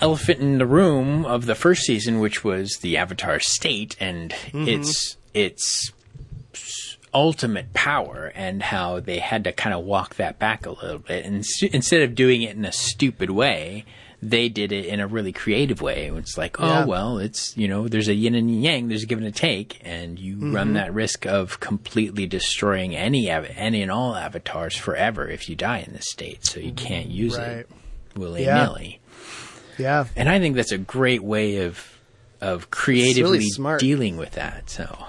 elephant 0.00 0.40
in 0.40 0.58
the 0.58 0.66
room 0.66 1.24
of 1.26 1.46
the 1.46 1.54
first 1.54 1.82
season, 1.82 2.20
which 2.20 2.44
was 2.44 2.78
the 2.82 2.96
Avatar 2.96 3.40
state 3.40 3.96
and 4.00 4.30
Mm-hmm. 4.30 4.68
its 4.68 5.16
its 5.34 5.92
ultimate 7.12 7.72
power, 7.72 8.30
and 8.36 8.62
how 8.62 9.00
they 9.00 9.18
had 9.18 9.42
to 9.44 9.52
kind 9.52 9.74
of 9.74 9.84
walk 9.84 10.14
that 10.16 10.38
back 10.38 10.64
a 10.66 10.70
little 10.70 10.98
bit, 10.98 11.24
and 11.24 11.40
s- 11.40 11.62
instead 11.62 12.02
of 12.02 12.14
doing 12.14 12.42
it 12.42 12.54
in 12.56 12.64
a 12.64 12.72
stupid 12.72 13.30
way. 13.30 13.84
They 14.22 14.50
did 14.50 14.70
it 14.70 14.84
in 14.84 15.00
a 15.00 15.06
really 15.06 15.32
creative 15.32 15.80
way. 15.80 16.10
It's 16.14 16.36
like, 16.36 16.60
oh 16.60 16.66
Yeah. 16.66 16.84
well, 16.84 17.18
it's 17.18 17.56
you 17.56 17.66
know, 17.68 17.88
there's 17.88 18.08
a 18.08 18.14
yin 18.14 18.34
and 18.34 18.62
yang, 18.62 18.88
there's 18.88 19.02
a 19.02 19.06
give 19.06 19.18
and 19.18 19.26
a 19.26 19.32
take, 19.32 19.80
and 19.82 20.18
you 20.18 20.36
Mm-hmm. 20.36 20.54
run 20.54 20.72
that 20.74 20.92
risk 20.92 21.26
of 21.26 21.58
completely 21.60 22.26
destroying 22.26 22.94
any 22.94 23.30
any 23.30 23.80
and 23.82 23.90
all 23.90 24.14
avatars 24.14 24.76
forever 24.76 25.26
if 25.28 25.48
you 25.48 25.56
die 25.56 25.78
in 25.86 25.92
this 25.94 26.10
state. 26.10 26.44
So 26.44 26.60
you 26.60 26.72
can't 26.72 27.08
use 27.08 27.38
Right. 27.38 27.48
it 27.58 27.70
willy 28.14 28.44
nilly. 28.44 29.00
yeah, 29.78 30.04
And 30.16 30.28
I 30.28 30.38
think 30.38 30.54
that's 30.56 30.72
a 30.72 30.78
great 30.78 31.22
way 31.22 31.64
of 31.64 31.98
of 32.42 32.70
creatively 32.70 33.40
smart. 33.42 33.80
dealing 33.80 34.16
with 34.18 34.32
that. 34.32 34.68
So 34.68 35.06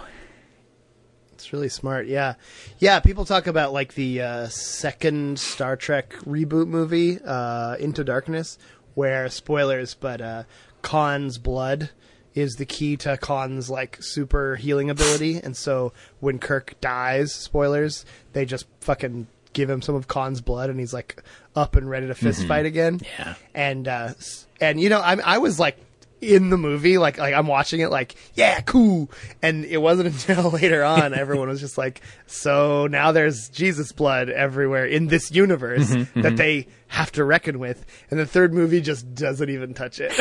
It's 1.34 1.52
really 1.54 1.70
smart. 1.70 2.08
Yeah, 2.08 2.36
yeah. 2.80 3.00
People 3.00 3.26
talk 3.26 3.48
about 3.48 3.74
like 3.74 3.96
the 3.96 4.22
uh, 4.22 4.48
second 4.50 5.40
Star 5.40 5.76
Trek 5.76 6.14
reboot 6.26 6.68
movie, 6.68 7.20
uh, 7.26 7.76
Into 7.80 8.04
Darkness, 8.04 8.58
where 8.94 9.30
spoilers, 9.30 9.94
but 9.94 10.22
uh, 10.22 10.44
Khan's 10.82 11.38
blood 11.38 11.90
is 12.34 12.56
the 12.56 12.66
key 12.66 12.96
to 12.98 13.18
Khan's 13.18 13.70
like 13.70 13.98
super 14.02 14.56
healing 14.56 14.90
ability, 14.90 15.38
and 15.38 15.56
so 15.56 15.94
when 16.20 16.40
Kirk 16.40 16.76
dies, 16.82 17.34
spoilers, 17.34 18.06
they 18.34 18.46
just 18.46 18.66
fucking 18.80 19.28
give 19.54 19.70
him 19.70 19.82
some 19.82 19.96
of 19.96 20.08
Khan's 20.08 20.42
blood, 20.42 20.70
and 20.70 20.80
he's 20.80 20.94
like 20.94 21.22
up 21.56 21.76
and 21.76 21.90
ready 21.90 22.08
to 22.08 22.16
fist 22.16 22.46
fight 22.48 22.66
again. 22.66 23.02
Yeah. 23.20 23.36
and 23.54 23.88
uh, 23.88 24.14
and 24.60 24.80
you 24.80 24.90
know, 24.90 25.00
I 25.00 25.18
I 25.18 25.38
was 25.40 25.60
like 25.60 25.78
in 26.22 26.52
the 26.52 26.58
movie, 26.58 27.00
like 27.00 27.18
like 27.18 27.34
I'm 27.34 27.48
watching 27.48 27.82
it, 27.82 27.90
like 27.90 28.16
yeah, 28.36 28.62
cool. 28.62 29.10
And 29.42 29.66
it 29.66 29.78
wasn't 29.78 30.08
until 30.30 30.52
later 30.52 30.84
on 30.84 31.14
everyone 31.18 31.50
was 31.50 31.60
just 31.60 31.78
like, 31.78 32.02
so 32.28 32.88
now 32.88 33.12
there's 33.12 33.50
Jesus 33.50 33.92
blood 33.92 34.30
everywhere 34.30 34.86
in 34.86 35.08
this 35.08 35.32
universe 35.32 35.90
mm-hmm, 35.90 36.02
mm-hmm. 36.02 36.22
that 36.22 36.38
they 36.38 36.68
have 36.88 37.12
to 37.14 37.24
reckon 37.24 37.60
with, 37.60 37.86
and 38.10 38.20
the 38.20 38.26
third 38.26 38.54
movie 38.54 38.82
just 38.82 39.14
doesn't 39.16 39.50
even 39.50 39.74
touch 39.74 40.00
it. 40.00 40.14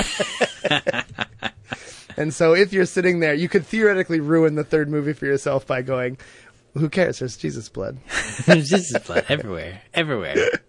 and 2.16 2.32
so 2.32 2.54
if 2.54 2.72
you're 2.72 2.86
sitting 2.86 3.20
there, 3.20 3.34
you 3.34 3.48
could 3.48 3.66
theoretically 3.66 4.20
ruin 4.20 4.54
the 4.54 4.64
third 4.64 4.88
movie 4.88 5.12
for 5.12 5.26
yourself 5.26 5.66
by 5.66 5.82
going. 5.82 6.18
Who 6.74 6.88
cares? 6.88 7.18
There's 7.18 7.36
Jesus 7.36 7.68
blood. 7.68 7.98
there's 8.46 8.68
Jesus 8.68 8.96
blood 9.04 9.26
everywhere, 9.28 9.82
everywhere. 9.92 10.60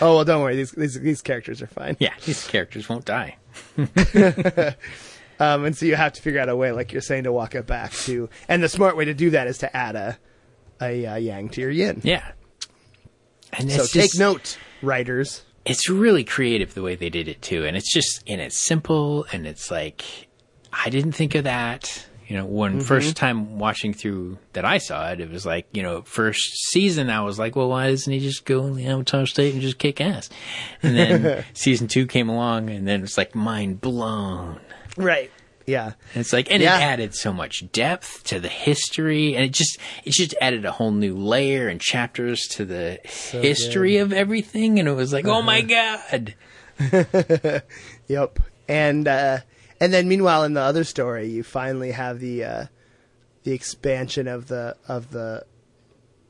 Oh 0.00 0.16
well, 0.16 0.24
don't 0.24 0.42
worry. 0.42 0.56
These 0.56 0.72
these, 0.72 1.00
these 1.00 1.22
characters 1.22 1.62
are 1.62 1.66
fine. 1.66 1.96
Yeah, 2.00 2.12
these 2.24 2.46
characters 2.46 2.88
won't 2.88 3.04
die. 3.04 3.36
Um, 5.38 5.66
and 5.66 5.76
so 5.76 5.84
you 5.84 5.96
have 5.96 6.14
to 6.14 6.22
figure 6.22 6.40
out 6.40 6.48
a 6.48 6.56
way, 6.56 6.72
like 6.72 6.92
you're 6.92 7.02
saying, 7.02 7.24
to 7.24 7.32
walk 7.32 7.54
it 7.54 7.66
back 7.66 7.92
to. 7.92 8.30
And 8.48 8.62
the 8.62 8.70
smart 8.70 8.96
way 8.96 9.04
to 9.04 9.12
do 9.12 9.28
that 9.30 9.46
is 9.46 9.58
to 9.58 9.76
add 9.76 9.94
a 9.94 10.18
a 10.80 11.04
uh, 11.04 11.16
yang 11.16 11.50
to 11.50 11.60
your 11.60 11.70
yin. 11.70 12.00
Yeah. 12.02 12.26
And 13.52 13.70
So 13.70 13.82
take 13.84 14.04
just- 14.12 14.18
note, 14.18 14.56
writers. 14.80 15.42
it's 15.66 15.90
really 15.90 16.24
creative 16.24 16.72
the 16.72 16.80
way 16.80 16.94
they 16.94 17.10
did 17.10 17.28
it 17.28 17.42
too 17.42 17.66
and 17.66 17.76
it's 17.76 17.92
just 17.92 18.22
and 18.26 18.40
it's 18.40 18.58
simple 18.58 19.26
and 19.32 19.46
it's 19.46 19.70
like 19.70 20.28
i 20.72 20.88
didn't 20.88 21.12
think 21.12 21.34
of 21.34 21.44
that 21.44 22.06
you 22.26 22.36
know 22.36 22.44
when 22.44 22.72
Mm-hmm. 22.72 22.80
first 22.80 23.16
time 23.16 23.58
watching 23.58 23.92
through 23.94 24.38
that 24.52 24.64
i 24.64 24.78
saw 24.78 25.10
it 25.10 25.20
it 25.20 25.30
was 25.30 25.46
like 25.46 25.66
you 25.72 25.82
know 25.82 26.02
first 26.02 26.70
season 26.70 27.08
i 27.10 27.20
was 27.20 27.38
like 27.38 27.54
well 27.56 27.68
why 27.68 27.88
doesn't 27.88 28.12
he 28.12 28.18
just 28.20 28.44
go 28.44 28.66
in 28.66 28.74
the 28.74 28.86
avatar 28.86 29.26
state 29.26 29.52
and 29.52 29.62
just 29.62 29.78
kick 29.78 30.00
ass 30.00 30.28
and 30.82 30.96
then 30.96 31.44
season 31.54 31.86
two 31.88 32.06
came 32.06 32.28
along 32.28 32.68
and 32.70 32.86
then 32.88 33.02
it's 33.02 33.16
like 33.16 33.34
mind 33.34 33.80
blown 33.80 34.60
Right. 34.96 35.30
Yeah. 35.66 35.86
and 36.14 36.20
it's 36.20 36.32
like, 36.32 36.48
and 36.50 36.62
Yeah. 36.62 36.78
it 36.78 36.82
added 36.82 37.14
so 37.14 37.32
much 37.32 37.70
depth 37.72 38.22
to 38.24 38.38
the 38.38 38.48
history, 38.48 39.34
and 39.34 39.44
it 39.44 39.50
just, 39.52 39.78
it 40.04 40.12
just 40.12 40.32
added 40.40 40.64
a 40.64 40.70
whole 40.70 40.92
new 40.92 41.16
layer 41.16 41.66
and 41.66 41.80
chapters 41.80 42.46
to 42.52 42.64
the 42.64 43.00
history 43.04 43.96
of 43.96 44.12
everything. 44.12 44.78
And 44.78 44.88
it 44.88 44.92
was 44.92 45.12
like, 45.12 45.26
oh 45.26 45.42
my 45.42 45.62
god, 45.62 46.34
Yep. 48.08 48.38
And 48.68 49.08
uh, 49.08 49.38
and 49.80 49.92
then 49.92 50.08
meanwhile, 50.08 50.44
in 50.44 50.54
the 50.54 50.60
other 50.60 50.84
story, 50.84 51.28
you 51.28 51.42
finally 51.42 51.92
have 51.92 52.20
the 52.20 52.44
uh, 52.44 52.66
the 53.44 53.52
expansion 53.52 54.28
of 54.28 54.48
the 54.48 54.76
of 54.88 55.10
the. 55.10 55.44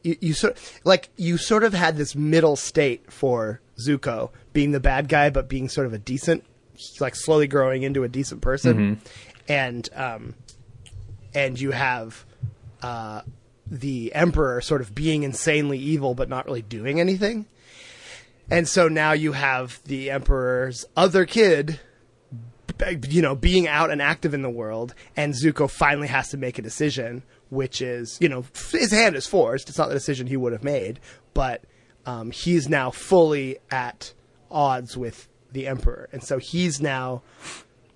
You, 0.02 0.16
you 0.20 0.35
sort 0.35 0.59
like 0.85 1.09
you 1.16 1.36
sort 1.36 1.64
of 1.64 1.74
had 1.74 1.97
this 1.97 2.14
middle 2.14 2.56
state 2.56 3.12
for 3.12 3.60
Zuko 3.78 4.31
being 4.52 4.73
the 4.73 4.81
bad 4.81 5.09
guy, 5.09 5.31
but 5.31 5.48
being 5.48 5.68
sort 5.68 5.86
of 5.86 5.93
a 5.93 5.98
decent, 5.98 6.44
like 7.01 7.16
slowly 7.16 7.47
growing 7.48 7.82
into 7.82 8.05
a 8.05 8.09
decent 8.09 8.40
person, 8.40 9.01
and 9.48 9.89
um, 9.94 10.35
and 11.35 11.60
you 11.60 11.73
have 11.73 12.24
uh, 12.82 13.23
the 13.70 14.14
Emperor 14.14 14.60
sort 14.60 14.81
of 14.81 14.94
being 14.94 15.23
insanely 15.23 15.78
evil 15.78 16.14
but 16.14 16.28
not 16.28 16.47
really 16.47 16.62
doing 16.62 17.01
anything. 17.01 17.47
And 18.51 18.68
so 18.68 18.89
now 18.89 19.12
you 19.12 19.32
have 19.32 19.81
the 19.85 20.10
Emperor's 20.10 20.85
other 20.97 21.27
kid, 21.27 21.81
you 23.09 23.23
know, 23.23 23.35
being 23.35 23.69
out 23.69 23.90
and 23.90 24.03
active 24.03 24.35
in 24.35 24.43
the 24.43 24.51
world, 24.51 24.94
and 25.16 25.35
Zuko 25.35 25.70
finally 25.70 26.09
has 26.09 26.28
to 26.31 26.36
make 26.36 26.59
a 26.59 26.62
decision, 26.62 27.23
which 27.51 27.81
is, 27.81 28.19
you 28.20 28.28
know, 28.28 28.44
his 28.70 28.93
hand 28.93 29.16
is 29.16 29.27
forced. 29.27 29.69
It's 29.69 29.78
not 29.78 29.89
the 29.89 29.94
decision 29.94 30.27
he 30.27 30.36
would 30.36 30.53
have 30.53 30.65
made, 30.65 31.01
but 31.35 31.65
um, 32.05 32.31
he's 32.31 32.69
now 32.69 32.90
fully 32.90 33.59
at 33.70 34.12
odds 34.51 34.97
with 34.97 35.28
the 35.53 35.66
Emperor, 35.66 36.09
and 36.12 36.23
so 36.23 36.39
he's 36.39 36.81
now 36.81 37.23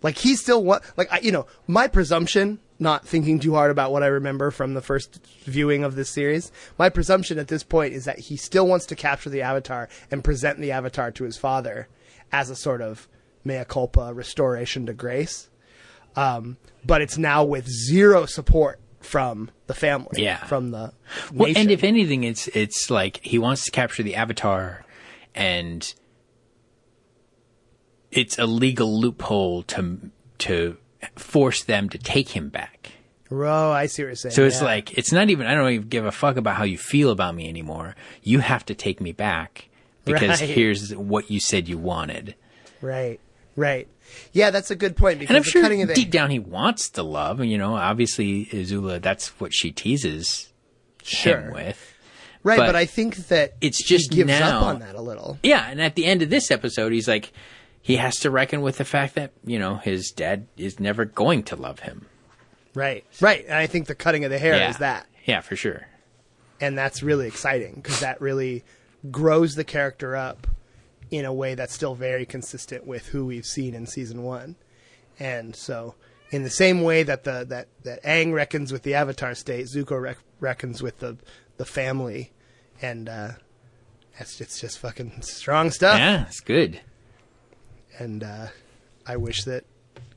like 0.02 0.18
he 0.18 0.36
still 0.36 0.64
want 0.64 0.82
like 0.96 1.12
I, 1.12 1.20
you 1.20 1.32
know 1.32 1.46
my 1.66 1.86
presumption 1.88 2.58
not 2.78 3.06
thinking 3.06 3.38
too 3.38 3.54
hard 3.54 3.70
about 3.70 3.92
what 3.92 4.02
i 4.02 4.06
remember 4.06 4.50
from 4.50 4.74
the 4.74 4.80
first 4.80 5.20
viewing 5.44 5.84
of 5.84 5.94
this 5.94 6.08
series 6.08 6.50
my 6.78 6.88
presumption 6.88 7.38
at 7.38 7.48
this 7.48 7.62
point 7.62 7.92
is 7.92 8.04
that 8.06 8.18
he 8.18 8.36
still 8.36 8.66
wants 8.66 8.86
to 8.86 8.96
capture 8.96 9.30
the 9.30 9.42
avatar 9.42 9.88
and 10.10 10.24
present 10.24 10.58
the 10.58 10.72
avatar 10.72 11.10
to 11.10 11.24
his 11.24 11.36
father 11.36 11.88
as 12.32 12.50
a 12.50 12.56
sort 12.56 12.80
of 12.80 13.08
mea 13.44 13.64
culpa 13.66 14.12
restoration 14.14 14.86
to 14.86 14.92
grace 14.92 15.48
um, 16.16 16.56
but 16.84 17.00
it's 17.02 17.16
now 17.18 17.44
with 17.44 17.68
zero 17.68 18.26
support 18.26 18.80
from 19.00 19.50
the 19.68 19.74
family 19.74 20.22
Yeah. 20.22 20.44
from 20.44 20.72
the 20.72 20.92
Well, 21.32 21.52
and 21.56 21.70
if 21.70 21.84
anything, 21.84 22.24
it's 22.24 22.48
it's 22.48 22.90
like 22.90 23.20
he 23.22 23.38
wants 23.38 23.64
to 23.66 23.70
capture 23.70 24.02
the 24.02 24.14
avatar, 24.16 24.84
and 25.34 25.94
it's 28.10 28.38
a 28.38 28.46
legal 28.46 29.00
loophole 29.00 29.62
to 29.64 30.10
to 30.38 30.76
force 31.16 31.64
them 31.64 31.88
to 31.90 31.98
take 31.98 32.30
him 32.30 32.48
back. 32.48 32.92
oh 33.30 33.70
i 33.70 33.86
see 33.86 34.02
what 34.02 34.08
you're 34.08 34.16
saying 34.16 34.34
So 34.34 34.44
it's 34.44 34.58
yeah. 34.60 34.66
like 34.66 34.98
it's 34.98 35.12
not 35.12 35.30
even 35.30 35.46
I 35.46 35.54
don't 35.54 35.70
even 35.72 35.88
give 35.88 36.04
a 36.04 36.12
fuck 36.12 36.36
about 36.36 36.56
how 36.56 36.64
you 36.64 36.76
feel 36.78 37.10
about 37.10 37.34
me 37.34 37.48
anymore. 37.48 37.94
You 38.22 38.40
have 38.40 38.66
to 38.66 38.74
take 38.74 39.00
me 39.00 39.12
back 39.12 39.68
because 40.04 40.40
Right. 40.42 40.50
here's 40.50 40.94
what 40.94 41.30
you 41.30 41.40
said 41.40 41.68
you 41.68 41.78
wanted. 41.78 42.34
right 42.82 43.20
Right. 43.56 43.88
Yeah, 44.32 44.50
that's 44.50 44.70
a 44.70 44.76
good 44.76 44.96
point 44.96 45.18
because 45.18 45.30
And 45.30 45.36
I'm 45.36 45.42
sure 45.48 45.62
cutting 45.62 45.82
of 45.82 45.88
the 45.88 45.94
deep 45.94 46.10
down 46.10 46.30
he 46.30 46.38
wants 46.38 46.88
to 46.90 47.02
love. 47.02 47.40
And 47.40 47.50
you 47.50 47.58
know, 47.58 47.76
obviously 47.76 48.46
Azula, 48.46 49.00
that's 49.00 49.28
what 49.40 49.52
she 49.52 49.70
teases 49.70 50.48
Sure. 51.02 51.40
him 51.40 51.52
with. 51.54 51.94
right, 52.42 52.58
but 52.58 52.66
but, 52.66 52.76
I 52.76 52.86
think 52.86 53.16
that 53.28 53.54
it's 53.60 53.82
just 53.82 54.10
he 54.12 54.16
gives 54.16 54.28
now- 54.28 54.58
up 54.60 54.64
on 54.66 54.78
that 54.80 54.94
a 54.94 55.00
little. 55.00 55.38
Yeah, 55.42 55.66
and 55.68 55.80
at 55.80 55.94
the 55.94 56.06
end 56.06 56.22
of 56.22 56.30
this 56.30 56.50
episode, 56.50 56.92
he's 56.92 57.08
like, 57.08 57.32
he 57.82 57.96
has 57.96 58.16
to 58.20 58.30
reckon 58.30 58.60
with 58.60 58.76
the 58.78 58.84
fact 58.84 59.14
that 59.14 59.32
you 59.44 59.58
know 59.58 59.76
his 59.76 60.10
dad 60.10 60.46
is 60.56 60.78
never 60.80 61.04
going 61.04 61.42
to 61.44 61.56
love 61.56 61.80
him. 61.80 62.06
Right. 62.74 63.04
Right. 63.20 63.44
And 63.46 63.54
I 63.54 63.66
think 63.66 63.86
the 63.88 63.94
cutting 63.94 64.24
of 64.24 64.30
the 64.30 64.38
hair 64.38 64.54
yeah, 64.56 64.70
is 64.70 64.78
that. 64.78 65.06
Yeah, 65.24 65.40
for 65.40 65.56
sure. 65.56 65.86
and 66.60 66.76
that's 66.76 67.02
really 67.02 67.26
exciting 67.26 67.74
because 67.76 68.00
that 68.00 68.20
really 68.20 68.64
grows 69.10 69.54
the 69.54 69.64
character 69.64 70.14
up 70.14 70.46
in 71.10 71.24
a 71.24 71.32
way 71.32 71.54
that's 71.54 71.74
still 71.74 71.94
very 71.94 72.24
consistent 72.26 72.86
with 72.86 73.06
who 73.08 73.26
we've 73.26 73.46
seen 73.46 73.74
in 73.74 73.86
season 73.86 74.22
one. 74.22 74.56
And 75.18 75.54
so, 75.54 75.94
in 76.30 76.44
the 76.44 76.50
same 76.50 76.82
way 76.82 77.02
that 77.02 77.24
the 77.24 77.44
that 77.48 77.68
that 77.82 78.02
Aang 78.04 78.32
reckons 78.32 78.72
with 78.72 78.82
the 78.82 78.94
Avatar 78.94 79.34
state, 79.34 79.66
Zuko 79.66 80.00
rec- 80.00 80.18
reckons 80.38 80.82
with 80.82 81.00
the 81.00 81.16
the 81.56 81.64
family, 81.66 82.32
and 82.80 83.08
uh, 83.08 83.32
that's 84.18 84.40
it's 84.40 84.60
just 84.60 84.78
fucking 84.78 85.22
strong 85.22 85.70
stuff. 85.70 85.98
Yeah, 85.98 86.26
it's 86.26 86.40
good. 86.40 86.80
And 87.98 88.22
uh, 88.22 88.46
I 89.06 89.16
wish 89.16 89.44
that 89.44 89.64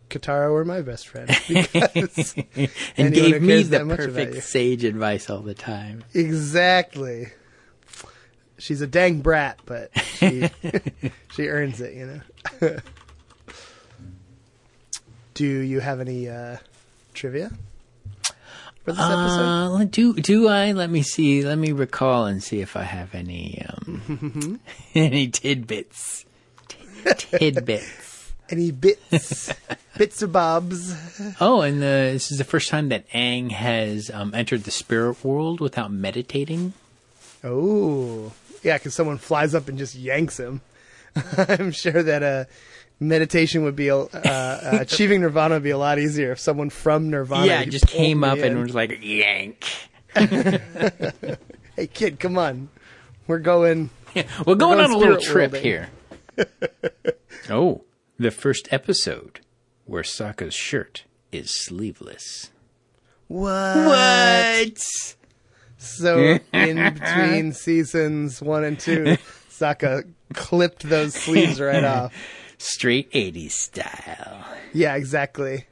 Katara 0.09 0.51
were 0.51 0.63
my 0.63 0.81
best 0.81 1.07
friend 1.07 1.27
because 1.47 2.35
And 2.97 3.13
gave 3.13 3.41
me 3.41 3.63
the 3.63 3.79
that 3.79 3.85
much 3.87 3.99
about 3.99 4.07
you. 4.19 4.25
perfect 4.27 4.43
sage 4.43 4.83
advice 4.83 5.29
all 5.29 5.41
the 5.41 5.55
time. 5.55 6.03
Exactly. 6.13 7.27
She's 8.63 8.79
a 8.79 8.87
dang 8.87 9.19
brat, 9.19 9.59
but 9.65 9.91
she 9.99 10.49
she 11.35 11.49
earns 11.49 11.81
it, 11.81 11.95
you 11.95 12.21
know. 12.61 12.79
Do 15.33 15.45
you 15.45 15.81
have 15.81 15.99
any 15.99 16.29
uh, 16.29 16.59
trivia 17.13 17.51
for 18.85 18.93
this 18.93 19.01
episode? 19.01 19.81
Uh, 19.81 19.83
do 19.83 20.13
do 20.13 20.47
I? 20.47 20.71
Let 20.71 20.89
me 20.89 21.01
see. 21.01 21.43
Let 21.43 21.57
me 21.57 21.73
recall 21.73 22.25
and 22.25 22.41
see 22.41 22.61
if 22.61 22.77
I 22.77 22.83
have 22.83 23.13
any 23.13 23.65
um, 23.67 24.61
any 24.95 25.27
tidbits. 25.27 26.23
Tid- 26.69 27.17
tidbits. 27.17 28.31
Any 28.49 28.71
bits, 28.71 29.51
bits 29.97 30.23
or 30.23 30.27
bobs? 30.27 30.95
Oh, 31.41 31.61
and 31.61 31.81
the, 31.81 32.11
this 32.13 32.31
is 32.31 32.37
the 32.37 32.43
first 32.43 32.69
time 32.69 32.89
that 32.89 33.09
Aang 33.09 33.51
has 33.51 34.09
um, 34.09 34.33
entered 34.33 34.63
the 34.63 34.71
spirit 34.71 35.23
world 35.25 35.59
without 35.59 35.91
meditating. 35.91 36.73
Oh, 37.43 38.31
yeah, 38.63 38.77
because 38.77 38.93
someone 38.93 39.17
flies 39.17 39.53
up 39.53 39.67
and 39.67 39.77
just 39.77 39.95
yanks 39.95 40.39
him. 40.39 40.61
I'm 41.37 41.71
sure 41.71 42.01
that 42.01 42.23
uh, 42.23 42.45
meditation 42.99 43.63
would 43.63 43.75
be 43.75 43.91
uh, 43.91 43.97
uh, 43.97 44.77
achieving 44.81 45.21
nirvana 45.21 45.55
would 45.55 45.63
be 45.63 45.69
a 45.69 45.77
lot 45.77 45.99
easier 45.99 46.31
if 46.31 46.39
someone 46.39 46.69
from 46.69 47.09
nirvana 47.09 47.45
yeah, 47.45 47.65
just 47.65 47.87
came 47.87 48.21
me 48.21 48.29
up 48.29 48.39
and 48.39 48.59
was 48.59 48.73
like 48.73 48.99
yank. 49.03 49.65
"Hey, 50.15 51.87
kid, 51.93 52.19
come 52.19 52.37
on, 52.37 52.69
we're 53.27 53.39
going." 53.39 53.89
We're 54.45 54.53
going 54.53 54.77
going 54.77 54.79
on 54.79 54.91
a 54.91 54.97
little 54.97 55.17
trip 55.17 55.53
worlding. 55.53 55.63
here. 55.63 55.89
oh, 57.49 57.81
the 58.19 58.29
first 58.29 58.71
episode 58.71 59.39
where 59.85 60.03
Sokka's 60.03 60.53
shirt 60.53 61.05
is 61.31 61.49
sleeveless. 61.49 62.51
What? 63.27 63.75
What? 63.75 65.15
So 65.83 66.39
in 66.53 66.93
between 66.93 67.53
seasons 67.53 68.41
one 68.41 68.63
and 68.63 68.79
two, 68.79 69.17
Sokka 69.49 70.03
clipped 70.33 70.87
those 70.89 71.13
sleeves 71.13 71.59
right 71.61 71.83
off. 71.83 72.13
Straight 72.57 73.11
80s 73.11 73.51
style. 73.51 74.45
Yeah, 74.73 74.95
exactly. 74.95 75.65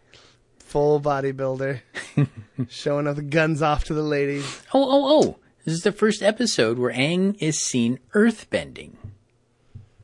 Full 0.60 1.00
bodybuilder, 1.02 1.82
showing 2.70 3.08
off 3.08 3.16
the 3.16 3.22
guns 3.22 3.62
off 3.62 3.86
to 3.86 3.94
the 3.94 4.02
ladies. 4.04 4.62
Oh, 4.74 4.84
oh, 4.84 5.22
oh. 5.24 5.38
This 5.66 5.76
is 5.76 5.82
the 5.84 5.92
first 5.92 6.22
episode 6.24 6.80
where 6.80 6.92
Aang 6.94 7.36
is 7.40 7.60
seen 7.60 8.00
earthbending. 8.14 8.96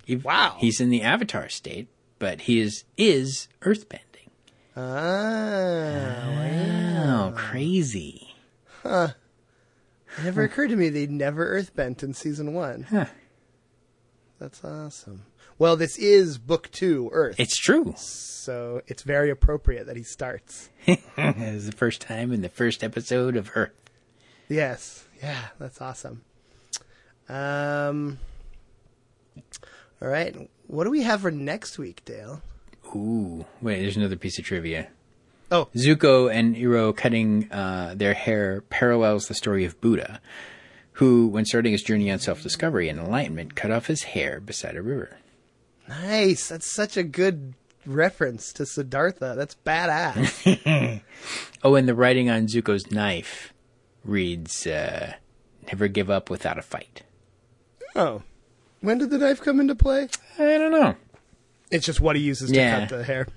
He- 0.06 0.16
Wow. 0.18 0.56
He's 0.60 0.80
in 0.80 0.90
the 0.90 1.02
Avatar 1.02 1.50
state, 1.50 1.88
but 2.20 2.42
he 2.42 2.60
is, 2.60 2.84
is 2.98 3.48
earthbending. 3.62 4.30
Ah, 4.76 6.24
Oh, 7.30 7.34
crazy. 7.36 8.34
It 10.18 10.24
never 10.24 10.44
occurred 10.44 10.70
to 10.70 10.76
me 10.76 10.90
they'd 10.90 11.12
never 11.12 11.46
earthbent 11.48 12.04
in 12.04 12.14
season 12.14 12.54
one. 12.54 12.88
That's 14.40 14.64
awesome. 14.64 15.24
Well, 15.60 15.76
this 15.76 15.98
is 15.98 16.38
book 16.38 16.70
two, 16.72 17.10
Earth, 17.12 17.40
It's 17.40 17.58
true. 17.58 17.94
so 17.98 18.82
it's 18.88 19.02
very 19.04 19.30
appropriate 19.32 19.88
that 19.88 19.96
he 19.98 20.04
starts. 20.04 20.70
It's 20.88 21.66
the 21.66 21.72
first 21.72 22.02
time 22.02 22.32
in 22.32 22.42
the 22.42 22.50
first 22.50 22.84
episode 22.84 23.36
of 23.36 23.50
Earth. 23.56 23.72
Yes. 24.48 25.06
Yeah, 25.22 25.42
that's 25.60 25.82
awesome. 25.82 26.24
Um 27.28 28.20
All 30.02 30.08
right. 30.08 30.50
What 30.68 30.84
do 30.84 30.92
we 30.92 31.02
have 31.04 31.22
for 31.22 31.32
next 31.32 31.78
week, 31.80 32.04
Dale? 32.06 32.42
Ooh, 32.96 33.46
wait, 33.62 33.82
there's 33.82 33.98
another 33.98 34.16
piece 34.16 34.38
of 34.40 34.46
trivia. 34.46 34.90
Oh, 35.52 35.70
Zuko 35.76 36.32
and 36.34 36.56
Iroh 36.56 36.96
cutting 36.96 37.50
uh, 37.52 37.94
their 37.96 38.14
hair 38.14 38.62
parallels 38.70 39.28
the 39.28 39.34
story 39.34 39.64
of 39.66 39.80
Buddha, 39.80 40.20
who, 40.94 41.28
when 41.28 41.46
starting 41.46 41.72
his 41.72 41.84
journey 41.84 42.12
on 42.12 42.20
self 42.20 42.44
discovery 42.44 42.90
and 42.90 43.00
enlightenment, 43.00 43.56
cut 43.56 43.72
off 43.72 43.88
his 43.88 44.04
hair 44.04 44.40
beside 44.42 44.76
a 44.76 44.82
river. 44.82 45.18
nice. 45.88 46.50
That's 46.50 46.70
such 46.70 46.98
a 46.98 47.04
good 47.04 47.54
reference 47.86 48.52
to 48.54 48.66
Siddhartha. 48.66 49.36
That's 49.38 49.56
badass. 49.66 51.02
Oh, 51.64 51.74
and 51.76 51.88
the 51.88 51.96
writing 51.96 52.30
on 52.30 52.46
Zuko's 52.48 52.92
knife 52.92 53.52
reads, 54.06 54.68
uh, 54.68 55.14
Never 55.68 55.88
give 55.88 56.10
up 56.10 56.30
without 56.30 56.60
a 56.60 56.62
fight. 56.62 57.02
oh. 57.96 58.22
When 58.80 59.00
did 59.00 59.10
the 59.10 59.18
knife 59.18 59.42
come 59.42 59.60
into 59.60 59.74
play? 59.74 60.08
I 60.38 60.44
don't 60.44 60.72
know. 60.72 60.96
It's 61.72 61.86
just 61.86 62.00
what 62.00 62.16
he 62.16 62.22
uses 62.22 62.52
to 62.52 62.56
Yeah. 62.56 62.82
cut 62.82 62.90
the 62.98 63.04
hair. 63.04 63.28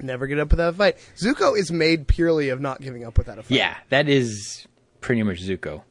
Never 0.00 0.26
get 0.26 0.38
up 0.38 0.50
without 0.50 0.74
a 0.74 0.76
fight. 0.76 0.96
Zuko 1.16 1.56
is 1.56 1.70
made 1.70 2.06
purely 2.08 2.48
of 2.48 2.60
not 2.60 2.80
giving 2.80 3.04
up 3.04 3.16
without 3.18 3.38
a 3.38 3.42
fight. 3.42 3.56
Yeah, 3.56 3.76
that 3.90 4.08
is 4.08 4.66
pretty 5.00 5.22
much 5.22 5.42
Zuko. 5.42 5.82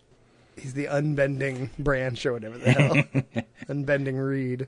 He's 0.58 0.74
the 0.74 0.86
unbending 0.86 1.70
branch 1.80 2.26
or 2.26 2.34
whatever 2.34 2.58
the 2.58 2.72
hell. 2.72 3.44
unbending 3.70 4.18
reed. 4.18 4.68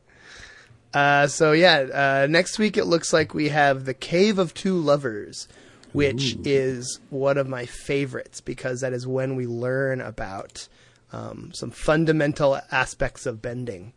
Uh, 0.93 1.27
so 1.27 1.51
yeah, 1.51 2.23
uh, 2.23 2.27
next 2.29 2.57
week 2.57 2.77
it 2.77 2.85
looks 2.85 3.11
like 3.11 3.33
we 3.33 3.49
have 3.49 3.85
the 3.85 3.93
Cave 3.93 4.39
of 4.39 4.53
Two 4.53 4.77
Lovers, 4.77 5.47
which 5.91 6.37
is 6.45 6.99
one 7.09 7.37
of 7.37 7.47
my 7.49 7.65
favorites 7.65 8.39
because 8.41 8.81
that 8.81 8.93
is 8.93 9.05
when 9.05 9.35
we 9.35 9.45
learn 9.45 9.99
about 9.99 10.67
um, 11.11 11.51
some 11.53 11.69
fundamental 11.71 12.59
aspects 12.71 13.25
of 13.25 13.41
bending. 13.41 13.91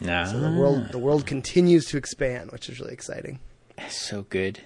Nah, 0.00 0.24
So 0.26 0.38
the 0.40 0.50
world 0.52 0.90
the 0.92 0.98
world 0.98 1.26
continues 1.26 1.86
to 1.86 1.96
expand, 1.96 2.52
which 2.52 2.68
is 2.68 2.78
really 2.80 2.92
exciting. 2.92 3.40
so 3.88 4.22
good. 4.28 4.60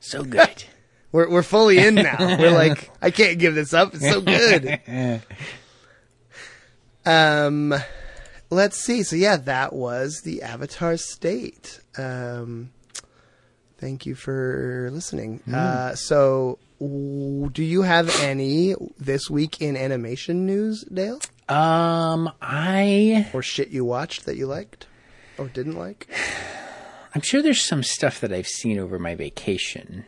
So 0.00 0.24
good. 0.24 0.64
We're 1.12 1.28
we're 1.28 1.42
fully 1.42 1.78
in 1.78 1.96
now. 1.96 2.16
We're 2.38 2.52
like, 2.52 2.88
I 3.02 3.10
can't 3.10 3.38
give 3.40 3.56
this 3.56 3.74
up. 3.74 3.94
It's 3.94 4.08
so 4.08 4.20
good. 4.20 4.80
Um, 7.06 7.74
let's 8.50 8.76
see. 8.76 9.02
So 9.02 9.16
yeah, 9.16 9.38
that 9.38 9.72
was 9.72 10.20
the 10.22 10.42
Avatar 10.42 10.98
State. 10.98 11.80
Um, 11.96 12.72
thank 13.78 14.04
you 14.04 14.14
for 14.14 14.90
listening. 14.92 15.40
Uh, 15.50 15.94
so 15.94 16.58
do 16.78 17.64
you 17.64 17.82
have 17.82 18.14
any 18.20 18.74
this 18.98 19.30
week 19.30 19.62
in 19.62 19.78
animation 19.78 20.44
news, 20.44 20.84
Dale, 20.84 21.20
um, 21.48 22.30
I 22.42 23.26
or 23.32 23.42
shit 23.42 23.70
you 23.70 23.86
watched 23.86 24.26
that 24.26 24.36
you 24.36 24.46
liked 24.46 24.86
or 25.38 25.48
didn't 25.48 25.78
like? 25.78 26.06
I'm 27.14 27.22
sure 27.22 27.42
there's 27.42 27.62
some 27.62 27.82
stuff 27.82 28.20
that 28.20 28.32
I've 28.32 28.46
seen 28.46 28.78
over 28.78 28.98
my 28.98 29.14
vacation. 29.14 30.04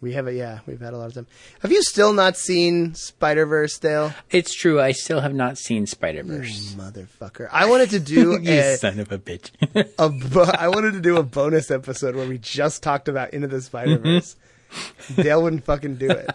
We 0.00 0.12
have 0.12 0.26
a 0.26 0.34
yeah, 0.34 0.58
we've 0.66 0.80
had 0.80 0.92
a 0.92 0.98
lot 0.98 1.06
of 1.06 1.14
time. 1.14 1.26
Have 1.60 1.72
you 1.72 1.82
still 1.82 2.12
not 2.12 2.36
seen 2.36 2.94
Spider 2.94 3.46
Verse, 3.46 3.78
Dale? 3.78 4.12
It's 4.30 4.54
true. 4.54 4.78
I 4.78 4.92
still 4.92 5.20
have 5.20 5.32
not 5.32 5.56
seen 5.56 5.86
Spider 5.86 6.22
Verse. 6.22 6.74
Motherfucker! 6.74 7.48
I 7.50 7.64
wanted 7.70 7.88
to 7.90 8.00
do 8.00 8.38
you 8.42 8.52
a, 8.52 8.76
son 8.76 9.00
of 9.00 9.10
a 9.12 9.18
bitch. 9.18 9.50
a 9.98 10.10
bo- 10.10 10.42
I 10.42 10.68
wanted 10.68 10.92
to 10.92 11.00
do 11.00 11.16
a 11.16 11.22
bonus 11.22 11.70
episode 11.70 12.16
where 12.16 12.28
we 12.28 12.36
just 12.36 12.82
talked 12.82 13.08
about 13.08 13.32
Into 13.32 13.46
the 13.46 13.62
Spider 13.62 13.96
Verse. 13.96 14.36
Dale 15.16 15.42
wouldn't 15.42 15.64
fucking 15.64 15.96
do 15.96 16.10
it. 16.10 16.30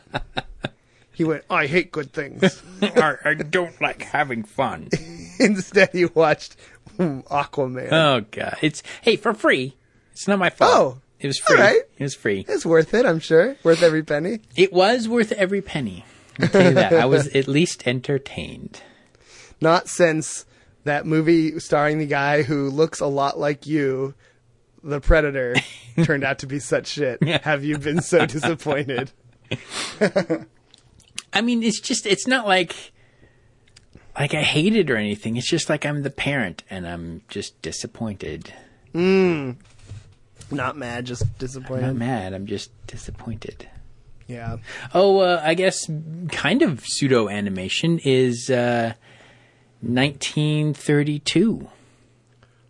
He 1.11 1.23
went, 1.23 1.43
I 1.47 1.67
hate 1.67 1.91
good 1.91 2.11
things. 2.11 2.63
I, 2.81 3.17
I 3.23 3.33
don't 3.35 3.79
like 3.79 4.01
having 4.01 4.43
fun. 4.43 4.89
Instead, 5.39 5.89
he 5.91 6.05
watched 6.05 6.55
Aquaman. 6.97 7.91
Oh 7.91 8.25
god, 8.31 8.57
it's 8.63 8.81
hey 9.03 9.15
for 9.15 9.35
free. 9.35 9.75
It's 10.19 10.27
not 10.27 10.37
my 10.37 10.49
fault. 10.49 10.71
Oh, 10.75 11.01
it 11.21 11.27
was 11.27 11.39
free. 11.39 11.55
right. 11.57 11.81
It 11.97 12.03
was 12.03 12.13
free. 12.13 12.43
it's 12.45 12.65
worth 12.65 12.93
it, 12.93 13.05
I'm 13.05 13.19
sure. 13.19 13.55
Worth 13.63 13.81
every 13.81 14.03
penny. 14.03 14.41
It 14.53 14.73
was 14.73 15.07
worth 15.07 15.31
every 15.31 15.61
penny. 15.61 16.03
I'll 16.41 16.49
tell 16.49 16.65
you 16.65 16.73
that. 16.73 16.91
I 16.91 17.05
was 17.05 17.27
at 17.33 17.47
least 17.47 17.87
entertained. 17.87 18.81
Not 19.61 19.87
since 19.87 20.45
that 20.83 21.05
movie 21.05 21.57
starring 21.61 21.99
the 21.99 22.05
guy 22.05 22.41
who 22.43 22.69
looks 22.69 22.99
a 22.99 23.05
lot 23.05 23.39
like 23.39 23.65
you 23.65 24.13
the 24.83 24.99
Predator 24.99 25.55
turned 26.03 26.25
out 26.25 26.39
to 26.39 26.47
be 26.47 26.59
such 26.59 26.87
shit, 26.87 27.23
have 27.23 27.63
you 27.63 27.77
been 27.77 28.01
so 28.01 28.25
disappointed? 28.25 29.13
I 31.31 31.41
mean, 31.41 31.63
it's 31.63 31.79
just 31.79 32.05
it's 32.05 32.27
not 32.27 32.45
like 32.45 32.91
like 34.19 34.33
I 34.33 34.41
hate 34.41 34.75
it 34.75 34.89
or 34.89 34.97
anything. 34.97 35.37
It's 35.37 35.49
just 35.49 35.69
like 35.69 35.85
I'm 35.85 36.03
the 36.03 36.09
parent 36.09 36.63
and 36.69 36.85
I'm 36.85 37.21
just 37.29 37.61
disappointed. 37.61 38.51
Hmm. 38.91 39.51
Not 40.55 40.77
mad, 40.77 41.05
just 41.05 41.23
I'm 41.41 41.81
not 41.81 41.95
mad. 41.95 42.33
I'm 42.33 42.45
just 42.45 42.71
disappointed. 42.87 43.67
Yeah. 44.27 44.57
Oh, 44.93 45.19
uh, 45.19 45.41
I 45.43 45.53
guess 45.55 45.89
kind 46.31 46.61
of 46.61 46.85
pseudo 46.85 47.29
animation 47.29 47.99
is 48.03 48.49
uh, 48.49 48.93
1932. 49.81 51.67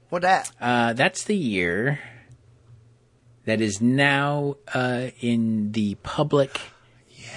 What 0.10 0.22
that? 0.24 0.52
Uh, 0.60 0.94
that's 0.94 1.24
the 1.26 1.36
year 1.36 2.00
that 3.46 3.62
is 3.62 3.82
now 3.82 4.56
uh, 4.74 5.08
in 5.20 5.72
the 5.74 5.96
public 6.04 6.60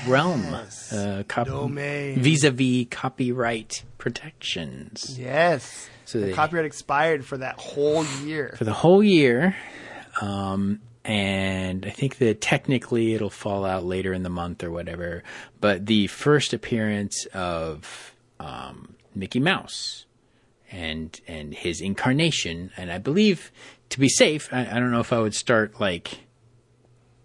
realm. 0.06 0.44
Uh, 0.90 1.22
cop- 1.28 1.46
Domain. 1.48 2.20
vis-a-vis 2.20 2.86
copyright 2.90 3.82
protections 3.98 5.18
Yes. 5.18 5.88
So 6.04 6.20
the 6.20 6.26
they- 6.26 6.32
copyright 6.32 6.64
expired 6.66 7.24
for 7.24 7.38
that 7.38 7.56
whole 7.58 8.04
year. 8.24 8.54
for 8.56 8.64
the 8.64 8.72
whole 8.72 9.02
year. 9.02 9.56
Um, 10.20 10.80
and 11.04 11.84
I 11.84 11.90
think 11.90 12.18
that 12.18 12.40
technically 12.40 13.14
it'll 13.14 13.30
fall 13.30 13.64
out 13.64 13.84
later 13.84 14.12
in 14.12 14.22
the 14.22 14.30
month 14.30 14.62
or 14.62 14.70
whatever. 14.70 15.22
But 15.60 15.86
the 15.86 16.06
first 16.06 16.52
appearance 16.52 17.26
of 17.34 18.14
um, 18.38 18.94
Mickey 19.14 19.40
Mouse 19.40 20.06
and 20.70 21.20
and 21.26 21.52
his 21.52 21.80
incarnation, 21.80 22.70
and 22.76 22.92
I 22.92 22.98
believe 22.98 23.50
to 23.90 23.98
be 23.98 24.08
safe, 24.08 24.48
I, 24.52 24.60
I 24.60 24.78
don't 24.78 24.92
know 24.92 25.00
if 25.00 25.12
I 25.12 25.18
would 25.18 25.34
start 25.34 25.80
like 25.80 26.20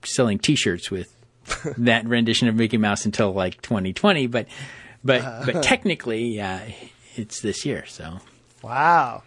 selling 0.03 0.39
T-shirts 0.39 0.89
with 0.89 1.14
that 1.77 2.05
rendition 2.07 2.47
of 2.47 2.55
Mickey 2.55 2.77
Mouse 2.77 3.05
until 3.05 3.31
like 3.31 3.61
2020, 3.61 4.27
but 4.27 4.47
but 5.03 5.45
but 5.45 5.64
technically, 5.64 6.26
yeah, 6.26 6.68
it's 7.15 7.41
this 7.41 7.64
year. 7.64 7.85
So 7.85 8.19
Wow. 8.64 9.23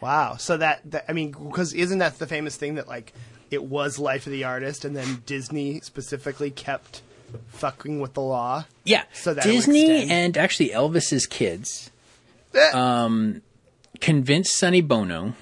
Wow. 0.00 0.36
So 0.36 0.56
that, 0.56 0.80
that 0.90 1.04
I 1.08 1.12
mean, 1.12 1.32
because 1.32 1.72
isn't 1.74 1.98
that 1.98 2.18
the 2.18 2.26
famous 2.26 2.56
thing 2.56 2.76
that 2.76 2.88
like 2.88 3.12
it 3.50 3.64
was 3.64 3.98
Life 3.98 4.26
of 4.26 4.32
the 4.32 4.44
Artist, 4.44 4.84
and 4.84 4.96
then 4.96 5.22
Disney 5.26 5.80
specifically 5.80 6.50
kept 6.50 7.02
fucking 7.48 8.00
with 8.00 8.14
the 8.14 8.20
law. 8.22 8.64
Yeah. 8.84 9.04
So 9.12 9.34
that'll 9.34 9.50
Disney 9.50 10.08
and 10.10 10.36
actually 10.36 10.70
Elvis's 10.70 11.26
kids 11.26 11.90
Eh. 12.54 12.70
um, 12.72 13.42
convinced 14.00 14.56
Sonny 14.56 14.80
Bono, 14.80 15.34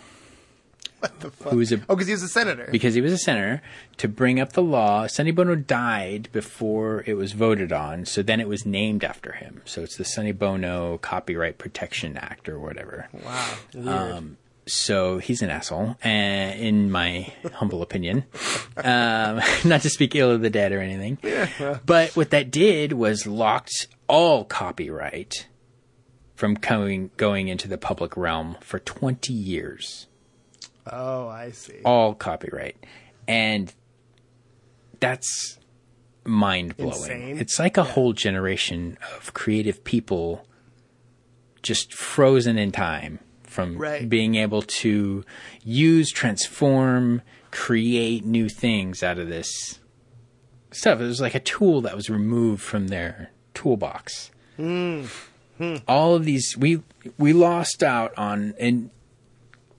What 1.01 1.21
the 1.21 1.31
fuck? 1.31 1.53
who 1.53 1.59
was 1.59 1.73
a 1.73 1.77
Oh, 1.89 1.95
because 1.95 2.07
he 2.09 2.13
was 2.13 2.23
a 2.23 2.29
senator. 2.29 2.69
because 2.71 2.93
he 2.95 3.01
was 3.01 3.13
a 3.13 3.19
senator, 3.19 3.63
to 3.99 4.09
bring 4.09 4.41
up 4.41 4.53
the 4.55 4.63
law. 4.63 5.07
Sonny 5.07 5.31
Bono 5.31 5.55
died 5.55 6.29
before 6.33 7.05
it 7.07 7.15
was 7.15 7.33
voted 7.33 7.73
on, 7.73 8.05
so 8.05 8.23
then 8.23 8.41
it 8.41 8.49
was 8.49 8.67
named 8.67 9.05
after 9.05 9.33
him. 9.33 9.63
So 9.65 9.83
it's 9.83 9.97
the 9.97 10.05
Sonny 10.05 10.33
Bono 10.33 10.99
Copyright 10.99 11.57
Protection 11.59 12.17
Act 12.17 12.49
or 12.49 12.59
whatever. 12.59 13.09
wow. 13.25 13.55
Weird. 13.75 13.89
Um, 13.89 14.37
so 14.69 15.19
he's 15.19 15.43
an 15.43 15.51
asshole, 15.51 15.97
uh, 16.05 16.09
in 16.09 16.91
my 16.91 17.33
humble 17.55 17.83
opinion. 17.83 18.25
Um, 18.77 19.41
not 19.65 19.83
to 19.83 19.91
speak 19.91 20.15
ill 20.15 20.31
of 20.31 20.41
the 20.41 20.51
dead 20.51 20.73
or 20.73 20.81
anything. 20.81 21.19
But 21.85 22.17
what 22.17 22.31
that 22.31 22.51
did 22.51 22.93
was 22.93 23.27
locked 23.27 23.89
all 24.09 24.45
copyright 24.45 25.47
from 26.35 26.57
coming 26.57 27.11
going 27.17 27.49
into 27.49 27.67
the 27.67 27.79
public 27.79 28.17
realm 28.17 28.57
for 28.61 28.79
20 28.79 29.33
years. 29.33 30.07
oh, 30.87 31.29
I 31.29 31.51
see. 31.51 31.81
All 31.85 32.15
copyright. 32.15 32.77
And 33.27 33.73
that's 35.01 35.59
mind 36.25 36.77
blowing. 36.77 37.39
It's 37.39 37.59
like 37.59 37.77
a 37.77 37.83
whole 37.83 38.13
generation 38.13 38.99
of 39.17 39.35
creative 39.35 39.83
people 39.85 40.47
just 41.63 41.93
frozen 41.93 42.57
in 42.57 42.71
time 42.71 43.19
from 43.59 43.77
Right. 43.77 44.09
being 44.09 44.37
able 44.37 44.63
to 44.63 45.25
use, 45.65 46.13
transform, 46.13 47.23
create 47.51 48.25
new 48.25 48.49
things 48.49 49.03
out 49.03 49.19
of 49.19 49.29
this 49.29 49.81
stuff. 50.71 51.01
It 51.01 51.05
was 51.05 51.21
like 51.21 51.35
a 51.35 51.41
tool 51.41 51.81
that 51.81 51.97
was 51.97 52.09
removed 52.09 52.63
from 52.63 52.87
their 52.87 53.31
toolbox. 53.55 54.31
Hmm. 54.57 55.07
All 55.89 56.15
of 56.15 56.25
these 56.25 56.57
we 56.57 56.83
we 57.19 57.33
lost 57.33 57.83
out 57.83 58.17
on 58.17 58.55
and 58.61 58.91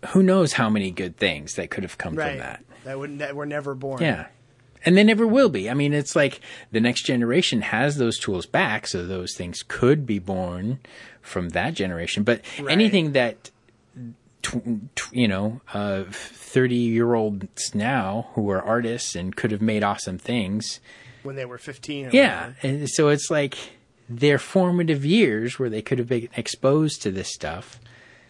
who 0.10 0.22
knows 0.24 0.54
how 0.54 0.70
many 0.70 0.92
good 0.92 1.16
things 1.16 1.56
that 1.56 1.70
could 1.70 1.84
have 1.84 1.98
come 1.98 2.16
right. 2.16 2.32
from 2.32 2.40
that. 2.40 2.64
That 2.84 3.00
would 3.00 3.20
that 3.20 3.34
were 3.34 3.46
never 3.46 3.76
born. 3.76 4.02
Yeah. 4.02 4.28
And 4.86 4.98
they 4.98 5.04
never 5.04 5.26
will 5.28 5.50
be. 5.50 5.70
I 5.70 5.74
mean, 5.74 5.94
it's 5.94 6.16
like 6.18 6.42
the 6.72 6.80
next 6.82 7.04
generation 7.04 7.62
has 7.62 7.96
those 7.98 8.18
tools 8.20 8.46
back, 8.46 8.88
so 8.88 9.06
those 9.06 9.36
things 9.36 9.64
could 9.66 10.06
be 10.06 10.20
born 10.20 10.80
from 11.22 11.50
that 11.50 11.74
generation. 11.76 12.24
But 12.24 12.42
Right. 12.60 12.72
anything 12.72 13.12
that, 13.12 13.52
tw- 14.42 14.96
tw- 14.96 15.14
you 15.14 15.28
know, 15.28 15.62
uh, 15.74 16.04
30 16.10 16.76
year 16.76 17.14
olds 17.14 17.74
now 17.74 18.30
who 18.34 18.50
are 18.50 18.62
artists 18.62 19.16
and 19.16 19.36
could 19.36 19.52
have 19.52 19.62
made 19.62 19.84
awesome 19.84 20.18
things. 20.18 20.80
When 21.24 21.36
they 21.36 21.46
were 21.46 21.58
fifteen. 21.58 22.08
or 22.08 22.10
Yeah. 22.12 22.54
And 22.64 22.90
so 22.90 23.10
it's 23.10 23.30
like 23.30 23.58
their 24.08 24.40
formative 24.40 25.06
years 25.06 25.60
where 25.60 25.70
they 25.70 25.82
could 25.82 26.00
have 26.00 26.08
been 26.08 26.30
exposed 26.36 27.02
to 27.04 27.12
this 27.12 27.32
stuff. 27.34 27.80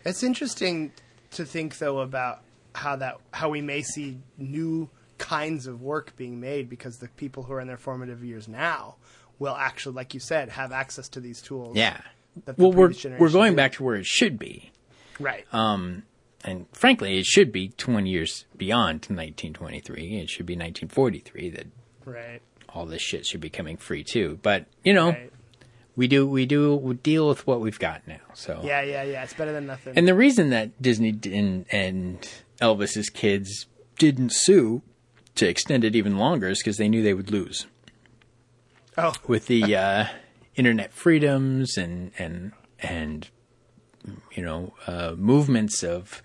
It's 0.03 0.23
interesting 0.23 0.91
to 1.31 1.45
think 1.45 1.77
though 1.77 1.99
about 1.99 2.41
how 2.73 2.95
that 2.98 3.18
how 3.31 3.49
we 3.49 3.61
may 3.61 3.81
see 3.84 4.18
new 4.38 4.90
kinds 5.19 5.68
of 5.68 5.81
work 5.81 6.15
being 6.15 6.40
made 6.40 6.69
because 6.69 6.98
the 6.98 7.10
people 7.10 7.44
who 7.44 7.53
are 7.53 7.60
in 7.60 7.68
their 7.68 7.77
formative 7.77 8.23
years 8.23 8.48
now 8.48 8.95
will 9.38 9.56
actually, 9.56 9.94
like 9.95 10.14
you 10.14 10.19
said, 10.19 10.49
have 10.49 10.72
access 10.72 11.07
to 11.10 11.19
these 11.19 11.41
tools. 11.41 11.76
Yeah. 11.77 12.02
Well, 12.57 12.72
we're, 12.72 12.94
we're 13.19 13.30
going 13.30 13.52
didn't. 13.52 13.56
back 13.57 13.73
to 13.73 13.84
where 13.84 13.95
it 13.95 14.06
should 14.06 14.40
be. 14.40 14.72
Right. 15.20 15.46
Um, 15.54 16.04
and 16.44 16.68
frankly, 16.74 17.18
it 17.20 17.26
should 17.26 17.52
be 17.52 17.70
20 17.70 18.10
years 18.10 18.46
beyond 18.56 19.06
1923. 19.10 20.20
It 20.20 20.30
should 20.30 20.46
be 20.46 20.54
1943 20.54 21.50
that 21.50 21.68
right. 22.06 22.41
all 22.70 22.86
this 22.86 23.02
shit 23.02 23.26
should 23.26 23.41
be 23.41 23.50
coming 23.50 23.78
free 23.78 24.04
too. 24.04 24.40
But 24.41 24.66
you 24.84 24.94
know, 24.94 25.10
Right. 25.10 25.32
we 25.96 26.08
do 26.08 26.26
we 26.28 26.46
do 26.46 26.76
we 26.76 26.94
deal 26.96 27.28
with 27.28 27.46
what 27.46 27.60
we've 27.60 27.80
got 27.80 28.08
now. 28.08 28.22
So 28.34 28.62
Yeah, 28.64 28.82
yeah, 28.82 29.04
yeah. 29.04 29.24
It's 29.24 29.34
better 29.34 29.52
than 29.52 29.66
nothing. 29.66 29.94
And 29.98 30.08
the 30.08 30.16
reason 30.16 30.50
that 30.52 30.82
Disney 30.82 31.10
and, 31.26 31.66
and 31.72 32.30
Elvis's 32.62 33.10
kids 33.10 33.68
didn't 33.98 34.32
sue 34.32 34.82
to 35.36 35.48
extend 35.48 35.84
it 35.84 35.96
even 35.96 36.18
longer 36.18 36.48
is 36.50 36.60
because 36.60 36.78
they 36.78 36.88
knew 36.90 37.04
they 37.04 37.14
would 37.14 37.32
lose 37.32 37.68
oh, 38.98 39.14
with 39.28 39.48
the 39.48 39.76
uh, 39.76 40.06
internet 40.56 40.94
freedoms 40.94 41.78
and 41.78 42.12
and 42.18 42.54
and 42.80 43.30
you 44.34 44.44
know 44.44 44.73
uh, 44.88 45.14
movements 45.18 45.84
of 45.84 46.22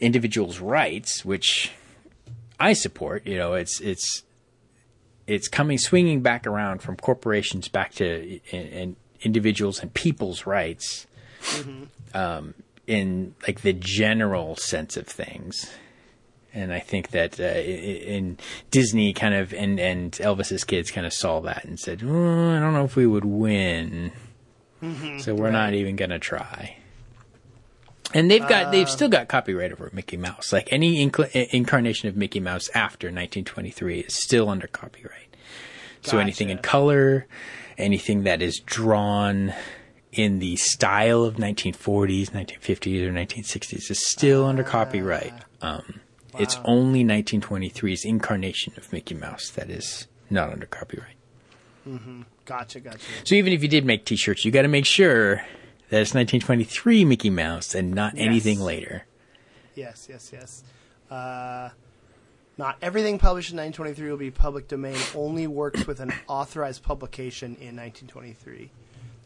individuals' 0.00 0.58
rights, 0.58 1.24
which 1.24 1.70
I 2.58 2.72
support. 2.72 3.26
You 3.26 3.38
know, 3.38 3.54
it's 3.54 3.80
it's 3.80 4.22
it's 5.26 5.48
coming 5.48 5.78
swinging 5.78 6.20
back 6.20 6.46
around 6.46 6.82
from 6.82 6.96
corporations 6.96 7.68
back 7.68 7.92
to 7.94 8.40
and, 8.52 8.68
and 8.72 8.96
individuals 9.22 9.80
and 9.80 9.92
people's 9.94 10.46
rights 10.46 11.06
um, 12.14 12.54
in 12.86 13.34
like 13.46 13.62
the 13.62 13.72
general 13.72 14.56
sense 14.56 14.96
of 14.96 15.06
things. 15.06 15.70
And 16.54 16.72
I 16.72 16.80
think 16.80 17.12
that 17.12 17.40
uh, 17.40 17.44
in 17.44 18.36
Disney 18.70 19.14
kind 19.14 19.34
of 19.34 19.54
and 19.54 19.80
and 19.80 20.12
Elvis's 20.12 20.64
kids 20.64 20.90
kind 20.90 21.06
of 21.06 21.12
saw 21.14 21.40
that 21.40 21.64
and 21.64 21.80
said, 21.80 22.02
"Oh, 22.04 22.50
I 22.50 22.60
don't 22.60 22.74
know 22.74 22.84
if 22.84 22.94
we 22.94 23.06
would 23.06 23.24
win, 23.24 24.12
so 25.18 25.34
we're 25.34 25.50
not 25.50 25.72
even 25.72 25.96
gonna 25.96 26.18
try. 26.18 26.76
And 28.14 28.30
they've 28.30 28.46
got 28.46 28.72
they've 28.72 28.86
um, 28.86 28.92
still 28.92 29.08
got 29.08 29.28
copyright 29.28 29.72
over 29.72 29.90
Mickey 29.92 30.16
Mouse. 30.16 30.52
Like 30.52 30.68
any 30.72 31.06
inc- 31.06 31.30
incarnation 31.52 32.08
of 32.08 32.16
Mickey 32.16 32.40
Mouse 32.40 32.68
after 32.74 33.06
1923 33.06 34.00
is 34.00 34.14
still 34.14 34.48
under 34.48 34.66
copyright. 34.66 35.28
So 36.02 36.18
anything 36.18 36.50
in 36.50 36.58
color, 36.58 37.26
anything 37.78 38.24
that 38.24 38.42
is 38.42 38.58
drawn 38.58 39.54
in 40.12 40.40
the 40.40 40.56
style 40.56 41.24
of 41.24 41.36
1940s, 41.36 42.30
1950s, 42.30 43.02
or 43.06 43.12
1960s 43.12 43.90
is 43.90 44.10
still 44.10 44.44
under 44.44 44.64
copyright. 44.64 45.32
Ah. 45.62 45.76
Um, 45.76 46.00
It's 46.38 46.58
only 46.64 47.04
1923's 47.04 48.04
incarnation 48.04 48.72
of 48.76 48.92
Mickey 48.92 49.14
Mouse 49.14 49.50
that 49.50 49.70
is 49.70 50.06
not 50.28 50.50
under 50.50 50.66
copyright. 50.66 51.16
Mm-hmm. 51.86 52.22
gotcha, 52.44 52.80
gotcha. 52.80 52.98
So 53.24 53.34
even 53.34 53.52
if 53.52 53.62
you 53.62 53.68
did 53.68 53.84
make 53.84 54.04
T-shirts, 54.04 54.44
you 54.44 54.50
got 54.50 54.62
to 54.62 54.68
make 54.68 54.86
sure 54.86 55.42
that 55.92 56.00
it's 56.00 56.14
1923 56.14 57.04
Mickey 57.04 57.28
Mouse 57.28 57.74
and 57.74 57.90
not 57.90 58.16
Yes. 58.16 58.26
anything 58.26 58.60
later. 58.60 59.04
Yes, 59.74 60.06
yes, 60.08 60.30
yes. 60.32 60.64
Uh, 61.10 61.68
not 62.56 62.78
everything 62.80 63.18
published 63.18 63.50
in 63.50 63.58
1923 63.58 64.10
will 64.10 64.16
be 64.16 64.30
public 64.30 64.68
domain. 64.68 64.96
Only 65.14 65.46
works 65.46 65.86
with 65.86 66.00
an 66.00 66.10
authorized 66.28 66.82
publication 66.82 67.56
in 67.56 67.76
1923. 67.76 68.70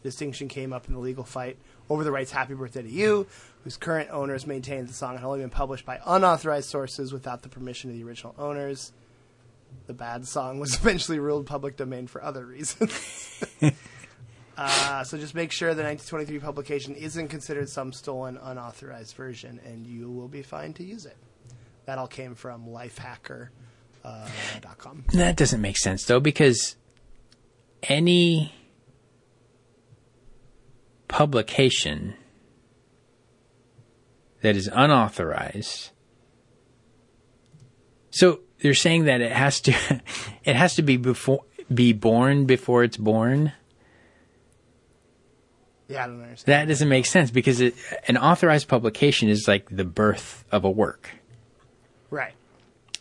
distinction 0.03 0.47
came 0.49 0.71
up 0.73 0.87
in 0.87 0.93
the 0.93 0.99
legal 0.99 1.23
fight 1.23 1.57
over 1.89 2.03
the 2.03 2.11
rights 2.11 2.31
"Happy 2.31 2.53
Birthday 2.53 2.81
to 2.81 2.89
You," 2.89 3.27
whose 3.63 3.77
current 3.77 4.09
owners 4.11 4.45
maintained 4.45 4.87
the 4.89 4.93
song 4.93 5.15
had 5.15 5.23
only 5.25 5.39
been 5.39 5.49
published 5.49 5.85
by 5.85 5.99
unauthorized 6.05 6.69
sources 6.69 7.11
without 7.13 7.41
the 7.43 7.49
permission 7.49 7.89
of 7.89 7.95
the 7.95 8.03
original 8.03 8.35
owners. 8.37 8.91
The 9.87 9.93
bad 9.93 10.27
song 10.27 10.59
was 10.59 10.75
eventually 10.79 11.19
ruled 11.19 11.45
public 11.45 11.77
domain 11.77 12.07
for 12.07 12.21
other 12.21 12.45
reasons. 12.45 12.91
uh, 14.57 15.03
so 15.03 15.17
just 15.17 15.35
make 15.35 15.51
sure 15.51 15.73
the 15.75 15.83
1923 15.83 16.39
publication 16.39 16.95
isn't 16.95 17.27
considered 17.27 17.69
some 17.69 17.93
stolen, 17.93 18.37
unauthorized 18.41 19.15
version, 19.15 19.59
and 19.65 19.85
you 19.85 20.09
will 20.09 20.27
be 20.27 20.41
fine 20.41 20.73
to 20.73 20.83
use 20.83 21.05
it. 21.05 21.17
That 21.85 21.99
all 21.99 22.07
came 22.07 22.35
from 22.35 22.67
lifehacker.com. 22.67 23.49
Uh, 24.03 24.27
com. 24.77 25.03
That 25.13 25.35
doesn't 25.35 25.61
make 25.61 25.77
sense 25.77 26.05
though, 26.05 26.19
because 26.19 26.75
any 27.83 28.53
publication 31.07 32.15
that 34.41 34.55
is 34.55 34.69
unauthorized. 34.73 35.89
So 38.11 38.39
they're 38.61 38.73
saying 38.73 39.05
that 39.05 39.21
it 39.21 39.31
has 39.31 39.61
to, 39.61 39.71
it 40.43 40.55
has 40.55 40.75
to 40.75 40.81
be 40.81 40.97
before, 40.97 41.41
be 41.73 41.93
born 41.93 42.45
before 42.45 42.83
it's 42.83 42.97
born. 42.97 43.51
Yeah, 45.87 46.03
I 46.03 46.07
don't 46.07 46.21
understand. 46.21 46.53
That 46.53 46.67
doesn't 46.67 46.89
make 46.89 47.05
sense 47.05 47.31
because 47.31 47.61
it, 47.61 47.75
an 48.07 48.17
authorized 48.17 48.67
publication 48.67 49.29
is 49.29 49.47
like 49.47 49.67
the 49.69 49.85
birth 49.85 50.43
of 50.51 50.63
a 50.63 50.69
work. 50.69 51.09
right. 52.09 52.33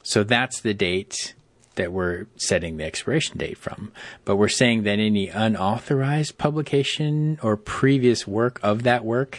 So 0.03 0.23
that's 0.23 0.61
the 0.61 0.73
date 0.73 1.35
that 1.75 1.93
we're 1.93 2.27
setting 2.37 2.77
the 2.77 2.85
expiration 2.85 3.39
date 3.39 3.59
from. 3.59 3.91
But 4.25 4.37
we're 4.37 4.49
saying 4.49 4.85
that 4.85 5.01
any 5.01 5.29
unauthorized 5.29 6.39
publication 6.39 7.39
or 7.43 7.57
previous 7.57 8.25
work 8.25 8.61
of 8.63 8.85
that 8.85 9.05
work 9.05 9.39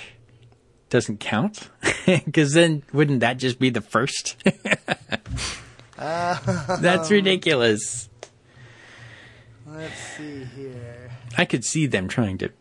doesn't 0.90 1.20
count? 1.20 1.70
Because 2.06 2.54
then 2.54 2.84
wouldn't 2.94 3.20
that 3.20 3.38
just 3.38 3.60
be 3.60 3.70
the 3.70 3.82
first? 3.82 4.38
That's 5.98 7.12
ridiculous. 7.12 8.08
Let's 9.66 10.00
see 10.18 10.46
here. 10.56 11.12
I 11.38 11.44
could 11.44 11.66
see 11.66 11.86
them 11.86 12.08
trying 12.08 12.38
to 12.38 12.52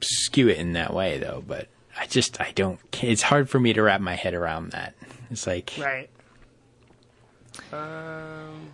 skew 0.00 0.48
it 0.48 0.58
in 0.58 0.72
that 0.74 0.92
way, 0.92 1.18
though, 1.18 1.42
but 1.46 1.68
I 1.98 2.06
just, 2.06 2.40
I 2.40 2.52
don't, 2.54 2.78
it's 3.02 3.22
hard 3.22 3.48
for 3.48 3.58
me 3.60 3.72
to 3.72 3.82
wrap 3.82 4.00
my 4.00 4.14
head 4.14 4.34
around 4.34 4.72
that. 4.72 4.94
It's 5.30 5.46
like, 5.46 5.72
Right. 5.78 6.08
Um, 7.72 8.72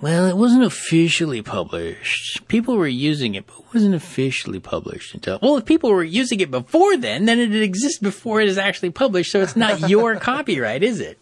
Well, 0.00 0.26
it 0.26 0.36
wasn't 0.36 0.64
officially 0.64 1.42
published. 1.42 2.46
People 2.48 2.76
were 2.76 2.86
using 2.88 3.34
it, 3.34 3.46
but 3.46 3.58
it 3.58 3.64
wasn't 3.74 3.94
officially 3.94 4.60
published 4.60 5.14
until. 5.14 5.38
Well, 5.40 5.56
if 5.56 5.64
people 5.64 5.90
were 5.90 6.02
using 6.04 6.40
it 6.40 6.50
before 6.50 6.96
then, 6.96 7.26
then 7.26 7.38
it 7.38 7.54
exists 7.54 7.98
before 7.98 8.40
it 8.40 8.48
is 8.48 8.58
actually 8.58 8.90
published, 8.90 9.30
so 9.30 9.40
it's 9.40 9.56
not 9.56 9.88
your 9.88 10.16
copyright, 10.20 10.82
is 10.82 11.00
it? 11.00 11.18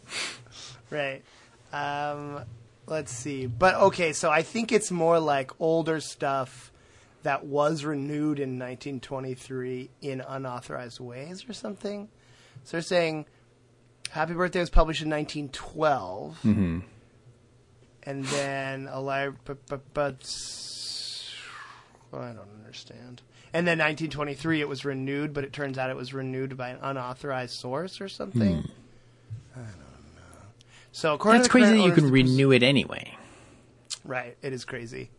right. 0.91 1.23
Um, 1.73 2.41
let's 2.87 3.13
see. 3.13 3.47
But 3.47 3.75
okay, 3.77 4.13
so 4.13 4.31
I 4.31 4.43
think 4.43 4.73
it's 4.73 4.91
more 4.91 5.19
like 5.19 5.51
older 5.61 6.01
stuff 6.01 6.72
that 7.23 7.45
was 7.45 7.85
renewed 7.85 8.39
in 8.39 8.59
1923 8.59 9.91
in 10.01 10.21
unauthorized 10.21 11.01
ways 11.01 11.45
or 11.49 11.53
something. 11.53 12.09
So 12.65 12.73
they're 12.73 12.83
saying 12.83 13.27
Happy 14.11 14.35
Birthday 14.35 14.61
was 14.61 14.71
published 14.71 15.03
in 15.03 15.11
1912. 15.11 16.39
Mm-hmm. 16.45 16.79
And 18.05 18.25
then 18.25 18.89
a 18.91 19.01
li- 19.01 19.37
but, 19.45 19.65
but, 19.67 19.93
but 19.95 20.19
I 22.13 22.33
don't 22.33 22.49
understand. 22.59 23.23
And 23.55 23.67
then 23.67 23.79
1923 23.79 24.61
it 24.61 24.69
was 24.69 24.85
renewed, 24.85 25.33
but 25.33 25.45
it 25.45 25.53
turns 25.53 25.79
out 25.79 25.91
it 25.91 25.97
was 25.97 26.13
renewed 26.13 26.57
by 26.57 26.71
an 26.71 26.79
unauthorized 26.83 27.55
source 27.55 28.01
or 28.01 28.09
something. 28.09 28.69
I 29.55 29.59
don't 29.59 29.67
know. 29.69 30.23
So 30.91 31.15
according 31.15 31.41
That's 31.41 31.49
to 31.49 31.53
crazy 31.53 31.77
that 31.77 31.85
you 31.85 31.93
can 31.93 32.11
renew 32.11 32.51
it 32.51 32.63
anyway. 32.63 33.17
Right, 34.05 34.37
it 34.43 34.53
is 34.53 34.65
crazy. 34.65 35.11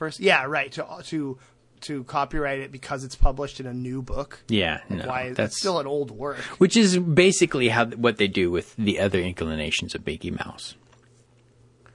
First, 0.00 0.18
yeah, 0.18 0.46
right 0.46 0.72
to 0.72 0.86
to 1.08 1.36
to 1.82 2.04
copyright 2.04 2.60
it 2.60 2.72
because 2.72 3.04
it's 3.04 3.16
published 3.16 3.60
in 3.60 3.66
a 3.66 3.74
new 3.74 4.00
book. 4.00 4.42
Yeah, 4.48 4.80
no, 4.88 5.06
Why 5.06 5.24
that's 5.26 5.36
that's 5.36 5.58
still 5.58 5.78
an 5.78 5.86
old 5.86 6.10
work. 6.10 6.38
which 6.56 6.74
is 6.74 6.96
basically 6.96 7.68
how 7.68 7.84
what 7.84 8.16
they 8.16 8.26
do 8.26 8.50
with 8.50 8.74
the 8.76 8.98
other 8.98 9.20
inclinations 9.20 9.94
of 9.94 10.06
Mickey 10.06 10.30
Mouse. 10.30 10.74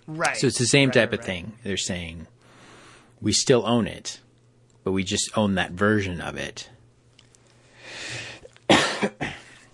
Right. 0.05 0.37
So 0.37 0.45
it's 0.45 0.59
the 0.59 0.67
same 0.67 0.89
right, 0.89 0.93
type 0.93 1.13
of 1.13 1.19
right. 1.21 1.25
thing. 1.25 1.53
They're 1.63 1.77
saying 1.77 2.27
we 3.21 3.33
still 3.33 3.65
own 3.65 3.87
it, 3.87 4.19
but 4.83 4.91
we 4.91 5.03
just 5.03 5.35
own 5.35 5.55
that 5.55 5.71
version 5.71 6.21
of 6.21 6.37
it. 6.37 6.69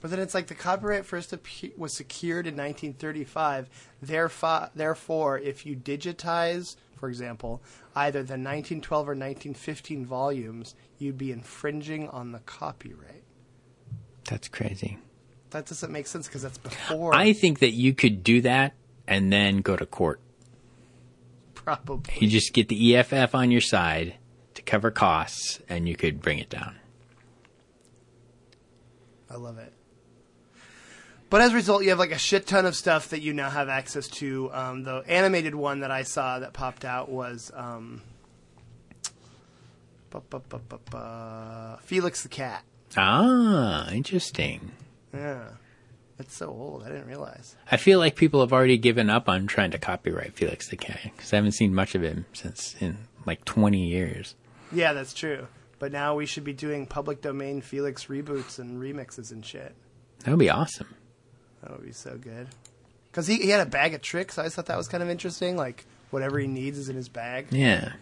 But 0.02 0.10
then 0.10 0.20
it's 0.20 0.34
like 0.34 0.48
the 0.48 0.56
copyright 0.56 1.06
first 1.06 1.34
was 1.78 1.94
secured 1.94 2.48
in 2.48 2.56
1935. 2.56 3.70
Therefore, 4.02 4.70
therefore, 4.74 5.38
if 5.38 5.66
you 5.66 5.76
digitize, 5.76 6.76
for 7.02 7.10
example, 7.10 7.64
either 7.95 8.19
the 8.19 8.38
1912 8.38 9.07
or 9.07 9.11
1915 9.14 10.06
volumes, 10.06 10.76
you'd 10.99 11.18
be 11.18 11.32
infringing 11.32 12.07
on 12.10 12.32
the 12.32 12.38
copyright. 12.40 13.23
That's 14.30 14.48
crazy. 14.48 14.99
That 15.49 15.65
doesn't 15.65 15.91
make 15.91 16.06
sense 16.06 16.28
because 16.28 16.44
that's 16.44 16.60
before. 16.60 17.15
I 17.15 17.34
think 17.34 17.57
that 17.60 17.72
you 17.72 17.95
could 17.95 18.23
do 18.23 18.41
that 18.41 18.76
and 19.07 19.34
then 19.34 19.61
go 19.61 19.76
to 19.76 19.86
court. 19.88 20.22
probably. 21.56 22.14
You 22.19 22.28
just 22.28 22.53
get 22.53 22.69
the 22.69 22.95
EFF 22.95 23.34
on 23.34 23.49
your 23.49 23.61
side 23.61 24.15
to 24.53 24.61
cover 24.61 24.91
costs, 24.91 25.60
and 25.68 25.90
you 25.90 25.95
could 25.95 26.22
bring 26.22 26.38
it 26.38 26.52
down. 26.52 26.76
I 29.28 29.38
love 29.38 29.57
it. 29.57 29.73
But 31.32 31.40
as 31.40 31.53
a 31.53 31.56
result, 31.56 31.84
you 31.84 31.90
have 31.91 31.98
like 31.98 32.12
a 32.12 32.18
shit 32.18 32.45
ton 32.45 32.66
of 32.66 32.76
stuff 32.76 33.08
that 33.10 33.22
you 33.22 33.32
now 33.34 33.49
have 33.49 33.70
access 33.70 34.10
to. 34.10 34.52
Um, 34.53 34.84
the 34.84 34.98
animated 35.08 35.56
one 35.56 35.80
that 35.80 35.90
I 35.90 36.03
saw 36.03 36.40
that 36.40 36.52
popped 36.52 36.84
out 36.84 37.08
was 37.10 37.49
um, 37.56 38.02
bu- 40.10 40.20
bu- 40.30 40.40
bu- 40.40 41.78
Felix 41.84 42.24
the 42.24 42.28
Cat. 42.28 42.66
Ah, 42.98 43.90
interesting. 43.91 44.74
Yeah. 45.14 45.52
It's 46.20 46.36
so 46.36 46.48
old. 46.49 46.84
I 46.84 46.90
didn't 46.90 47.08
realize. 47.08 47.56
I 47.72 47.78
feel 47.78 47.98
like 47.98 48.18
people 48.18 48.41
have 48.41 48.52
already 48.52 48.78
given 48.78 49.10
up 49.10 49.30
on 49.30 49.48
trying 49.48 49.72
to 49.72 49.78
copyright 49.80 50.34
Felix 50.34 50.68
the 50.68 50.76
Cat 50.76 50.99
because 51.16 51.32
I 51.32 51.38
haven't 51.38 51.53
seen 51.53 51.74
much 51.74 51.95
of 51.95 52.02
him 52.02 52.26
since 52.34 52.76
in 52.82 52.98
like 53.26 53.45
20 53.45 53.88
years. 53.88 54.36
Yeah, 54.74 54.91
that's 54.91 55.14
true. 55.14 55.48
But 55.80 55.94
now 55.94 56.14
we 56.14 56.26
should 56.26 56.44
be 56.44 56.52
doing 56.52 56.88
public 56.88 57.22
domain 57.22 57.62
Felix 57.62 58.08
reboots 58.08 58.60
and 58.60 58.82
remixes 58.82 59.32
and 59.32 59.45
shit. 59.45 59.74
That 60.26 60.32
would 60.32 60.40
be 60.40 60.49
awesome. 60.49 60.94
That 61.62 61.72
would 61.72 61.86
be 61.86 61.92
so 61.92 62.18
good. 62.18 62.48
Because 63.12 63.28
he, 63.28 63.38
he 63.38 63.50
had 63.50 63.60
a 63.66 63.70
bag 63.70 63.94
of 63.94 64.02
tricks. 64.02 64.38
I 64.38 64.44
just 64.44 64.56
thought 64.56 64.68
that 64.68 64.78
was 64.78 64.88
kind 64.88 65.04
of 65.04 65.10
interesting. 65.10 65.58
Like, 65.58 65.86
whatever 66.12 66.40
he 66.40 66.48
needs 66.48 66.78
is 66.78 66.90
in 66.90 66.96
his 66.96 67.10
bag. 67.10 67.48
Yeah. 67.52 67.94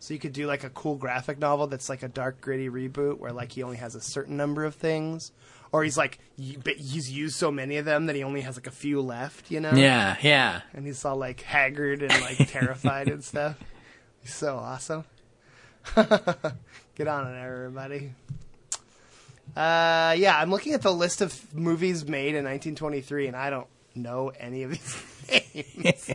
So 0.00 0.12
you 0.14 0.20
could 0.20 0.32
do 0.34 0.46
like 0.46 0.64
a 0.64 0.70
cool 0.70 0.96
graphic 0.96 1.38
novel 1.38 1.66
that's 1.66 1.88
like 1.88 2.02
a 2.02 2.08
dark, 2.08 2.40
gritty 2.40 2.68
reboot 2.68 3.18
where 3.18 3.32
like 3.32 3.52
he 3.52 3.62
only 3.62 3.78
has 3.78 3.94
a 3.94 4.00
certain 4.02 4.36
number 4.36 4.64
of 4.64 4.74
things, 4.74 5.32
or 5.72 5.82
he's 5.82 5.96
like 5.96 6.18
y- 6.38 6.56
but 6.62 6.76
he's 6.76 7.10
used 7.10 7.36
so 7.36 7.50
many 7.50 7.78
of 7.78 7.86
them 7.86 8.04
that 8.06 8.14
he 8.16 8.22
only 8.22 8.42
has 8.42 8.56
like 8.56 8.66
a 8.66 8.70
few 8.70 9.00
left, 9.00 9.50
you 9.50 9.60
know? 9.60 9.72
Yeah, 9.72 10.16
yeah. 10.20 10.60
And 10.74 10.84
he's 10.86 11.02
all 11.06 11.16
like 11.16 11.40
haggard 11.40 12.02
and 12.02 12.12
like 12.20 12.36
terrified 12.50 13.08
and 13.08 13.24
stuff. 13.24 13.56
He's 14.20 14.34
so 14.34 14.56
awesome. 14.56 15.04
Get 15.94 17.08
on 17.08 17.34
it, 17.34 17.40
everybody. 17.42 18.12
Uh, 19.56 20.14
yeah, 20.18 20.36
I'm 20.38 20.50
looking 20.50 20.72
at 20.74 20.82
the 20.82 20.92
list 20.92 21.20
of 21.20 21.54
movies 21.54 22.04
made 22.06 22.34
in 22.34 22.44
1923, 22.44 23.28
and 23.28 23.36
I 23.36 23.50
don't 23.50 23.66
know 23.94 24.30
any 24.40 24.64
of 24.64 24.70
these 24.72 25.54
names. 25.84 26.10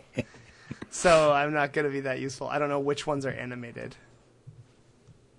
so 0.90 1.32
I'm 1.32 1.54
not 1.54 1.72
going 1.72 1.86
to 1.86 1.92
be 1.92 2.02
that 2.02 2.20
useful. 2.20 2.48
I 2.48 2.60
don't 2.60 2.70
know 2.70 2.80
which 2.82 3.08
ones 3.08 3.26
are 3.26 3.32
animated. 3.32 3.96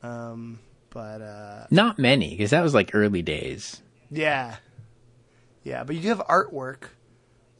Um, 0.03 0.61
but 0.91 1.21
uh, 1.21 1.67
Not 1.71 1.99
many 1.99 2.31
because 2.31 2.51
that 2.51 2.63
was 2.63 2.73
like 2.75 2.91
early 2.95 3.23
days. 3.23 3.83
yeah, 4.11 4.57
yeah. 5.63 5.85
But 5.85 5.97
you 5.97 6.03
do 6.03 6.09
have 6.09 6.21
artwork, 6.21 6.85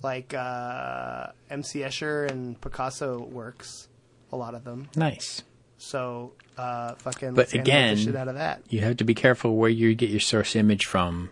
like 0.03 0.33
uh, 0.33 1.29
M.C. 1.51 1.81
Escher 1.81 2.31
and 2.31 2.59
Picasso 2.61 3.21
works, 3.21 3.89
a 4.33 4.37
lot 4.37 4.55
of 4.55 4.65
them. 4.65 4.89
Nice. 4.97 5.43
So 5.77 6.33
uh, 6.61 6.95
fucking. 6.97 7.35
But 7.35 7.53
again- 7.55 7.97
shit 7.97 8.15
out 8.17 8.29
of 8.29 8.35
that. 8.35 8.63
You 8.69 8.81
have 8.81 8.97
to 8.99 9.05
be 9.05 9.15
careful 9.15 9.57
where 9.57 9.71
you 9.71 9.95
get 9.95 10.11
your 10.11 10.21
source 10.21 10.55
image 10.57 10.85
from 10.87 11.31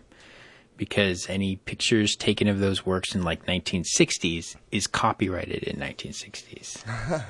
because 0.77 1.29
any 1.29 1.57
pictures 1.57 2.15
taken 2.15 2.47
of 2.47 2.59
those 2.59 2.85
works 2.85 3.13
in 3.13 3.21
like 3.23 3.45
1960s 3.45 4.55
is 4.71 4.87
copyrighted 4.87 5.63
in 5.63 5.75
1960s. 5.77 6.83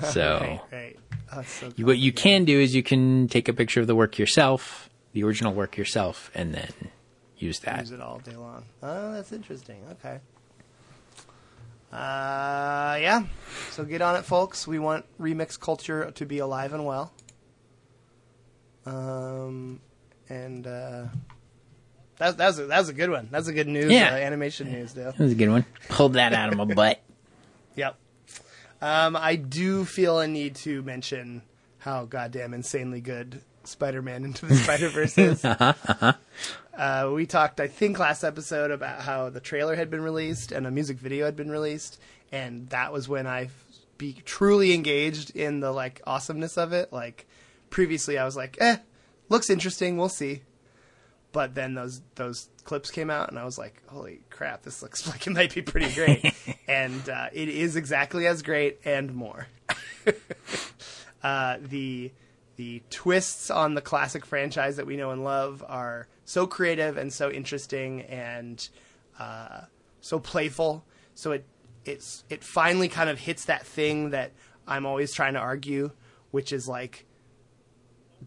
So 0.14 0.60
Right. 0.72 0.96
Oh, 1.34 1.42
so 1.44 1.72
you- 1.76 1.86
what 1.86 1.98
you 1.98 2.12
can 2.12 2.46
do 2.46 2.60
is 2.60 2.76
you 2.76 2.84
can 2.84 3.28
take 3.28 3.48
a 3.50 3.54
picture 3.54 3.82
of 3.82 3.88
the 3.88 3.96
work 3.96 4.18
yourself, 4.20 4.90
the 5.14 5.24
original 5.24 5.54
work 5.54 5.78
yourself, 5.78 6.30
and 6.36 6.54
then 6.54 6.72
use 7.38 7.60
that. 7.62 7.80
use 7.82 7.92
it 7.92 8.02
all 8.02 8.20
day 8.20 8.36
long. 8.36 8.66
Oh, 8.84 9.14
that's 9.14 9.32
interesting. 9.32 9.82
Okay. 9.94 10.20
Uh, 11.92 12.98
yeah. 13.02 13.24
So 13.72 13.84
get 13.84 14.02
on 14.02 14.16
it, 14.16 14.24
folks. 14.26 14.68
We 14.68 14.78
want 14.78 15.06
remix 15.20 15.60
culture 15.60 16.12
to 16.12 16.26
be 16.26 16.38
alive 16.38 16.72
and 16.74 16.86
well. 16.86 17.12
Um, 18.86 19.80
and 20.30 20.66
uh, 20.66 21.06
that 22.18 22.38
that 22.38 22.48
was 22.48 22.60
a, 22.60 22.66
that 22.68 22.80
was 22.80 22.90
a 22.90 22.94
good 22.94 23.10
one. 23.10 23.28
That's 23.32 23.48
a 23.48 23.54
good 23.54 23.68
news. 23.68 23.92
Yeah. 23.92 24.14
uh, 24.14 24.18
animation 24.18 24.72
news, 24.72 24.94
Dale. 24.94 25.12
That 25.12 25.20
was 25.20 25.32
a 25.32 25.36
good 25.36 25.50
one. 25.50 25.66
Pulled 25.90 26.14
that 26.14 26.34
out 26.34 26.50
of 26.52 26.58
my 26.58 26.66
butt. 26.66 27.02
Yep. 27.76 27.96
Um, 28.82 29.16
I 29.16 29.38
do 29.38 29.86
feel 29.86 30.20
a 30.20 30.28
need 30.28 30.56
to 30.56 30.82
mention 30.82 31.44
how 31.78 32.04
goddamn 32.06 32.54
insanely 32.54 33.00
good 33.00 33.42
Spider-Man 33.64 34.26
Into 34.26 34.48
the 34.48 34.56
Spider-Verse 34.56 35.18
is. 35.18 35.46
Uh, 36.78 37.12
we 37.14 37.26
talked, 37.26 37.60
I 37.60 37.68
think, 37.68 38.00
last 38.00 38.24
episode 38.24 38.72
about 38.72 39.02
how 39.02 39.30
the 39.30 39.42
trailer 39.42 39.76
had 39.76 39.90
been 39.90 40.00
released 40.02 40.54
and 40.54 40.66
a 40.66 40.72
music 40.72 40.98
video 40.98 41.26
had 41.26 41.36
been 41.36 41.52
released, 41.52 42.00
and 42.32 42.70
that 42.70 42.94
was 42.94 43.10
when 43.10 43.28
I 43.28 43.50
be 43.98 44.14
truly 44.24 44.74
engaged 44.74 45.36
in 45.36 45.60
the 45.60 45.74
like 45.74 46.02
awesomeness 46.08 46.58
of 46.58 46.72
it. 46.72 46.94
Like 46.94 47.28
previously, 47.70 48.18
I 48.18 48.26
was 48.26 48.36
like, 48.36 48.58
"Eh, 48.60 48.78
looks 49.30 49.50
interesting. 49.50 49.98
We'll 49.98 50.10
see." 50.10 50.44
But 51.32 51.56
then 51.56 51.76
those 51.76 52.02
those 52.16 52.50
clips 52.64 52.90
came 52.92 53.10
out, 53.10 53.30
and 53.30 53.38
I 53.38 53.46
was 53.46 53.58
like, 53.58 53.82
"Holy 53.88 54.22
crap! 54.30 54.64
This 54.64 54.82
looks 54.82 55.08
like 55.10 55.26
it 55.28 55.32
might 55.32 55.54
be 55.54 55.62
pretty 55.62 55.94
great." 55.94 56.34
and 56.68 57.08
uh, 57.10 57.28
it 57.34 57.50
is 57.50 57.76
exactly 57.76 58.28
as 58.28 58.42
great 58.42 58.80
and 58.86 59.14
more. 59.14 59.48
uh, 61.24 61.58
the 61.62 62.12
the 62.56 62.82
twists 62.90 63.50
on 63.50 63.74
the 63.74 63.82
classic 63.82 64.26
franchise 64.26 64.76
that 64.76 64.86
we 64.86 64.98
know 64.98 65.12
and 65.12 65.24
love 65.24 65.64
are 65.68 66.08
so 66.26 66.46
creative 66.46 66.98
and 66.98 67.14
so 67.14 67.32
interesting 67.32 68.02
and 68.02 68.68
uh, 69.18 69.62
so 70.02 70.20
playful. 70.20 70.84
So 71.16 71.32
it 71.32 71.46
it's 71.86 72.24
it 72.30 72.44
finally 72.44 72.90
kind 72.90 73.10
of 73.10 73.20
hits 73.20 73.46
that 73.46 73.66
thing 73.66 74.10
that 74.12 74.32
I'm 74.68 74.86
always 74.86 75.14
trying 75.14 75.34
to 75.34 75.40
argue, 75.40 75.92
which 76.32 76.54
is 76.54 76.68
like, 76.68 77.06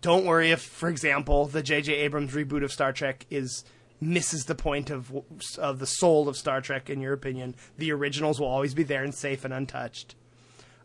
don't 0.01 0.24
worry 0.24 0.51
if, 0.51 0.62
for 0.62 0.89
example, 0.89 1.47
the 1.47 1.62
J.J. 1.62 1.93
Abrams 1.94 2.32
reboot 2.32 2.64
of 2.64 2.73
Star 2.73 2.93
Trek 2.93 3.27
is 3.31 3.64
misses 4.01 4.47
the 4.47 4.55
point 4.55 4.90
of 4.90 5.12
of 5.59 5.78
the 5.78 5.86
soul 5.86 6.28
of 6.28 6.36
Star 6.36 6.60
Trek. 6.60 6.90
In 6.90 7.01
your 7.01 7.12
opinion, 7.12 7.55
the 7.78 7.93
originals 7.93 8.40
will 8.40 8.48
always 8.48 8.74
be 8.74 8.82
there 8.82 9.05
and 9.05 9.14
safe 9.14 9.44
and 9.44 9.55
untouched. 9.55 10.14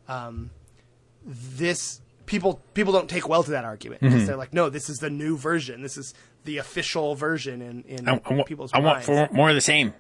Um, 0.08 0.52
this 1.26 2.02
people 2.26 2.62
people 2.74 2.94
don't 2.94 3.10
take 3.10 3.28
well 3.28 3.44
to 3.44 3.52
that 3.52 3.66
argument 3.66 4.02
because 4.02 4.28
they're 4.28 4.38
like, 4.38 4.54
no, 4.54 4.70
this 4.70 4.90
is 4.90 5.00
the 5.00 5.10
new 5.10 5.38
version. 5.38 5.82
This 5.82 5.98
is 5.98 6.14
the 6.46 6.58
official 6.58 7.16
version 7.16 7.62
in 7.62 7.84
in 7.84 8.08
I, 8.08 8.22
I 8.24 8.34
want, 8.34 8.48
people's 8.48 8.72
I 8.74 8.80
want 8.80 8.98
minds. 8.98 9.06
for 9.06 9.30
more 9.34 9.50
of 9.50 9.56
the 9.56 9.62
same. 9.62 9.94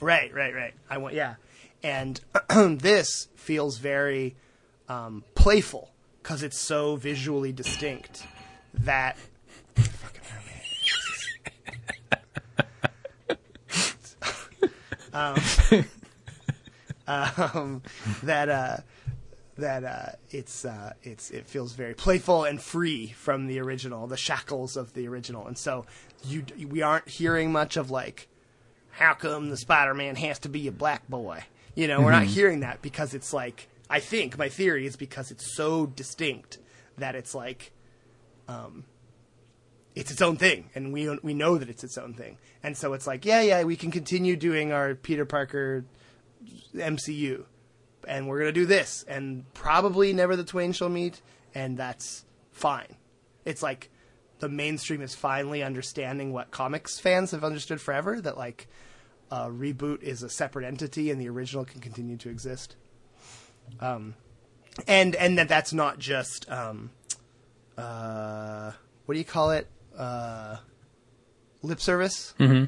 Right, 0.00 0.32
right, 0.34 0.54
right. 0.54 0.74
I 0.90 0.98
want, 0.98 1.14
yeah. 1.14 1.34
And 1.82 2.20
this 2.50 3.28
feels 3.36 3.78
very 3.78 4.36
um, 4.88 5.24
playful 5.34 5.90
because 6.22 6.42
it's 6.42 6.58
so 6.58 6.96
visually 6.96 7.52
distinct 7.52 8.26
that. 8.80 9.16
Um, 15.14 15.36
um, 17.06 17.82
that 18.24 18.48
uh, 18.48 18.78
that 19.56 19.84
uh, 19.84 20.06
it's 20.30 20.64
uh, 20.64 20.94
it's 21.02 21.30
it 21.30 21.46
feels 21.46 21.72
very 21.74 21.94
playful 21.94 22.44
and 22.44 22.60
free 22.60 23.08
from 23.16 23.46
the 23.46 23.60
original, 23.60 24.06
the 24.06 24.16
shackles 24.16 24.76
of 24.76 24.92
the 24.94 25.06
original, 25.06 25.46
and 25.46 25.56
so 25.56 25.86
you 26.24 26.44
we 26.68 26.82
aren't 26.82 27.08
hearing 27.08 27.52
much 27.52 27.76
of 27.76 27.90
like 27.92 28.26
how 28.90 29.14
come 29.14 29.50
the 29.50 29.56
Spider-Man 29.56 30.16
has 30.16 30.38
to 30.40 30.48
be 30.48 30.66
a 30.66 30.72
black 30.72 31.08
boy? 31.08 31.44
You 31.74 31.88
know, 31.88 32.00
we're 32.00 32.12
not 32.12 32.24
hearing 32.24 32.60
that 32.60 32.82
because 32.82 33.14
it's 33.14 33.32
like 33.32 33.68
I 33.88 34.00
think 34.00 34.38
my 34.38 34.48
theory 34.48 34.86
is 34.86 34.96
because 34.96 35.30
it's 35.30 35.54
so 35.56 35.86
distinct 35.86 36.58
that 36.98 37.14
it's 37.14 37.34
like 37.34 37.72
um 38.48 38.84
it's 39.94 40.10
its 40.10 40.22
own 40.22 40.36
thing 40.36 40.70
and 40.74 40.92
we 40.92 41.08
we 41.22 41.34
know 41.34 41.56
that 41.56 41.68
it's 41.68 41.84
its 41.84 41.98
own 41.98 42.14
thing. 42.14 42.38
And 42.62 42.76
so 42.76 42.94
it's 42.94 43.06
like, 43.06 43.24
yeah, 43.24 43.42
yeah, 43.42 43.62
we 43.64 43.76
can 43.76 43.90
continue 43.90 44.36
doing 44.36 44.72
our 44.72 44.94
Peter 44.94 45.24
Parker 45.24 45.84
MCU 46.74 47.44
and 48.06 48.28
we're 48.28 48.40
to 48.40 48.52
do 48.52 48.66
this 48.66 49.04
and 49.06 49.44
probably 49.54 50.12
never 50.12 50.36
the 50.36 50.44
twain 50.44 50.72
shall 50.72 50.88
meet 50.88 51.22
and 51.54 51.78
that's 51.78 52.24
fine. 52.50 52.96
It's 53.44 53.62
like 53.62 53.90
the 54.40 54.48
mainstream 54.48 55.00
is 55.00 55.14
finally 55.14 55.62
understanding 55.62 56.32
what 56.32 56.50
comics 56.50 56.98
fans 56.98 57.30
have 57.30 57.44
understood 57.44 57.80
forever 57.80 58.20
that 58.20 58.36
like 58.36 58.66
a 59.30 59.48
reboot 59.48 60.02
is 60.02 60.22
a 60.22 60.28
separate 60.28 60.66
entity 60.66 61.10
and 61.10 61.20
the 61.20 61.28
original 61.28 61.64
can 61.64 61.80
continue 61.80 62.16
to 62.16 62.28
exist. 62.28 62.76
Um, 63.80 64.14
and 64.88 65.14
and 65.14 65.38
that 65.38 65.48
that's 65.48 65.72
not 65.72 65.98
just 65.98 66.50
um, 66.50 66.90
uh, 67.76 68.72
what 69.06 69.14
do 69.14 69.18
you 69.18 69.24
call 69.24 69.50
it? 69.50 69.66
Uh, 69.96 70.56
lip 71.62 71.80
service. 71.80 72.34
Mm-hmm. 72.38 72.64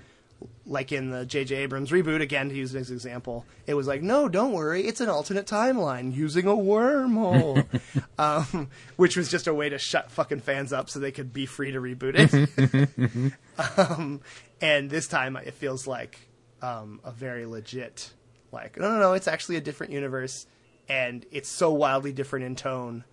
Like 0.67 0.93
in 0.93 1.11
the 1.11 1.25
J.J. 1.25 1.55
Abrams 1.57 1.91
reboot, 1.91 2.21
again 2.21 2.49
to 2.49 2.55
use 2.55 2.75
as 2.75 2.91
an 2.91 2.97
example, 2.97 3.47
it 3.67 3.75
was 3.75 3.87
like, 3.87 4.03
no, 4.03 4.29
don't 4.29 4.53
worry, 4.53 4.83
it's 4.83 5.01
an 5.01 5.09
alternate 5.09 5.47
timeline 5.47 6.15
using 6.15 6.47
a 6.47 6.51
wormhole, 6.51 7.65
um, 8.19 8.69
which 8.97 9.17
was 9.17 9.31
just 9.31 9.47
a 9.47 9.55
way 9.55 9.69
to 9.69 9.79
shut 9.79 10.11
fucking 10.11 10.41
fans 10.41 10.73
up 10.73 10.91
so 10.91 10.99
they 10.99 11.13
could 11.13 11.33
be 11.33 11.47
free 11.47 11.71
to 11.71 11.81
reboot 11.81 12.17
it. 12.17 13.33
um, 13.79 14.21
and 14.61 14.91
this 14.91 15.07
time 15.07 15.37
it 15.37 15.55
feels 15.55 15.87
like 15.87 16.19
um, 16.61 17.01
a 17.05 17.13
very 17.13 17.47
legit, 17.47 18.11
like, 18.53 18.79
no, 18.79 18.91
no, 18.91 18.99
no, 18.99 19.13
it's 19.13 19.29
actually 19.29 19.57
a 19.57 19.61
different 19.61 19.93
universe, 19.93 20.47
and 20.89 21.25
it's 21.31 21.49
so 21.49 21.71
wildly 21.73 22.13
different 22.13 22.45
in 22.45 22.57
tone, 22.57 23.05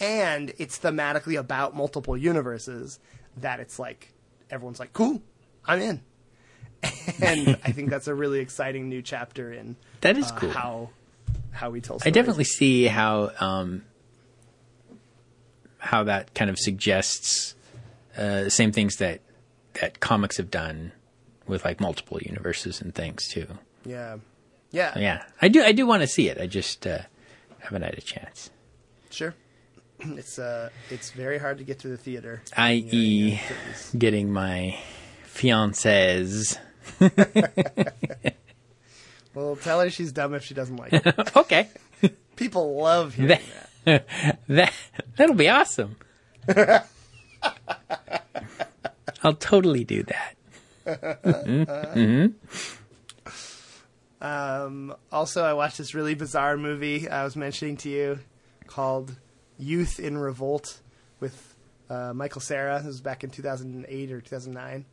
and 0.00 0.52
it's 0.58 0.78
thematically 0.78 1.38
about 1.38 1.76
multiple 1.76 2.16
universes 2.16 2.98
that 3.36 3.60
it's 3.60 3.78
like 3.78 4.12
everyone's 4.50 4.80
like, 4.80 4.92
cool, 4.92 5.22
I'm 5.66 5.80
in. 5.80 6.00
and 7.22 7.48
I 7.64 7.72
think 7.72 7.90
that's 7.90 8.08
a 8.08 8.14
really 8.14 8.40
exciting 8.40 8.88
new 8.88 9.02
chapter 9.02 9.52
in 9.52 9.76
That 10.00 10.16
is 10.16 10.30
uh, 10.32 10.36
cool. 10.36 10.50
how 10.50 10.90
how 11.52 11.70
we 11.70 11.80
tell. 11.80 11.98
I 12.04 12.10
definitely 12.10 12.44
see 12.44 12.86
how 12.86 13.30
um, 13.40 13.84
how 15.78 16.04
that 16.04 16.34
kind 16.34 16.50
of 16.50 16.58
suggests 16.58 17.54
uh, 18.16 18.44
the 18.44 18.50
same 18.50 18.72
things 18.72 18.96
that 18.96 19.20
that 19.80 20.00
comics 20.00 20.36
have 20.38 20.50
done 20.50 20.92
with 21.46 21.64
like 21.64 21.80
multiple 21.80 22.18
universes 22.22 22.80
and 22.80 22.94
things 22.94 23.26
too. 23.28 23.46
yeah, 23.84 24.16
yeah, 24.72 24.96
Yeah, 24.98 25.24
I 25.42 25.48
do. 25.48 25.62
I 25.62 25.72
do 25.72 25.86
want 25.86 26.02
to 26.02 26.06
see 26.08 26.28
it. 26.28 26.40
I 26.40 26.46
just 26.46 26.86
uh, 26.86 27.00
haven't 27.60 27.82
had 27.82 27.94
a 27.94 28.00
chance. 28.00 28.50
sure. 29.10 29.34
It's 30.16 30.38
uh, 30.38 30.70
it's 30.90 31.10
very 31.10 31.38
hard 31.38 31.58
to 31.58 31.64
get 31.64 31.80
to 31.80 31.88
the 31.88 31.96
theater. 31.96 32.42
I.e., 32.56 33.40
getting 33.96 34.32
my 34.32 34.78
fiance's. 35.24 36.58
Well, 39.34 39.56
tell 39.56 39.80
her 39.80 39.90
she's 39.90 40.12
dumb 40.12 40.34
if 40.34 40.44
she 40.44 40.54
doesn't 40.54 40.76
like 40.76 40.92
it. 40.92 41.06
okay, 41.36 41.68
People 42.36 42.76
love 42.76 43.14
hearing 43.14 43.38
that, 43.84 44.06
that. 44.16 44.38
that 44.48 44.72
that'll 45.16 45.36
be 45.36 45.48
awesome. 45.48 45.96
I'll 49.22 49.34
totally 49.34 49.84
do 49.84 50.04
that. 50.04 50.34
Um, 54.22 54.94
also, 55.12 55.44
I 55.44 55.52
watched 55.52 55.78
this 55.78 55.94
really 55.94 56.14
bizarre 56.14 56.56
movie 56.56 57.08
I 57.08 57.24
was 57.24 57.36
mentioning 57.36 57.76
to 57.78 57.88
you 57.88 58.18
called 58.66 59.16
Youth 59.60 60.00
in 60.00 60.16
Revolt 60.18 60.80
with 61.20 61.54
uh, 61.88 62.12
Michael 62.14 62.40
Cera. 62.40 62.78
This 62.78 62.86
was 62.86 63.00
back 63.00 63.24
in 63.24 63.30
2008 63.30 64.12
or 64.12 64.20
2009. 64.20 64.84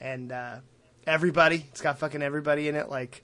And 0.00 0.32
uh, 0.32 0.56
everybody, 1.06 1.66
it's 1.70 1.80
got 1.80 1.98
fucking 1.98 2.22
everybody 2.22 2.68
in 2.68 2.74
it, 2.74 2.88
like 2.88 3.22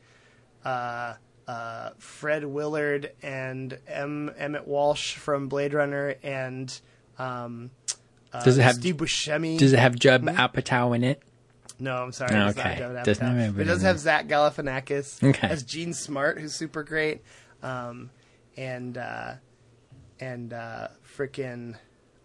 uh, 0.65 1.15
uh, 1.47 1.91
Fred 1.99 2.45
Willard 2.45 3.13
and 3.23 3.79
M. 3.87 4.31
Emmett 4.37 4.67
Walsh 4.67 5.15
from 5.17 5.49
Blade 5.49 5.75
Runner 5.75 6.15
and 6.23 6.81
um, 7.19 7.71
uh, 8.33 8.43
Does 8.45 8.59
it 8.59 8.63
have- 8.63 8.75
Steve 8.77 8.97
Buscemi. 8.97 9.59
Does 9.59 9.73
it 9.73 9.79
have 9.79 9.95
Judd 9.97 10.23
Apatow 10.23 10.95
in 10.97 11.05
it? 11.05 11.23
No, 11.79 11.97
I'm 11.97 12.13
sorry. 12.13 12.35
Oh, 12.37 12.47
it 12.49 12.59
okay. 12.59 12.79
Doesn't 13.05 13.27
have 13.27 13.59
it 13.59 13.65
does 13.65 13.83
have 13.83 13.99
Zach 13.99 14.29
Galifianakis 14.29 15.23
Okay. 15.23 15.49
as 15.49 15.65
Jean 15.65 15.93
Smart, 15.93 16.39
who's 16.41 16.55
super 16.55 16.85
great, 16.85 17.23
um, 17.65 18.11
and 18.57 18.97
uh, 18.97 19.35
and 20.25 20.53
uh, 20.53 20.89
freaking 21.17 21.77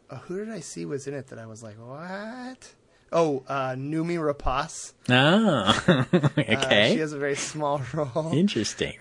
uh, 0.09 0.17
who 0.19 0.38
did 0.38 0.49
I 0.49 0.59
see 0.61 0.85
was 0.85 1.07
in 1.07 1.13
it 1.13 1.27
that 1.27 1.39
I 1.39 1.45
was 1.45 1.61
like, 1.61 1.76
what? 1.76 2.73
Oh, 3.11 3.43
uh, 3.47 3.71
Noomi 3.71 4.17
Rapace. 4.17 4.93
Oh, 5.09 6.05
Uh, 6.21 6.30
okay. 6.38 6.91
she 6.93 6.99
has 6.99 7.13
a 7.13 7.17
very 7.17 7.35
small 7.35 7.81
role. 7.93 8.31
Interesting. 8.34 8.97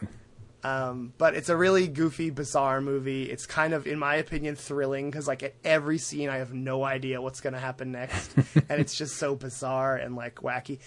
Um, 0.65 1.12
but 1.19 1.35
it's 1.35 1.49
a 1.49 1.57
really 1.57 1.87
goofy, 1.87 2.31
bizarre 2.31 2.81
movie. 2.81 3.25
It's 3.25 3.47
kind 3.47 3.73
of, 3.75 3.87
in 3.87 3.99
my 3.99 4.16
opinion, 4.16 4.57
thrilling 4.57 5.11
because, 5.11 5.29
like, 5.29 5.43
at 5.43 5.55
every 5.65 5.99
scene, 5.99 6.29
I 6.29 6.39
have 6.39 6.53
no 6.53 6.85
idea 6.85 7.23
what's 7.23 7.41
going 7.41 7.53
to 7.53 7.61
happen 7.61 7.93
next, 7.93 8.35
and 8.69 8.81
it's 8.81 8.97
just 8.97 9.16
so 9.16 9.37
bizarre 9.37 9.97
and 9.97 10.16
like 10.16 10.37
wacky. 10.37 10.79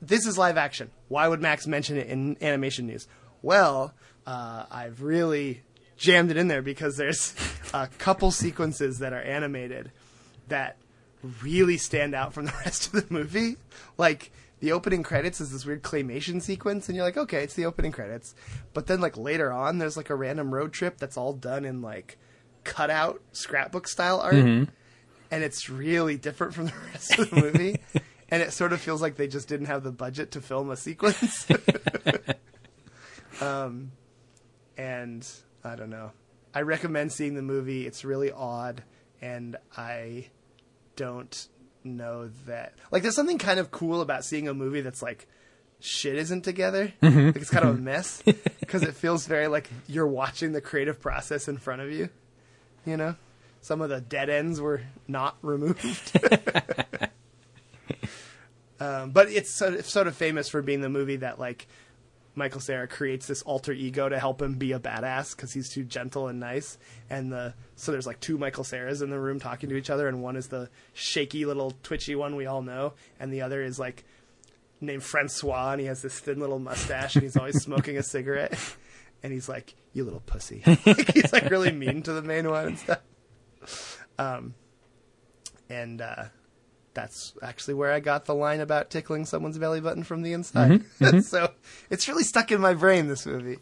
This 0.00 0.26
is 0.26 0.38
live 0.38 0.56
action. 0.56 0.90
Why 1.08 1.28
would 1.28 1.42
Max 1.42 1.66
mention 1.66 1.96
it 1.98 2.06
in 2.06 2.36
animation 2.40 2.86
news? 2.86 3.06
Well, 3.42 3.92
uh, 4.26 4.64
I've 4.70 5.02
really 5.02 5.62
jammed 5.98 6.30
it 6.30 6.36
in 6.38 6.48
there 6.48 6.62
because 6.62 6.96
there's 6.96 7.34
a 7.74 7.88
couple 7.98 8.30
sequences 8.30 9.00
that 9.00 9.12
are 9.12 9.20
animated 9.20 9.90
that 10.46 10.78
really 11.42 11.76
stand 11.76 12.14
out 12.14 12.32
from 12.32 12.46
the 12.46 12.52
rest 12.64 12.86
of 12.94 13.06
the 13.08 13.12
movie. 13.12 13.56
Like 13.98 14.30
the 14.60 14.72
opening 14.72 15.02
credits 15.02 15.40
is 15.40 15.50
this 15.52 15.66
weird 15.66 15.82
claymation 15.82 16.40
sequence, 16.40 16.88
and 16.88 16.96
you're 16.96 17.04
like, 17.04 17.16
okay, 17.18 17.42
it's 17.42 17.54
the 17.54 17.66
opening 17.66 17.92
credits. 17.92 18.34
But 18.72 18.86
then 18.86 19.00
like 19.00 19.16
later 19.16 19.52
on, 19.52 19.78
there's 19.78 19.96
like 19.96 20.08
a 20.10 20.14
random 20.14 20.54
road 20.54 20.72
trip 20.72 20.96
that's 20.98 21.16
all 21.16 21.32
done 21.34 21.64
in 21.64 21.82
like 21.82 22.16
cutout 22.64 23.20
scrapbook 23.32 23.88
style 23.88 24.20
art, 24.20 24.34
and 24.34 24.68
it's 25.30 25.68
really 25.68 26.16
different 26.16 26.54
from 26.54 26.66
the 26.66 26.72
rest 26.92 27.18
of 27.18 27.30
the 27.30 27.36
movie. 27.36 27.80
and 28.30 28.42
it 28.42 28.52
sort 28.52 28.72
of 28.72 28.80
feels 28.80 29.02
like 29.02 29.16
they 29.16 29.28
just 29.28 29.48
didn't 29.48 29.66
have 29.66 29.82
the 29.82 29.92
budget 29.92 30.30
to 30.32 30.40
film 30.40 30.70
a 30.70 30.76
sequence. 30.76 31.46
um, 33.40 33.92
and 34.76 35.26
I 35.64 35.76
don't 35.76 35.90
know. 35.90 36.12
I 36.54 36.62
recommend 36.62 37.12
seeing 37.12 37.34
the 37.34 37.42
movie. 37.42 37.86
It's 37.86 38.04
really 38.04 38.32
odd, 38.32 38.82
and 39.20 39.56
I 39.76 40.28
don't 40.96 41.48
know 41.84 42.30
that. 42.46 42.74
Like, 42.90 43.02
there's 43.02 43.14
something 43.14 43.38
kind 43.38 43.60
of 43.60 43.70
cool 43.70 44.00
about 44.00 44.24
seeing 44.24 44.48
a 44.48 44.54
movie 44.54 44.80
that's 44.80 45.02
like 45.02 45.26
shit 45.80 46.16
isn't 46.16 46.42
together. 46.42 46.92
Like, 47.02 47.36
it's 47.36 47.50
kind 47.50 47.64
of 47.64 47.76
a 47.76 47.80
mess 47.80 48.22
because 48.60 48.82
it 48.82 48.94
feels 48.94 49.26
very 49.26 49.48
like 49.48 49.68
you're 49.86 50.06
watching 50.06 50.52
the 50.52 50.60
creative 50.60 51.00
process 51.00 51.48
in 51.48 51.58
front 51.58 51.82
of 51.82 51.90
you. 51.90 52.08
You 52.86 52.96
know, 52.96 53.16
some 53.60 53.80
of 53.80 53.90
the 53.90 54.00
dead 54.00 54.30
ends 54.30 54.60
were 54.60 54.82
not 55.06 55.36
removed. 55.42 56.18
um, 58.80 59.10
but 59.10 59.30
it's 59.30 59.50
sort 59.50 59.74
of, 59.74 59.86
sort 59.86 60.06
of 60.06 60.16
famous 60.16 60.48
for 60.48 60.62
being 60.62 60.80
the 60.80 60.88
movie 60.88 61.16
that 61.16 61.38
like 61.38 61.66
Michael 62.38 62.60
Cera 62.60 62.86
creates 62.86 63.26
this 63.26 63.42
alter 63.42 63.72
ego 63.72 64.08
to 64.08 64.18
help 64.18 64.40
him 64.40 64.54
be 64.54 64.72
a 64.72 64.78
badass 64.78 65.36
because 65.36 65.52
he's 65.52 65.68
too 65.68 65.84
gentle 65.84 66.28
and 66.28 66.40
nice. 66.40 66.78
And 67.10 67.30
the 67.32 67.54
so 67.76 67.92
there's 67.92 68.06
like 68.06 68.20
two 68.20 68.38
Michael 68.38 68.64
Ceras 68.64 69.02
in 69.02 69.10
the 69.10 69.18
room 69.18 69.38
talking 69.40 69.68
to 69.68 69.76
each 69.76 69.90
other, 69.90 70.08
and 70.08 70.22
one 70.22 70.36
is 70.36 70.48
the 70.48 70.70
shaky 70.94 71.44
little 71.44 71.74
twitchy 71.82 72.14
one 72.14 72.36
we 72.36 72.46
all 72.46 72.62
know, 72.62 72.94
and 73.20 73.32
the 73.32 73.42
other 73.42 73.62
is 73.62 73.78
like 73.78 74.04
named 74.80 75.02
Francois, 75.02 75.72
and 75.72 75.80
he 75.80 75.86
has 75.86 76.00
this 76.02 76.18
thin 76.18 76.40
little 76.40 76.58
mustache, 76.58 77.16
and 77.16 77.24
he's 77.24 77.36
always 77.36 77.62
smoking 77.62 77.98
a 77.98 78.02
cigarette. 78.02 78.58
And 79.20 79.32
he's 79.32 79.48
like, 79.48 79.74
"You 79.94 80.04
little 80.04 80.20
pussy." 80.20 80.62
he's 81.12 81.32
like 81.32 81.50
really 81.50 81.72
mean 81.72 82.02
to 82.02 82.12
the 82.12 82.22
main 82.22 82.48
one 82.48 82.68
and 82.68 82.78
stuff. 82.78 84.06
Um, 84.16 84.54
and 85.68 86.00
uh, 86.00 86.26
that's 86.98 87.32
actually 87.42 87.74
where 87.74 87.92
I 87.92 88.00
got 88.00 88.24
the 88.24 88.34
line 88.34 88.58
about 88.58 88.90
tickling 88.90 89.24
someone's 89.24 89.56
belly 89.56 89.80
button 89.80 90.02
from 90.02 90.22
the 90.22 90.32
inside. 90.32 90.82
so 91.22 91.52
it's 91.90 92.08
really 92.08 92.24
stuck 92.24 92.50
in 92.50 92.60
my 92.60 92.74
brain. 92.74 93.06
This 93.06 93.24
movie, 93.24 93.58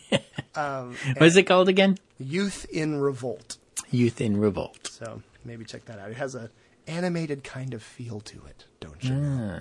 um, 0.54 0.96
What 1.16 1.26
is 1.26 1.36
it 1.36 1.42
called 1.42 1.68
again? 1.68 1.98
Youth 2.18 2.64
in 2.72 2.98
Revolt. 2.98 3.58
Youth 3.90 4.22
in 4.22 4.40
Revolt. 4.40 4.86
So 4.86 5.20
maybe 5.44 5.66
check 5.66 5.84
that 5.84 5.98
out. 5.98 6.10
It 6.10 6.16
has 6.16 6.34
a 6.34 6.48
animated 6.86 7.44
kind 7.44 7.74
of 7.74 7.82
feel 7.82 8.20
to 8.20 8.40
it, 8.46 8.64
don't 8.80 9.04
you? 9.04 9.14
know? 9.14 9.60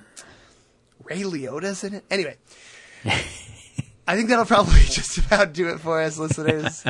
Ray 1.04 1.24
Liotta's 1.24 1.84
in 1.84 1.96
it. 1.96 2.06
Anyway, 2.10 2.38
I 3.06 4.16
think 4.16 4.30
that'll 4.30 4.46
probably 4.46 4.80
just 4.84 5.18
about 5.18 5.52
do 5.52 5.68
it 5.68 5.82
for 5.82 6.02
us, 6.02 6.18
listeners. 6.18 6.86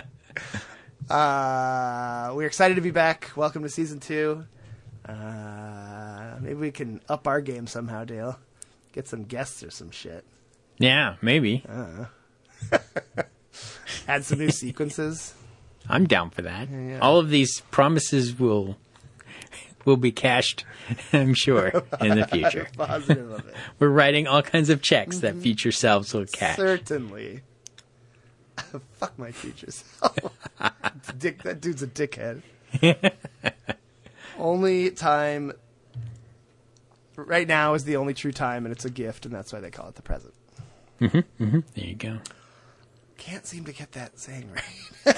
Uh, 1.10 2.34
we're 2.36 2.46
excited 2.46 2.76
to 2.76 2.82
be 2.82 2.92
back. 2.92 3.32
Welcome 3.36 3.64
to 3.64 3.70
season 3.70 4.00
two. 4.00 4.46
Uh, 5.08 5.99
maybe 6.40 6.56
we 6.56 6.72
can 6.72 7.02
up 7.10 7.28
our 7.28 7.42
game 7.42 7.68
somehow, 7.68 8.04
Dale. 8.06 8.40
Get 8.94 9.08
some 9.08 9.24
guests 9.24 9.64
or 9.64 9.70
some 9.72 9.92
shit. 9.92 10.26
Yeah, 10.78 11.16
maybe. 11.22 11.64
Add 14.08 14.24
some 14.26 14.40
new 14.40 14.50
sequences. 14.52 15.34
I'm 15.88 16.06
down 16.08 16.30
for 16.30 16.42
that. 16.44 16.70
yeah. 16.70 17.00
All 17.00 17.18
of 17.20 17.30
these 17.30 17.62
promises 17.72 18.38
will 18.38 18.78
will 19.86 19.98
be 19.98 20.12
cashed, 20.12 20.66
I'm 21.14 21.34
sure, 21.34 21.68
in 22.02 22.18
the 22.20 22.28
future. 22.28 22.68
Positive 22.78 23.32
of 23.32 23.48
it. 23.48 23.54
We're 23.80 23.90
writing 23.90 24.28
all 24.28 24.42
kinds 24.42 24.70
of 24.70 24.82
checks 24.82 25.18
Mm-hmm. 25.18 25.38
that 25.38 25.42
future 25.42 25.72
selves 25.72 26.14
will 26.14 26.26
cash. 26.26 26.58
Certainly. 26.58 27.42
Fuck 29.00 29.18
my 29.18 29.32
future 29.32 29.72
self. 29.72 30.16
Dick, 31.18 31.44
that 31.44 31.62
dude's 31.62 31.82
a 31.82 31.88
dickhead. 31.88 32.42
only 34.38 34.92
time. 34.92 35.54
Right 37.28 37.48
now 37.48 37.74
is 37.74 37.84
the 37.84 37.98
only 37.98 38.14
true 38.14 38.32
time, 38.32 38.66
and 38.66 38.72
it's 38.72 38.86
a 38.86 38.90
gift, 38.90 39.26
and 39.26 39.34
that's 39.34 39.52
why 39.54 39.60
they 39.60 39.72
call 39.72 39.90
it 39.90 39.96
the 39.96 40.02
present. 40.02 40.34
There 41.00 41.24
you 41.76 41.96
go. 41.96 42.20
Can't 43.18 43.46
seem 43.46 43.66
to 43.66 43.74
get 43.74 43.92
that 43.94 44.20
saying 44.20 44.50
right. 45.06 45.16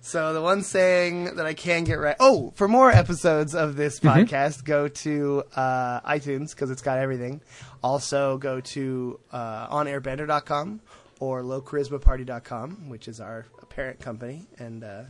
so 0.00 0.32
the 0.32 0.42
one 0.42 0.62
saying 0.62 1.36
that 1.36 1.46
I 1.46 1.54
can 1.54 1.84
get 1.84 1.94
right. 1.94 2.16
Oh, 2.18 2.52
for 2.56 2.66
more 2.68 2.90
episodes 2.90 3.54
of 3.54 3.76
this 3.76 4.00
podcast, 4.00 4.64
go 4.64 4.88
to 4.88 5.44
uh, 5.54 6.00
iTunes 6.00 6.50
because 6.50 6.70
it's 6.70 6.82
got 6.82 6.98
everything. 6.98 7.40
Also, 7.82 8.38
go 8.38 8.60
to 8.60 9.20
uh, 9.32 9.68
onairbender.com 9.68 10.80
or 11.20 11.42
lowcharismaparty.com, 11.42 12.88
which 12.88 13.08
is 13.08 13.20
our 13.20 13.46
parent 13.68 14.00
company 14.00 14.46
and 14.58 14.84
uh, 14.84 15.02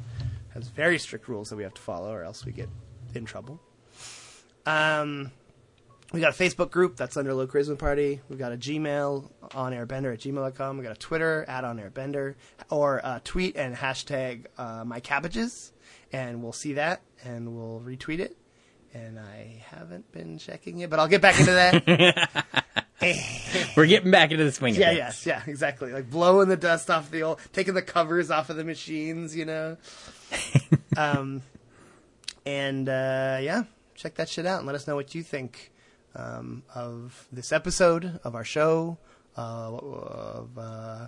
has 0.52 0.68
very 0.68 0.98
strict 0.98 1.28
rules 1.28 1.50
that 1.50 1.56
we 1.56 1.62
have 1.62 1.74
to 1.74 1.82
follow, 1.82 2.12
or 2.12 2.22
else 2.22 2.44
we 2.44 2.52
get 2.52 2.68
in 3.14 3.24
trouble. 3.24 3.60
Um, 4.66 5.30
we 6.12 6.20
got 6.20 6.38
a 6.38 6.42
Facebook 6.42 6.70
group 6.70 6.96
that's 6.96 7.16
under 7.16 7.34
Low 7.34 7.46
Charisma 7.46 7.78
Party. 7.78 8.20
We've 8.28 8.38
got 8.38 8.52
a 8.52 8.56
Gmail 8.56 9.30
on 9.54 9.72
airbender 9.72 10.12
at 10.12 10.20
gmail.com. 10.20 10.76
We've 10.76 10.86
got 10.86 10.96
a 10.96 11.00
Twitter 11.00 11.44
at 11.48 11.64
on 11.64 11.78
airbender 11.78 12.36
or 12.70 13.04
uh, 13.04 13.18
tweet 13.24 13.56
and 13.56 13.74
hashtag 13.74 14.46
uh, 14.56 14.84
my 14.84 15.00
cabbages, 15.00 15.72
and 16.12 16.42
we'll 16.42 16.52
see 16.52 16.74
that 16.74 17.02
and 17.24 17.56
we'll 17.56 17.82
retweet 17.84 18.20
it. 18.20 18.36
And 18.92 19.18
I 19.18 19.64
haven't 19.70 20.12
been 20.12 20.38
checking 20.38 20.78
it, 20.78 20.88
but 20.88 21.00
I'll 21.00 21.08
get 21.08 21.20
back 21.20 21.40
into 21.40 21.50
that. 21.50 22.44
We're 23.76 23.86
getting 23.86 24.12
back 24.12 24.30
into 24.30 24.44
the 24.44 24.52
swing 24.52 24.74
of 24.74 24.80
yeah, 24.80 24.92
yes, 24.92 25.26
yeah, 25.26 25.42
exactly. 25.48 25.92
Like 25.92 26.08
blowing 26.08 26.48
the 26.48 26.56
dust 26.56 26.90
off 26.90 27.10
the 27.10 27.24
old, 27.24 27.40
taking 27.52 27.74
the 27.74 27.82
covers 27.82 28.30
off 28.30 28.50
of 28.50 28.56
the 28.56 28.62
machines, 28.62 29.34
you 29.34 29.46
know. 29.46 29.76
um, 30.96 31.42
and 32.46 32.88
uh, 32.88 33.38
yeah, 33.42 33.64
check 33.94 34.14
that 34.16 34.28
shit 34.28 34.46
out 34.46 34.58
and 34.58 34.66
let 34.66 34.74
us 34.74 34.86
know 34.86 34.94
what 34.94 35.14
you 35.14 35.22
think 35.22 35.72
um, 36.14 36.62
of 36.74 37.26
this 37.32 37.52
episode 37.52 38.20
of 38.24 38.34
our 38.34 38.44
show, 38.44 38.98
uh, 39.36 39.72
of 39.72 40.58
uh, 40.58 41.06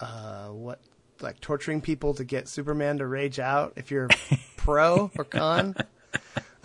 uh, 0.00 0.48
what 0.48 0.80
like 1.20 1.40
torturing 1.40 1.80
people 1.80 2.14
to 2.14 2.24
get 2.24 2.48
Superman 2.48 2.98
to 2.98 3.06
rage 3.06 3.38
out. 3.38 3.74
If 3.76 3.90
you're 3.90 4.08
pro 4.56 5.10
or 5.16 5.24
con, 5.24 5.76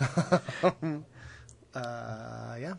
uh, 0.00 0.42
yeah. 1.74 2.74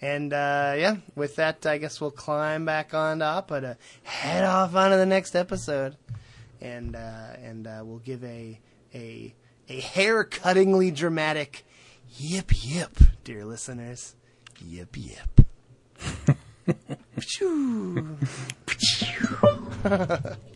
And 0.00 0.32
uh, 0.32 0.74
yeah, 0.76 0.96
with 1.14 1.36
that, 1.36 1.64
I 1.64 1.78
guess 1.78 2.00
we'll 2.00 2.10
climb 2.10 2.64
back 2.64 2.92
on 2.92 3.22
up 3.22 3.48
to 3.48 3.76
head 4.02 4.44
off 4.44 4.74
onto 4.74 4.96
the 4.96 5.06
next 5.06 5.34
episode, 5.34 5.96
and 6.60 6.94
uh, 6.94 7.32
and 7.42 7.66
uh, 7.66 7.80
we'll 7.82 7.98
give 7.98 8.22
a 8.22 8.60
a 8.94 9.34
a 9.68 9.80
hair 9.80 10.24
cuttingly 10.24 10.94
dramatic 10.94 11.64
yip 12.16 12.52
yip, 12.64 12.98
dear 13.24 13.44
listeners, 13.44 14.14
yip 14.60 14.96
yip. 14.96 15.40
Phew. 17.20 18.18